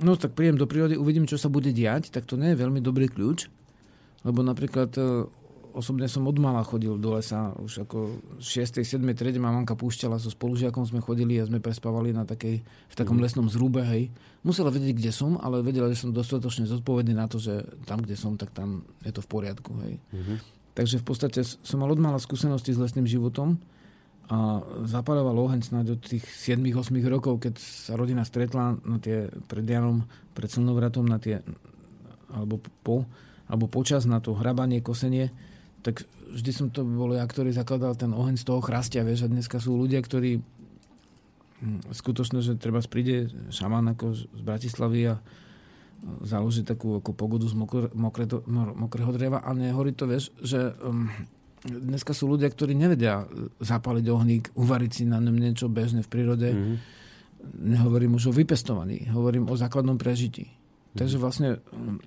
no 0.00 0.16
tak 0.16 0.34
príjem 0.34 0.56
do 0.56 0.66
prírody, 0.66 0.96
uvidím, 0.96 1.28
čo 1.28 1.36
sa 1.36 1.52
bude 1.52 1.70
diať, 1.70 2.12
tak 2.12 2.26
to 2.26 2.40
nie 2.40 2.52
je 2.52 2.60
veľmi 2.60 2.80
dobrý 2.80 3.08
kľúč, 3.08 3.48
lebo 4.24 4.44
napríklad 4.44 4.90
e, 4.96 5.28
osobne 5.72 6.10
som 6.10 6.26
od 6.26 6.36
mala 6.36 6.66
chodil 6.66 6.98
do 6.98 7.14
lesa, 7.14 7.54
už 7.56 7.86
ako 7.86 7.98
v 8.38 8.42
6. 8.42 8.82
7. 8.82 9.00
triede 9.14 9.38
ma 9.38 9.54
mamka 9.54 9.78
púšťala, 9.78 10.18
so 10.18 10.32
spolužiakom 10.32 10.84
sme 10.84 11.00
chodili 11.00 11.38
a 11.38 11.46
sme 11.46 11.62
prespávali 11.62 12.10
na 12.10 12.26
takej, 12.26 12.60
v 12.64 12.94
takom 12.94 13.16
mm. 13.18 13.22
lesnom 13.22 13.46
zrúbe, 13.46 13.84
hej. 13.86 14.10
Musela 14.42 14.72
vedieť, 14.72 14.96
kde 14.96 15.12
som, 15.14 15.36
ale 15.38 15.62
vedela, 15.62 15.88
že 15.92 16.02
som 16.06 16.10
dostatočne 16.10 16.66
zodpovedný 16.66 17.14
na 17.14 17.28
to, 17.30 17.38
že 17.38 17.64
tam, 17.86 18.02
kde 18.02 18.16
som, 18.16 18.34
tak 18.34 18.50
tam 18.52 18.82
je 19.04 19.12
to 19.14 19.20
v 19.22 19.28
poriadku, 19.28 19.70
hej. 19.86 19.94
Mm-hmm. 20.10 20.36
Takže 20.74 20.96
v 21.02 21.04
podstate 21.04 21.40
som 21.44 21.78
mal 21.82 21.90
od 21.90 22.00
mala 22.00 22.16
skúsenosti 22.16 22.72
s 22.72 22.80
lesným 22.80 23.04
životom, 23.04 23.58
a 24.30 24.62
zapaľoval 24.86 25.50
oheň 25.50 25.60
snáď 25.66 25.98
od 25.98 26.00
tých 26.06 26.22
7-8 26.22 26.94
rokov, 27.10 27.42
keď 27.42 27.58
sa 27.58 27.98
rodina 27.98 28.22
stretla 28.22 28.78
na 28.86 29.02
tie, 29.02 29.26
pred 29.50 29.66
Janom, 29.66 30.06
pred 30.38 30.46
slnovratom 30.46 31.02
na 31.02 31.18
tie, 31.18 31.42
alebo 32.30 32.62
po, 32.86 33.10
alebo 33.50 33.66
počas 33.66 34.06
na 34.06 34.22
to 34.22 34.38
hrabanie, 34.38 34.78
kosenie, 34.78 35.34
tak 35.82 36.06
vždy 36.30 36.50
som 36.54 36.66
to 36.70 36.86
bol 36.86 37.10
ja, 37.10 37.26
ktorý 37.26 37.50
zakladal 37.50 37.98
ten 37.98 38.14
oheň 38.14 38.38
z 38.38 38.46
toho 38.46 38.62
chrastia, 38.62 39.02
vieš, 39.02 39.26
a 39.26 39.32
dneska 39.34 39.58
sú 39.58 39.74
ľudia, 39.74 39.98
ktorí 39.98 40.38
hm, 40.38 41.90
skutočne, 41.90 42.38
že 42.38 42.54
treba 42.54 42.78
príde 42.86 43.34
šaman 43.50 43.98
ako 43.98 44.14
z 44.14 44.42
Bratislavy 44.46 45.10
a 45.10 45.18
založiť 46.22 46.64
takú 46.70 47.02
ako 47.02 47.12
pogodu 47.12 47.50
z 47.50 47.58
mokrého 48.78 49.10
dreva 49.10 49.42
a 49.42 49.50
nehorí 49.58 49.90
to, 49.90 50.06
vieš, 50.06 50.30
že 50.38 50.70
um, 50.80 51.10
dneska 51.64 52.16
sú 52.16 52.30
ľudia, 52.30 52.48
ktorí 52.48 52.72
nevedia 52.72 53.28
zapaliť 53.60 54.06
ohník, 54.08 54.44
uvariť 54.56 54.90
si 54.90 55.04
na 55.04 55.20
ňom 55.20 55.36
niečo 55.36 55.68
bežné 55.68 56.00
v 56.00 56.08
prírode. 56.08 56.48
Mm-hmm. 56.50 56.76
Nehovorím 57.76 58.16
už 58.16 58.32
o 58.32 58.36
vypestovaní, 58.36 59.08
hovorím 59.12 59.48
o 59.48 59.54
základnom 59.56 60.00
prežití. 60.00 60.48
Mm-hmm. 60.48 60.96
Takže 60.96 61.16
vlastne 61.20 61.48
um, 61.72 62.00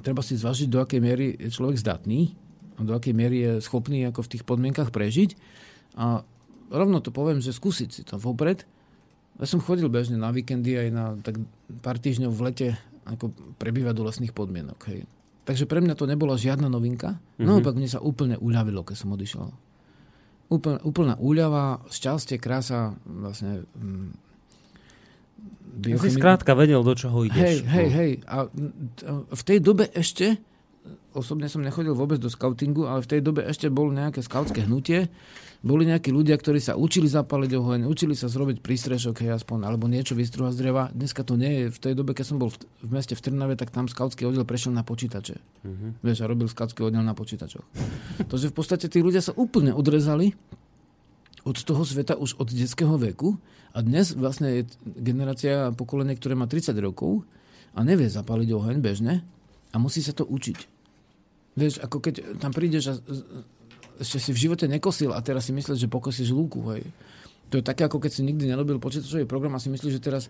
treba 0.00 0.20
si 0.20 0.36
zvažiť, 0.36 0.68
do 0.68 0.80
akej 0.84 1.00
miery 1.00 1.36
je 1.40 1.48
človek 1.52 1.80
zdatný, 1.80 2.36
do 2.76 2.92
akej 2.92 3.16
miery 3.16 3.36
je 3.40 3.52
schopný 3.64 4.04
ako 4.04 4.20
v 4.28 4.30
tých 4.36 4.44
podmienkach 4.44 4.92
prežiť. 4.92 5.32
A 5.96 6.20
rovno 6.68 7.00
to 7.00 7.08
poviem, 7.08 7.40
že 7.40 7.56
skúsiť 7.56 7.88
si 7.88 8.02
to 8.04 8.20
vopred. 8.20 8.68
Ja 9.40 9.48
som 9.48 9.64
chodil 9.64 9.88
bežne 9.88 10.20
na 10.20 10.28
víkendy 10.32 10.76
aj 10.76 10.88
na 10.92 11.04
tak 11.20 11.40
pár 11.80 11.96
týždňov 11.96 12.32
v 12.32 12.44
lete 12.44 12.68
ako 13.08 13.32
prebývať 13.56 13.94
do 13.96 14.04
lesných 14.04 14.36
podmienok. 14.36 14.80
Hej. 14.92 15.08
Takže 15.46 15.64
pre 15.70 15.78
mňa 15.78 15.94
to 15.94 16.10
nebola 16.10 16.34
žiadna 16.34 16.66
novinka. 16.66 17.14
Mm-hmm. 17.14 17.46
Naopak 17.46 17.78
mne 17.78 17.86
sa 17.86 18.02
úplne 18.02 18.34
uľavilo, 18.34 18.82
keď 18.82 18.96
som 18.98 19.14
odišiel. 19.14 19.46
Úplná, 20.50 20.78
úplná 20.82 21.14
úľava, 21.22 21.86
šťastie, 21.86 22.42
krása, 22.42 22.98
vlastne 23.06 23.62
mm, 23.78 24.10
biochemi... 25.86 26.10
Si 26.10 26.18
skrátka 26.18 26.54
vedel, 26.58 26.82
do 26.82 26.94
čoho 26.98 27.26
ideš. 27.26 27.62
Hej, 27.62 27.66
hej, 27.66 27.88
hej. 27.94 28.12
A 28.26 28.50
v 29.30 29.42
tej 29.46 29.58
dobe 29.62 29.86
ešte, 29.94 30.34
osobne 31.14 31.46
som 31.46 31.62
nechodil 31.62 31.94
vôbec 31.94 32.18
do 32.18 32.26
scoutingu, 32.26 32.90
ale 32.90 33.06
v 33.06 33.10
tej 33.14 33.20
dobe 33.22 33.46
ešte 33.46 33.70
bolo 33.70 33.94
nejaké 33.94 34.22
scoutské 34.26 34.66
hnutie, 34.66 35.06
boli 35.66 35.82
nejakí 35.82 36.14
ľudia, 36.14 36.38
ktorí 36.38 36.62
sa 36.62 36.78
učili 36.78 37.10
zapaliť 37.10 37.50
oheň, 37.58 37.80
učili 37.90 38.14
sa 38.14 38.30
zrobiť 38.30 38.62
prístrešok, 38.62 39.26
hej, 39.26 39.34
aspoň, 39.42 39.66
alebo 39.66 39.90
niečo 39.90 40.14
vystruhať 40.14 40.54
z 40.54 40.60
dreva. 40.62 40.94
Dneska 40.94 41.26
to 41.26 41.34
nie 41.34 41.66
je. 41.66 41.74
V 41.74 41.78
tej 41.82 41.94
dobe, 41.98 42.14
keď 42.14 42.26
som 42.30 42.38
bol 42.38 42.54
v, 42.54 42.62
v 42.86 42.90
meste 42.94 43.18
v 43.18 43.22
Trnave, 43.26 43.58
tak 43.58 43.74
tam 43.74 43.90
skautský 43.90 44.30
oddiel 44.30 44.46
prešiel 44.46 44.70
na 44.70 44.86
počítače. 44.86 45.34
Uh-huh. 45.34 45.90
Vieš, 46.06 46.22
a 46.22 46.30
robil 46.30 46.46
skautský 46.46 46.86
oddiel 46.86 47.02
na 47.02 47.18
počítačoch. 47.18 47.66
Takže 48.30 48.46
v 48.46 48.54
podstate 48.54 48.86
tí 48.86 49.02
ľudia 49.02 49.18
sa 49.18 49.34
úplne 49.34 49.74
odrezali 49.74 50.38
od 51.42 51.58
toho 51.58 51.82
sveta 51.82 52.14
už 52.14 52.38
od 52.38 52.46
detského 52.46 52.94
veku 52.94 53.34
a 53.74 53.82
dnes 53.82 54.14
vlastne 54.14 54.62
je 54.62 54.62
generácia 55.02 55.74
pokolenie, 55.74 56.14
ktoré 56.14 56.38
má 56.38 56.46
30 56.46 56.78
rokov 56.78 57.26
a 57.74 57.82
nevie 57.82 58.06
zapaliť 58.06 58.48
oheň 58.54 58.78
bežne 58.78 59.26
a 59.74 59.76
musí 59.82 59.98
sa 59.98 60.14
to 60.14 60.22
učiť. 60.22 60.58
Vieš, 61.58 61.82
ako 61.82 61.98
keď 61.98 62.38
tam 62.38 62.54
prídeš 62.54 62.84
a 62.90 62.94
ešte 64.00 64.18
si 64.18 64.30
v 64.32 64.42
živote 64.48 64.66
nekosil 64.68 65.12
a 65.12 65.20
teraz 65.24 65.48
si 65.48 65.52
myslíš, 65.56 65.86
že 65.86 65.88
pokosíš 65.88 66.30
lúku. 66.32 66.60
Hej. 66.74 66.84
To 67.50 67.60
je 67.60 67.64
také, 67.64 67.86
ako 67.86 68.02
keď 68.02 68.10
si 68.10 68.22
nikdy 68.26 68.50
nerobil 68.50 68.82
počítačový 68.82 69.24
program 69.24 69.54
a 69.54 69.62
si 69.62 69.70
myslíš, 69.70 69.92
že 69.96 70.02
teraz, 70.02 70.28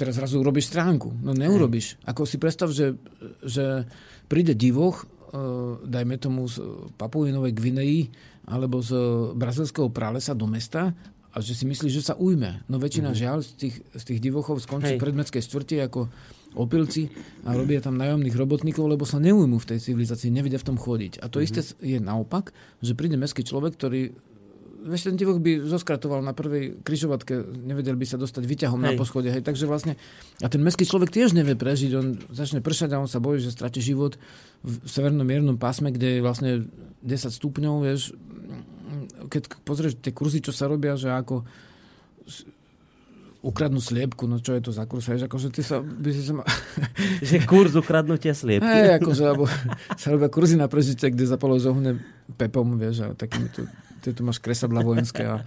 teraz 0.00 0.16
zrazu 0.16 0.40
urobíš 0.40 0.72
stránku. 0.72 1.12
No 1.20 1.36
neurobiš. 1.36 2.00
Ako 2.08 2.24
si 2.24 2.40
predstav, 2.40 2.72
že, 2.72 2.96
že 3.44 3.84
príde 4.26 4.56
divoch, 4.56 5.04
uh, 5.04 5.76
dajme 5.84 6.16
tomu 6.16 6.48
z 6.48 6.64
Papuinovej 6.96 7.52
Gvineji 7.52 8.00
alebo 8.48 8.80
z 8.80 8.96
brazilského 9.36 9.92
pralesa 9.92 10.32
do 10.32 10.48
mesta 10.48 10.96
a 11.34 11.36
že 11.42 11.52
si 11.58 11.66
myslíš, 11.66 11.92
že 11.92 12.06
sa 12.12 12.14
ujme. 12.14 12.62
No 12.70 12.78
väčšina 12.78 13.10
mm-hmm. 13.12 13.22
žiaľ 13.26 13.38
z 13.42 13.50
tých, 13.58 13.76
z 13.90 14.02
tých 14.06 14.20
divochov 14.22 14.62
skončí 14.62 14.96
v 14.96 15.02
predmetskej 15.02 15.42
štvrti 15.42 15.76
ako 15.84 16.06
opilci 16.54 17.10
a 17.44 17.52
robia 17.54 17.82
tam 17.82 17.98
nájomných 17.98 18.34
robotníkov, 18.34 18.86
lebo 18.86 19.04
sa 19.04 19.18
neujmú 19.18 19.58
v 19.58 19.74
tej 19.74 19.78
civilizácii, 19.90 20.30
nevedia 20.30 20.58
v 20.58 20.68
tom 20.72 20.78
chodiť. 20.78 21.20
A 21.20 21.26
to 21.26 21.38
mm-hmm. 21.38 21.46
isté 21.46 21.60
je 21.82 21.98
naopak, 21.98 22.54
že 22.80 22.94
príde 22.94 23.18
mestský 23.18 23.42
človek, 23.42 23.74
ktorý 23.74 24.14
Vieš, 24.84 25.08
ten 25.08 25.16
divoch 25.16 25.40
by 25.40 25.64
zoskratoval 25.64 26.20
na 26.20 26.36
prvej 26.36 26.84
kryžovatke, 26.84 27.56
nevedel 27.56 27.96
by 27.96 28.04
sa 28.04 28.20
dostať 28.20 28.44
vyťahom 28.44 28.84
hej. 28.84 28.92
na 28.92 28.92
poschode. 28.92 29.32
Hej. 29.32 29.40
Takže 29.40 29.64
vlastne, 29.64 29.96
a 30.44 30.46
ten 30.52 30.60
mestský 30.60 30.84
človek 30.84 31.08
tiež 31.08 31.32
nevie 31.32 31.56
prežiť, 31.56 31.90
on 31.96 32.20
začne 32.28 32.60
pršať 32.60 32.92
a 32.92 33.00
on 33.00 33.08
sa 33.08 33.16
bojí, 33.16 33.40
že 33.40 33.48
stratí 33.48 33.80
život 33.80 34.20
v 34.60 34.84
severnom 34.84 35.24
miernom 35.24 35.56
pásme, 35.56 35.88
kde 35.88 36.20
je 36.20 36.20
vlastne 36.20 36.68
10 37.00 37.16
stupňov, 37.32 37.74
vieš, 37.80 38.12
keď 39.32 39.42
pozrieš 39.64 40.04
tie 40.04 40.12
kurzy, 40.12 40.44
čo 40.44 40.52
sa 40.52 40.68
robia, 40.68 41.00
že 41.00 41.08
ako 41.08 41.48
ukradnú 43.44 43.76
sliepku, 43.76 44.24
no 44.24 44.40
čo 44.40 44.56
je 44.56 44.64
to 44.64 44.72
za 44.72 44.88
kurz, 44.88 45.04
vieš, 45.04 45.28
akože 45.28 45.52
ty 45.52 45.60
sa, 45.60 45.84
by 45.84 46.10
si 46.10 46.24
sa 46.24 46.40
ma... 46.40 46.44
že 47.28 47.44
kurz 47.44 47.76
ukradnutia 47.76 48.32
sliepky. 48.32 48.64
Hej, 48.64 49.04
akože, 49.04 49.22
alebo 49.28 49.44
sa 50.00 50.08
robia 50.08 50.32
kurzy 50.32 50.56
na 50.56 50.64
prežitie, 50.64 51.12
kde 51.12 51.28
zapalo 51.28 51.60
zohne 51.60 52.00
pepom, 52.40 52.80
vieš, 52.80 53.04
a 53.04 53.12
takými 53.12 53.52
tu, 53.52 53.68
ty 54.00 54.16
tu 54.16 54.24
máš 54.24 54.40
kresadla 54.40 54.80
vojenské 54.80 55.28
a 55.28 55.44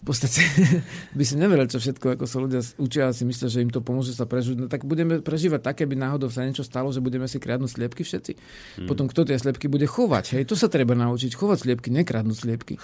v 0.00 0.02
podstate 0.08 0.40
by 1.18 1.24
si 1.24 1.36
neveril, 1.36 1.68
čo 1.68 1.76
všetko, 1.76 2.16
ako 2.16 2.24
sa 2.24 2.38
ľudia 2.40 2.60
učia 2.80 3.08
a 3.08 3.16
si 3.16 3.28
myslia, 3.28 3.52
že 3.52 3.60
im 3.60 3.68
to 3.68 3.84
pomôže 3.84 4.16
sa 4.16 4.24
prežiť. 4.24 4.56
No 4.56 4.66
tak 4.68 4.88
budeme 4.88 5.20
prežívať 5.20 5.60
také, 5.60 5.84
by 5.84 5.96
náhodou 5.96 6.32
sa 6.32 6.44
niečo 6.44 6.64
stalo, 6.64 6.88
že 6.88 7.04
budeme 7.04 7.28
si 7.28 7.36
kradnúť 7.36 7.76
sliepky 7.76 8.02
všetci. 8.04 8.32
Hmm. 8.80 8.88
Potom 8.88 9.08
kto 9.12 9.28
tie 9.28 9.36
sliepky 9.36 9.68
bude 9.68 9.84
chovať? 9.84 10.40
Hej, 10.40 10.48
to 10.48 10.56
sa 10.56 10.72
treba 10.72 10.96
naučiť. 10.96 11.36
Chovať 11.36 11.68
sliepky, 11.68 11.92
nekradnúť 11.92 12.36
sliepky. 12.36 12.74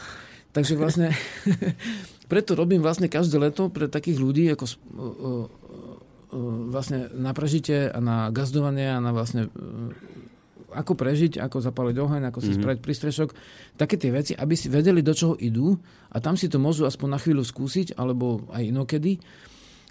Takže 0.56 0.72
vlastne 0.80 1.12
preto 2.32 2.56
robím 2.56 2.80
vlastne 2.80 3.12
každé 3.12 3.36
leto 3.36 3.68
pre 3.68 3.92
takých 3.92 4.16
ľudí 4.16 4.48
ako 4.56 4.64
vlastne 6.72 7.12
na 7.12 7.36
prežitie 7.36 7.92
a 7.92 8.00
na 8.00 8.32
gazdovanie 8.32 8.88
a 8.88 8.98
na 9.04 9.12
vlastne 9.12 9.52
ako 10.76 10.92
prežiť, 10.92 11.40
ako 11.40 11.64
zapaliť 11.64 11.96
oheň, 11.96 12.22
ako 12.28 12.40
si 12.42 12.52
mm-hmm. 12.52 12.60
spraviť 12.60 12.80
prístrešok, 12.84 13.28
také 13.80 13.96
tie 13.96 14.12
veci, 14.12 14.32
aby 14.36 14.52
si 14.52 14.68
vedeli, 14.68 15.00
do 15.00 15.16
čoho 15.16 15.32
idú 15.40 15.78
a 16.12 16.20
tam 16.20 16.36
si 16.36 16.52
to 16.52 16.60
môžu 16.60 16.84
aspoň 16.84 17.08
na 17.16 17.18
chvíľu 17.22 17.46
skúsiť, 17.46 17.96
alebo 17.96 18.44
aj 18.52 18.68
inokedy 18.68 19.16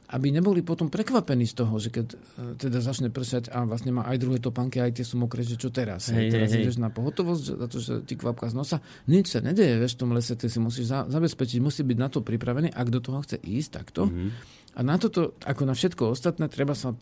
aby 0.06 0.30
neboli 0.30 0.62
potom 0.62 0.86
prekvapení 0.94 1.50
z 1.50 1.66
toho, 1.66 1.82
že 1.82 1.90
keď 1.90 2.08
e, 2.14 2.18
teda 2.62 2.78
začne 2.78 3.10
pršať 3.10 3.50
a 3.50 3.66
vlastne 3.66 3.90
má 3.90 4.06
aj 4.06 4.22
druhé 4.22 4.38
topánky, 4.38 4.78
aj 4.78 5.02
tie 5.02 5.06
sú 5.06 5.18
mokré, 5.18 5.42
že 5.42 5.58
čo 5.58 5.74
teraz? 5.74 6.14
Hej, 6.14 6.30
teraz 6.30 6.54
hej, 6.54 6.62
ideš 6.62 6.78
na 6.78 6.94
pohotovosť 6.94 7.44
za 7.58 7.68
to, 7.68 7.78
že 7.82 7.94
ti 8.06 8.14
kvapka 8.14 8.46
z 8.50 8.54
nosa. 8.54 8.78
Nič 9.10 9.34
sa 9.34 9.42
nedeje, 9.42 9.82
vieš, 9.82 9.98
v 9.98 10.02
tom 10.06 10.14
lese, 10.14 10.38
ty 10.38 10.46
si 10.46 10.62
musíš 10.62 10.94
za, 10.94 11.10
zabezpečiť, 11.10 11.58
musí 11.58 11.82
byť 11.82 11.98
na 11.98 12.10
to 12.14 12.22
pripravený, 12.22 12.70
ak 12.70 12.88
do 12.94 13.02
toho 13.02 13.26
chce 13.26 13.42
ísť 13.42 13.70
takto. 13.82 14.06
Mm-hmm. 14.06 14.30
A 14.76 14.80
na 14.86 14.96
toto, 15.02 15.34
ako 15.42 15.62
na 15.66 15.74
všetko 15.74 16.14
ostatné, 16.14 16.46
treba 16.54 16.78
sa, 16.78 16.94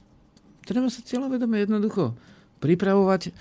treba 0.64 0.88
sa 0.88 1.04
cieľavedome 1.04 1.60
jednoducho 1.60 2.16
pripravovať 2.64 3.36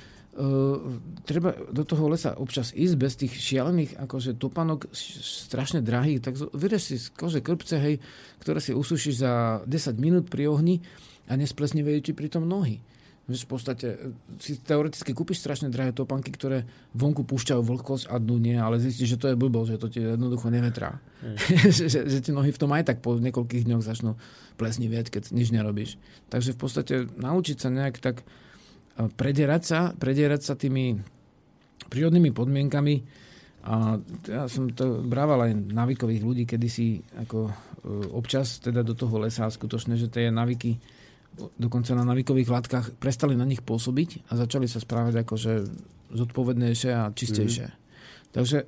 treba 1.28 1.52
do 1.68 1.84
toho 1.84 2.08
lesa 2.08 2.32
občas 2.40 2.72
ísť 2.72 2.94
bez 2.96 3.12
tých 3.20 3.36
šialených 3.36 4.00
akože 4.00 4.40
topanok 4.40 4.88
strašne 4.96 5.84
drahých, 5.84 6.24
tak 6.24 6.40
vyreš 6.56 6.82
si 6.82 6.96
z 6.96 7.12
kože 7.12 7.44
krpce, 7.44 7.76
hej, 7.76 8.00
ktoré 8.40 8.64
si 8.64 8.72
usušíš 8.72 9.14
za 9.20 9.32
10 9.68 10.00
minút 10.00 10.32
pri 10.32 10.48
ohni 10.48 10.80
a 11.28 11.36
nesplesnivejú 11.36 12.00
ti 12.00 12.12
pritom 12.16 12.48
nohy. 12.48 12.80
Vieš, 13.22 13.46
v 13.46 13.50
podstate 13.54 13.86
e, 13.86 13.96
si 14.42 14.58
teoreticky 14.58 15.14
kúpiš 15.14 15.46
strašne 15.46 15.70
drahé 15.70 15.94
topanky, 15.94 16.34
ktoré 16.34 16.66
vonku 16.90 17.22
púšťajú 17.22 17.62
vlhkosť 17.62 18.10
a 18.10 18.18
dnu 18.18 18.34
nie, 18.42 18.58
ale 18.58 18.82
zistíš, 18.82 19.14
že 19.14 19.20
to 19.20 19.30
je 19.30 19.38
blbo, 19.38 19.62
že 19.62 19.78
to 19.78 19.86
ti 19.86 20.02
jednoducho 20.02 20.50
nevetrá. 20.50 20.98
Mm. 21.22 21.38
že, 21.76 21.86
že, 21.86 22.00
že 22.10 22.18
ti 22.18 22.34
nohy 22.34 22.50
v 22.50 22.58
tom 22.58 22.74
aj 22.74 22.88
tak 22.88 22.98
po 22.98 23.14
niekoľkých 23.14 23.68
dňoch 23.68 23.86
začnú 23.86 24.18
plesnivieť, 24.58 25.14
keď 25.14 25.22
nič 25.30 25.54
nerobíš. 25.54 26.02
Takže 26.34 26.50
v 26.50 26.58
podstate 26.58 26.94
naučiť 27.14 27.56
sa 27.62 27.70
nejak 27.70 28.02
tak 28.02 28.26
predierať 28.96 29.62
sa, 29.62 29.80
predierať 29.96 30.40
sa 30.42 30.54
tými 30.54 30.96
prírodnými 31.88 32.32
podmienkami. 32.32 32.94
A 33.62 33.94
ja 34.26 34.50
som 34.50 34.66
to 34.74 35.06
brával 35.06 35.46
aj 35.46 35.54
navikových 35.54 36.22
ľudí, 36.22 36.44
kedy 36.48 36.66
si 36.66 36.98
ako 37.14 37.46
e, 37.46 37.52
občas 38.10 38.58
teda 38.58 38.82
do 38.82 38.98
toho 38.98 39.22
lesa 39.22 39.46
skutočne, 39.46 39.94
že 39.94 40.10
tie 40.10 40.34
naviky 40.34 40.82
dokonca 41.56 41.94
na 41.94 42.02
navikových 42.02 42.50
látkach 42.50 42.86
prestali 42.98 43.38
na 43.38 43.46
nich 43.46 43.62
pôsobiť 43.62 44.28
a 44.28 44.36
začali 44.36 44.66
sa 44.66 44.82
správať 44.82 45.22
akože 45.22 45.52
zodpovednejšie 46.10 46.90
a 46.90 47.14
čistejšie. 47.14 47.66
Mm. 47.70 47.76
Takže 48.34 48.58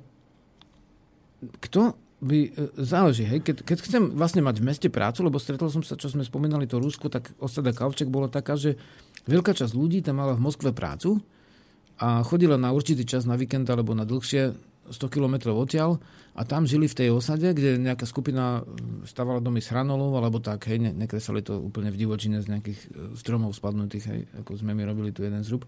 kto 1.59 1.81
by, 2.23 2.39
e, 2.47 2.51
záleží, 2.79 3.27
hej, 3.27 3.43
keď, 3.43 3.67
keď 3.67 3.77
chcem 3.83 4.03
vlastne 4.15 4.41
mať 4.41 4.63
v 4.63 4.67
meste 4.71 4.87
prácu, 4.87 5.27
lebo 5.27 5.37
stretol 5.37 5.67
som 5.67 5.83
sa, 5.83 5.99
čo 5.99 6.07
sme 6.07 6.23
spomínali, 6.23 6.65
to 6.65 6.79
Rusko, 6.79 7.11
tak 7.11 7.35
osada 7.37 7.75
Kavček 7.75 8.07
bolo 8.07 8.31
taká, 8.31 8.55
že 8.55 8.79
veľká 9.25 9.51
časť 9.53 9.73
ľudí 9.73 10.01
tam 10.05 10.21
mala 10.21 10.37
v 10.37 10.45
Moskve 10.45 10.71
prácu 10.71 11.21
a 12.01 12.21
chodila 12.25 12.59
na 12.59 12.75
určitý 12.75 13.07
čas 13.07 13.23
na 13.23 13.39
víkend 13.39 13.69
alebo 13.69 13.95
na 13.95 14.03
dlhšie 14.03 14.55
100 14.91 15.01
km 15.09 15.55
odtiaľ 15.57 15.97
a 16.35 16.43
tam 16.43 16.67
žili 16.67 16.85
v 16.85 16.97
tej 16.97 17.09
osade, 17.15 17.47
kde 17.47 17.81
nejaká 17.81 18.05
skupina 18.05 18.61
stavala 19.07 19.41
domy 19.41 19.63
s 19.63 19.71
hranolov 19.71 20.13
alebo 20.13 20.37
tak, 20.43 20.67
hej, 20.69 20.77
ne, 20.77 20.91
nekresali 20.93 21.41
to 21.41 21.57
úplne 21.57 21.89
v 21.89 21.97
divočine 21.97 22.37
z 22.43 22.51
nejakých 22.51 22.79
e, 22.79 22.87
stromov 23.17 23.55
spadnutých, 23.55 24.05
hej, 24.05 24.21
ako 24.43 24.59
sme 24.59 24.77
my 24.77 24.83
robili 24.85 25.09
tu 25.15 25.23
jeden 25.23 25.41
zrub. 25.41 25.65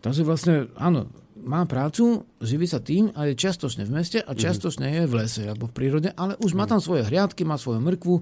Takže 0.00 0.24
vlastne, 0.24 0.72
áno, 0.80 1.12
má 1.40 1.64
prácu, 1.68 2.24
živí 2.40 2.64
sa 2.64 2.80
tým 2.80 3.12
a 3.12 3.28
je 3.28 3.38
čiastočne 3.38 3.84
v 3.84 3.94
meste 3.94 4.18
a 4.20 4.32
mhm. 4.34 4.38
čiastočne 4.40 4.86
je 4.92 5.02
v 5.08 5.14
lese 5.14 5.42
alebo 5.46 5.70
v 5.70 5.76
prírode, 5.76 6.10
ale 6.12 6.36
už 6.42 6.52
má 6.52 6.66
mhm. 6.66 6.70
tam 6.76 6.80
svoje 6.82 7.06
hriadky, 7.06 7.46
má 7.46 7.56
svoju 7.56 7.80
mrkvu, 7.80 8.14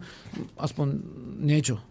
aspoň 0.61 0.87
niečo. 1.41 1.83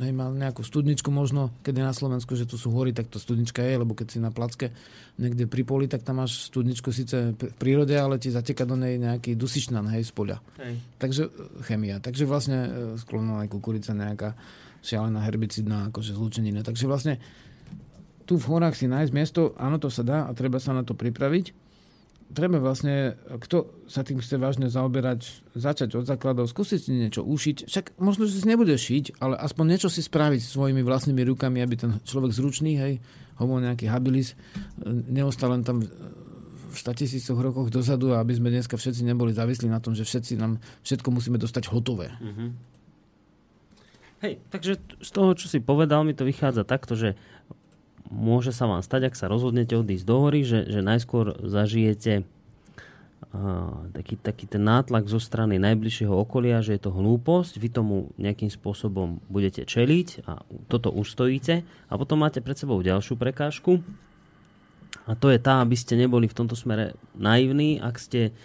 Hej, 0.00 0.12
má 0.16 0.32
nejakú 0.32 0.64
studničku 0.64 1.12
možno, 1.12 1.52
keď 1.60 1.74
je 1.80 1.84
na 1.84 1.94
Slovensku, 1.94 2.32
že 2.38 2.48
tu 2.48 2.56
sú 2.56 2.72
hory, 2.72 2.96
tak 2.96 3.12
to 3.12 3.20
studnička 3.20 3.60
je, 3.60 3.74
lebo 3.76 3.92
keď 3.92 4.06
si 4.08 4.18
na 4.22 4.32
placke 4.32 4.72
niekde 5.20 5.44
pri 5.44 5.62
poli, 5.66 5.86
tak 5.88 6.06
tam 6.06 6.24
máš 6.24 6.48
studničku 6.48 6.88
síce 6.92 7.36
v 7.36 7.54
prírode, 7.60 7.92
ale 7.92 8.16
ti 8.16 8.32
zateka 8.32 8.64
do 8.64 8.78
nej 8.78 8.96
nejaký 8.96 9.36
dusičnan, 9.36 9.84
hej, 9.92 10.08
z 10.08 10.12
poľa. 10.16 10.40
Hej. 10.60 10.74
Takže 10.96 11.22
e, 11.28 11.30
chemia. 11.68 12.00
Takže 12.00 12.24
vlastne 12.24 12.58
e, 12.64 12.70
sklonená 12.96 13.44
aj 13.44 13.52
kukurica 13.52 13.92
nejaká 13.92 14.32
šialená 14.82 15.20
herbicidná 15.22 15.92
akože 15.92 16.16
zlúčenina. 16.16 16.64
Takže 16.64 16.88
vlastne 16.88 17.20
tu 18.24 18.40
v 18.40 18.48
horách 18.48 18.74
si 18.78 18.88
nájsť 18.88 19.12
miesto, 19.12 19.52
áno, 19.60 19.76
to 19.76 19.92
sa 19.92 20.02
dá 20.02 20.18
a 20.26 20.32
treba 20.32 20.56
sa 20.58 20.72
na 20.72 20.82
to 20.82 20.96
pripraviť 20.96 21.61
treba 22.32 22.58
vlastne, 22.58 23.14
kto 23.28 23.84
sa 23.86 24.02
tým 24.02 24.18
chce 24.18 24.40
vážne 24.40 24.66
zaoberať, 24.72 25.44
začať 25.54 26.00
od 26.00 26.04
základov, 26.08 26.48
skúsiť 26.48 26.80
si 26.80 26.90
niečo 26.92 27.22
ušiť. 27.22 27.68
Však 27.68 28.00
možno, 28.00 28.24
že 28.26 28.40
si 28.40 28.48
nebude 28.48 28.74
šiť, 28.74 29.20
ale 29.20 29.36
aspoň 29.38 29.64
niečo 29.76 29.88
si 29.92 30.00
spraviť 30.00 30.40
svojimi 30.40 30.82
vlastnými 30.82 31.22
rukami, 31.28 31.60
aby 31.60 31.74
ten 31.76 31.90
človek 32.02 32.32
zručný, 32.32 32.72
hej, 32.80 32.94
homo 33.38 33.60
nejaký 33.60 33.86
habilis, 33.86 34.34
neostal 34.86 35.52
len 35.54 35.62
tam 35.62 35.84
v 36.72 36.76
100 36.76 37.00
tisícoch 37.04 37.36
rokoch 37.36 37.68
dozadu, 37.68 38.16
aby 38.16 38.32
sme 38.32 38.48
dneska 38.48 38.80
všetci 38.80 39.04
neboli 39.04 39.36
závislí 39.36 39.68
na 39.68 39.78
tom, 39.78 39.92
že 39.92 40.08
všetci 40.08 40.40
nám 40.40 40.56
všetko 40.82 41.08
musíme 41.12 41.36
dostať 41.36 41.68
hotové. 41.68 42.08
Mm-hmm. 42.16 42.50
Hej, 44.22 44.38
takže 44.54 44.78
z 45.02 45.10
toho, 45.10 45.34
čo 45.34 45.50
si 45.50 45.58
povedal, 45.58 46.06
mi 46.06 46.14
to 46.14 46.22
vychádza 46.22 46.62
takto, 46.62 46.94
že 46.94 47.18
môže 48.12 48.52
sa 48.52 48.68
vám 48.68 48.84
stať, 48.84 49.08
ak 49.08 49.16
sa 49.16 49.26
rozhodnete 49.32 49.72
odísť 49.72 50.04
do 50.04 50.16
hory, 50.20 50.44
že, 50.44 50.68
že 50.68 50.84
najskôr 50.84 51.40
zažijete 51.40 52.22
uh, 52.22 53.88
taký, 53.96 54.20
taký 54.20 54.44
ten 54.44 54.60
nátlak 54.60 55.08
zo 55.08 55.16
strany 55.16 55.56
najbližšieho 55.56 56.12
okolia, 56.12 56.60
že 56.60 56.76
je 56.76 56.82
to 56.84 56.92
hlúposť, 56.92 57.56
vy 57.56 57.68
tomu 57.72 57.96
nejakým 58.20 58.52
spôsobom 58.52 59.24
budete 59.32 59.64
čeliť 59.64 60.28
a 60.28 60.44
toto 60.68 60.92
ustojíte 60.92 61.64
a 61.64 61.92
potom 61.96 62.20
máte 62.20 62.44
pred 62.44 62.60
sebou 62.60 62.76
ďalšiu 62.84 63.16
prekážku 63.16 63.80
a 65.08 65.16
to 65.16 65.32
je 65.32 65.40
tá, 65.40 65.64
aby 65.64 65.74
ste 65.74 65.96
neboli 65.96 66.28
v 66.28 66.36
tomto 66.36 66.54
smere 66.54 66.94
naivní, 67.16 67.80
ak 67.80 67.96
ste 67.96 68.36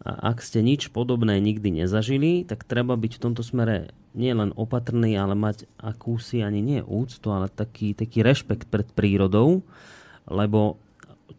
ak 0.00 0.40
ste 0.40 0.64
nič 0.64 0.88
podobné 0.96 1.36
nikdy 1.44 1.84
nezažili, 1.84 2.48
tak 2.48 2.64
treba 2.64 2.96
byť 2.96 3.20
v 3.20 3.22
tomto 3.22 3.44
smere 3.44 3.92
nie 4.14 4.34
len 4.34 4.50
opatrný, 4.58 5.14
ale 5.14 5.38
mať 5.38 5.70
akúsi 5.78 6.42
ani 6.42 6.60
nie 6.60 6.80
úctu, 6.82 7.30
ale 7.30 7.46
taký, 7.46 7.94
taký 7.94 8.26
rešpekt 8.26 8.66
pred 8.66 8.86
prírodou, 8.90 9.62
lebo 10.26 10.78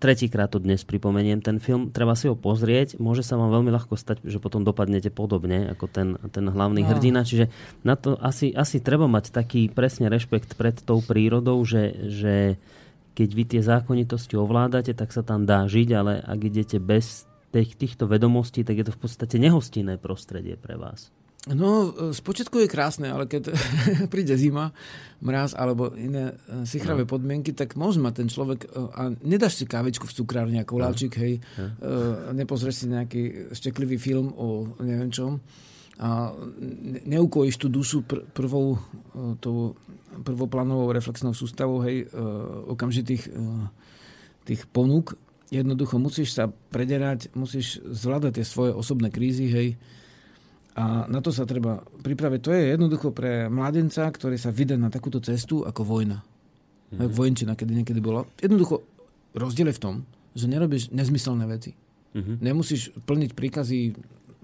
tretíkrát 0.02 0.50
to 0.50 0.58
dnes 0.58 0.82
pripomeniem 0.82 1.44
ten 1.46 1.62
film, 1.62 1.94
treba 1.94 2.18
si 2.18 2.26
ho 2.26 2.34
pozrieť, 2.34 2.98
môže 2.98 3.22
sa 3.22 3.38
vám 3.38 3.54
veľmi 3.54 3.70
ľahko 3.70 3.94
stať, 3.94 4.26
že 4.26 4.42
potom 4.42 4.66
dopadnete 4.66 5.14
podobne 5.14 5.70
ako 5.70 5.86
ten, 5.86 6.18
ten 6.32 6.50
hlavný 6.50 6.82
no. 6.82 6.90
hrdina, 6.90 7.22
čiže 7.28 7.54
na 7.86 7.94
to 7.94 8.18
asi, 8.18 8.50
asi 8.56 8.82
treba 8.82 9.06
mať 9.06 9.30
taký 9.30 9.70
presne 9.70 10.10
rešpekt 10.10 10.58
pred 10.58 10.80
tou 10.82 11.04
prírodou, 11.06 11.62
že, 11.62 11.94
že 12.10 12.36
keď 13.14 13.30
vy 13.30 13.44
tie 13.46 13.62
zákonitosti 13.62 14.40
ovládate, 14.40 14.96
tak 14.96 15.14
sa 15.14 15.22
tam 15.22 15.46
dá 15.46 15.68
žiť, 15.70 15.90
ale 15.94 16.24
ak 16.24 16.40
idete 16.40 16.82
bez 16.82 17.28
tých, 17.52 17.76
týchto 17.76 18.08
vedomostí, 18.08 18.64
tak 18.64 18.80
je 18.82 18.86
to 18.88 18.96
v 18.96 19.02
podstate 19.06 19.36
nehostinné 19.38 20.00
prostredie 20.00 20.56
pre 20.56 20.80
vás. 20.80 21.12
No, 21.50 21.90
z 22.14 22.22
počiatku 22.22 22.62
je 22.62 22.70
krásne, 22.70 23.10
ale 23.10 23.26
keď 23.26 23.50
príde 24.14 24.38
zima, 24.38 24.70
mraz 25.26 25.58
alebo 25.58 25.90
iné 25.98 26.38
e, 26.38 26.70
sichravé 26.70 27.02
no. 27.06 27.10
podmienky, 27.10 27.50
tak 27.58 27.74
môže 27.74 27.98
mať 27.98 28.14
ten 28.22 28.30
človek 28.30 28.60
e, 28.66 28.68
a 28.78 29.02
nedáš 29.26 29.58
si 29.58 29.66
kávičku 29.66 30.06
v 30.06 30.16
cukrárni 30.22 30.62
ako 30.62 30.78
no. 30.78 30.82
láčik, 30.86 31.18
hej, 31.18 31.42
no. 31.58 31.66
nepozrieš 32.38 32.86
si 32.86 32.94
nejaký 32.94 33.22
šteklivý 33.58 33.98
film 33.98 34.30
o 34.38 34.70
neviem 34.86 35.10
čom 35.10 35.42
a 36.02 36.34
neukojíš 37.10 37.58
tú 37.62 37.68
dušu 37.70 38.06
pr- 38.06 38.26
prvou 38.34 38.78
tou 39.38 39.78
prvoplánovou 40.26 40.90
reflexnou 40.90 41.34
sústavou, 41.38 41.78
hej, 41.86 42.10
okamžitých 42.70 43.30
tých 44.46 44.62
ponúk 44.74 45.14
jednoducho 45.52 46.00
musíš 46.00 46.34
sa 46.34 46.48
prederať, 46.48 47.30
musíš 47.36 47.84
zvládať 47.84 48.42
tie 48.42 48.46
svoje 48.48 48.72
osobné 48.72 49.12
krízy, 49.12 49.52
hej. 49.52 49.70
A 50.72 51.04
na 51.12 51.20
to 51.20 51.36
sa 51.36 51.44
treba 51.44 51.84
pripraviť. 51.84 52.40
To 52.48 52.52
je 52.56 52.64
jednoducho 52.72 53.12
pre 53.12 53.52
mladenca, 53.52 54.08
ktorý 54.08 54.40
sa 54.40 54.56
vydá 54.56 54.80
na 54.80 54.88
takúto 54.88 55.20
cestu 55.20 55.68
ako 55.68 55.84
vojna. 55.84 56.24
Mm-hmm. 56.96 57.12
Vojenčina, 57.12 57.54
kedy 57.60 57.72
niekedy 57.84 58.00
bola. 58.00 58.24
Jednoducho 58.40 58.84
rozdiel 59.36 59.72
je 59.72 59.78
v 59.80 59.84
tom, 59.84 59.96
že 60.32 60.48
nerobíš 60.48 60.92
nezmyselné 60.96 61.44
veci. 61.48 61.76
Mm-hmm. 62.12 62.36
Nemusíš 62.44 62.92
plniť 63.04 63.32
príkazy 63.36 63.96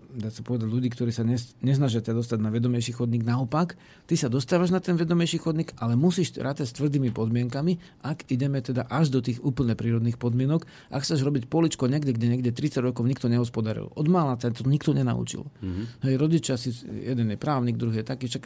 dá 0.08 0.32
sa 0.32 0.40
povedať, 0.42 0.68
ľudí, 0.72 0.88
ktorí 0.88 1.12
sa 1.12 1.28
nesnažia 1.60 2.00
ťa 2.00 2.16
dostať 2.16 2.40
na 2.40 2.48
vedomejší 2.48 2.96
chodník. 2.96 3.28
Naopak, 3.28 3.76
ty 4.08 4.16
sa 4.16 4.32
dostávaš 4.32 4.72
na 4.72 4.80
ten 4.80 4.96
vedomejší 4.96 5.44
chodník, 5.44 5.76
ale 5.78 6.00
musíš 6.00 6.40
rátať 6.40 6.72
s 6.72 6.78
tvrdými 6.80 7.12
podmienkami, 7.12 8.04
ak 8.08 8.28
ideme 8.32 8.64
teda 8.64 8.88
až 8.88 9.12
do 9.12 9.20
tých 9.20 9.44
úplne 9.44 9.76
prírodných 9.76 10.16
podmienok. 10.16 10.64
Ak 10.90 11.04
chceš 11.04 11.22
robiť 11.28 11.52
poličko 11.52 11.92
niekde, 11.92 12.16
kde 12.16 12.28
niekde 12.32 12.52
30 12.56 12.80
rokov 12.84 13.04
nikto 13.04 13.28
nehospodaril. 13.28 13.92
Od 13.94 14.08
mála 14.08 14.40
sa 14.40 14.52
to 14.54 14.64
nikto 14.64 14.96
nenaučil. 14.96 15.46
Mm-hmm. 15.60 15.86
Hej, 16.08 16.14
rodičia 16.16 16.56
si, 16.56 16.72
jeden 16.84 17.28
je 17.34 17.38
právnik, 17.38 17.76
druhý 17.76 18.02
je 18.02 18.08
taký. 18.08 18.32
Čak, 18.32 18.44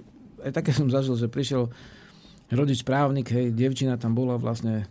aj 0.50 0.52
také 0.52 0.74
som 0.74 0.90
zažil, 0.90 1.16
že 1.16 1.30
prišiel 1.30 1.70
rodič 2.52 2.82
právnik, 2.82 3.32
hej, 3.32 3.54
devčina 3.54 3.96
tam 3.96 4.18
bola 4.18 4.36
vlastne 4.36 4.90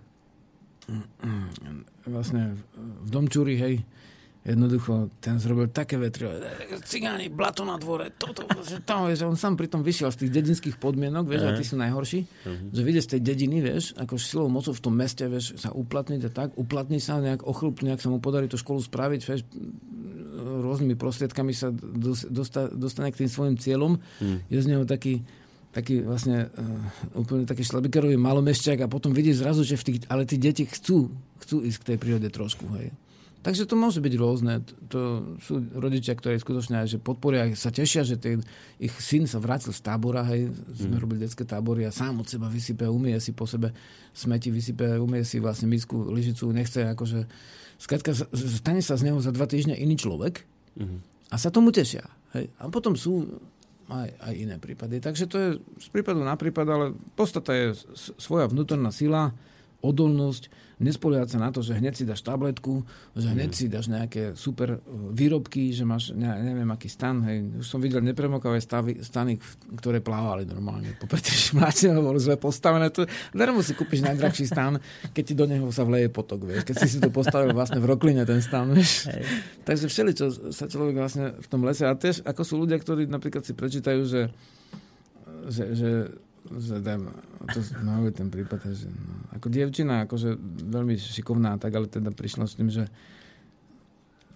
vlastne 2.03 2.59
v 2.79 3.09
domčúri, 3.11 3.55
hej, 3.55 3.75
Jednoducho, 4.41 5.13
ten 5.21 5.37
zrobil 5.37 5.69
také 5.69 6.01
vetry, 6.01 6.25
cigáni, 6.89 7.29
blato 7.29 7.61
na 7.61 7.77
dvore, 7.77 8.09
toto, 8.17 8.49
že 8.65 8.81
tam, 8.81 9.05
vieš, 9.05 9.29
on 9.29 9.37
sám 9.37 9.61
pritom 9.61 9.85
vyšiel 9.85 10.09
z 10.17 10.25
tých 10.25 10.33
dedinských 10.33 10.77
podmienok, 10.81 11.29
vieš, 11.29 11.43
a 11.45 11.51
tí 11.53 11.61
sú 11.61 11.77
najhorší, 11.77 12.25
uh-huh. 12.25 12.73
že 12.73 12.81
vyjde 12.81 13.01
z 13.05 13.09
tej 13.13 13.21
dediny, 13.21 13.61
vieš, 13.61 13.93
ako 14.01 14.17
silou 14.17 14.49
mocou 14.49 14.73
v 14.73 14.81
tom 14.81 14.97
meste, 14.97 15.29
vieš, 15.29 15.61
sa 15.61 15.69
uplatniť 15.77 16.21
a 16.25 16.31
tak, 16.33 16.49
uplatní 16.57 17.05
sa 17.05 17.21
nejak 17.21 17.45
ochlp, 17.45 17.85
nejak 17.85 18.01
sa 18.01 18.09
mu 18.09 18.17
podarí 18.17 18.49
tú 18.49 18.57
školu 18.57 18.81
spraviť, 18.81 19.21
vieš, 19.29 19.45
rôznymi 20.41 20.97
prostriedkami 20.97 21.53
sa 21.53 21.69
dosta, 22.33 22.73
dostane 22.73 23.13
k 23.13 23.21
tým 23.21 23.29
svojim 23.29 23.57
cieľom, 23.61 24.01
uh-huh. 24.01 24.41
je 24.49 24.57
z 24.57 24.67
neho 24.73 24.89
taký, 24.89 25.21
taký 25.77 26.01
vlastne 26.01 26.49
uh, 26.49 27.13
úplne 27.13 27.45
taký 27.45 27.61
šlabikerový 27.61 28.17
malomešťak 28.17 28.89
a 28.89 28.89
potom 28.89 29.13
vidí 29.13 29.37
zrazu, 29.37 29.69
že 29.69 29.77
v 29.77 29.85
tých, 29.85 29.99
ale 30.09 30.25
tí 30.25 30.41
deti 30.41 30.65
chcú, 30.65 31.13
chcú 31.45 31.61
ísť 31.61 31.79
k 31.85 31.89
tej 31.93 31.97
prírode 32.01 32.33
trošku, 32.33 32.65
hej. 32.81 32.89
Takže 33.41 33.65
to 33.65 33.73
môže 33.73 34.05
byť 34.05 34.15
rôzne. 34.21 34.61
To 34.93 35.33
sú 35.41 35.65
rodičia, 35.73 36.13
ktorí 36.13 36.37
skutočne 36.37 36.85
aj, 36.85 36.97
že 36.97 36.99
podporia, 37.01 37.49
sa 37.57 37.73
tešia, 37.73 38.05
že 38.05 38.21
ten, 38.21 38.45
ich 38.77 38.93
syn 39.01 39.25
sa 39.25 39.41
vrátil 39.41 39.73
z 39.73 39.81
tábora, 39.81 40.21
hej, 40.29 40.53
sme 40.77 40.97
mm. 40.97 41.03
robili 41.03 41.25
detské 41.25 41.49
tábory 41.49 41.89
a 41.89 41.93
sám 41.93 42.21
od 42.21 42.29
seba 42.29 42.53
vysype, 42.53 42.85
umie 42.85 43.17
si 43.17 43.33
po 43.33 43.49
sebe 43.49 43.73
smeti, 44.13 44.53
vysype, 44.53 45.01
umie 45.01 45.25
si 45.25 45.41
vlastne 45.41 45.73
misku, 45.73 45.97
lyžicu, 46.13 46.53
nechce 46.53 46.85
akože... 46.85 47.25
Skladka, 47.81 48.13
stane 48.37 48.85
sa 48.85 49.01
z 49.01 49.09
neho 49.09 49.17
za 49.25 49.33
dva 49.33 49.49
týždne 49.49 49.73
iný 49.73 49.97
človek 49.97 50.45
mm. 50.77 50.99
a 51.33 51.37
sa 51.41 51.49
tomu 51.49 51.73
tešia. 51.73 52.05
Hej. 52.37 52.53
A 52.61 52.69
potom 52.69 52.93
sú 52.93 53.25
aj, 53.89 54.21
aj 54.21 54.35
iné 54.37 54.57
prípady. 54.61 55.01
Takže 55.01 55.25
to 55.27 55.37
je 55.41 55.49
z 55.81 55.89
prípadu 55.89 56.21
na 56.21 56.37
prípad, 56.37 56.67
ale 56.69 56.87
podstata 57.17 57.57
je 57.57 57.73
svoja 58.21 58.53
vnútorná 58.53 58.93
sila, 58.93 59.33
odolnosť, 59.81 60.53
nespoliehať 60.81 61.37
sa 61.37 61.39
na 61.39 61.53
to, 61.53 61.61
že 61.61 61.77
hneď 61.77 61.95
si 61.95 62.05
dáš 62.09 62.25
tabletku, 62.25 62.83
že 63.13 63.29
hneď 63.29 63.51
mm. 63.53 63.57
si 63.57 63.65
dáš 63.69 63.87
nejaké 63.93 64.23
super 64.33 64.77
e, 64.77 64.79
výrobky, 65.13 65.77
že 65.77 65.85
máš 65.85 66.17
ne, 66.17 66.27
neviem 66.41 66.67
aký 66.73 66.89
stan. 66.89 67.21
Hej. 67.29 67.61
Už 67.61 67.67
som 67.69 67.79
videl 67.79 68.01
nepremokavé 68.01 68.57
stavy, 68.59 69.05
stany, 69.05 69.37
ktoré 69.77 70.01
plávali 70.01 70.49
normálne. 70.49 70.97
Popri 70.97 71.21
mláčne 71.53 71.93
bolo 72.01 72.17
zle 72.17 72.41
postavené. 72.41 72.89
To, 72.97 73.05
darmo 73.37 73.61
si 73.61 73.77
kúpiš 73.77 74.01
najdrahší 74.09 74.49
stan, 74.49 74.81
keď 75.13 75.23
ti 75.23 75.35
do 75.37 75.45
neho 75.45 75.69
sa 75.69 75.85
vleje 75.85 76.09
potok. 76.09 76.49
Vieš. 76.49 76.65
Keď 76.65 76.77
si 76.81 76.89
si 76.97 76.99
to 76.99 77.13
postavil 77.13 77.53
vlastne 77.53 77.79
v 77.79 77.87
rokline 77.87 78.25
ten 78.25 78.41
stan. 78.41 78.73
Vieš. 78.73 79.13
Hej. 79.13 79.23
Takže 79.69 79.87
všeli, 79.93 80.13
čo 80.17 80.27
sa 80.51 80.65
človek 80.65 80.97
vlastne 80.97 81.37
v 81.37 81.47
tom 81.47 81.61
lese. 81.61 81.85
A 81.85 81.93
tiež 81.93 82.25
ako 82.25 82.43
sú 82.43 82.57
ľudia, 82.57 82.81
ktorí 82.81 83.05
napríklad 83.05 83.45
si 83.45 83.53
prečítajú, 83.53 84.01
že, 84.09 84.33
že, 85.53 85.65
že 85.77 85.91
že 86.49 86.81
dám, 86.81 87.13
to 87.53 87.61
no, 87.85 88.09
ten 88.11 88.33
prípad, 88.33 88.61
že 88.73 88.89
no, 88.89 89.15
ako 89.37 89.47
dievčina, 89.53 90.09
akože 90.09 90.35
veľmi 90.73 90.97
šikovná, 90.97 91.61
tak 91.61 91.77
ale 91.77 91.87
teda 91.87 92.11
prišla 92.11 92.45
s 92.49 92.55
tým, 92.57 92.69
že 92.73 92.89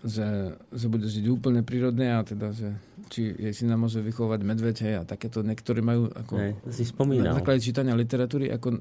že, 0.04 0.52
že 0.68 0.86
bude 0.92 1.08
žiť 1.08 1.24
úplne 1.32 1.64
prírodne 1.64 2.12
a 2.12 2.20
teda, 2.20 2.52
že 2.52 2.76
či 3.08 3.32
jej 3.32 3.56
syna 3.56 3.80
môže 3.80 4.04
vychovať 4.04 4.40
medveď, 4.44 4.76
hej, 4.84 4.94
a 5.00 5.02
takéto 5.08 5.40
niektorí 5.40 5.80
majú 5.80 6.12
ako 6.12 6.34
hej, 6.36 6.52
si 6.68 6.84
spomínal. 6.84 7.32
na 7.32 7.40
základe 7.40 7.64
čítania 7.64 7.96
literatúry 7.96 8.52
ako 8.52 8.76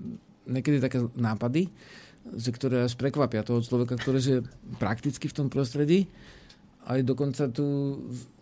niekedy 0.51 0.83
také 0.83 0.99
nápady, 1.15 1.71
že 2.35 2.51
ktoré 2.51 2.83
až 2.83 2.99
prekvapia 2.99 3.47
toho 3.47 3.63
človeka, 3.63 3.95
ktorý 3.95 4.19
je 4.19 4.39
prakticky 4.83 5.31
v 5.31 5.35
tom 5.35 5.47
prostredí. 5.47 6.11
Aj 6.84 6.99
dokonca 6.99 7.47
tu 7.47 7.64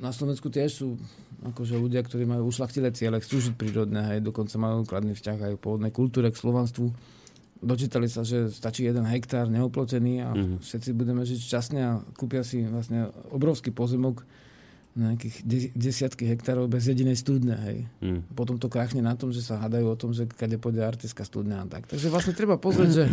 na 0.02 0.10
Slovensku 0.10 0.50
tiež 0.50 0.70
sú 0.74 0.98
akože 1.42 1.78
ľudia, 1.78 2.02
ktorí 2.06 2.26
majú 2.26 2.50
ušlachtilé 2.50 2.94
ciele, 2.94 3.18
chcú 3.22 3.42
žiť 3.42 3.54
prírodné, 3.58 4.02
hej, 4.14 4.20
dokonca 4.22 4.58
majú 4.62 4.86
kladný 4.86 5.18
vzťah 5.18 5.38
aj 5.42 5.54
k 5.58 5.64
pôvodnej 5.64 5.94
kultúre, 5.94 6.30
k 6.30 6.38
slovanstvu. 6.38 6.94
Dočítali 7.62 8.10
sa, 8.10 8.26
že 8.26 8.50
stačí 8.50 8.86
jeden 8.86 9.06
hektár 9.06 9.46
neoplotený 9.50 10.26
a 10.26 10.30
mm-hmm. 10.34 10.58
všetci 10.66 10.90
budeme 10.98 11.22
žiť 11.22 11.40
šťastne 11.42 11.80
a 11.82 12.02
kúpia 12.18 12.42
si 12.42 12.66
vlastne 12.66 13.14
obrovský 13.30 13.70
pozemok 13.70 14.26
na 14.92 15.16
nejakých 15.16 15.36
de- 15.48 15.72
desiatky 15.72 16.28
hektárov 16.28 16.68
bez 16.68 16.84
jedinej 16.84 17.16
studne. 17.16 17.56
Hej. 17.64 17.78
Mm. 18.04 18.28
Potom 18.36 18.60
to 18.60 18.68
krachne 18.68 19.00
na 19.00 19.16
tom, 19.16 19.32
že 19.32 19.40
sa 19.40 19.56
hádajú 19.56 19.88
o 19.88 19.96
tom, 19.96 20.12
že 20.12 20.28
kade 20.28 20.60
pôjde 20.60 20.84
artická 20.84 21.24
studňa 21.24 21.64
a 21.64 21.66
tak. 21.72 21.88
Takže 21.88 22.12
vlastne 22.12 22.36
treba 22.36 22.60
pozrieť, 22.60 22.92
že 22.92 23.04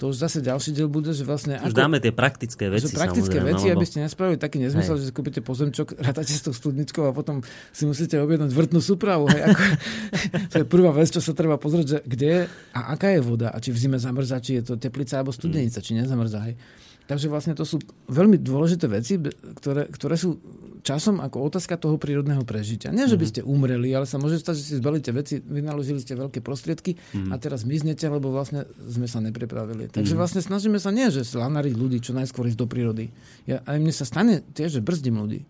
to 0.00 0.08
už 0.08 0.24
zase 0.24 0.40
ďalší 0.40 0.72
diel 0.72 0.88
bude, 0.88 1.12
že 1.12 1.28
vlastne... 1.28 1.60
Už 1.60 1.76
ako, 1.76 1.84
dáme 1.84 2.00
tie 2.00 2.16
praktické 2.16 2.72
veci. 2.72 2.88
Že 2.88 2.96
praktické 2.96 3.38
veci, 3.44 3.68
aby 3.68 3.84
ste 3.84 4.00
nespravili 4.08 4.40
taký 4.40 4.56
nezmysel, 4.56 4.96
hej. 4.96 5.04
že 5.04 5.12
skúpite 5.12 5.44
pozemčok, 5.44 5.96
rátate 6.08 6.32
s 6.32 6.40
tou 6.40 6.56
studničkou 6.56 7.04
a 7.04 7.12
potom 7.12 7.44
si 7.76 7.84
musíte 7.84 8.16
objednať 8.16 8.48
vrtnú 8.48 8.80
súpravu. 8.80 9.28
Hej. 9.28 9.52
Ako, 9.52 9.62
to 10.52 10.56
je 10.62 10.64
prvá 10.64 10.96
vec, 10.96 11.12
čo 11.12 11.20
sa 11.20 11.36
treba 11.36 11.60
pozrieť, 11.60 11.86
že 11.86 11.98
kde 12.08 12.28
je 12.32 12.40
a 12.72 12.96
aká 12.96 13.12
je 13.12 13.20
voda 13.20 13.52
a 13.52 13.60
či 13.60 13.68
v 13.68 13.78
zime 13.84 14.00
zamrzá, 14.00 14.40
či 14.40 14.64
je 14.64 14.72
to 14.72 14.74
teplica 14.80 15.20
alebo 15.20 15.28
studenica, 15.28 15.76
mm. 15.76 15.84
či 15.84 15.92
nezamrzá. 15.92 16.40
Hej. 16.48 16.56
Takže 17.08 17.32
vlastne 17.32 17.56
to 17.56 17.64
sú 17.64 17.80
veľmi 18.12 18.36
dôležité 18.36 18.84
veci, 18.84 19.16
ktoré, 19.56 19.88
ktoré 19.88 20.20
sú 20.20 20.36
časom 20.84 21.24
ako 21.24 21.48
otázka 21.48 21.80
toho 21.80 21.96
prírodného 21.96 22.44
prežitia. 22.44 22.92
Nie, 22.92 23.08
že 23.08 23.16
by 23.16 23.24
mhm. 23.24 23.32
ste 23.32 23.40
umreli, 23.48 23.88
ale 23.96 24.04
sa 24.04 24.20
môže 24.20 24.36
stať, 24.36 24.60
že 24.60 24.64
si 24.64 24.74
zbalíte 24.76 25.10
veci, 25.16 25.40
vynaložili 25.40 26.04
ste 26.04 26.14
veľké 26.14 26.44
prostriedky 26.44 26.96
mm. 26.96 27.32
a 27.32 27.40
teraz 27.40 27.64
miznete, 27.64 28.04
lebo 28.06 28.28
vlastne 28.28 28.68
sme 28.84 29.08
sa 29.08 29.24
nepripravili. 29.24 29.88
Takže 29.88 30.14
mm. 30.14 30.20
vlastne 30.20 30.40
snažíme 30.44 30.76
sa 30.76 30.92
nie, 30.92 31.08
že 31.08 31.24
slanariť 31.24 31.74
ľudí 31.74 31.98
čo 32.04 32.12
najskôr 32.12 32.46
ísť 32.48 32.60
do 32.60 32.68
prírody. 32.68 33.08
Ja, 33.48 33.64
aj 33.64 33.76
mne 33.80 33.92
sa 33.92 34.04
stane 34.04 34.44
tiež, 34.52 34.78
že 34.78 34.84
brzdím 34.84 35.18
ľudí. 35.18 35.48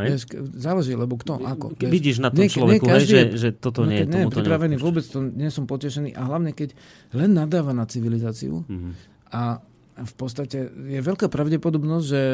Vieš, 0.00 0.32
záleží, 0.56 0.96
lebo 0.96 1.20
kto, 1.20 1.44
ako. 1.44 1.76
Vieš, 1.76 1.92
Vidíš 1.92 2.16
na 2.24 2.32
tom 2.32 2.40
nie, 2.40 2.48
človeku, 2.48 2.88
nie, 2.88 2.92
každý, 2.94 3.12
že, 3.12 3.22
že 3.36 3.48
toto 3.52 3.84
no, 3.84 3.92
nie 3.92 4.00
je 4.00 4.08
tomu 4.08 4.32
pripravený, 4.32 4.80
vôbec 4.80 5.04
to 5.04 5.20
nie 5.20 5.52
som 5.52 5.68
potešený 5.68 6.16
a 6.16 6.24
hlavne 6.24 6.56
keď 6.56 6.72
len 7.12 7.36
nadáva 7.36 7.76
na 7.76 7.84
civilizáciu 7.84 8.64
mm-hmm. 8.64 8.92
a 9.34 9.60
v 10.04 10.14
podstate 10.16 10.68
je 10.72 11.00
veľká 11.00 11.28
pravdepodobnosť, 11.28 12.06
že, 12.06 12.24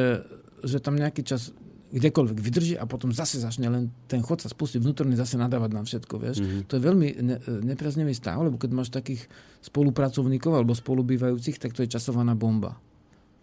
že 0.67 0.79
tam 0.79 0.95
nejaký 0.99 1.23
čas 1.27 1.51
kdekoľvek 1.87 2.39
vydrží 2.43 2.75
a 2.75 2.85
potom 2.85 3.15
zase 3.15 3.39
začne 3.39 3.71
len 3.71 3.95
ten 4.11 4.19
chod 4.19 4.43
sa 4.43 4.51
spustí 4.51 4.83
vnútorne 4.83 5.15
zase 5.15 5.39
nadávať 5.39 5.71
na 5.71 5.83
všetko. 5.87 6.15
Vieš? 6.19 6.37
Mm-hmm. 6.43 6.63
To 6.67 6.73
je 6.75 6.83
veľmi 6.83 7.09
ne, 7.23 7.37
nepriaznivý 7.73 8.11
stav, 8.11 8.43
lebo 8.43 8.59
keď 8.59 8.71
máš 8.75 8.91
takých 8.91 9.31
spolupracovníkov 9.63 10.51
alebo 10.51 10.75
spolubývajúcich, 10.75 11.63
tak 11.63 11.73
to 11.79 11.87
je 11.87 11.93
časovaná 11.95 12.35
bomba. 12.35 12.75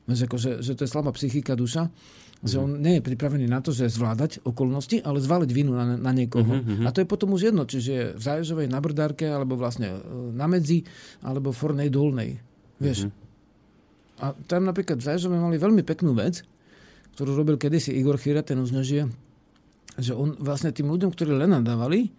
Vieš, 0.03 0.27
ako, 0.27 0.35
že, 0.35 0.51
že 0.59 0.75
to 0.75 0.83
je 0.83 0.91
slabá 0.91 1.15
psychika 1.15 1.55
duša, 1.55 1.87
mm-hmm. 1.87 2.43
že 2.43 2.55
on 2.59 2.83
nie 2.83 2.99
je 2.99 3.07
pripravený 3.07 3.47
na 3.47 3.63
to, 3.63 3.71
že 3.71 3.87
zvládať 3.87 4.43
okolnosti, 4.43 4.99
ale 4.99 5.23
zvaliť 5.23 5.49
vinu 5.55 5.71
na, 5.71 5.95
na 5.95 6.11
niekoho. 6.11 6.59
Mm-hmm. 6.59 6.83
A 6.83 6.91
to 6.91 6.99
je 6.99 7.07
potom 7.07 7.31
už 7.31 7.47
jedno, 7.47 7.63
čiže 7.63 8.19
v 8.19 8.21
záježovej 8.21 8.67
na 8.67 8.83
brdárke, 8.83 9.23
alebo 9.23 9.55
vlastne 9.55 9.95
e, 9.95 9.99
na 10.35 10.51
medzi, 10.51 10.83
alebo 11.23 11.55
v 11.55 11.57
fornej 11.63 11.87
dolnej. 11.87 12.43
Vieš? 12.83 13.07
Mm-hmm. 13.07 13.22
A 14.21 14.37
tam 14.45 14.69
napríklad 14.69 15.01
v 15.01 15.07
Zaježove 15.09 15.37
mali 15.39 15.57
veľmi 15.57 15.81
peknú 15.81 16.13
vec, 16.13 16.45
ktorú 17.17 17.33
robil 17.33 17.57
kedysi 17.57 17.93
Igor 17.93 18.17
Chyra, 18.17 18.45
ten 18.45 18.57
už 18.61 18.73
nežije, 18.73 19.09
že 19.97 20.13
on 20.17 20.33
vlastne 20.37 20.73
tým 20.73 20.89
ľuďom, 20.89 21.13
ktorí 21.13 21.33
len 21.33 21.53
nadávali, 21.53 22.09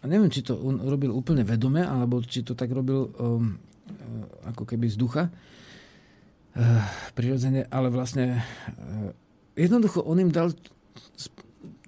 a 0.00 0.04
neviem, 0.08 0.30
či 0.30 0.44
to 0.44 0.54
on 0.56 0.80
robil 0.84 1.10
úplne 1.10 1.42
vedome, 1.42 1.82
alebo 1.82 2.20
či 2.22 2.44
to 2.44 2.52
tak 2.52 2.70
robil 2.70 3.10
um, 3.16 3.56
uh, 3.56 4.52
ako 4.52 4.68
keby 4.68 4.86
z 4.92 4.96
ducha, 5.00 5.28
uh, 5.28 6.84
prirodzene, 7.16 7.66
ale 7.72 7.88
vlastne 7.90 8.38
uh, 8.38 9.10
jednoducho 9.56 10.04
on 10.04 10.20
im 10.20 10.30
dal 10.30 10.52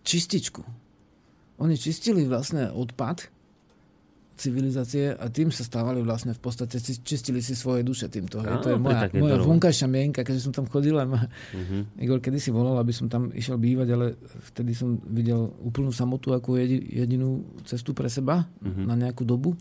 čističku. 0.02 0.64
Oni 1.60 1.76
čistili 1.76 2.24
vlastne 2.24 2.72
odpad, 2.72 3.28
civilizácie 4.38 5.10
a 5.12 5.26
tým 5.26 5.50
sa 5.50 5.66
stávali 5.66 5.98
vlastne 6.00 6.30
v 6.30 6.40
podstate, 6.40 6.78
čistili 7.02 7.42
si 7.42 7.58
svoje 7.58 7.82
duše 7.82 8.06
týmto. 8.06 8.38
Hej. 8.38 8.62
to 8.62 8.68
je 8.72 8.78
moja, 8.78 9.10
moja 9.12 9.36
vonkajšia 9.42 9.90
mienka, 9.90 10.22
keďže 10.22 10.48
som 10.48 10.54
tam 10.54 10.70
chodil 10.70 10.94
a 10.94 11.04
ma 11.04 11.26
uh-huh. 11.26 11.82
Igor 11.98 12.22
kedy 12.22 12.38
si 12.38 12.54
volal, 12.54 12.78
aby 12.78 12.94
som 12.94 13.10
tam 13.10 13.34
išiel 13.34 13.58
bývať, 13.58 13.88
ale 13.90 14.06
vtedy 14.54 14.72
som 14.78 14.96
videl 15.10 15.50
úplnú 15.60 15.90
samotu 15.90 16.30
ako 16.30 16.56
jedinú 16.62 17.42
cestu 17.66 17.90
pre 17.92 18.06
seba 18.06 18.46
uh-huh. 18.46 18.86
na 18.86 18.94
nejakú 18.94 19.26
dobu. 19.26 19.58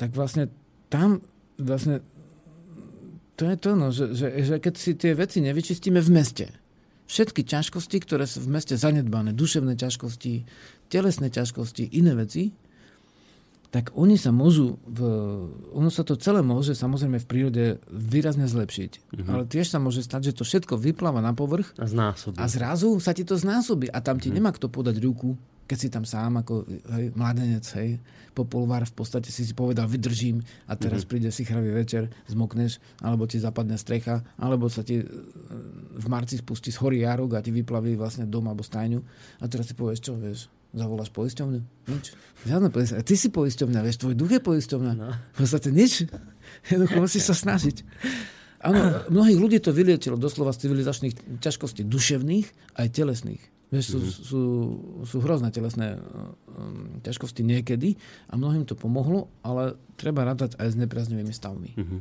Tak 0.00 0.16
vlastne 0.16 0.48
tam 0.88 1.20
vlastne 1.60 2.00
to 3.36 3.48
je 3.48 3.56
to, 3.56 3.70
no, 3.72 3.88
že, 3.88 4.12
že, 4.12 4.28
že 4.44 4.54
keď 4.60 4.74
si 4.76 4.92
tie 5.00 5.16
veci 5.16 5.40
nevyčistíme 5.40 5.96
v 5.96 6.10
meste, 6.12 6.52
všetky 7.08 7.42
ťažkosti, 7.42 7.96
ktoré 8.04 8.28
sú 8.28 8.44
v 8.44 8.52
meste 8.52 8.76
zanedbané, 8.76 9.32
duševné 9.32 9.80
ťažkosti, 9.80 10.44
telesné 10.92 11.32
ťažkosti, 11.32 11.88
iné 11.96 12.12
veci, 12.14 12.52
tak 13.70 13.94
oni 13.94 14.18
sa 14.18 14.34
môžu, 14.34 14.82
v, 14.82 15.00
ono 15.70 15.94
sa 15.94 16.02
to 16.02 16.18
celé 16.18 16.42
môže 16.42 16.74
samozrejme 16.74 17.22
v 17.22 17.26
prírode 17.30 17.64
výrazne 17.86 18.50
zlepšiť. 18.50 18.92
Mm-hmm. 18.98 19.30
Ale 19.30 19.42
tiež 19.46 19.70
sa 19.70 19.78
môže 19.78 20.02
stať, 20.02 20.34
že 20.34 20.36
to 20.36 20.42
všetko 20.42 20.74
vypláva 20.74 21.22
na 21.22 21.30
povrch 21.30 21.70
a, 21.78 21.86
znásobí. 21.86 22.42
a 22.42 22.44
zrazu 22.50 22.98
sa 22.98 23.14
ti 23.14 23.22
to 23.22 23.38
znásobí. 23.38 23.86
A 23.94 24.02
tam 24.02 24.18
ti 24.18 24.26
mm-hmm. 24.26 24.42
nemá 24.42 24.50
kto 24.50 24.66
podať 24.66 24.98
ruku, 24.98 25.38
keď 25.70 25.78
si 25.78 25.86
tam 25.86 26.02
sám 26.02 26.42
ako 26.42 26.66
hej, 26.66 27.14
mladenec, 27.14 27.62
hej, 27.78 28.02
po 28.34 28.42
polvár 28.42 28.82
v 28.82 28.90
podstate 28.90 29.30
si 29.30 29.46
si 29.46 29.54
povedal, 29.54 29.86
vydržím 29.86 30.42
a 30.66 30.74
teraz 30.74 31.06
mm-hmm. 31.06 31.10
príde 31.14 31.30
si 31.30 31.46
chravý 31.46 31.70
večer, 31.70 32.10
zmokneš, 32.26 32.82
alebo 32.98 33.30
ti 33.30 33.38
zapadne 33.38 33.78
strecha, 33.78 34.26
alebo 34.34 34.66
sa 34.66 34.82
ti 34.82 34.98
v 35.94 36.06
marci 36.10 36.42
spustí 36.42 36.74
z 36.74 36.78
hory 36.82 37.06
jarok 37.06 37.38
a 37.38 37.44
ti 37.46 37.54
vyplaví 37.54 37.94
vlastne 37.94 38.26
dom 38.26 38.50
alebo 38.50 38.66
stajňu 38.66 38.98
a 39.38 39.46
teraz 39.46 39.70
si 39.70 39.78
povieš, 39.78 40.00
čo 40.02 40.18
vieš, 40.18 40.50
Zavoláš 40.70 41.10
poisťovňu? 41.10 41.60
Nič. 41.90 42.14
Žiadna 42.46 42.70
poisťovňa. 42.70 43.02
Ty 43.02 43.14
si 43.18 43.28
poisťovňa, 43.34 43.80
vieš, 43.82 43.98
tvoj 44.00 44.14
duch 44.14 44.30
je 44.30 44.40
poisťovňa. 44.40 44.92
No. 44.94 45.10
V 45.10 45.36
podstate 45.42 45.74
nič. 45.74 46.06
Jednoducho 46.70 47.02
musíš 47.02 47.26
sa 47.26 47.34
snažiť. 47.34 47.82
Áno, 48.60 49.08
mnohých 49.08 49.38
ľudí 49.40 49.58
to 49.58 49.72
vyliečilo 49.72 50.20
doslova 50.20 50.52
z 50.52 50.68
civilizačných 50.68 51.42
ťažkostí 51.42 51.82
duševných 51.88 52.76
aj 52.76 52.86
telesných. 52.92 53.42
Vieš, 53.70 53.86
sú, 53.86 53.98
mm. 53.98 54.10
sú, 54.10 54.42
sú 55.06 55.16
hrozné 55.22 55.54
telesné 55.54 55.94
um, 55.94 56.98
ťažkosti 57.06 57.46
niekedy 57.46 57.94
a 58.26 58.34
mnohým 58.34 58.66
to 58.66 58.74
pomohlo, 58.74 59.30
ale 59.46 59.78
treba 59.94 60.26
rátať 60.26 60.58
aj 60.58 60.74
s 60.74 60.76
nepriaznivými 60.76 61.30
stavmi. 61.30 61.70
Mm-hmm. 61.78 62.00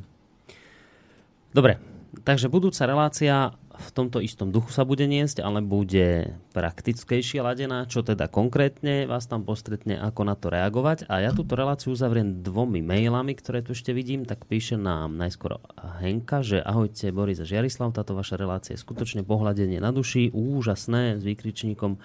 Dobre, 1.54 1.78
takže 2.26 2.50
budúca 2.50 2.90
relácia 2.90 3.54
v 3.80 3.90
tomto 3.96 4.20
istom 4.20 4.52
duchu 4.52 4.76
sa 4.76 4.84
bude 4.84 5.08
niesť, 5.08 5.40
ale 5.40 5.64
bude 5.64 6.36
praktickejšie 6.52 7.40
ladená, 7.40 7.88
čo 7.88 8.04
teda 8.04 8.28
konkrétne 8.28 9.08
vás 9.08 9.26
tam 9.26 9.48
postretne, 9.48 9.96
ako 9.96 10.22
na 10.28 10.36
to 10.36 10.52
reagovať. 10.52 11.08
A 11.08 11.24
ja 11.24 11.32
túto 11.32 11.56
reláciu 11.56 11.96
uzavriem 11.96 12.44
dvomi 12.44 12.84
mailami, 12.84 13.32
ktoré 13.34 13.64
tu 13.64 13.72
ešte 13.72 13.96
vidím. 13.96 14.28
Tak 14.28 14.46
píše 14.46 14.76
nám 14.76 15.16
najskôr 15.16 15.64
Henka, 16.04 16.44
že 16.44 16.60
ahojte 16.60 17.10
Boris 17.16 17.40
a 17.40 17.48
Žiarislav, 17.48 17.96
táto 17.96 18.12
vaša 18.14 18.36
relácia 18.36 18.76
je 18.76 18.84
skutočne 18.84 19.24
pohľadenie 19.24 19.80
na 19.80 19.96
duši, 19.96 20.36
úžasné 20.36 21.18
s 21.18 21.24
výkričníkom. 21.24 21.98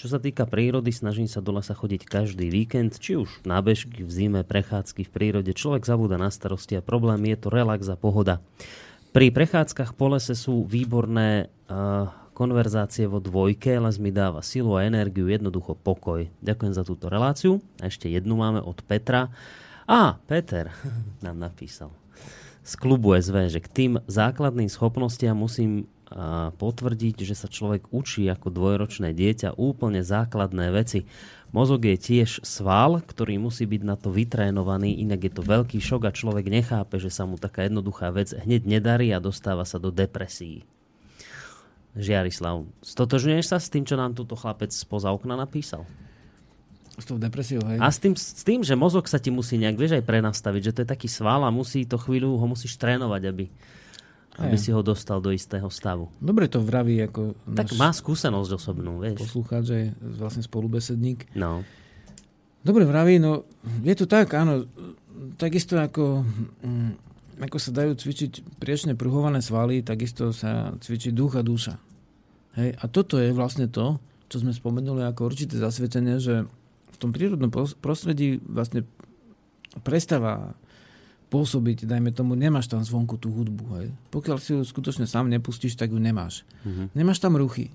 Čo 0.00 0.16
sa 0.16 0.16
týka 0.16 0.48
prírody, 0.48 0.96
snažím 0.96 1.28
sa 1.28 1.44
do 1.44 1.52
lesa 1.52 1.76
chodiť 1.76 2.08
každý 2.08 2.48
víkend, 2.48 2.96
či 2.96 3.20
už 3.20 3.44
na 3.44 3.60
bežky, 3.60 4.00
v 4.00 4.08
zime, 4.08 4.40
prechádzky 4.48 5.04
v 5.04 5.12
prírode. 5.12 5.52
Človek 5.52 5.84
zabúda 5.84 6.16
na 6.16 6.32
starosti 6.32 6.80
a 6.80 6.82
problém 6.82 7.20
je 7.28 7.36
to 7.36 7.52
relax 7.52 7.84
a 7.84 8.00
pohoda. 8.00 8.40
Pri 9.10 9.34
prechádzkach 9.34 9.98
po 9.98 10.14
lese 10.14 10.38
sú 10.38 10.62
výborné 10.62 11.50
uh, 11.66 12.06
konverzácie 12.30 13.10
vo 13.10 13.18
dvojke, 13.18 13.74
les 13.82 13.98
mi 13.98 14.14
dáva 14.14 14.38
silu 14.38 14.78
a 14.78 14.86
energiu, 14.86 15.26
jednoducho 15.26 15.74
pokoj. 15.74 16.30
Ďakujem 16.38 16.72
za 16.78 16.86
túto 16.86 17.10
reláciu. 17.10 17.58
A 17.82 17.90
ešte 17.90 18.06
jednu 18.06 18.38
máme 18.38 18.62
od 18.62 18.78
Petra. 18.86 19.26
A, 19.90 20.14
Peter 20.30 20.70
nám 21.26 21.42
napísal 21.42 21.90
z 22.62 22.72
klubu 22.78 23.18
SV, 23.18 23.50
že 23.50 23.58
k 23.58 23.68
tým 23.68 23.92
základným 24.06 24.70
schopnostiam 24.70 25.34
musím 25.34 25.90
uh, 26.14 26.54
potvrdiť, 26.54 27.26
že 27.26 27.34
sa 27.34 27.50
človek 27.50 27.90
učí 27.90 28.30
ako 28.30 28.52
dvojročné 28.52 29.10
dieťa 29.10 29.58
úplne 29.58 30.06
základné 30.06 30.70
veci. 30.70 31.08
Mozog 31.50 31.82
je 31.82 31.98
tiež 31.98 32.46
sval, 32.46 33.02
ktorý 33.02 33.42
musí 33.42 33.66
byť 33.66 33.82
na 33.82 33.98
to 33.98 34.14
vytrénovaný, 34.14 35.02
inak 35.02 35.26
je 35.26 35.32
to 35.34 35.42
veľký 35.42 35.82
šok 35.82 36.06
a 36.06 36.14
človek 36.14 36.46
nechápe, 36.46 37.02
že 37.02 37.10
sa 37.10 37.26
mu 37.26 37.42
taká 37.42 37.66
jednoduchá 37.66 38.14
vec 38.14 38.30
hneď 38.30 38.62
nedarí 38.70 39.10
a 39.10 39.18
dostáva 39.18 39.66
sa 39.66 39.82
do 39.82 39.90
depresí. 39.90 40.62
Žiarislav, 41.98 42.70
stotožňuješ 42.86 43.46
sa 43.50 43.58
s 43.58 43.66
tým, 43.66 43.82
čo 43.82 43.98
nám 43.98 44.14
túto 44.14 44.38
chlapec 44.38 44.70
spoza 44.70 45.10
okna 45.10 45.34
napísal? 45.34 45.82
S 46.94 47.02
tou 47.02 47.18
depresiou, 47.18 47.66
hej. 47.66 47.82
A 47.82 47.90
s 47.90 47.98
tým, 47.98 48.14
s 48.14 48.46
tým, 48.46 48.62
že 48.62 48.78
mozog 48.78 49.10
sa 49.10 49.18
ti 49.18 49.34
musí 49.34 49.58
nejak, 49.58 49.74
vieš, 49.74 49.98
aj 49.98 50.06
prenastaviť, 50.06 50.62
že 50.70 50.74
to 50.74 50.80
je 50.86 50.92
taký 50.94 51.08
sval 51.10 51.42
a 51.42 51.50
musí 51.50 51.82
to 51.82 51.98
chvíľu, 51.98 52.38
ho 52.38 52.46
musíš 52.46 52.78
trénovať, 52.78 53.22
aby, 53.26 53.50
aby 54.40 54.56
si 54.56 54.72
ho 54.72 54.80
dostal 54.80 55.20
do 55.20 55.28
istého 55.28 55.68
stavu. 55.68 56.08
Dobre 56.16 56.48
to 56.48 56.64
vraví 56.64 56.96
ako... 57.04 57.36
Tak 57.52 57.76
má 57.76 57.92
skúsenosť 57.92 58.50
osobnú, 58.56 58.96
vieš. 59.04 59.20
Poslucháč, 59.28 59.62
že 59.68 59.76
je 59.76 59.86
vlastne 60.16 60.40
spolubesedník. 60.40 61.28
No. 61.36 61.60
Dobre 62.64 62.88
vraví, 62.88 63.20
no 63.20 63.44
je 63.84 63.94
to 63.96 64.08
tak, 64.08 64.32
áno. 64.32 64.64
Takisto 65.36 65.76
ako, 65.76 66.24
mm, 66.64 66.92
ako 67.44 67.56
sa 67.60 67.70
dajú 67.72 67.92
cvičiť 67.96 68.56
priečne 68.56 68.96
pruhované 68.96 69.44
svaly, 69.44 69.84
takisto 69.84 70.32
sa 70.32 70.72
cvičí 70.80 71.12
duch 71.12 71.36
a 71.36 71.44
duša. 71.44 71.76
Hej, 72.56 72.76
a 72.80 72.84
toto 72.88 73.20
je 73.20 73.30
vlastne 73.30 73.68
to, 73.68 74.00
čo 74.32 74.42
sme 74.42 74.56
spomenuli 74.56 75.04
ako 75.04 75.28
určité 75.28 75.60
zasvetenie, 75.60 76.18
že 76.18 76.48
v 76.90 76.96
tom 76.96 77.12
prírodnom 77.12 77.52
prostredí 77.80 78.40
vlastne 78.44 78.84
prestáva 79.86 80.56
pôsobiť, 81.30 81.86
dajme 81.86 82.10
tomu, 82.10 82.34
nemáš 82.34 82.66
tam 82.66 82.82
zvonku 82.82 83.16
tú 83.16 83.30
hudbu. 83.30 83.64
Hej. 83.78 83.86
Pokiaľ 84.10 84.36
si 84.42 84.50
ju 84.58 84.66
skutočne 84.66 85.06
sám 85.06 85.30
nepustíš, 85.30 85.78
tak 85.78 85.94
ju 85.94 85.98
nemáš. 86.02 86.42
Mm-hmm. 86.66 86.86
Nemáš 86.98 87.18
tam 87.22 87.38
ruchy. 87.38 87.70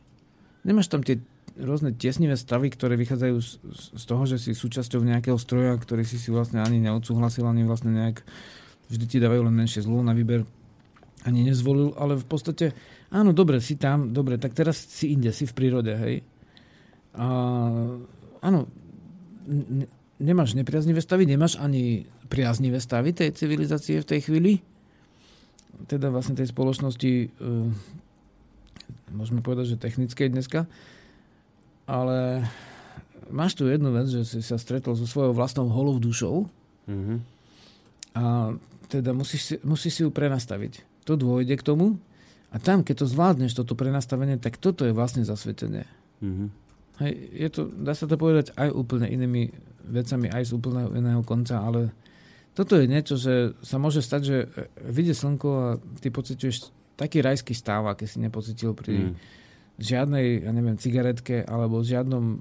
Nemáš 0.68 0.92
tam 0.92 1.02
tie 1.02 1.24
rôzne 1.56 1.96
tiesnivé 1.96 2.36
stavy, 2.36 2.68
ktoré 2.68 3.00
vychádzajú 3.00 3.36
z, 3.40 3.52
z 3.96 4.04
toho, 4.04 4.24
že 4.28 4.38
si 4.44 4.52
súčasťou 4.52 5.00
nejakého 5.00 5.40
stroja, 5.40 5.80
ktorý 5.80 6.04
si 6.04 6.20
si 6.20 6.28
vlastne 6.28 6.60
ani 6.60 6.84
neodsúhlasil, 6.84 7.48
ani 7.48 7.64
vlastne 7.64 7.96
nejak 7.96 8.28
vždy 8.92 9.06
ti 9.08 9.18
dávajú 9.24 9.48
len 9.48 9.56
menšie 9.56 9.88
zlo 9.88 10.04
na 10.04 10.12
výber 10.12 10.44
ani 11.26 11.42
nezvolil, 11.42 11.98
ale 11.98 12.22
v 12.22 12.28
podstate 12.28 12.66
áno, 13.10 13.34
dobre, 13.34 13.58
si 13.64 13.80
tam, 13.80 14.14
dobre, 14.14 14.38
tak 14.38 14.54
teraz 14.54 14.78
si 14.78 15.16
inde, 15.16 15.34
si 15.34 15.50
v 15.50 15.56
prírode, 15.58 15.94
hej. 15.98 16.16
A, 17.18 17.28
áno, 18.46 18.60
ne, 19.50 19.88
nemáš 20.22 20.54
nepriaznivé 20.54 21.02
stavy, 21.02 21.26
nemáš 21.26 21.58
ani 21.58 22.06
priaznivé 22.28 22.82
stavy 22.82 23.14
tej 23.14 23.34
civilizácie 23.34 24.02
v 24.02 24.10
tej 24.10 24.20
chvíli, 24.30 24.54
teda 25.86 26.10
vlastne 26.10 26.38
tej 26.38 26.50
spoločnosti 26.50 27.12
e, 27.12 27.28
môžeme 29.12 29.44
povedať, 29.44 29.76
že 29.76 29.82
technickej 29.82 30.32
dneska, 30.32 30.66
ale 31.86 32.48
máš 33.30 33.58
tu 33.58 33.70
jednu 33.70 33.94
vec, 33.94 34.10
že 34.10 34.26
si 34.26 34.40
sa 34.42 34.58
stretol 34.58 34.98
so 34.98 35.06
svojou 35.06 35.36
vlastnou 35.36 35.70
holou 35.70 36.02
dušou 36.02 36.50
mm-hmm. 36.90 37.18
a 38.18 38.56
teda 38.90 39.12
musíš 39.14 39.42
si, 39.42 39.56
musíš 39.66 39.92
si 39.98 40.02
ju 40.06 40.10
prenastaviť 40.10 41.06
to 41.06 41.14
dôjde 41.18 41.58
k 41.58 41.66
tomu 41.66 41.98
a 42.50 42.58
tam, 42.58 42.82
keď 42.82 43.06
to 43.06 43.12
zvládneš, 43.12 43.58
toto 43.58 43.76
prenastavenie, 43.76 44.40
tak 44.40 44.58
toto 44.58 44.88
je 44.88 44.96
vlastne 44.96 45.28
zasvetenie. 45.28 45.86
Mm-hmm. 46.24 46.48
Hej, 47.04 47.14
je 47.36 47.50
to, 47.52 47.62
dá 47.68 47.92
sa 47.92 48.08
to 48.08 48.16
povedať 48.16 48.56
aj 48.56 48.72
úplne 48.72 49.12
inými 49.12 49.52
vecami, 49.92 50.32
aj 50.32 50.48
z 50.48 50.52
úplne 50.56 50.88
iného 50.96 51.20
konca, 51.28 51.60
ale 51.60 51.92
toto 52.56 52.80
je 52.80 52.88
niečo, 52.88 53.20
že 53.20 53.52
sa 53.60 53.76
môže 53.76 54.00
stať, 54.00 54.22
že 54.24 54.38
vyjde 54.80 55.12
slnko 55.12 55.50
a 55.52 55.68
ty 56.00 56.08
pociťuješ 56.08 56.72
taký 56.96 57.20
rajský 57.20 57.52
stav, 57.52 57.84
aký 57.84 58.08
si 58.08 58.24
nepocitil 58.24 58.72
pri 58.72 59.12
mm. 59.12 59.14
žiadnej, 59.76 60.48
ja 60.48 60.52
neviem, 60.56 60.80
cigaretke 60.80 61.44
alebo 61.44 61.84
žiadnom, 61.84 62.40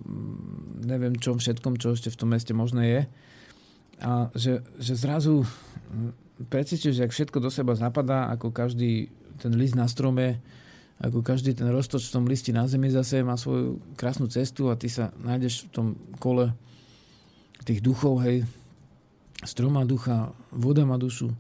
neviem 0.87 1.19
čom 1.19 1.43
všetkom, 1.43 1.83
čo 1.83 1.99
ešte 1.99 2.15
v 2.15 2.19
tom 2.23 2.31
meste 2.31 2.55
možné 2.55 2.83
je. 2.87 3.03
A 4.07 4.31
že, 4.39 4.63
že 4.79 4.95
zrazu 4.95 5.43
precítiš, 6.47 7.03
jak 7.03 7.11
všetko 7.11 7.43
do 7.43 7.51
seba 7.51 7.75
zapadá, 7.75 8.31
ako 8.31 8.55
každý 8.55 9.11
ten 9.43 9.59
list 9.59 9.75
na 9.75 9.91
strome, 9.91 10.39
ako 11.03 11.27
každý 11.27 11.59
ten 11.59 11.67
roztoč 11.75 12.07
v 12.07 12.15
tom 12.15 12.25
listi 12.31 12.55
na 12.55 12.71
zemi 12.71 12.87
zase 12.87 13.27
má 13.27 13.35
svoju 13.35 13.83
krásnu 13.99 14.31
cestu 14.31 14.71
a 14.71 14.79
ty 14.79 14.87
sa 14.87 15.11
nájdeš 15.19 15.67
v 15.67 15.71
tom 15.75 15.87
kole 16.23 16.55
tých 17.67 17.83
duchov, 17.83 18.23
hej, 18.23 18.47
strom 19.45 19.77
má 19.77 19.85
ducha, 19.85 20.33
voda 20.51 20.85
má 20.85 20.97
dušu, 20.97 21.33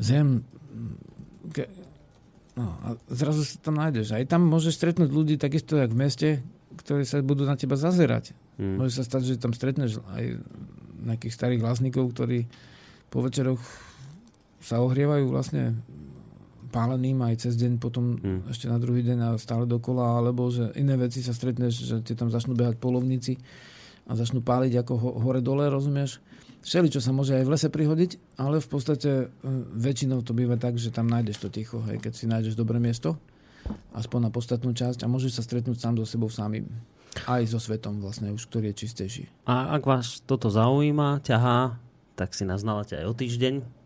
zem, 0.00 0.44
ke, 1.52 1.68
no 2.56 2.76
a 2.84 2.86
zrazu 3.12 3.44
sa 3.44 3.56
tam 3.60 3.78
nájdeš. 3.78 4.12
Aj 4.12 4.24
tam 4.28 4.48
môžeš 4.48 4.76
stretnúť 4.76 5.10
ľudí 5.10 5.34
takisto, 5.36 5.78
jak 5.78 5.92
v 5.92 6.00
meste, 6.00 6.28
ktorí 6.72 7.04
sa 7.04 7.20
budú 7.20 7.44
na 7.44 7.56
teba 7.56 7.76
zazerať. 7.76 8.32
Hmm. 8.56 8.80
Môže 8.80 9.00
sa 9.00 9.04
stať, 9.04 9.34
že 9.34 9.40
tam 9.40 9.52
stretneš 9.52 10.00
aj 10.12 10.40
nejakých 11.02 11.34
starých 11.34 11.60
vlastníkov, 11.64 12.14
ktorí 12.14 12.46
po 13.12 13.20
večeroch 13.20 13.60
sa 14.62 14.78
ohrievajú 14.80 15.26
vlastne 15.28 15.76
páleným 16.72 17.20
aj 17.20 17.44
cez 17.44 17.54
deň, 17.60 17.72
potom 17.76 18.16
hmm. 18.16 18.40
ešte 18.48 18.70
na 18.70 18.80
druhý 18.80 19.04
deň 19.04 19.18
a 19.20 19.28
stále 19.36 19.68
dokola, 19.68 20.16
alebo 20.16 20.48
že 20.48 20.72
iné 20.80 20.96
veci 20.96 21.20
sa 21.20 21.36
stretneš, 21.36 21.84
že 21.84 21.96
ti 22.00 22.16
tam 22.16 22.32
začnú 22.32 22.56
behať 22.56 22.80
polovníci 22.80 23.36
a 24.08 24.16
začnú 24.16 24.40
páliť 24.40 24.80
ako 24.80 24.92
ho, 24.96 25.10
hore-dole, 25.20 25.68
rozumieš? 25.68 26.18
Všeli, 26.62 26.88
čo 26.94 27.02
sa 27.02 27.10
môže 27.10 27.34
aj 27.34 27.44
v 27.46 27.52
lese 27.52 27.68
prihodiť, 27.68 28.38
ale 28.38 28.62
v 28.62 28.68
podstate 28.70 29.10
e, 29.10 29.26
väčšinou 29.74 30.22
to 30.22 30.30
býva 30.30 30.54
tak, 30.54 30.78
že 30.78 30.94
tam 30.94 31.10
nájdeš 31.10 31.42
to 31.42 31.48
ticho, 31.50 31.82
hej, 31.90 31.98
keď 31.98 32.12
si 32.14 32.30
nájdeš 32.30 32.54
dobré 32.54 32.78
miesto, 32.78 33.18
aspoň 33.94 34.26
na 34.26 34.30
podstatnú 34.30 34.70
časť 34.70 35.02
a 35.02 35.10
môžeš 35.10 35.38
sa 35.38 35.42
stretnúť 35.42 35.82
sám 35.82 35.98
so 35.98 36.06
sebou 36.06 36.30
samým. 36.30 36.70
Aj 37.28 37.42
so 37.44 37.60
svetom 37.60 38.00
vlastne 38.00 38.32
už, 38.32 38.48
ktorý 38.48 38.72
je 38.72 38.86
čistejší. 38.86 39.24
A 39.44 39.74
ak 39.76 39.84
vás 39.84 40.24
toto 40.24 40.48
zaujíma, 40.48 41.20
ťahá, 41.20 41.76
tak 42.16 42.32
si 42.32 42.46
nás 42.46 42.64
aj 42.64 43.04
o 43.04 43.12
týždeň 43.12 43.82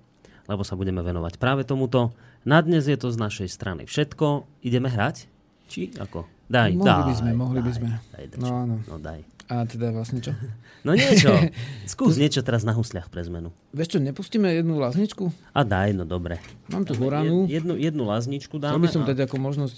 lebo 0.46 0.62
sa 0.62 0.78
budeme 0.78 1.02
venovať 1.02 1.38
práve 1.42 1.66
tomuto. 1.66 2.14
Na 2.46 2.62
dnes 2.62 2.86
je 2.86 2.94
to 2.94 3.10
z 3.10 3.18
našej 3.18 3.48
strany 3.50 3.82
všetko. 3.84 4.46
Ideme 4.62 4.86
hrať? 4.86 5.26
Či 5.66 5.98
ako? 5.98 6.30
Daj, 6.46 6.78
mohli 6.78 6.86
daj. 6.86 7.02
by 7.02 7.14
sme, 7.18 7.30
mohli 7.34 7.58
daj, 7.58 7.66
by 7.66 7.72
sme. 7.74 7.88
Daj, 8.14 8.24
daj, 8.30 8.38
no 8.38 8.48
áno. 8.54 8.74
No 8.86 8.96
daj. 9.02 9.20
A 9.46 9.62
teda 9.62 9.94
vlastne 9.94 10.18
čo? 10.18 10.34
No 10.86 10.94
niečo. 10.94 11.34
Skús 11.90 12.14
niečo 12.14 12.46
teraz 12.46 12.62
na 12.62 12.70
husliach 12.70 13.10
pre 13.10 13.18
zmenu. 13.26 13.50
Vieš 13.74 13.94
čo, 13.94 13.98
nepustíme 13.98 14.46
jednu 14.54 14.78
lazničku? 14.78 15.34
A 15.50 15.66
daj, 15.66 15.90
no 15.98 16.06
dobre. 16.06 16.38
Mám 16.70 16.86
tu 16.86 16.94
horanu. 16.94 17.50
Jednu, 17.50 17.74
jednu 17.74 18.06
lazničku 18.06 18.62
dáme. 18.62 18.78
Chcel 18.78 18.86
by 18.86 18.90
som 18.94 19.02
a... 19.02 19.06
dať 19.10 19.18
ako 19.26 19.36
možnosť 19.42 19.76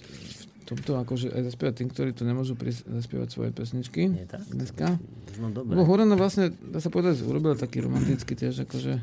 tomto 0.69 1.01
akože 1.01 1.33
aj 1.33 1.43
zaspievať 1.49 1.75
tým, 1.81 1.89
ktorí 1.89 2.11
tu 2.13 2.29
nemôžu 2.29 2.53
prísť 2.53 2.85
zaspievať 2.93 3.29
svoje 3.33 3.51
pesničky. 3.57 4.05
Nie, 4.13 4.29
tak? 4.29 4.45
Dneska. 4.53 5.01
No 5.41 5.49
dobre. 5.49 5.73
Lebo 5.73 5.89
Horana 5.89 6.13
vlastne, 6.13 6.53
dá 6.61 6.77
sa 6.85 6.93
povedať, 6.93 7.25
urobila 7.25 7.57
taký 7.57 7.81
romantický 7.81 8.37
tiež 8.37 8.69
akože 8.69 9.01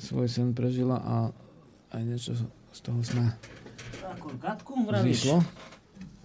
svoj 0.00 0.32
sen 0.32 0.56
prežila 0.56 0.96
a 1.04 1.16
aj 1.92 2.00
niečo 2.00 2.32
z 2.72 2.80
toho 2.80 3.04
sna 3.04 3.36
zišlo. 5.04 5.44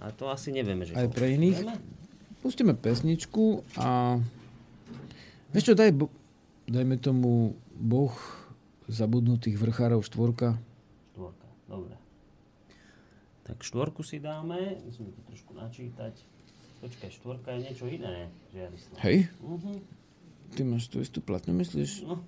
A 0.01 0.09
to 0.15 0.33
asi 0.33 0.49
nevieme, 0.49 0.87
že 0.87 0.97
Aj 0.97 1.05
pre 1.11 1.37
iných. 1.37 1.57
Vieme? 1.61 1.75
Pustíme 2.41 2.73
pesničku 2.73 3.61
a 3.77 4.17
vieš 5.53 5.71
čo, 5.71 5.73
daj, 5.77 5.93
dajme 6.65 6.97
tomu 6.97 7.53
Boh 7.77 8.13
zabudnutých 8.89 9.61
vrchárov 9.61 10.01
štvorka. 10.01 10.57
Štvorka, 11.13 11.47
dobre. 11.69 11.95
Tak 13.45 13.61
štvorku 13.61 14.01
si 14.01 14.17
dáme, 14.17 14.81
musíme 14.85 15.13
to 15.13 15.21
trošku 15.29 15.53
načítať. 15.53 16.17
Počkaj, 16.81 17.09
štvorka 17.13 17.53
je 17.53 17.59
niečo 17.69 17.85
iné, 17.85 18.33
Žiarislav. 18.49 18.97
Hej? 19.05 19.29
Uh-huh. 19.45 19.77
Ty 20.57 20.61
máš 20.65 20.89
tú 20.89 20.97
istú 20.97 21.21
platňu, 21.21 21.53
myslíš? 21.53 22.09
No, 22.09 22.25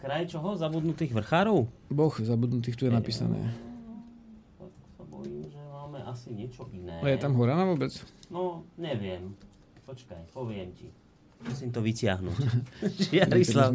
Kraj 0.00 0.32
čoho? 0.32 0.56
Zabudnutých 0.56 1.12
vrchárov? 1.12 1.68
Boh 1.92 2.14
zabudnutých 2.16 2.72
tu 2.72 2.88
je 2.88 2.92
napísané. 2.92 3.52
Tak 4.56 4.72
sa 4.96 5.04
bojím, 5.04 5.44
že 5.44 5.60
máme 5.60 6.00
asi 6.30 6.38
niečo 6.38 6.62
iné. 6.70 7.02
A 7.02 7.10
je 7.10 7.18
tam 7.18 7.34
Horana 7.34 7.66
vôbec? 7.66 7.90
No, 8.30 8.62
neviem. 8.78 9.34
Počkaj, 9.82 10.30
poviem 10.30 10.70
ti. 10.70 10.86
Musím 11.42 11.74
to 11.74 11.82
vyťahnuť. 11.82 12.38
Žiarislav. 13.10 13.74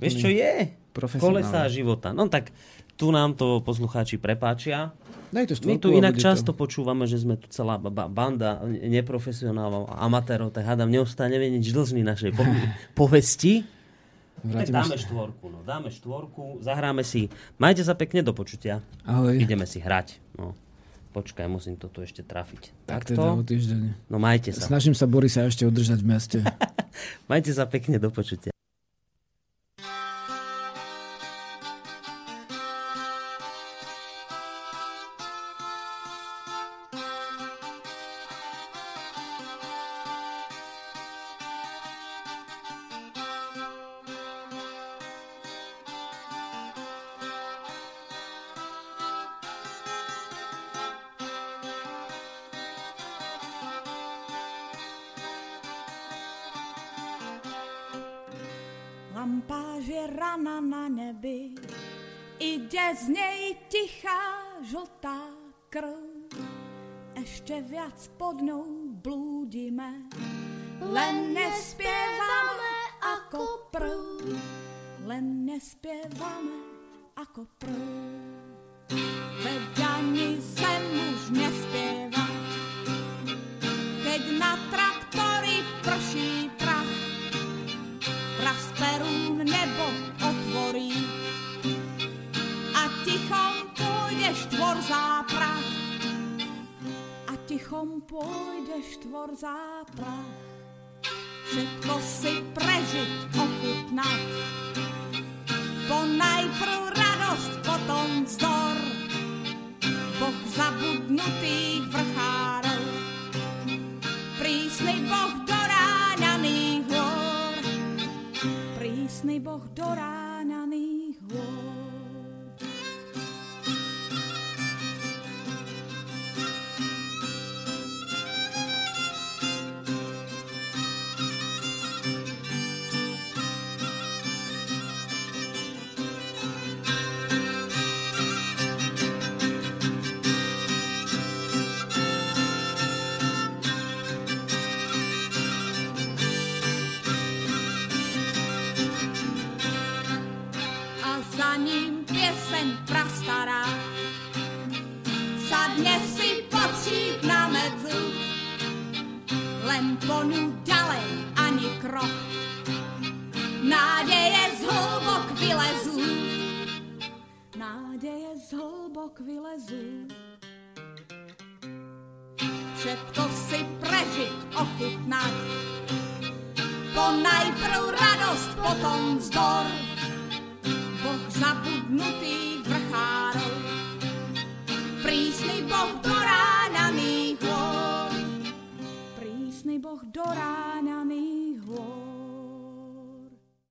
Vieš, 0.00 0.14
čo 0.16 0.30
je? 0.32 0.72
Kolesa 1.20 1.68
života. 1.68 2.16
No 2.16 2.30
tak 2.32 2.54
tu 2.96 3.12
nám 3.12 3.36
to 3.36 3.60
poslucháči 3.60 4.16
prepáčia. 4.16 4.96
Daj 5.34 5.50
to 5.50 5.54
My 5.66 5.74
tu 5.76 5.90
inak 5.90 6.14
často 6.14 6.54
to. 6.54 6.56
počúvame, 6.56 7.04
že 7.04 7.18
sme 7.18 7.34
tu 7.34 7.50
celá 7.50 7.74
banda 7.82 8.62
neprofesionálov, 8.64 9.90
amatérov, 9.90 10.54
tak 10.54 10.62
hádam, 10.62 10.86
neostane 10.86 11.34
nič 11.34 11.74
dlžný 11.74 12.06
našej 12.06 12.30
po- 12.32 12.46
povesti. 13.02 13.66
Vrátime 14.46 14.78
dáme 14.78 14.94
štvorku, 14.94 15.44
no. 15.50 15.58
Dáme 15.66 15.90
štvorku, 15.90 16.62
zahráme 16.62 17.02
si. 17.02 17.26
Majte 17.58 17.82
sa 17.82 17.98
pekne 17.98 18.22
do 18.22 18.30
počutia. 18.30 18.78
Ahoj. 19.02 19.34
Ideme 19.34 19.66
si 19.66 19.82
hrať. 19.82 20.22
No. 20.38 20.54
Počkaj, 21.14 21.46
musím 21.46 21.78
to 21.78 21.86
tu 21.86 22.02
ešte 22.02 22.26
trafiť. 22.26 22.90
Tak 22.90 23.06
Takto? 23.06 23.14
teda 23.14 23.30
o 23.38 23.46
týždeň. 23.46 24.10
No 24.10 24.18
majte 24.18 24.50
sa. 24.50 24.66
Snažím 24.66 24.98
sa 24.98 25.06
Borisa 25.06 25.46
ešte 25.46 25.62
udržať 25.62 26.02
v 26.02 26.06
meste. 26.10 26.38
majte 27.30 27.54
sa 27.54 27.70
pekne 27.70 28.02
do 28.02 28.10
počutia. 28.10 28.53